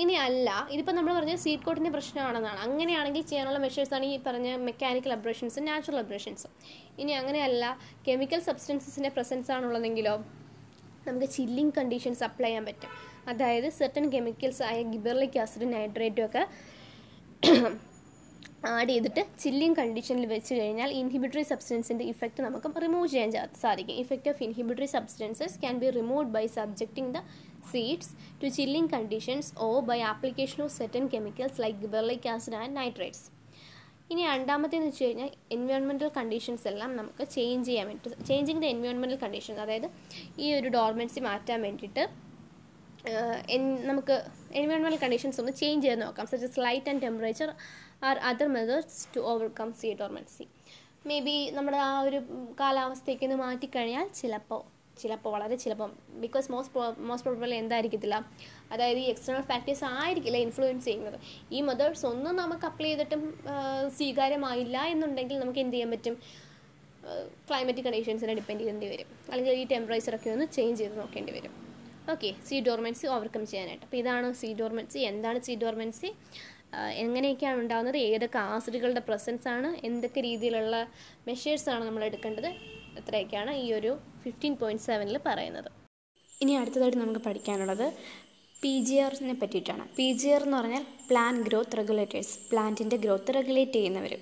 ഇനി 0.00 0.14
അല്ല 0.26 0.48
ഇതിപ്പോൾ 0.74 0.94
നമ്മൾ 0.96 1.12
പറഞ്ഞ 1.16 1.34
സീറ്റ് 1.42 1.64
കോട്ടിന്റെ 1.66 1.92
പ്രശ്നമാണെന്നാണ്. 1.94 2.58
അങ്ങനെയാണെങ്കിൽ 2.66 3.22
ചെയ്യാനുള്ള 3.30 3.58
മെഷേഴ്സാണ് 3.64 4.06
ഈ 4.12 4.16
പറഞ്ഞ 4.26 4.48
മെക്കാനിക്കൽ 4.68 5.12
അബ്രേഷൻസും 5.16 5.64
നാച്ചുറൽ 5.68 6.00
അബ്രേഷൻസും 6.02 6.52
ഇനി 7.02 7.12
അങ്ങനെയല്ല 7.20 7.64
കെമിക്കൽ 8.08 8.40
സബ്സ്റ്റൻസസിന്റെ 8.48 9.10
പ്രസൻസ് 9.16 9.50
ആണുള്ളതെങ്കിലോ 9.56 10.14
നമുക്ക് 11.06 11.28
ചില്ലിങ് 11.36 11.74
കണ്ടീഷൻസ് 11.78 12.22
അപ്ലൈ 12.28 12.48
ചെയ്യാൻ 12.48 12.64
പറ്റും. 12.68 12.92
അതായത് 13.32 13.68
സെർട്ടൺ 13.80 14.04
കെമിക്കൽസ് 14.14 14.62
ആയ 14.70 14.78
ഗിബർലിക് 14.94 15.38
ആസിഡ് 15.44 15.68
നൈട്രേറ്റും 15.74 16.24
ഒക്കെ 16.28 16.44
ആഡ് 18.74 18.90
ചെയ്തിട്ട് 18.92 19.22
ചില്ലിങ് 19.42 19.76
കണ്ടീഷനിൽ 19.78 20.26
വെച്ച് 20.32 20.52
കഴിഞ്ഞാൽ 20.58 20.90
ഇൻഹിബിറ്ററി 21.00 21.42
സബ്സ്റ്റൻസിന്റെ 21.50 22.04
ഇഫക്റ്റ് 22.12 22.40
നമുക്ക് 22.46 22.68
റിമൂവ് 22.84 23.08
ചെയ്യാൻ 23.12 23.30
സാധിക്കും. 23.62 23.96
Effect 24.02 24.30
of 24.32 24.42
inhibitory 24.46 24.88
substances 24.94 25.56
can 25.62 25.76
be 25.82 25.88
remove 25.98 26.24
by 26.36 26.44
subjecting 26.56 27.12
the 27.16 27.20
seeds 27.72 28.10
to 28.42 28.48
chilling 28.56 28.88
conditions 28.88 29.50
or 29.58 29.70
by 29.88 29.98
application 30.12 30.62
of 30.62 30.74
certain 30.76 31.06
chemicals 31.14 31.60
like 31.60 31.78
gibberellic 31.78 32.28
acid 32.28 32.54
and 32.54 32.76
nitrates 32.76 33.24
ഇനി 34.10 34.22
രണ്ടാമത്തേന്ന് 34.26 34.86
വെച്ച് 34.86 35.04
കഴിഞ്ഞാൽ 35.04 35.30
എൻവയോൺമെന്റൽ 35.50 36.10
കണ്ടീഷൻസ് 36.16 36.66
എല്ലാം 36.68 36.90
നമുക്ക് 36.96 37.24
ചേഞ്ച് 37.34 37.66
ചെയ്യാൻ 37.68 37.86
വേണ്ടി 37.86 38.10
ചേഞ്ചിങ് 38.28 38.62
ദ 38.62 38.68
എൻവയോൺമെന്റൽ 38.74 39.18
കണ്ടീഷൻസ് 39.24 39.60
അതായത് 39.60 39.88
ഈ 40.38 40.52
ഒരു 40.54 40.68
ഡോർമെൻസി 40.68 41.20
മാറ്റാൻ 41.20 41.60
വേണ്ടിയിട്ട് 41.62 42.04
നമുക്ക് 43.84 44.14
എൻവയോൺമെന്റൽ 44.60 45.00
കണ്ടീഷൻസ് 45.02 45.40
ഒന്ന് 45.40 45.52
ചേഞ്ച് 45.52 45.86
ചെയ്ത് 45.86 46.00
നോക്കാം. 46.02 46.26
Such 46.26 46.60
light 46.60 46.88
and 46.90 47.02
temperature 47.02 47.50
are 48.02 48.16
other 48.30 48.48
methods 48.56 49.02
to 49.16 49.20
overcome 49.32 49.68
seed 49.80 49.90
dormancy 50.00 50.44
maybe 51.20 51.36
നമ്മുടെ 51.50 51.78
ആ 51.88 52.00
ഒരു 52.00 52.18
കാലാവസ്ഥയ്ക്ക് 52.60 53.24
ഒന്ന് 53.24 53.36
മാറ്റിക്കഴിഞ്ഞാൽ 53.36 54.08
ചിലപ്പോൾ 54.20 54.62
ചിലപ്പോൾ 55.02 55.30
വളരെ 55.36 55.56
ചിലപ്പം. 55.62 55.90
ബിക്കോസ് 56.24 56.46
മോസ്റ്റ് 56.54 57.02
മോസ്റ്റ് 57.08 57.26
പ്രോബ്ലം 57.28 57.56
എന്തായിരിക്കത്തില്ല? 57.62 58.16
അതായത് 58.72 59.00
ഈ 59.04 59.06
എക്സ്റ്റേണൽ 59.12 59.44
ഫാക്ടേഴ്സ് 59.50 59.84
ആയിരിക്കില്ല 59.98 60.38
ഇൻഫ്ലുവൻസ് 60.46 60.86
ചെയ്യുന്നത്. 60.88 61.18
ഈ 61.56 61.60
മെത്തേഡ്സ് 61.68 62.06
ഒന്നും 62.12 62.34
നമുക്ക് 62.42 62.66
അപ്ലൈ 62.70 62.90
ചെയ്തിട്ടും 62.90 63.22
സ്വീകാര്യമായില്ല 63.98 64.78
എന്നുണ്ടെങ്കിൽ 64.94 65.38
നമുക്ക് 65.44 65.62
എന്ത് 65.64 65.76
ചെയ്യാൻ 65.76 65.92
പറ്റും? 65.96 66.16
ക്ലൈമറ്റിക് 67.48 67.86
കണ്ടീഷൻസിനെ 67.86 68.34
ഡിപ്പെൻഡ് 68.40 68.62
ചെയ്യേണ്ടി 68.62 68.86
വരും. 68.92 69.08
അല്ലെങ്കിൽ 69.32 69.52
ഈ 69.60 69.64
ടെമ്പറേച്ചറൊക്കെ 69.72 70.30
ഒന്ന് 70.36 70.46
ചേഞ്ച് 70.56 70.78
ചെയ്ത് 70.82 70.96
നോക്കേണ്ടി 71.02 71.32
വരും. 71.38 71.52
ഓക്കെ 72.12 72.28
സീ 72.48 72.56
ഡോർമെൻസി 72.66 73.06
ഓവർകം 73.14 73.44
ചെയ്യാനായിട്ട്. 73.50 73.84
അപ്പോൾ 73.86 73.98
ഇതാണ് 74.02 74.26
സീ 74.40 74.48
ഡോർമെൻസി 74.60 75.00
എന്താണ് 75.12 75.38
സീ 75.46 75.54
ഡോർമെൻസി 75.62 76.10
എങ്ങനെയൊക്കെയാണ് 77.02 77.58
ഉണ്ടാകുന്നത്? 77.62 77.98
ഏതൊക്കെ 78.10 78.38
ആസിഡുകളുടെ 78.54 79.02
പ്രസൻസ് 79.08 79.46
ആണ്? 79.54 79.68
എന്തൊക്കെ 79.88 80.20
രീതിയിലുള്ള 80.26 80.76
മെഷേഴ്സാണ് 81.28 81.82
നമ്മൾ 81.88 82.02
എടുക്കേണ്ടത്? 82.08 82.50
ഇത്രയൊക്കെയാണ് 83.00 83.52
ഈ 83.64 83.66
ഒരു 83.78 83.92
ഫിഫ്റ്റീൻ 84.26 84.56
പോയിന്റ് 84.56 84.82
സെവനിൽ 84.82 85.20
പറയുന്നത്. 85.26 85.70
ഇനി 86.40 86.52
അടുത്തതായിട്ട് 86.52 86.98
നമുക്ക് 86.98 87.20
പഠിക്കാനുള്ളത് 87.20 87.92
പി 88.62 88.80
ജി 88.80 88.94
ആറിനെ 88.94 89.34
പറ്റിയിട്ടാണ്. 89.34 89.88
പി 89.96 90.12
ജി 90.12 90.28
ആർ 90.28 90.42
എന്ന് 90.42 90.56
പറഞ്ഞാൽ 90.56 90.84
പ്ലാൻ 91.10 91.42
ഗ്രോത്ത് 91.42 91.76
റെഗുലേറ്റേഴ്സ് 91.76 92.38
പ്ലാന്റിന്റെ 92.50 92.96
ഗ്രോത്ത് 92.96 93.34
റെഗുലേറ്റ് 93.34 93.72
ചെയ്യുന്നവർ. 93.72 94.12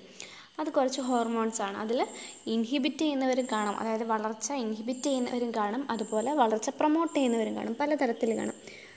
അത് 0.59 0.69
കുറച്ച് 0.69 1.01
ഹോർമോൺസ് 1.01 1.61
ആണ്. 1.61 1.77
അതിൽ 1.77 1.99
ഇൻഹിബിറ്റ് 2.47 2.97
ചെയ്യുന്നവരും 2.97 3.47
കാണും. 3.51 3.79
അതായത് 3.79 4.03
വളർച്ച 4.03 4.51
ഇൻഹിബിറ്റ് 4.53 5.01
ചെയ്യുന്നവരും 5.01 5.51
കാണും. 5.55 5.91
അതുപോലെ 5.91 6.33
വളർച്ച 6.33 6.69
പ്രൊമോട്ട് 6.69 7.15
ചെയ്യുന്നവരും 7.15 7.55
കാണും. 7.55 7.75
പലതരത്തിൽ 7.79 8.37
കാണും. 8.37 8.53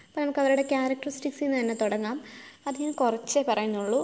അപ്പോൾ 0.07 0.21
നമുക്ക് 0.21 0.39
അവരുടെ 0.39 0.63
ക്യാരക്ടറിസ്റ്റിക്സിൽ 0.63 1.45
നിന്ന് 1.45 1.61
തന്നെ 1.61 1.75
തുടങ്ങാം. 1.75 2.23
അത് 2.67 2.83
ഞാൻ 2.83 2.93
കുറച്ചേ 2.93 3.45
പറയുന്നുള്ളൂ. 3.49 4.01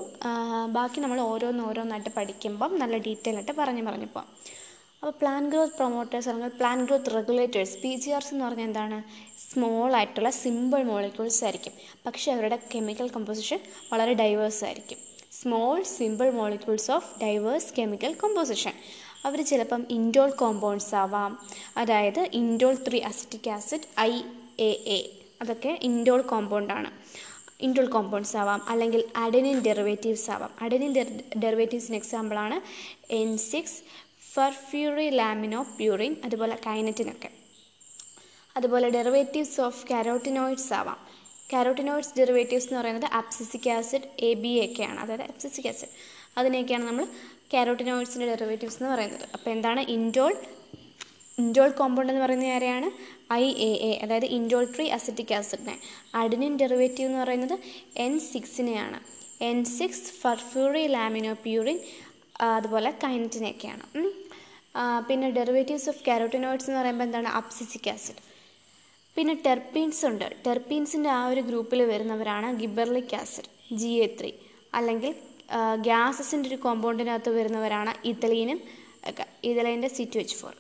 ബാക്കി 0.68 1.00
നമ്മൾ 1.00 1.20
ഓരോന്നോരോന്നായിട്ട് 1.20 2.11
പഠിക്കുമ്പം 2.16 2.78
നല്ല 2.78 2.96
ഡീറ്റെയിൽ 2.96 3.36
ആയിട്ട് 3.36 3.52
പറഞ്ഞു 3.59 3.82
പറഞ്ഞു 3.82 4.07
പോകാം 4.07 4.28
അപ്പോൾ 5.05 5.18
പ്ലാൻ 5.18 5.50
ഗ്രോത്ത് 5.50 5.72
പ്രൊമോട്ടേഴ്സ് 5.72 6.28
അല്ലെങ്കിൽ 6.28 6.57
plant 6.57 6.84
growth 6.84 7.11
regulators 7.14 7.78
P 7.78 7.94
G 7.94 8.11
Rs 8.11 8.34
എന്ന് 8.34 8.44
പറഞ്ഞാൽ 8.44 8.64
എന്താണ്? 8.64 9.02
സ്മോൾ 9.52 9.96
ആയിട്ടുള്ള 9.96 10.30
സിമ്പിൾ 10.30 10.82
മോളിക്യൂൾസ് 10.82 11.44
ആയിരിക്കും. 11.44 11.72
പക്ഷേ 12.07 12.32
അവരുടെ 12.32 12.59
കെമിക്കൽ 12.74 13.09
കമ്പോസിഷൻ 13.09 13.61
വളരെ 13.92 14.14
ഡൈവേഴ്സ് 14.14 14.64
ആയിരിക്കും. 14.64 14.98
Small 15.32 15.82
simple 15.82 16.30
molecules 16.30 16.90
of 16.90 17.20
diverse 17.20 17.74
chemical 17.78 18.16
composition 18.24 18.72
അവർ 19.24 19.44
ചിലപ്പം 19.44 19.86
ഇൻഡോൾ 19.90 20.30
കോമ്പൗണ്ട്സ് 20.30 20.94
ആവാം. 20.94 21.38
അതായത് 21.76 22.28
indole 22.32 22.74
three 22.88 23.00
acetic 23.00 23.50
acid 23.50 24.00
I 24.00 24.22
A 24.61 24.72
A 24.96 25.11
അതൊക്കെ 25.42 25.78
ഇൻഡോൾ 25.82 26.20
കോമ്പൗണ്ടാണ് 26.20 26.90
ഇൻഡോൾ 27.61 27.86
കോമ്പൗണ്ട്സ് 27.86 28.36
ആവാം. 28.36 28.62
അല്ലെങ്കിൽ 28.68 29.05
അഡനിൻ 29.16 29.61
ഡെറിവേറ്റീവ്സ് 29.61 30.30
ആവാം. 30.30 30.50
അഡനിൻ 30.61 30.92
ഡെറിവേറ്റീവ്സിന് 31.44 31.96
എക്സാമ്പിളാണ് 31.96 32.57
എൻ 33.12 33.38
സിക്സ് 33.38 33.78
ഫർഫ്യൂറി 34.35 35.11
ലാമിനോ 35.11 35.62
പ്യൂറിൻ 35.62 36.16
അതുപോലെ 36.24 36.59
കൈനറ്റിനൊക്കെ 36.66 37.30
അതുപോലെ 38.57 38.89
ഡെറിവേറ്റീവ്സ് 38.89 39.61
ഓഫ് 39.61 39.87
കാരോട്ടിനോയിഡ്സ് 39.91 40.72
ആവാം. 40.72 40.99
കാരോട്ടിനോയിഡ്സ് 41.53 42.18
ഡെറിവേറ്റീവ്സ് 42.18 42.68
എന്ന് 42.68 42.80
പറയുന്നത് 42.80 43.05
അപ്സിസിക് 43.05 43.70
ആസിഡ് 43.70 44.09
എ 44.18 44.35
ബി 44.35 44.64
ഒക്കെയാണ് 44.64 45.01
അതായത് 45.01 45.22
അപ്സിസിക് 45.22 45.68
ആസിഡ് 45.68 45.91
അതിനെയൊക്കെയാണ് 46.39 46.85
നമ്മൾ 46.85 47.05
കാരോട്ടിനോയിഡ്സിന്റെ 47.55 48.26
ഡെറിവേറ്റീവ്സ് 48.26 48.78
എന്ന് 48.80 48.95
പറയുന്നത്. 48.95 49.28
അപ്പോൾ 49.35 49.51
എന്താണ് 49.51 49.80
ഇൻഡോൾ 49.80 50.35
ഇൻഡോൾ 51.39 51.70
കോമ്പൗണ്ട് 51.70 52.12
എന്ന് 52.12 52.22
പറയുന്ന 52.24 52.47
ആരെയാണ്? 52.47 52.89
ഐ 53.32 53.45
എ 53.68 53.72
എ 53.89 54.01
അതായത് 54.05 54.24
ഇൻഡോൾ 54.24 54.64
ട്രീ 54.64 54.91
അസിറ്റിക് 54.91 55.35
ആസിഡിനെ 55.35 55.78
അഡിനിൻ 56.14 56.57
ഡെറിവേറ്റീവ് 56.57 57.09
എന്ന് 57.09 57.20
പറയുന്നത് 57.20 57.59
എൻ 57.97 58.20
സിക്സിനെയാണ് 58.20 59.01
എൻ 59.45 59.64
സിക്സ് 59.64 60.12
ഫർഫ്യൂറി 60.22 60.87
ലാമിനോ 60.87 61.32
പ്യൂറിൻ 61.32 61.80
അതുപോലെ 62.41 62.91
കൈനറ്റിനെയൊക്കെയാണ് 63.05 63.85
പിന്നെ 65.09 65.29
ഡെറിവേറ്റീവ്സ് 65.31 65.89
ഓഫ് 65.89 66.03
കാരോട്ടിനോയിഡ്സ് 66.07 66.68
എന്ന് 66.68 66.81
പറയുമ്പോൾ 66.81 67.07
എന്താണ്? 67.09 67.29
അപ്സിസിക് 67.41 67.91
ആസിഡ് 67.95 68.22
പിന്നെ 69.16 69.35
ടെർപ്പീൻസ് 69.47 70.03
ഉണ്ട്. 70.09 70.27
ടെർപ്പീൻസിന്റെ 70.47 71.11
ആ 71.11 71.22
ഒരു 71.33 71.43
ഗ്രൂപ്പിൽ 71.49 71.81
വരുന്നവരാണ് 71.93 72.49
gibberellic 72.62 73.14
acid 73.20 73.51
G 73.81 73.93
A 73.99 74.09
three 74.18 74.33
അല്ലെങ്കിൽ 74.75 75.12
ഗ്യാസസിന്റെ 75.87 76.49
ഒരു 76.51 76.59
കോമ്പൗണ്ടിനകത്ത് 76.64 77.31
വരുന്നവരാണ് 77.39 77.93
ഇതലീനും 78.12 78.61
ഒക്കെ 79.11 79.25
ഇതലൈന്റെ 79.51 79.89
C 79.97 80.05
two 80.14 80.18
H 80.18 80.37
four 80.37 80.55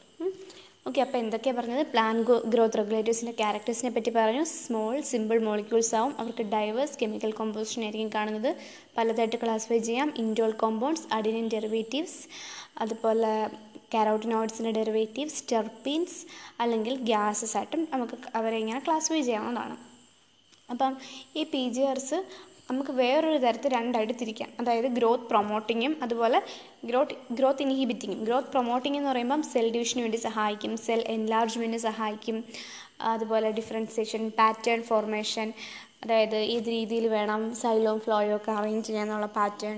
okay 0.86 1.00
അപ്പോൾ 1.00 1.18
എന്തൊക്കെയാണ് 1.18 1.58
പറഞ്ഞത്? 1.58 1.86
പ്ലാൻ 1.86 2.22
ഗ്രോത്ത് 2.22 2.78
റെഗുലേറ്റേഴ്സിന്റെ 2.78 3.32
ക്യാരക്ടേഴ്സിനെ 3.32 3.90
പറ്റി 3.90 4.10
പറഞ്ഞു. 4.10 4.42
സ്മോൾ 4.44 5.00
സിമ്പിൾ 5.00 5.38
മോളിക്യൂൾസ് 5.38 5.94
ആവും. 5.94 6.12
അവർക്ക് 6.18 6.42
ഡൈവേഴ്സ് 6.42 6.98
കെമിക്കൽ 7.02 7.30
കോമ്പോസിഷൻ 7.30 7.82
ആയിരിക്കും 7.82 8.10
കാണുന്നത്. 8.14 8.56
പലതായിട്ട് 8.98 9.36
ക്ലാസിഫൈ 9.36 9.78
ചെയ്യാം. 9.78 10.14
ഇൻഡോൾ 10.16 10.50
കോമ്പൗണ്ട്സ് 10.50 11.06
അഡിനിൻ 11.12 11.48
ഡെറിവേറ്റീവ്സ് 11.48 12.20
അതുപോലെ 12.78 13.32
കാരോട്ടിനോയിഡ്സിന്റെ 13.94 14.70
ഡെറിവേറ്റീവ്സ് 14.70 15.44
ടെർപ്പീൻസ് 15.52 16.18
അല്ലെങ്കിൽ 16.60 16.94
ഗ്യാസസ് 17.10 17.56
ആയിട്ടും 17.56 17.88
നമുക്ക് 17.92 18.18
അവരെ 18.34 18.56
ഇങ്ങനെ 18.56 18.80
ക്ലാസിഫൈ 18.86 19.20
ചെയ്യാവുന്നതാണ്. 19.20 19.76
അപ്പം 20.70 20.96
ഈ 21.36 21.44
പി 21.44 21.68
ജി 21.68 21.80
ആർസ് 21.80 22.18
നമുക്ക് 22.68 22.92
വേറൊരു 23.00 23.38
തരത്തിൽ 23.38 23.70
രണ്ടായിട്ട് 23.74 24.14
തിരിക്കാം 24.20 24.50
അതായത് 24.60 24.88
ഗ്രോത്ത് 24.88 25.26
പ്രൊമോട്ടിങ്ങും 25.30 25.92
അതുപോലെ 26.02 26.38
ഗ്രോത്ത് 26.84 27.16
ഗ്രോത്ത് 27.32 27.62
ഇൻഹിബിറ്റിങ്ങും 27.62 28.20
ഗ്രോത്ത് 28.24 28.50
പ്രൊമോട്ടിംഗ് 28.50 28.98
എന്ന് 28.98 29.10
പറയുമ്പം 29.10 29.42
സെൽ 29.50 29.66
ഡിവിഷന് 29.74 30.02
വേണ്ടി 30.02 30.20
സഹായിക്കും 30.22 30.72
സെൽ 30.76 31.02
എൻലാർജ്മെന്റിന് 31.14 31.82
സഹായിക്കും 31.82 32.38
അതുപോലെ 33.12 33.48
ഡിഫറൻസിയേഷൻ 33.50 34.24
പാറ്റേൺ 34.38 34.82
ഫോർമേഷൻ 34.82 35.48
അതായത് 36.04 36.38
ഏത് 36.54 36.68
രീതിയിൽ 36.68 37.04
വേണം 37.08 37.54
സൈലോം 37.54 37.98
ഫ്ലോയോ 38.00 38.34
ഒക്കെ 38.36 38.52
അറേഞ്ച് 38.52 38.86
ചെയ്യാന്നുള്ള 38.86 39.28
പാറ്റേൺ 39.36 39.76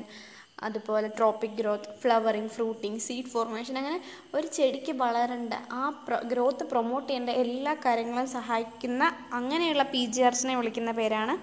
അതുപോലെ 0.63 1.09
tropic 1.17 1.57
growth 1.59 1.91
flowering 2.03 2.49
fruiting 2.49 2.99
seed 2.99 3.31
formation 3.33 3.75
അങ്ങനെ 3.79 3.99
ഒരു 4.35 4.47
ചെടിക്ക് 4.57 4.93
വളരേണ്ട 5.03 5.55
ആ 5.73 5.83
ഗ്രോത്ത് 6.27 6.65
പ്രൊമോട്ട് 6.65 7.09
ചെയ്യേണ്ട 7.09 7.33
എല്ലാ 7.43 7.75
കാര്യങ്ങളും 7.85 8.29
സഹായിക്കുന്ന 8.29 9.03
അങ്ങനെയുള്ള 9.33 9.85
പി 9.93 10.03
ജി 10.07 10.23
ആർസിനെ 10.23 10.55
വിളിക്കുന്ന 10.57 10.93
പേരാണ് 10.93 11.35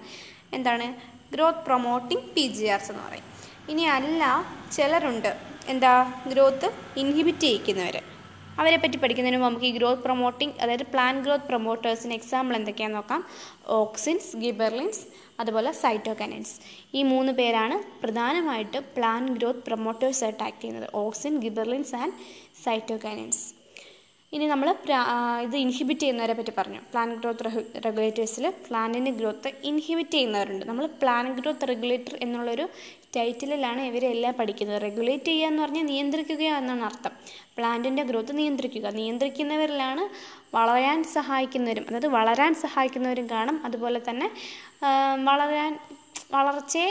എന്താണ്? 0.52 0.86
Growth 1.34 1.58
promoting 1.58 2.24
P 2.24 2.48
G 2.48 2.64
Rs 2.64 2.90
എന്ന് 2.92 3.02
പറയും. 3.08 3.24
ഇനി 3.68 3.82
അല്ല 3.82 4.46
ചിലരുണ്ട്. 4.72 5.36
എന്താ? 5.68 6.12
ഗ്രോത്ത് 6.28 6.74
ഇൻഹിബിറ്റ് 6.96 7.40
ചെയ്യിക്കുന്നവർ 7.40 8.02
അവരെ 8.58 8.76
പറ്റി 8.76 8.96
പഠിക്കുന്നതിന് 8.96 9.42
മുമ്പ് 9.42 9.48
നമുക്ക് 9.48 9.66
ഈ 9.66 9.70
ഗ്രോത്ത് 9.70 10.02
പ്രൊമോട്ടിംഗ് 10.02 10.54
അതായത് 10.62 10.86
പ്ലാൻ 10.86 11.22
ഗ്രോത്ത് 11.24 11.44
പ്രൊമോട്ടേഴ്സിന് 11.44 12.12
എക്സാമ്പിൾ 12.12 12.56
എന്തൊക്കെയാണെന്ന് 12.56 12.96
നോക്കാം. 12.96 13.24
ഓക്സിൻസ് 13.66 14.36
ഗിബർലിൻസ് 14.36 15.00
അതുപോലെ 15.40 15.72
സൈറ്റോകനൻസ് 15.72 16.54
ഈ 16.94 17.02
മൂന്ന് 17.02 17.32
പേരാണ് 17.32 18.00
പ്രധാനമായിട്ട് 18.02 18.78
പ്ലാൻ 18.96 19.34
ഗ്രോത്ത് 19.34 19.64
പ്രൊമോട്ടേഴ്സ് 19.66 20.24
ആയിട്ട് 20.24 20.42
ആക്ട് 20.42 20.60
ചെയ്യുന്നത്. 20.60 20.90
ഓക്സിൻ 20.94 21.40
ഗിബർലിൻസ് 21.40 21.94
ആൻഡ് 21.94 22.12
സൈറ്റോകനൻസ് 22.64 23.53
ഇനി 24.34 24.46
നമ്മൾ 24.46 24.68
ഇത് 25.42 25.56
ഇൻഹിബിറ്റ് 25.56 26.00
ചെയ്യുന്നവരെ 26.00 26.34
പറ്റി 26.38 26.52
പറഞ്ഞു. 26.58 26.78
പ്ലാൻ 26.92 27.10
ഗ്രോത്ത് 27.20 27.44
റെഗുലേറ്റേഴ്സിൽ 27.84 28.46
പ്ലാന്റിന്റെ 28.68 29.10
ഗ്രോത്ത് 29.10 29.50
ഇൻഹിബിറ്റ് 29.70 30.10
ചെയ്യുന്നവരുണ്ട്. 30.10 30.64
നമ്മൾ 30.70 30.86
പ്ലാൻ 31.02 31.26
ഗ്രോത്ത് 31.38 31.68
റെഗുലേറ്റർ 31.68 32.14
എന്നുള്ളൊരു 32.22 32.68
ടൈറ്റിലാണ് 33.16 33.80
ഇവരെല്ലാം 33.90 34.34
പഠിക്കുന്നത്. 34.34 34.82
റെഗുലേറ്റ് 34.82 35.24
ചെയ്യുക 35.24 35.48
എന്ന് 35.48 35.62
പറഞ്ഞാൽ 35.62 35.86
നിയന്ത്രിക്കുക 35.92 36.42
എന്നാണ് 36.60 36.84
അർത്ഥം. 36.84 37.12
പ്ലാന്റിന്റെ 37.58 38.02
ഗ്രോത്ത് 38.02 38.38
നിയന്ത്രിക്കുക. 38.38 38.86
നിയന്ത്രിക്കുന്നവരിലാണ് 39.00 40.04
വളരാൻ 40.56 40.98
സഹായിക്കുന്നവരും 41.16 41.86
അതായത് 41.88 42.10
വളരാൻ 42.18 42.54
സഹായിക്കുന്നവരും 42.54 43.26
കാണും. 43.30 43.64
അതുപോലെ 43.64 44.00
തന്നെ 44.10 44.28
വളരാൻ 45.24 45.72
വളർച്ചയെ 46.32 46.90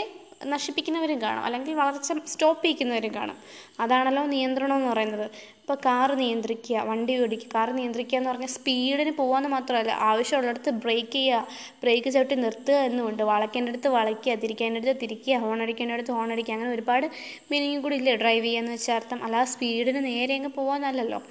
നശിപ്പിക്കുന്നവരും 0.52 1.22
കാണും. 1.22 1.44
അല്ലെങ്കിൽ 1.48 1.74
വളർച്ച 1.74 2.14
സ്റ്റോപ്പ് 2.28 2.64
ചെയ്യിക്കുന്നവരും 2.64 3.11
കാണും. 3.15 3.38
അതാണല്ലോ 3.80 4.24
നിയന്ത്രണം 4.26 4.76
എന്ന് 4.76 4.90
പറയുന്നത്. 4.90 5.28
ഇപ്പോൾ 5.64 5.77
കാറ് 5.85 6.19
നിയന്ത്രിക്കുക 6.19 6.77
വണ്ടി 6.88 7.14
ഓടിക്കുക. 7.23 7.49
കാറ് 7.53 7.77
നിയന്ത്രിക്കുക 7.77 8.18
എന്ന് 8.18 8.30
പറഞ്ഞാൽ 8.30 8.49
സ്പീഡിന് 8.56 9.11
പോകാമെന്ന് 9.19 9.49
മാത്രമല്ല 9.49 9.91
ആവശ്യമുള്ളിടത്ത് 10.10 10.72
ബ്രേക്ക് 10.84 11.14
ചെയ്യുക. 11.14 11.48
ബ്രേക്ക് 11.84 12.10
ചവിട്ടി 12.15 12.35
നിർത്തുക 12.35 12.80
എന്നുമുണ്ട്. 12.88 13.23
വളയ്ക്കേണ്ടടുത്ത് 13.23 13.88
വളയ്ക്കുക 13.95 14.35
തിരിക്കേണ്ടടുത്ത് 14.44 14.95
തിരിക്കുക 15.03 15.38
ഹോൺ 15.44 15.61
അടിക്കേണ്ടടുത്ത് 15.65 16.11
ഹോൺ 16.18 16.27
അടിക്കുക. 16.34 16.53
അങ്ങനെ 16.53 16.72
ഒരുപാട് 16.72 17.07
മീനിങ് 17.52 17.80
കൂടി 17.85 17.95
ഇല്ലേ? 18.02 18.15
ഡ്രൈവ് 18.15 18.45
ചെയ്യുക 18.45 18.64
എന്ന് 18.64 18.73
വെച്ചാൽ 18.73 18.95
അർത്ഥം. 18.95 19.23
അല്ലാതെ 19.23 19.49
സ്പീഡിന് 19.53 20.06
നേരെ 20.10 20.35
അങ്ങ് 20.40 20.52
പോകാമെന്നല്ലല്ലോ 20.60 21.22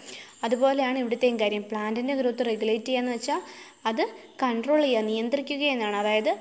അതുപോലെയാണ് 0.45 0.99
ഇവിടുത്തെയും 0.99 1.41
കാര്യം. 1.41 1.65
പ്ലാന്റിന്റെ 1.71 2.15
ഗ്രോത്ത് 2.15 2.47
റെഗുലേറ്റ് 2.53 2.87
ചെയ്യുക 2.87 3.05
എന്ന് 3.05 3.13
വെച്ചാൽ 3.13 3.43
അത് 3.87 4.05
കൺട്രോൾ 4.43 4.83
ചെയ്യുക 4.83 5.07
നിയന്ത്രിക്കുക 5.13 5.65
എന്നാണ്. 5.77 5.97
അതായത് 5.97 6.33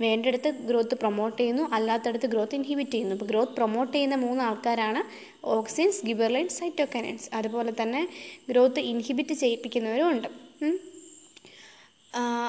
വേണ്ടിടത്ത് 0.00 0.48
ഗ്രോത്ത് 0.68 0.94
പ്രൊമോട്ട് 0.94 1.36
ചെയ്യുന്നു 1.38 1.62
അല്ലാത്തടത്ത് 1.76 2.26
ഗ്രോത്ത് 2.26 2.54
ഇൻഹിബിറ്റ് 2.54 2.90
ചെയ്യുന്നു. 2.90 3.14
ഇപ്പോൾ 3.14 3.28
ഗ്രോത്ത് 3.30 3.52
പ്രൊമോട്ട് 3.52 3.92
ചെയ്യുന്ന 3.92 4.16
മൂന്ന് 4.16 4.42
ആൾക്കാരാണ് 4.44 5.00
ഓക്സിൻസ് 5.46 6.06
ഗിബർലൈൻ 6.06 6.48
സൈറ്റോക്കനൻസ് 6.48 7.30
അതുപോലെ 7.34 7.72
തന്നെ 7.82 8.08
ഗ്രോത്ത് 8.50 8.80
ഇൻഹിബിറ്റ് 8.80 9.34
ചെയ്യിപ്പിക്കുന്നവരും 9.34 10.10
ഉണ്ട്. 10.10 10.28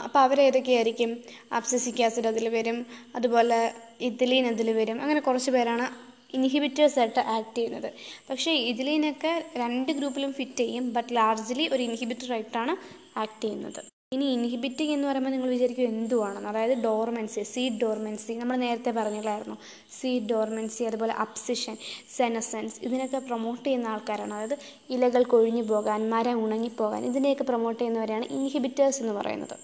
അപ്പോൾ 0.03 0.19
അവരേതൊക്കെയായിരിക്കും 0.19 1.11
അബ്സസിക് 1.51 2.03
ആസിഡ് 2.03 2.27
അതിൽ 2.27 2.49
വരും. 2.49 2.85
അതുപോലെ 3.15 3.73
ഇഥിലീൻ 4.01 4.47
അതിൽ 4.47 4.71
വരും. 4.71 5.01
അങ്ങനെ 5.01 5.19
കുറച്ച് 5.19 5.51
പേരാണ് 5.51 5.87
ഇൻഹിബിറ്റേഴ്സായിട്ട് 6.35 7.19
ആക്ട് 7.19 7.57
ചെയ്യുന്നത്. 7.57 7.89
പക്ഷേ 8.29 8.51
ഇതിലീനൊക്കെ 8.51 9.45
രണ്ട് 9.57 9.91
ഗ്രൂപ്പിലും 9.91 10.33
ഫിറ്റ് 10.33 10.57
ചെയ്യും. 10.57 10.93
ബട്ട് 10.93 11.15
ലാർജ്ലി 11.15 11.69
ഒരു 11.71 11.83
ഇൻഹിബിറ്റർ 11.83 12.33
ആയിട്ടാണ് 12.33 12.75
ആക്ട് 13.19 13.41
ചെയ്യുന്നത്. 13.43 13.96
ഇനി 14.15 14.25
ഇൻഹിബിറ്റിംഗ് 14.33 14.93
എന്ന് 14.95 15.05
പറയുമ്പോൾ 15.07 15.31
നിങ്ങൾ 15.33 15.49
വിചാരിക്കും 15.53 15.85
എന്തുവാണെന്ന്. 15.93 16.49
അതായത് 16.51 16.75
ഡോർമെൻസി 16.83 17.41
സീഡ് 17.49 17.79
ഡോർമെൻസി 17.81 18.33
നമ്മൾ 18.41 18.55
നേരത്തെ 18.61 18.91
പറഞ്ഞില്ലായിരുന്നു. 18.97 19.55
സീഡ് 19.95 20.27
ഡോർമെൻസി 20.29 20.83
അതുപോലെ 20.89 21.13
അപ്സിഷൻ 21.23 21.75
സെനസെൻസ് 22.17 22.77
ഇതിനൊക്കെ 22.87 23.19
പ്രൊമോട്ട് 23.29 23.63
ചെയ്യുന്ന 23.65 23.87
ആൾക്കാരാണ്. 23.93 24.33
അതായത് 24.37 24.55
ഇലകൾ 24.95 25.23
കൊഴിഞ്ഞു 25.33 25.63
പോകാൻ 25.71 25.99
മരം 26.13 26.37
ഉണങ്ങിപ്പോകാൻ 26.45 27.01
ഇതിനെയൊക്കെ 27.09 27.47
പ്രൊമോട്ട് 27.49 27.79
ചെയ്യുന്നവരെയാണ് 27.81 28.27
ഇൻഹിബിറ്റേഴ്സ് 28.37 29.01
എന്ന് 29.03 29.15
പറയുന്നത്. 29.19 29.55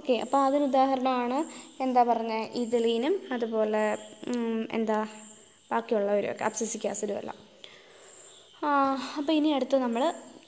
ഓക്കെ 0.00 0.14
അപ്പോൾ 0.26 0.40
അതിന് 0.46 0.64
ഉദാഹരണമാണ് 0.70 1.40
എന്താ 1.86 2.04
പറഞ്ഞത് 2.12 2.54
ഇതലീനും 2.62 3.16
അതുപോലെ 3.36 3.82
എന്താ 4.78 5.00
ബാക്കിയുള്ളവരും 5.72 6.32
ഒക്കെ 6.34 6.46
അപ്സിസിക് 6.50 6.88
ആസിഡും 6.92 7.18
എല്ലാം. 7.22 7.38
അപ്പോൾ 9.18 9.34
ഇനി 9.40 9.50
അടുത്ത് 9.58 9.76
നമ്മൾ 9.86 10.02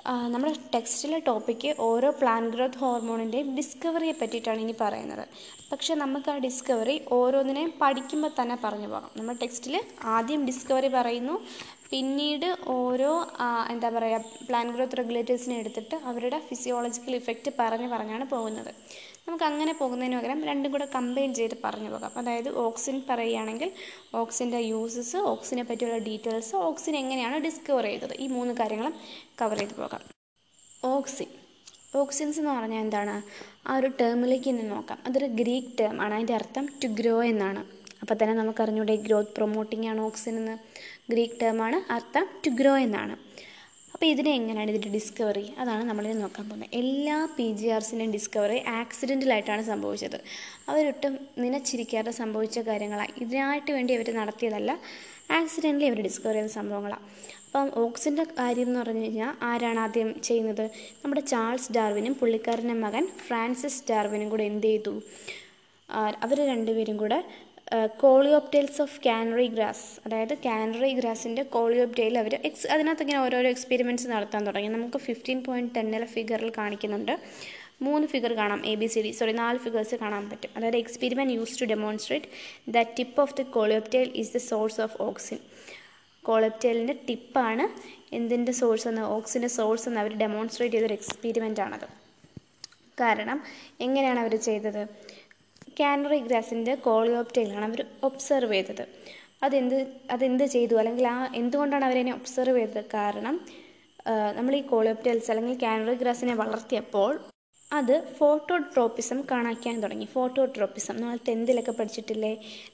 നമ്മുടെ 0.06 0.52
ടെക്സ്റ്റിലെ 0.74 1.18
ടോപ്പിക്ക് 1.28 1.70
ഓരോ 1.86 2.08
പ്ലാന്റ് 2.20 2.52
ഗ്രോത്ത് 2.54 2.78
ഹോർമോണിന്റെയും 2.82 3.48
ഡിസ്കവറിയെ 3.56 4.14
പറ്റിയിട്ടാണ് 4.20 4.60
ഇനി 4.64 4.74
പറയുന്നത്. 4.82 5.24
പക്ഷെ 5.72 5.94
നമുക്ക് 6.02 6.30
ആ 6.34 6.36
ഡിസ്കവറി 6.46 6.94
ഓരോന്നിനെയും 7.16 7.72
പഠിക്കുമ്പോൾ 7.82 8.32
തന്നെ 8.38 8.56
പറഞ്ഞു 8.64 8.88
പോകാം. 8.92 9.10
നമ്മൾ 9.18 9.34
ടെക്സ്റ്റിൽ 9.42 9.74
ആദ്യം 10.16 10.44
ഡിസ്കവറി 10.50 10.90
പറയുന്നു. 10.98 11.34
പിന്നീട് 11.92 12.48
ഓരോ 12.78 13.12
എന്താ 13.72 13.88
പറയുക 13.96 14.24
പ്ലാന്റ് 14.48 14.74
ഗ്രോത്ത് 14.76 14.98
റെഗുലേറ്റേഴ്സിനെ 15.00 15.54
എടുത്തിട്ട് 15.62 15.96
അവരുടെ 16.10 16.38
ഫിസിയോളജിക്കൽ 16.48 17.14
ഇഫക്റ്റ് 17.20 17.52
പറഞ്ഞു 17.60 17.88
പറഞ്ഞാണ് 17.94 18.24
പോകുന്നത്. 18.34 18.72
നമുക്ക് 19.28 19.44
അങ്ങനെ 19.44 19.72
പോകുന്നതിന് 19.72 20.16
പകരം 20.16 20.44
രണ്ടും 20.44 20.72
കൂടെ 20.72 20.88
കമ്പൈൻ 20.94 21.34
ചെയ്ത് 21.34 21.54
പറഞ്ഞു 21.64 21.90
പോകാം. 21.90 22.12
അതായത് 22.16 22.48
ഓക്സിൻ 22.56 23.02
പറയുകയാണെങ്കിൽ 23.10 23.72
ഓക്സിന്റെ 24.14 24.58
യൂസസ് 24.58 25.16
ഓക്സിനെ 25.16 25.62
പറ്റിയുള്ള 25.64 25.98
ഡീറ്റെയിൽസ് 25.98 26.56
ഓക്സിൻ 26.56 26.96
എങ്ങനെയാണ് 26.96 27.38
ഡിസ്കവർ 27.38 27.84
ചെയ്തത്? 27.84 28.14
ഈ 28.20 28.26
മൂന്ന് 28.26 28.54
കാര്യങ്ങളും 28.54 28.94
കവർ 29.40 29.58
ചെയ്ത് 29.58 29.74
പോകാം. 29.74 30.00
ഓക്സിൻ 30.84 31.26
ഓക്സിൻസ് 31.94 32.38
എന്ന് 32.38 32.50
പറഞ്ഞാൽ 32.50 32.80
എന്താണ്? 32.80 33.22
ആ 33.68 33.76
ഒരു 33.76 33.86
ടേമിലേക്ക് 34.00 34.48
ഇന്ന് 34.48 34.70
നോക്കാം. 34.70 34.98
അതൊരു 35.06 35.26
ഗ്രീക്ക് 35.26 35.68
ടേം 35.80 36.02
ആണ്. 36.02 36.14
അതിന്റെ 36.14 36.34
അർത്ഥം 36.34 36.68
ടു 36.84 36.88
ഗ്രോ 36.88 37.24
എന്നാണ്. 37.24 37.64
അപ്പോൾ 38.00 38.14
തന്നെ 38.22 38.34
നമുക്കറിഞ്ഞൂടെ 38.34 38.96
ഗ്രോത്ത് 38.96 39.30
പ്രൊമോട്ടിംഗ് 39.36 39.86
ആണ് 39.86 40.00
ഓക്സിൻ 40.00 40.36
എന്ന്. 40.36 40.58
ഗ്രീക്ക് 41.10 41.34
ടേമാണ് 41.42 41.92
അർത്ഥം 41.92 42.26
ടു 42.46 42.50
ഗ്രോ 42.50 42.76
എന്നാണ്. 42.78 43.16
അപ്പോൾ 43.98 44.10
ഇതിനെ 44.14 44.32
എങ്ങനെയാണ് 44.38 44.70
ഇതിന്റെ 44.72 44.90
ഡിസ്കവറി 44.96 45.44
അതാണ് 45.60 45.84
നമ്മളിത് 45.88 46.18
നോക്കാൻ 46.24 46.44
പോകുന്നത്. 46.48 46.74
എല്ലാ 46.80 47.16
പി 47.36 47.46
ജി 47.60 47.68
ആർസിന്റെയും 47.76 48.12
ഡിസ്കവറി 48.16 48.58
ആക്സിഡന്റിലായിട്ടാണ് 48.80 49.62
സംഭവിച്ചത്. 49.70 50.16
അവരൊട്ടും 50.70 51.14
നിനച്ചിരിക്കാതെ 51.44 52.12
സംഭവിച്ച 52.20 52.60
കാര്യങ്ങളാണ് 52.68 53.12
ഇതിനായിട്ട് 53.22 53.70
വേണ്ടി 53.76 53.94
അവർ 53.96 54.10
നടത്തിയതല്ല 54.18 54.70
ആക്സിഡന്റലി 55.38 55.88
അവർ 55.90 55.98
ഡിസ്കവർ 56.08 56.36
ചെയ്ത 56.38 56.52
സംഭവങ്ങളാണ് 56.58 57.04
അപ്പം 57.48 57.66
ഓക്സിന്റെ 57.84 58.26
കാര്യം 58.38 58.68
എന്ന് 58.70 58.80
പറഞ്ഞു 58.82 59.04
കഴിഞ്ഞാൽ 59.06 59.32
ആരാണ് 59.50 59.82
ആദ്യം 59.86 60.12
ചെയ്യുന്നത്? 60.28 60.64
നമ്മുടെ 61.02 61.24
ചാൾസ് 61.32 61.68
ഡാർവിനും 61.78 62.14
പുള്ളിക്കാരന്റെ 62.22 62.78
മകൻ 62.86 63.06
ഫ്രാൻസിസ് 63.26 63.82
ഡാർവിനും 63.90 64.30
കൂടെ 64.34 64.46
എന്ത് 64.52 64.68
ചെയ്തു? 64.70 64.94
അവർ 66.24 66.38
രണ്ടുപേരും 66.52 66.96
കൂടെ 67.02 67.20
കോളിയോപ്റ്റൈൽസ് 67.74 68.82
ഓഫ് 68.82 69.00
കാനറി 69.06 69.46
ഗ്രാസ്. 69.46 70.00
അതായത് 70.06 70.34
കാനറി 70.38 70.92
ഗ്രാസിന്റെ 70.92 71.42
കോളിയോപ്റ്റൈൽ 71.42 72.18
അവർ 72.18 72.40
എക്സ് 72.44 72.66
അതിനകത്ത് 72.66 73.02
ഇങ്ങനെ 73.02 73.20
ഓരോരോ 73.20 73.48
എക്സ്പെരിമെന്റ്സ് 73.48 74.08
നടത്താൻ 74.08 74.46
തുടങ്ങി. 74.46 74.68
നമുക്ക് 74.68 74.98
ഫിഫ്റ്റീൻ 74.98 75.44
പോയിന്റ് 75.44 75.74
ടെന്നിലെ 75.74 76.06
ഫിഗറിൽ 76.06 76.52
കാണിക്കുന്നുണ്ട്. 76.58 77.18
മൂന്ന് 77.82 78.08
ഫിഗർ 78.08 78.32
കാണാം 78.32 78.66
A 78.66 78.74
B 78.74 78.86
C 78.86 79.00
D 79.00 79.10
sorry 79.10 79.32
നാല് 79.32 79.58
ഫിഗേഴ്സ് 79.58 79.94
കാണാൻ 79.94 80.30
പറ്റും. 80.30 80.50
അതായത് 80.56 80.76
experiment 80.76 81.34
use 81.34 81.60
to 81.60 81.64
demonstrate 81.64 82.26
the 82.70 82.82
tip 82.98 83.20
of 83.20 83.36
the 83.36 83.42
coleoptile 83.42 84.12
is 84.14 84.34
the 84.34 84.36
source 84.36 84.80
of 84.80 85.02
auxin 85.02 85.38
കോളിയോപ്റ്റൈലിന്റെ 86.24 86.98
ടിപ്പാണ് 87.08 87.64
എന്തിന്റെ 88.14 88.52
സോഴ്സ് 88.52 88.88
എന്ന് 88.88 89.02
ഓക്സിന്റെ 89.02 89.48
സോഴ്സ് 89.48 89.88
എന്ന് 89.88 90.00
അവർ 90.00 90.16
ഡെമോൺസ്ട്രേറ്റ് 90.16 90.74
ചെയ്തൊരു 90.74 90.92
എക്സ്പെരിമെന്റ് 90.92 91.60
ആണത്. 91.60 91.86
കാരണം 93.00 93.42
എങ്ങനെയാണ് 93.80 94.20
അവർ 94.20 94.36
ചെയ്തത്? 94.36 94.82
കാനറി 95.80 96.18
ഗ്രാസിന്റെ 96.18 96.74
കോളിയോപ്റ്റയിലാണ് 96.86 97.64
അവർ 97.64 97.80
ഒബ്സർവ് 98.02 98.54
ചെയ്തത്. 98.54 98.84
അതെന്ത് 99.42 99.78
അതെന്ത് 100.10 100.44
ചെയ്തു? 100.44 100.74
അല്ലെങ്കിൽ 100.74 101.06
ആ 101.08 101.16
എന്തുകൊണ്ടാണ് 101.34 101.84
അവരതിനെ 101.84 102.12
ഒബ്സർവ് 102.12 102.58
ചെയ്തത്? 102.58 102.84
കാരണം 102.94 103.34
നമ്മൾ 104.36 104.56
ഈ 104.56 104.60
കോളിയോപ്റ്റൽസ് 104.60 105.30
അല്ലെങ്കിൽ 105.30 105.56
കാനറി 105.62 105.94
ഗ്രാസിനെ 105.94 106.34
വളർത്തിയപ്പോൾ 106.34 107.12
അത് 107.72 107.94
ഫോട്ടോട്രോപ്പിസം 108.18 109.18
കാണാക്കാൻ 109.30 109.80
തുടങ്ങി. 109.82 110.06
ഫോട്ടോട്രോപ്പിസം 110.14 110.96
നമ്മൾ 111.00 111.18
ടെൻത്തിലൊക്കെ 111.28 111.72
പഠിച്ചിട്ടില്ലേ? 111.72 112.32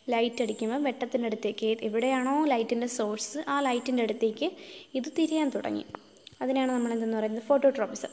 ലൈറ്റ് 0.08 0.42
അടിക്കുമ്പോൾ 0.42 0.82
വെട്ടത്തിന്റെ 0.82 1.26
അടുത്തേക്ക് 1.26 1.76
എവിടെയാണോ 1.88 2.44
ലൈറ്റിന്റെ 2.44 2.86
സോഴ്സ് 2.98 3.38
ആ 3.48 3.60
ലൈറ്റിന്റെ 3.60 4.02
അടുത്തേക്ക് 4.02 4.48
ഇത് 4.94 5.08
തിരിയാൻ 5.18 5.48
തുടങ്ങി. 5.54 5.84
അതിനാണ് 6.42 6.72
നമ്മൾ 6.72 6.92
എന്തെന്ന് 6.92 7.18
പറയുന്നത്? 7.18 7.44
ഫോട്ടോട്രോപ്പിസം. 7.50 8.12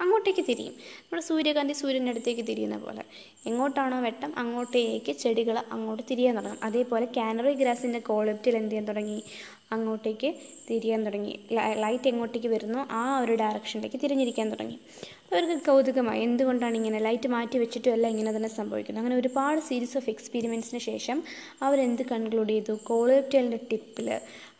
അങ്ങോട്ടേക്ക് 0.00 0.44
തിരിയും. 0.48 0.72
നമ്മുടെ 0.72 1.22
സൂര്യകാന്തി 1.22 1.72
സൂര്യന്റെ 1.72 2.10
അടുത്തേക്ക് 2.10 2.44
തിരിയുന്ന 2.48 2.76
പോലെ. 2.78 3.04
എങ്ങോട്ടാണോ 3.46 4.00
വെട്ടം 4.00 4.38
അങ്ങോട്ടേക്ക് 4.38 5.12
ചെടികൾ 5.12 5.58
അങ്ങോട്ട് 5.72 6.02
തിരിയാൻ 6.10 6.36
തുടങ്ങും. 6.36 6.58
അതേപോലെ 6.62 7.08
കാനറി 7.16 7.52
ഗ്രാസിന്റെ 7.54 7.98
ക്വാളിറ്റിയിൽ 7.98 8.56
എന്ത് 8.56 8.70
ചെയ്യാൻ 8.70 8.84
തുടങ്ങി? 8.84 9.22
അങ്ങോട്ടേക്ക് 9.72 10.34
തിരിയാൻ 10.70 11.04
തുടങ്ങി. 11.04 11.40
ലൈറ്റ് 11.52 12.08
എങ്ങോട്ടേക്ക് 12.08 12.48
വരുന്നു 12.48 12.78
ആ 12.90 13.18
ഒരു 13.18 13.34
ഡയറക്ഷനിലേക്ക് 13.34 13.96
തിരിഞ്ഞിരിക്കാൻ 14.02 14.50
തുടങ്ങി. 14.50 14.76
അവർക്ക് 15.32 15.66
കൗതുകമായി. 15.66 16.22
എന്തുകൊണ്ടാണ് 16.22 16.76
ഇങ്ങനെ 16.76 16.98
ലൈറ്റ് 16.98 17.28
മാറ്റി 17.28 17.58
വെച്ചിട്ടും 17.58 17.92
അല്ല 17.92 18.06
ഇങ്ങനെ 18.06 18.36
തന്നെ 18.36 18.48
സംഭവിക്കുന്നത്? 18.48 19.02
അങ്ങനെ 19.02 19.20
ഒരുപാട് 19.20 19.60
സീരീസ് 19.60 19.96
ഓഫ് 19.96 20.10
എക്സ്പീരിമെൻസിന് 20.10 20.80
ശേഷം 20.80 21.22
അവരെന്ത് 21.62 22.02
കൺക്ലൂഡ് 22.02 22.48
ചെയ്തു? 22.48 22.72
കോളിറ്റിയലിന്റെ 22.72 23.60
ടിപ്പിൽ 23.72 24.08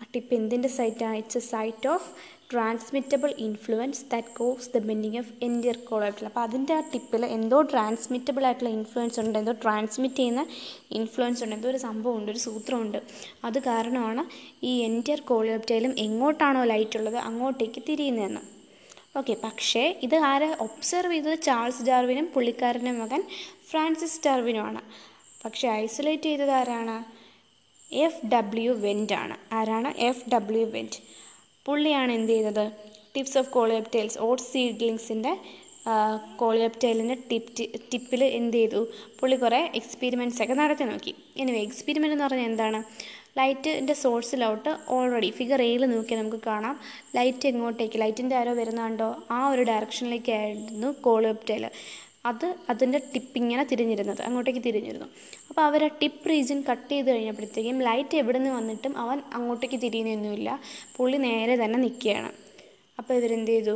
ആ 0.03 0.05
ടിപ്പ് 0.15 0.35
എന്തിന്റെ 0.35 0.69
സൈറ്റാണ് 0.69 1.17
it's 1.17 1.39
a 1.39 1.41
site 1.41 1.89
of 1.89 2.09
transmittable 2.53 3.31
influence 3.47 4.05
that 4.13 4.29
cause 4.37 4.69
the 4.75 4.79
bending 4.89 5.19
of 5.19 5.33
entire 5.43 5.77
കോളായിട്ടുള്ള 5.89 6.29
അപ്പോൾ 6.29 6.41
അതിന്റെ 6.41 6.75
ആ 6.75 6.83
ടിപ്പിൽ 6.93 7.25
എന്തോ 7.27 7.63
ട്രാൻസ്മിറ്റബിൾ 7.63 8.45
ആയിട്ടുള്ള 8.45 8.71
ഇൻഫ്ലുവൻസ് 8.71 9.21
ഉണ്ട് 9.21 9.39
എന്തോ 9.39 9.55
ട്രാൻസ്മിറ്റ് 9.65 10.17
ചെയ്യുന്ന 10.17 10.43
ഇൻഫ്ലുവൻസ് 10.99 11.43
ഉണ്ട് 11.45 11.55
എന്തോ 11.57 11.69
ഒരു 11.69 11.79
സംഭവമുണ്ട് 11.79 12.31
ഒരു 12.31 12.39
സൂത്രമുണ്ട് 12.39 12.99
അത് 13.45 13.59
കാരണമാണ് 13.59 14.23
ഈ 14.67 14.73
എൻഡിയർ 14.83 15.21
കോളിയോപ്റ്റയിലും 15.21 15.95
എങ്ങോട്ടാണോ 15.99 16.65
ലൈറ്റ് 16.65 16.99
ഉള്ളത് 16.99 17.19
അങ്ങോട്ടേക്ക് 17.29 17.83
തിരിയുന്നതെന്ന്. 17.89 18.43
ഓക്കെ 19.19 19.37
പക്ഷേ 19.45 19.85
ഇത് 20.03 20.17
ആരെ 20.31 20.49
ഒബ്സർവ് 20.61 21.13
ചെയ്തത്? 21.13 21.43
ചാൾസ് 21.43 21.83
ഡാർവിനും 21.83 22.27
പുള്ളിക്കാരന്റെ 22.35 22.93
മകൻ 22.93 23.23
ഫ്രാൻസിസ് 23.71 24.21
ഡാർവിനുമാണ്. 24.27 24.83
പക്ഷേ 25.45 25.69
ഐസൊലേറ്റ് 25.83 26.23
ചെയ്തത് 26.23 26.51
ആരാണ്? 26.51 26.97
എഫ് 27.91 28.27
ഡബ്ല്യു 28.27 28.73
വെന്റ് 28.87 29.13
ആണ്. 29.13 29.37
ആരാണ്? 29.53 29.91
എഫ് 30.09 30.31
ഡബ്ല്യു 30.35 30.67
വെന്റ് 30.77 30.99
പുള്ളിയാണ് 31.67 32.13
എന്ത് 32.13 32.33
ചെയ്തത്? 32.33 32.65
ടിപ്സ് 33.17 33.39
ഓഫ് 33.39 33.51
കോളിയോപ്റ്റൈൽസ് 33.51 34.19
ഓട്ട് 34.19 34.43
സീഡ്ലിങ്സിന്റെ 34.43 35.33
കോളിയോപ്റ്റൈലിന്റെ 36.37 37.17
ടിപ്പ് 37.31 37.67
ടിപ്പിൽ 37.93 38.25
എന്ത് 38.25 38.57
ചെയ്തു? 38.57 38.81
പുള്ളി 39.21 39.37
കുറേ 39.37 39.71
എക്സ്പീരിമെന്റ്സ് 39.75 40.43
ഒക്കെ 40.43 40.55
നടത്തി 40.55 40.85
നോക്കി. 40.85 41.15
എനിവേ 41.37 41.61
എക്സ്പീരിമെന്റ് 41.61 42.15
എന്ന് 42.15 42.25
പറഞ്ഞാൽ 42.25 42.47
എന്താണ്? 42.47 42.81
ലൈറ്റിന്റെ 43.39 43.93
സോഴ്സിലോട്ട് 43.93 44.71
ഓൾറെഡി 44.89 45.31
ഫിഗർ 45.31 45.63
എയിൽ 45.63 45.87
നോക്കിയാൽ 45.87 46.21
നമുക്ക് 46.21 46.41
കാണാം. 46.47 46.81
ലൈറ്റ് 47.17 47.49
എങ്ങോട്ടേക്ക് 47.49 48.01
ലൈറ്റിന്റെ 48.01 48.37
ആരോ 48.37 48.53
വരുന്നുണ്ടോ? 48.53 49.09
ആ 49.31 49.49
ഒരു 49.51 49.63
ഡയറക്ഷനിലേക്കായിരുന്നു 49.63 50.89
കോളിയോപ്റ്റൈൽ 51.01 51.65
അത് 52.31 52.47
അതിന്റെ 52.71 52.99
ടിപ്പ് 53.13 53.37
ഇങ്ങനെ 53.39 53.65
തിരിഞ്ഞിരുന്നത് 53.65 54.23
അങ്ങോട്ടേക്ക് 54.23 54.63
തിരിഞ്ഞിരുന്നു. 54.69 55.09
അപ്പോൾ 55.49 55.63
അവർ 55.69 55.83
ആ 55.85 55.91
ടിപ്പ് 56.03 56.29
റീജിയൻ 56.31 56.61
കട്ട് 56.71 56.89
ചെയ്ത് 56.93 57.09
കഴിഞ്ഞപ്പോഴത്തേക്കും 57.11 57.79
ലൈറ്റ് 57.89 58.17
എവിടെ 58.23 58.39
നിന്ന് 58.39 58.53
വന്നിട്ടും 58.59 58.99
അവൻ 58.99 59.21
അങ്ങോട്ടേക്ക് 59.35 59.79
തിരിയുന്നൊന്നുമില്ല. 59.85 60.51
പുള്ളി 60.97 61.17
നേരെ 61.29 61.57
തന്നെ 61.65 61.79
നിൽക്കുകയാണ്. 61.79 62.31
അപ്പോൾ 62.99 63.15
ഇവരെന്ത് 63.15 63.51
ചെയ്തു? 63.51 63.75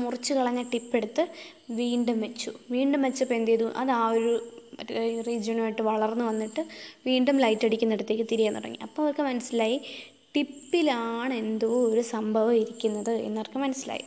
മുറിച്ച് 0.00 0.32
കളഞ്ഞ 0.34 0.62
ടിപ്പ് 0.72 0.96
എടുത്ത് 0.96 1.22
വീണ്ടും 1.70 2.16
വെച്ചു. 2.20 2.50
വീണ്ടും 2.70 3.02
വെച്ചപ്പോൾ 3.02 3.34
എന്ത് 3.34 3.50
ചെയ്തു? 3.50 3.66
അത് 3.80 3.90
ആ 3.90 4.04
ഒരു 4.08 4.32
റീജിയനുമായിട്ട് 5.26 5.82
വളർന്നു 5.82 6.24
വന്നിട്ട് 6.24 6.62
വീണ്ടും 7.06 7.36
ലൈറ്റ് 7.44 7.66
അടിക്കുന്നിടത്തേക്ക് 7.66 8.26
തിരിയാൻ 8.32 8.54
തുടങ്ങി. 8.54 8.78
അപ്പോൾ 8.82 9.02
അവർക്ക് 9.02 9.22
മനസ്സിലായി 9.22 9.78
ടിപ്പിലാണ് 10.36 11.34
എന്തോ 11.34 11.68
ഒരു 11.92 12.02
സംഭവം 12.14 12.54
ഇരിക്കുന്നത് 12.54 13.12
എന്നവർക്ക് 13.28 13.58
മനസ്സിലായി. 13.58 14.04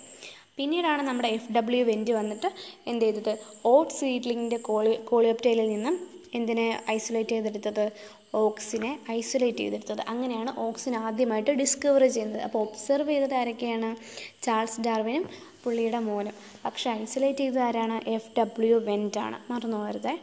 പിന്നീടാണ് 0.62 1.02
നമ്മുടെ 1.02 1.28
എഫ് 1.28 1.54
ഡബ്ല്യു 1.54 1.84
വെന്റ് 1.84 2.12
വന്നിട്ട് 2.12 2.50
എന്ത് 2.88 3.06
ചെയ്തത്? 3.06 3.32
ഓട്ട് 3.66 3.94
സീഡ്ലിങ്ങിന്റെ 3.94 4.58
കോളി 4.58 4.92
കോളിയോപ്റ്റയിലിൽ 4.96 5.70
നിന്നും 5.70 5.96
എന്തിനെ 6.36 6.66
ഐസൊലേറ്റ് 6.90 7.30
ചെയ്തെടുത്തത്? 7.30 7.92
ഓക്സിനെ 8.36 9.00
ഐസൊലേറ്റ് 9.12 9.58
ചെയ്തെടുത്തത്. 9.58 10.02
അങ്ങനെയാണ് 10.08 10.60
ഓക്സിൻ 10.60 10.96
ആദ്യമായിട്ട് 10.96 11.52
ഡിസ്കവർ 11.52 12.04
ചെയ്യുന്നത്. 12.08 12.42
അപ്പോൾ 12.42 12.60
ഒബ്സർവ് 12.60 13.10
ചെയ്തത് 13.10 13.34
ആരൊക്കെയാണ്? 13.34 13.96
ചാൾസ് 14.44 14.82
ഡാർവിനും 14.82 15.26
പുള്ളിയുടെ 15.64 16.00
മോനും. 16.00 16.34
പക്ഷേ 16.66 16.92
ഐസൊലേറ്റ് 16.92 17.40
ചെയ്തത് 17.40 17.60
ആരാണ്? 17.60 18.10
എഫ് 18.10 18.32
ഡബ്ല്യു 18.40 18.76
വെന്റാണ് 18.76 19.52
മറന്നു 19.52 19.78
പോകരുതേ. 19.78 20.14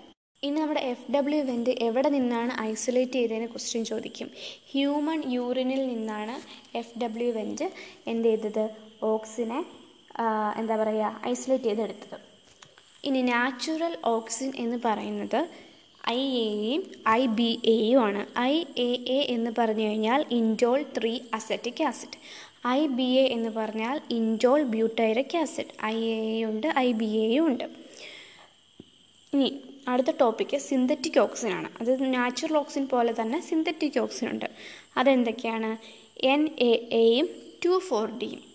ഇനി 0.43 0.61
നമ്മുടെ 0.61 0.81
എഫ് 0.81 1.13
ഡബ്ല്യു 1.13 1.43
വെന്റ് 1.43 1.71
എവിടെ 1.71 2.09
നിന്നാണ് 2.09 2.53
ഐസൊലേറ്റ് 2.61 3.13
ചെയ്തതിനെ 3.13 3.47
ക്വസ്റ്റ്യൻ 3.47 3.85
ചോദിക്കും. 3.85 4.31
ഹ്യൂമൺ 4.73 5.33
യൂറിനിൽ 5.33 5.87
നിന്നാണ് 5.87 6.37
എഫ് 6.77 6.99
ഡബ്ല്യു 6.99 7.33
വെന്റ് 7.33 7.69
എന്ത് 8.07 8.29
ചെയ്തത്? 8.29 8.65
ഓക്സിനെ 9.03 9.78
എന്താ 10.57 10.77
പറയുക 10.77 11.21
ഐസൊലേറ്റ് 11.27 11.65
ചെയ്തെടുത്തത്. 11.65 12.21
ഇനി 13.05 13.23
നാച്ചുറൽ 13.23 13.97
ഓക്സിജൻ 14.05 14.53
എന്ന് 14.57 14.79
പറയുന്നത് 14.85 15.49
ഐ 16.11 16.21
എയും 16.37 16.91
ഐ 17.09 17.27
ബി 17.27 17.61
എയും 17.65 18.03
ആണ്. 18.03 18.27
ഐ 18.39 18.65
എ 18.79 18.91
എ 19.09 19.27
എന്ന് 19.29 19.51
പറഞ്ഞു 19.59 19.89
കഴിഞ്ഞാൽ 19.89 20.25
indole 20.31 20.85
three 20.99 21.21
acetic 21.35 21.83
acid 21.85 22.19
I 22.67 22.87
B 22.87 23.03
A 23.03 23.25
എന്ന് 23.25 23.51
പറഞ്ഞാൽ 23.51 24.01
indole 24.11 24.63
butyric 24.63 25.37
acid 25.37 25.85
I 25.85 25.97
A 26.05 26.45
ഉണ്ട് 26.45 26.67
ഐ 26.79 26.93
ബി 26.93 27.05
എയും 27.05 27.47
ഉണ്ട്. 27.47 27.65
ഇനി 29.35 29.61
അടുത്ത 29.89 30.11
ടോപ്പിക്ക് 30.21 30.57
സിന്തറ്റിക് 30.57 31.21
ഓക്സിൻ 31.21 31.53
ആണ്. 31.53 31.69
അത് 31.81 32.15
നാച്ചുറൽ 32.15 32.57
ഓക്സിൻ 32.57 32.89
പോലെ 32.89 33.15
തന്നെ 33.21 33.41
സിന്തറ്റിക് 33.41 33.99
ഓക്സിൻ 33.99 34.31
ഉണ്ട്. 34.31 34.45
അതെന്തൊക്കെയാണ്? 34.97 35.77
എൻ 36.27 36.49
എ 36.59 36.89
എയും 36.93 37.29
ടു 37.65 37.79
ഫോർ 37.89 38.19
ഡിയും 38.19 38.48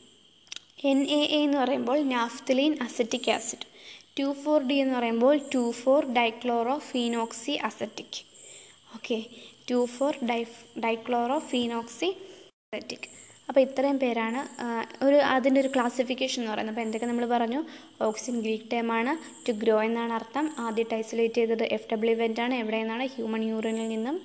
എൻ 0.78 1.00
എ 1.18 1.22
എന്ന് 1.36 1.58
പറയുമ്പോൾ 1.58 2.00
naphthalene 2.14 2.74
acetic 2.86 3.30
acid. 3.36 3.66
Two 4.20 4.28
four 4.42 4.60
D 4.70 4.76
എന്ന് 4.84 4.96
പറയുമ്പോൾ 4.98 5.36
two 5.54 5.62
four 5.82 6.02
dichloro 6.18 6.76
phenoxy 6.92 7.54
acetic 7.68 8.20
okay 8.96 9.18
two 9.70 9.80
four 9.96 10.14
di 10.30 10.42
dichloro 10.86 11.38
phenoxy 11.52 12.10
acetic 12.74 13.08
അപ്പോൾ 13.50 13.62
ഇത്രയും 13.68 13.98
പേരാണ് 14.04 14.42
ഒരു 15.06 15.18
അതിന്റെ 15.36 15.60
ഒരു 15.62 15.70
ക്ലാസിഫിക്കേഷൻ 15.76 16.40
എന്ന് 16.42 16.52
പറയുന്നത്. 16.52 16.76
അപ്പോൾ 16.76 16.86
എന്തൊക്കെ 16.88 17.08
നമ്മൾ 17.10 17.26
പറഞ്ഞു? 17.34 17.60
ഓക്സിൻ 18.08 18.36
ഗ്രീക്ക് 18.44 18.68
ടേമാണ് 18.74 19.14
ടു 19.48 19.54
ഗ്രോ 19.64 19.78
എന്നാണ് 19.88 20.14
അർത്ഥം. 20.20 20.46
ആദ്യമായിട്ട് 20.66 20.96
ഐസൊലേറ്റ് 21.02 21.40
ചെയ്തത് 21.42 21.66
എഫ് 21.78 21.90
ഡബ്ല്യു 21.94 22.16
ആണ്. 22.46 22.56
എവിടെ 22.64 22.80
നിന്നാണ് 22.84 23.08
ഹ്യൂമൻ 23.16 23.44
യൂറിനിൽ 23.52 23.90
നിന്നും. 23.96 24.18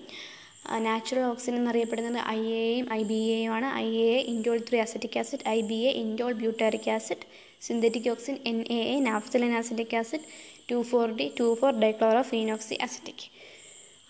നാച്ചുറൽ 0.86 1.24
ഓക്സിജൻ 1.30 1.56
എന്നറിയപ്പെടുന്നത് 1.60 2.20
ഐ 2.34 2.40
എയും 2.60 2.86
ഐ 2.98 3.02
ബി 3.10 3.18
എയും 3.36 3.52
ആണ് 3.56 3.68
I 3.82 3.88
A 4.08 4.16
indole 4.32 4.58
three 4.68 4.78
acetic 4.84 5.18
acid 5.22 5.44
I 5.54 5.58
B 5.70 5.78
A 5.88 5.92
indole 6.02 6.32
butyric 6.42 6.90
acid 6.96 7.26
synthetic 7.68 8.08
auxin 8.12 8.36
N 8.50 8.58
A 8.76 8.80
A 8.92 8.96
naphthalene 9.08 9.52
acidic 9.60 9.96
acid 10.00 10.26
two 10.70 10.78
four 10.90 11.06
D 11.18 11.26
two 11.40 11.46
four 11.60 11.72
dichloro 11.84 12.22
phenoxy 12.32 12.78
acetic 12.86 13.24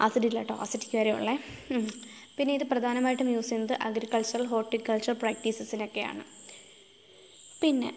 acid 0.00 0.26
ഇല്ല 0.28 0.40
കേട്ടോ 0.42 0.56
acetic 0.64 0.96
വരെ 1.00 1.12
ഉള്ളേ 1.18 1.36
പിന്നെ 2.38 2.52
ഇത് 2.58 2.64
പ്രധാനമായിട്ടും 2.72 3.30
use 3.34 3.48
ചെയ്യുന്നത് 3.48 3.74
agricultural 3.86 4.46
horticulture 4.52 5.14
പ്രാക്ടീസസിനൊക്കെയാണ് 5.22 6.24
പിന്നെ 7.62 7.90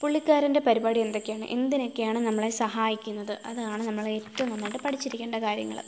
പുള്ളിക്കാരന്റെ 0.00 0.60
പരിപാടി 0.66 0.98
എന്തൊക്കെയാണ്? 1.04 1.44
എന്തിനൊക്കെയാണ് 1.54 2.18
നമ്മളെ 2.26 2.50
സഹായിക്കുന്നത്? 2.60 3.32
അതാണ് 3.50 3.82
നമ്മൾ 3.88 4.04
ഏറ്റവും 4.18 4.48
നന്നായിട്ട് 4.52 4.80
പഠിച്ചിരിക്കേണ്ട 4.84 5.36
കാര്യങ്ങൾ 5.46 5.78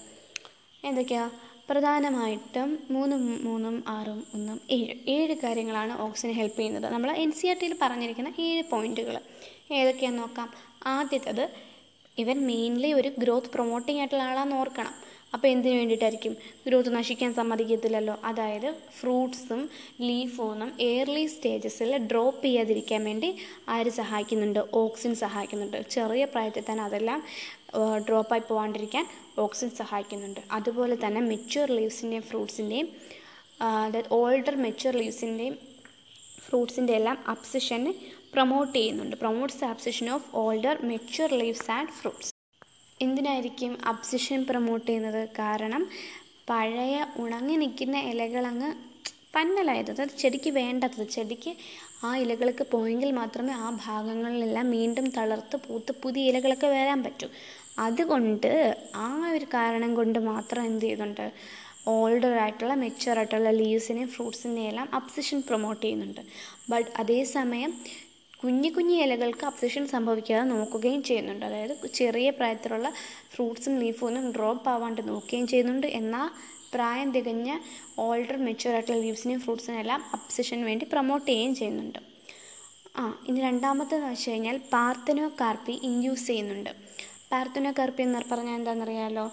എന്തൊക്കെയാ? 0.82 1.24
പ്രധാനമായിട്ടും 1.70 2.78
മൂന്നും 2.90 3.44
മൂന്നും 3.44 3.84
ആറും 3.88 4.26
ഒന്നും 4.34 4.60
ഏഴ്. 4.70 4.94
ഏഴ് 5.08 5.34
കാര്യങ്ങളാണ് 5.44 6.02
ഓക്സിജൻ 6.02 6.32
ഹെൽപ്പ് 6.34 6.58
ചെയ്യുന്നത്. 6.58 6.92
നമ്മൾ 6.92 7.10
എൻ 7.10 7.32
സി 7.32 7.46
ആർ 7.46 7.56
ടിയിൽ 7.58 7.76
പറഞ്ഞിരിക്കുന്ന 7.82 8.32
ഏഴ് 8.38 8.62
പോയിന്റുകൾ 8.70 9.18
ഏതൊക്കെയാണെന്ന് 9.72 10.22
നോക്കാം. 10.22 10.48
ആദ്യത്തത് 10.86 11.44
ഇവൻ 12.18 12.46
മെയിൻലി 12.46 12.92
ഒരു 12.92 13.12
ഗ്രോത്ത് 13.18 13.52
പ്രൊമോട്ടിംഗ് 13.54 14.00
ആയിട്ടുള്ള 14.00 14.22
ആളാണെന്ന് 14.22 14.56
ഓർക്കണം. 14.56 14.94
അപ്പോൾ 15.34 15.48
എന്തിനു 15.48 15.76
വേണ്ടിയിട്ടായിരിക്കും? 15.76 16.36
ഗ്രോത്ത് 16.66 16.96
നശിക്കാൻ 16.96 17.34
സമ്മതിക്കത്തില്ലല്ലോ. 17.34 18.18
അതായത് 18.24 18.74
ഫ്രൂട്ട്സും 19.00 19.70
ലീഫും 20.00 20.50
ഒന്നും 20.50 20.72
എയർലി 20.80 21.26
സ്റ്റേജസിൽ 21.26 21.96
ഡ്രോപ്പ് 21.96 22.44
ചെയ്യാതിരിക്കാൻ 22.44 23.04
വേണ്ടി 23.04 23.36
ആര് 23.68 23.90
സഹായിക്കുന്നുണ്ട്? 23.90 24.60
ഓക്സിജൻ 24.74 25.14
സഹായിക്കുന്നുണ്ട്. 25.14 25.90
ചെറിയ 25.90 26.24
പ്രായത്തിൽ 26.24 26.64
തന്നെ 26.70 26.84
അതെല്ലാം 26.84 27.22
ഡ്രോപ്പായി 27.98 28.42
പോകാണ്ടിരിക്കാൻ 28.48 29.06
ഓക്സിജൻ 29.38 29.76
സഹായിക്കുന്നുണ്ട്. 29.76 30.40
അതുപോലെ 30.52 31.06
തന്നെ 31.06 31.20
മെച്യൂർ 31.20 31.72
ലീവ്സിന്റെയും 31.72 32.22
ഫ്രൂട്ട്സിന്റെയും 32.22 32.88
അതായത് 33.62 34.04
ഓൾഡർ 34.12 34.56
മെച്യൂർ 34.56 34.96
ലീവ്സിന്റെയും 34.96 35.58
ഫ്രൂട്ട്സിന്റെ 36.48 36.92
എല്ലാം 36.92 37.24
അബ്സിഷനെ 37.28 37.94
പ്രൊമോട്ട് 38.32 38.78
ചെയ്യുന്നുണ്ട്. 38.78 39.16
Promotes 39.16 39.64
abscission 39.64 40.10
of 40.10 40.36
older 40.36 40.86
mature 40.86 41.30
leaves 41.32 41.70
and 41.70 41.90
fruits 41.90 42.32
എന്തിനായിരിക്കും 43.02 43.78
അബ്സിഷൻ 43.84 44.46
പ്രൊമോട്ട് 44.50 44.86
ചെയ്യുന്നത്? 44.86 45.28
കാരണം 45.28 45.88
പഴയ 46.50 47.06
ഉണങ്ങി 47.16 47.56
നിൽക്കുന്ന 47.56 47.96
ഇലകളങ്ങ് 47.96 48.74
പന്നലായത്. 49.36 49.90
അതായത് 49.90 50.18
ചെടിക്ക് 50.18 50.50
വേണ്ടത്. 50.50 51.08
ചെടിക്ക് 51.08 51.56
ആ 52.04 52.16
ഇലകൾക്ക് 52.16 52.66
പോയെങ്കിൽ 52.70 53.10
മാത്രമേ 53.10 53.52
ആ 53.52 53.78
ഭാഗങ്ങളിലെല്ലാം 53.84 54.70
വീണ്ടും 54.70 55.10
തളർത്ത് 55.10 55.56
പൂത്ത് 55.56 55.92
പുതിയ 56.02 56.30
ഇലകളൊക്കെ 56.30 56.66
വരാൻ 56.66 57.02
പറ്റൂ. 57.02 57.28
അതുകൊണ്ട് 57.86 58.52
ആ 59.06 59.08
ഒരു 59.36 59.46
കാരണം 59.54 59.90
കൊണ്ട് 59.98 60.18
മാത്രം 60.30 60.62
എന്ത് 60.70 60.84
ചെയ്യുന്നുണ്ട്? 60.84 61.26
ഓൾഡർ 61.94 62.34
ആയിട്ടുള്ള 62.42 62.74
മെച്ചുവർ 62.82 63.18
ആയിട്ടുള്ള 63.20 63.50
ലീവ്സിനെയും 63.60 64.08
ഫ്രൂട്ട്സിനെയും 64.14 64.68
എല്ലാം 64.72 64.88
അപ്സിഷൻ 64.98 65.38
പ്രൊമോട്ട് 65.48 65.82
ചെയ്യുന്നുണ്ട്. 65.84 66.22
ബട്ട് 66.72 66.90
അതേസമയം 67.02 67.72
കുഞ്ഞു 68.42 68.68
കുഞ്ഞു 68.76 68.94
ഇലകൾക്ക് 69.04 69.44
അപ്സിഷൻ 69.50 69.84
സംഭവിക്കാതെ 69.94 70.44
നോക്കുകയും 70.52 71.02
ചെയ്യുന്നുണ്ട്. 71.08 71.44
അതായത് 71.48 71.74
ചെറിയ 71.98 72.28
പ്രായത്തിലുള്ള 72.38 72.88
ഫ്രൂട്ട്സും 73.32 73.74
ലീഫും 73.82 74.06
ഒന്നും 74.08 74.26
ഡ്രോപ്പ് 74.36 74.68
ആവാണ്ട് 74.74 75.02
നോക്കുകയും 75.10 75.46
ചെയ്യുന്നുണ്ട്. 75.52 75.88
എന്നാൽ 76.00 76.28
പ്രായം 76.74 77.08
തികഞ്ഞ 77.16 77.50
ഓൾഡർ 78.04 78.36
മെച്ചുവർ 78.46 78.74
ആയിട്ടുള്ള 78.76 78.98
ലീവ്സിനെയും 79.06 79.40
ഫ്രൂട്ട്സിനെയും 79.44 79.82
എല്ലാം 79.84 80.00
അബ്സിഷന് 80.16 80.64
വേണ്ടി 80.68 80.84
പ്രൊമോട്ട് 80.92 81.26
ചെയ്യുകയും 81.30 81.54
ചെയ്യുന്നുണ്ട്. 81.60 82.00
ആ 83.00 83.02
ഇനി 83.28 83.40
രണ്ടാമത്തെന്ന് 83.48 84.08
വെച്ച് 84.12 84.30
കഴിഞ്ഞാൽ 84.30 84.56
പാർത്തനോ 84.74 85.26
കാർപ്പി 85.40 85.74
ഇൻഡ്യൂസ് 85.88 86.26
ചെയ്യുന്നുണ്ട്. 86.30 86.72
പാർത്തനോ 87.32 87.70
കാർപ്പി 87.78 88.02
എന്ന് 88.06 88.20
പറഞ്ഞാൽ 88.32 88.56
എന്താണെന്നറിയാമല്ലോ 88.60 89.24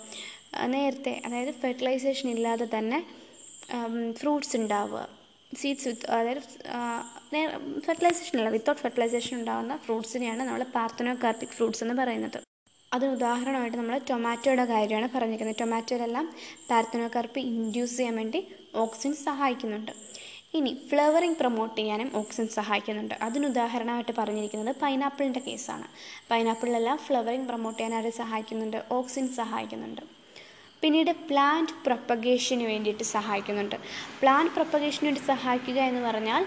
നേരത്തെ 0.73 1.13
അതായത് 1.27 1.53
ഫെർട്ടിലൈസേഷൻ 1.61 2.27
ഇല്ലാതെ 2.35 2.65
തന്നെ 2.75 2.99
ഫ്രൂട്ട്സ് 4.19 4.55
ഉണ്ടാവുക. 4.59 4.99
സീഡ്സ് 5.59 5.87
വിത്ത് 5.89 6.07
അതായത് 6.17 6.41
ഫെർട്ടിലൈസേഷൻ 7.85 8.35
അല്ല 8.39 8.49
വിത്തൗട്ട് 8.55 8.81
ഫെർട്ടിലൈസേഷൻ 8.83 9.33
ഉണ്ടാകുന്ന 9.39 9.73
ഫ്രൂട്ട്സിനെയാണ് 9.85 10.41
നമ്മൾ 10.49 10.63
പാർത്തനോ 10.77 11.13
കാർപ്പിക് 11.23 11.55
ഫ്രൂട്ട്സ് 11.57 11.83
എന്ന് 11.85 11.95
പറയുന്നത്. 12.01 12.39
അതിന് 12.95 13.11
ഉദാഹരണമായിട്ട് 13.17 13.77
നമ്മൾ 13.79 13.97
ടൊമാറ്റോയുടെ 14.09 14.65
കാര്യമാണ് 14.73 15.07
പറഞ്ഞിരിക്കുന്നത്. 15.15 15.59
ടൊമാറ്റോയിലെല്ലാം 15.63 16.27
പാർത്തനോകാർപ്പി 16.69 17.41
ഇൻഡ്യൂസ് 17.53 17.97
ചെയ്യാൻ 17.99 18.15
വേണ്ടി 18.21 18.39
ഓക്സിജൻ 18.83 19.13
സഹായിക്കുന്നുണ്ട്. 19.27 19.93
ഇനി 20.53 20.71
ഫ്ലവറിങ് 20.89 21.37
പ്രൊമോട്ട് 21.39 21.75
ചെയ്യാനും 21.77 22.09
ഓക്സിജൻ 22.19 22.47
സഹായിക്കുന്നുണ്ട്. 22.57 23.15
അതിന് 23.25 23.45
ഉദാഹരണമായിട്ട് 23.51 24.13
പറഞ്ഞിരിക്കുന്നത് 24.19 24.75
പൈനാപ്പിളിന്റെ 24.83 25.41
കേസാണ്. 25.47 25.87
പൈനാപ്പിളിലെല്ലാം 26.29 26.97
ഫ്ലവറിങ് 27.05 27.47
പ്രൊമോട്ട് 27.49 27.77
ചെയ്യാൻ 27.79 27.95
ആര് 27.99 28.11
സഹായിക്കുന്നുണ്ട്? 28.21 28.79
ഓക്സിജൻ 28.97 29.27
സഹായിക്കുന്നുണ്ട്. 29.41 30.01
പിന്നീട് 30.81 31.11
പ്ലാന്റ് 31.29 31.75
പ്രൊപ്പഗേഷന് 31.85 32.65
വേണ്ടിയിട്ട് 32.71 33.05
സഹായിക്കുന്നുണ്ട്. 33.15 33.77
പ്ലാന്റ് 34.21 34.53
പ്രൊപ്പഗേഷന് 34.55 35.07
വേണ്ടി 35.09 35.23
സഹായിക്കുക 35.33 35.79
എന്ന് 35.91 36.01
പറഞ്ഞാൽ 36.07 36.43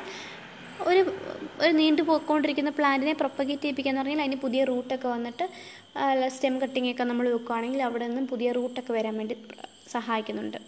ഒരു 0.91 1.01
ഒരു 1.63 1.73
നീണ്ടു 1.81 2.03
പോയിക്കൊണ്ടിരിക്കുന്ന 2.09 2.71
പ്ലാന്റിനെ 2.79 3.15
പ്രൊപ്പഗേറ്റ് 3.23 3.63
ചെയ്യിപ്പിക്കുക 3.63 3.91
എന്ന് 3.93 4.03
പറഞ്ഞാൽ 4.03 4.23
അതിന് 4.27 4.39
പുതിയ 4.45 4.61
റൂട്ടൊക്കെ 4.71 5.09
വന്നിട്ട് 5.09 5.45
സ്റ്റെം 6.35 6.55
കട്ടിങ്ങൊക്കെ 6.63 7.05
നമ്മൾ 7.11 7.27
വെക്കുകയാണെങ്കിൽ 7.35 7.83
അവിടെ 7.89 8.07
നിന്നും 8.11 8.27
പുതിയ 8.33 8.51
റൂട്ടൊക്കെ 8.59 8.93
വരാൻ 8.99 9.17
വേണ്ടി 9.21 9.37
സഹായിക്കുന്നുണ്ട്. 9.97 10.59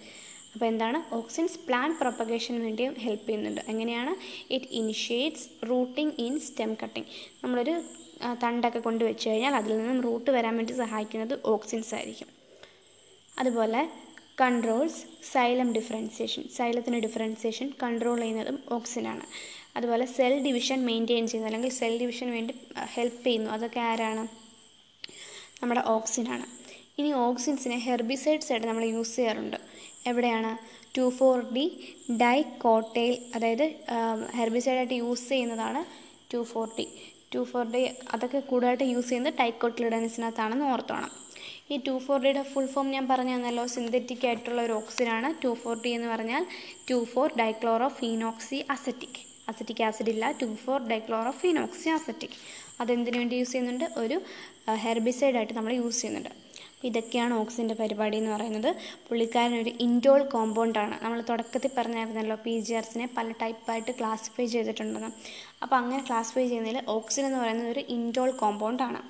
അപ്പോൾ 0.54 0.66
എന്താണ്? 0.72 0.98
ഓക്സിൻസ് 1.18 1.58
പ്ലാന്റ് 1.66 1.98
പ്രൊപ്പഗേഷന് 2.00 2.60
വേണ്ടിയും 2.66 2.94
ഹെൽപ്പ് 3.04 3.26
ചെയ്യുന്നുണ്ട്. 3.28 3.60
എങ്ങനെയാണ്? 3.72 4.12
It 4.54 4.68
initiates 4.80 5.46
rooting 5.70 6.14
in 6.26 6.34
stem 6.48 6.72
cutting 6.82 7.08
നമ്മളൊരു 7.42 7.74
തണ്ടൊക്കെ 8.42 8.80
കൊണ്ട് 8.86 9.02
വെച്ച് 9.08 9.26
കഴിഞ്ഞാൽ 9.28 9.54
അതിൽ 9.60 9.72
നിന്നും 9.78 10.00
റൂട്ട് 10.06 10.30
വരാൻ 10.36 10.54
വേണ്ടി 10.58 10.74
സഹായിക്കുന്നത് 10.82 11.34
ഓക്സിൻസ് 11.54 11.92
ആയിരിക്കും. 11.98 12.28
അതുപോലെ 13.42 13.80
കൺട്രോൾസ് 14.42 15.00
സൈലം 15.32 15.68
ഡിഫറൻസിയേഷൻ 15.78 16.42
സൈലത്തിന് 16.58 16.98
ഡിഫറൻസിയേഷൻ 17.06 17.66
കൺട്രോൾ 17.82 18.18
ചെയ്യുന്നതും 18.22 18.56
ഓക്സിനാണ് 18.76 19.24
അതുപോലെ 19.76 20.04
സെൽ 20.16 20.34
ഡിവിഷൻ 20.46 20.78
മെയിന്റെയിൻ 20.88 21.24
ചെയ്യുന്നത് 21.26 21.50
അല്ലെങ്കിൽ 21.50 21.72
സെൽ 21.80 21.94
ഡിവിഷന് 22.02 22.32
വേണ്ടി 22.36 22.54
ഹെൽപ്പ് 22.94 23.22
ചെയ്യുന്നു. 23.26 23.50
അതൊക്കെ 23.56 23.80
ആരാണ്? 23.90 24.24
നമ്മുടെ 25.62 25.82
ഓക്സിനാണ് 25.94 26.46
ഇനി 27.00 27.10
ഓക്സിൻസിനെ 27.26 27.76
ഹെർബിസൈഡ്സ് 27.88 28.50
ആയിട്ട് 28.52 28.66
നമ്മൾ 28.70 28.84
യൂസ് 28.94 29.14
ചെയ്യാറുണ്ട്. 29.16 29.58
എവിടെയാണ്? 30.10 30.52
ടു 30.96 31.04
ഫോർ 31.18 31.38
ഡി 31.56 31.64
ഡൈ 32.22 32.38
കോട്ടയിൽ 32.64 33.14
അതായത് 33.36 33.66
ഹെർബിസൈഡായിട്ട് 34.38 34.96
യൂസ് 35.02 35.26
ചെയ്യുന്നതാണ് 35.32 35.80
two 36.32 36.40
four 36.50 36.68
D 36.78 36.86
two 37.32 37.40
four 37.50 37.64
D 37.74 37.82
അതൊക്കെ 38.14 38.40
കൂടുതലായിട്ട് 38.50 38.86
യൂസ് 38.94 39.08
ചെയ്യുന്നത് 39.10 39.36
ടൈക്കോട്ടിലിഡൻസിനകത്താണെന്ന് 39.42 40.66
ഓർത്തോണം. 40.72 41.12
ഈ 41.72 41.76
ടു 41.86 41.94
ഫോർ 42.04 42.18
ഡിയുടെ 42.24 42.42
ഫുൾ 42.52 42.66
ഫോം 42.72 42.86
ഞാൻ 42.94 43.04
പറഞ്ഞു 43.10 43.34
തന്നല്ലോ 43.36 43.64
സിന്തറ്റിക് 43.74 44.24
ആയിട്ടുള്ള 44.28 44.60
ഒരു 44.66 44.74
ഓക്സിഡാണ് 44.80 45.28
ടു 45.42 45.50
ഫോർ 45.62 45.76
ഡി 45.84 45.90
എന്ന് 45.98 46.08
പറഞ്ഞാൽ 46.14 46.42
two 46.88 46.98
four 47.12 47.28
dichloro 47.40 47.88
phenoxy 48.00 48.58
acetic 48.74 49.20
acetic 49.50 49.82
acid 49.88 50.10
ഇല്ല 50.14 50.24
two 50.42 50.48
four 50.64 50.80
dichloro 50.92 51.32
phenoxy 51.42 51.88
acetic 51.96 52.36
അതെന്തിനു 52.82 53.16
വേണ്ടി 53.22 53.36
യൂസ് 53.40 53.52
ചെയ്യുന്നുണ്ട്? 53.52 53.86
ഒരു 54.02 54.16
ഹെർബിസൈഡായിട്ട് 54.84 55.54
നമ്മൾ 55.58 55.72
യൂസ് 55.82 56.00
ചെയ്യുന്നുണ്ട്. 56.02 56.32
ഇതൊക്കെയാണ് 56.88 57.34
ഓക്സിന്റെ 57.40 57.74
പരിപാടി 57.80 58.16
എന്ന് 58.20 58.30
പറയുന്നത്. 58.34 58.68
പുള്ളിക്കാരൻ 59.06 59.54
ഒരു 59.62 59.72
ഇൻഡോൾ 59.86 60.22
കോമ്പൗണ്ടാണ് 60.34 60.94
നമ്മൾ 61.04 61.18
തുടക്കത്തിൽ 61.30 61.72
പറഞ്ഞായിരുന്നല്ലോ 61.78 62.36
പി 62.44 62.54
ജി 62.66 62.74
ആർസിനെ 62.80 63.06
പല 63.16 63.28
ടൈപ്പായിട്ട് 63.42 63.92
ക്ലാസിഫൈ 64.00 64.46
ചെയ്തിട്ടുണ്ടെന്ന്. 64.54 65.10
അപ്പോൾ 65.62 65.76
അങ്ങനെ 65.80 66.02
ക്ലാസിഫൈ 66.08 66.44
ചെയ്യുന്നതിൽ 66.50 66.78
ഓക്സിൻ 66.96 67.22
എന്ന് 67.28 67.40
പറയുന്നത് 67.42 67.70
ഒരു 67.74 67.82
ഇൻഡോൾ 67.96 68.30
കോമ്പൗണ്ടാണ് 68.42 69.00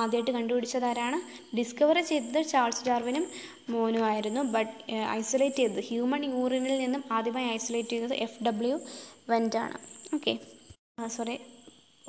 ആദ്യമായിട്ട് 0.00 0.32
കണ്ടുപിടിച്ചത് 0.38 0.86
ആരാണ്? 0.90 1.18
ഡിസ്കവർ 1.58 1.98
ചെയ്തത് 2.10 2.40
ചാൾസ് 2.52 2.84
ഡാർവിനും 2.88 3.26
മോനും 3.74 4.04
ആയിരുന്നു. 4.10 4.42
ബട്ട് 4.54 4.74
ഐസൊലേറ്റ് 5.18 5.60
ചെയ്തത് 5.60 5.82
ഹ്യൂമൻ 5.90 6.22
യൂറിനിൽ 6.32 6.76
നിന്നും 6.84 7.02
ആദ്യമായി 7.18 7.48
ഐസൊലേറ്റ് 7.56 7.94
ചെയ്തത് 7.94 8.16
എഫ് 8.26 8.42
ഡബ്ല്യു 8.48 8.76
വെന്റാണ് 9.32 9.78
ഓക്കെ 10.16 10.32
സോറി 11.16 11.34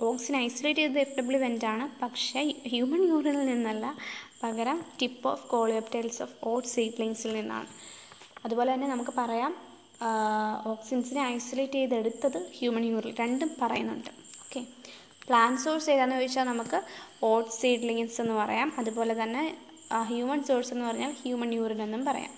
ഓക്സിജൻ 0.09 0.35
ഐസൊലേറ്റ് 0.45 0.81
ചെയ്തത് 0.81 0.99
എഫ് 1.03 1.15
ഡബ്ല്യു 1.17 1.39
വെന്റാണ് 1.43 1.85
പക്ഷേ 2.01 2.41
ഹ്യൂമൻ 2.71 3.01
യൂറിനിൽ 3.09 3.45
നിന്നല്ല. 3.51 3.85
പകരം 4.43 4.77
tip 5.01 5.27
of 5.27 5.47
coleoptiles 5.49 6.21
of 6.21 6.35
oat 6.43 6.67
സീഡ്ലിങ്സിൽ 6.67 7.33
നിന്നാണ്. 7.33 7.67
അതുപോലെ 8.45 8.73
തന്നെ 8.73 8.87
നമുക്ക് 8.87 9.13
പറയാം 9.17 9.51
ഓക്സിജൻസിനെ 10.71 11.21
ഐസൊലേറ്റ് 11.23 11.73
ചെയ്തെടുത്തത് 11.73 12.39
ഹ്യൂമൻ 12.57 12.85
യൂറിൽ 12.85 13.15
രണ്ടും 13.19 13.49
പറയുന്നുണ്ട്. 13.61 14.09
ഓക്കെ 14.43 14.61
പ്ലാന്റ് 15.27 15.61
സോഴ്സ് 15.61 15.89
ഏതാണെന്ന് 15.89 16.15
ചോദിച്ചാൽ 16.15 16.43
നമുക്ക് 16.43 16.79
ഓട്ട് 17.23 17.51
സീഡ്ലിങ്സ് 17.51 18.21
എന്ന് 18.21 18.33
പറയാം. 18.33 18.73
അതുപോലെ 18.79 19.23
തന്നെ 19.23 19.43
ഹ്യൂമൻ 20.09 20.43
സോഴ്സ് 20.43 20.73
എന്ന് 20.73 20.85
പറഞ്ഞാൽ 20.85 21.11
ഹ്യൂമൻ 21.21 21.53
യൂറിൻ 21.53 21.81
എന്നും 21.81 22.05
പറയാം. 22.05 22.31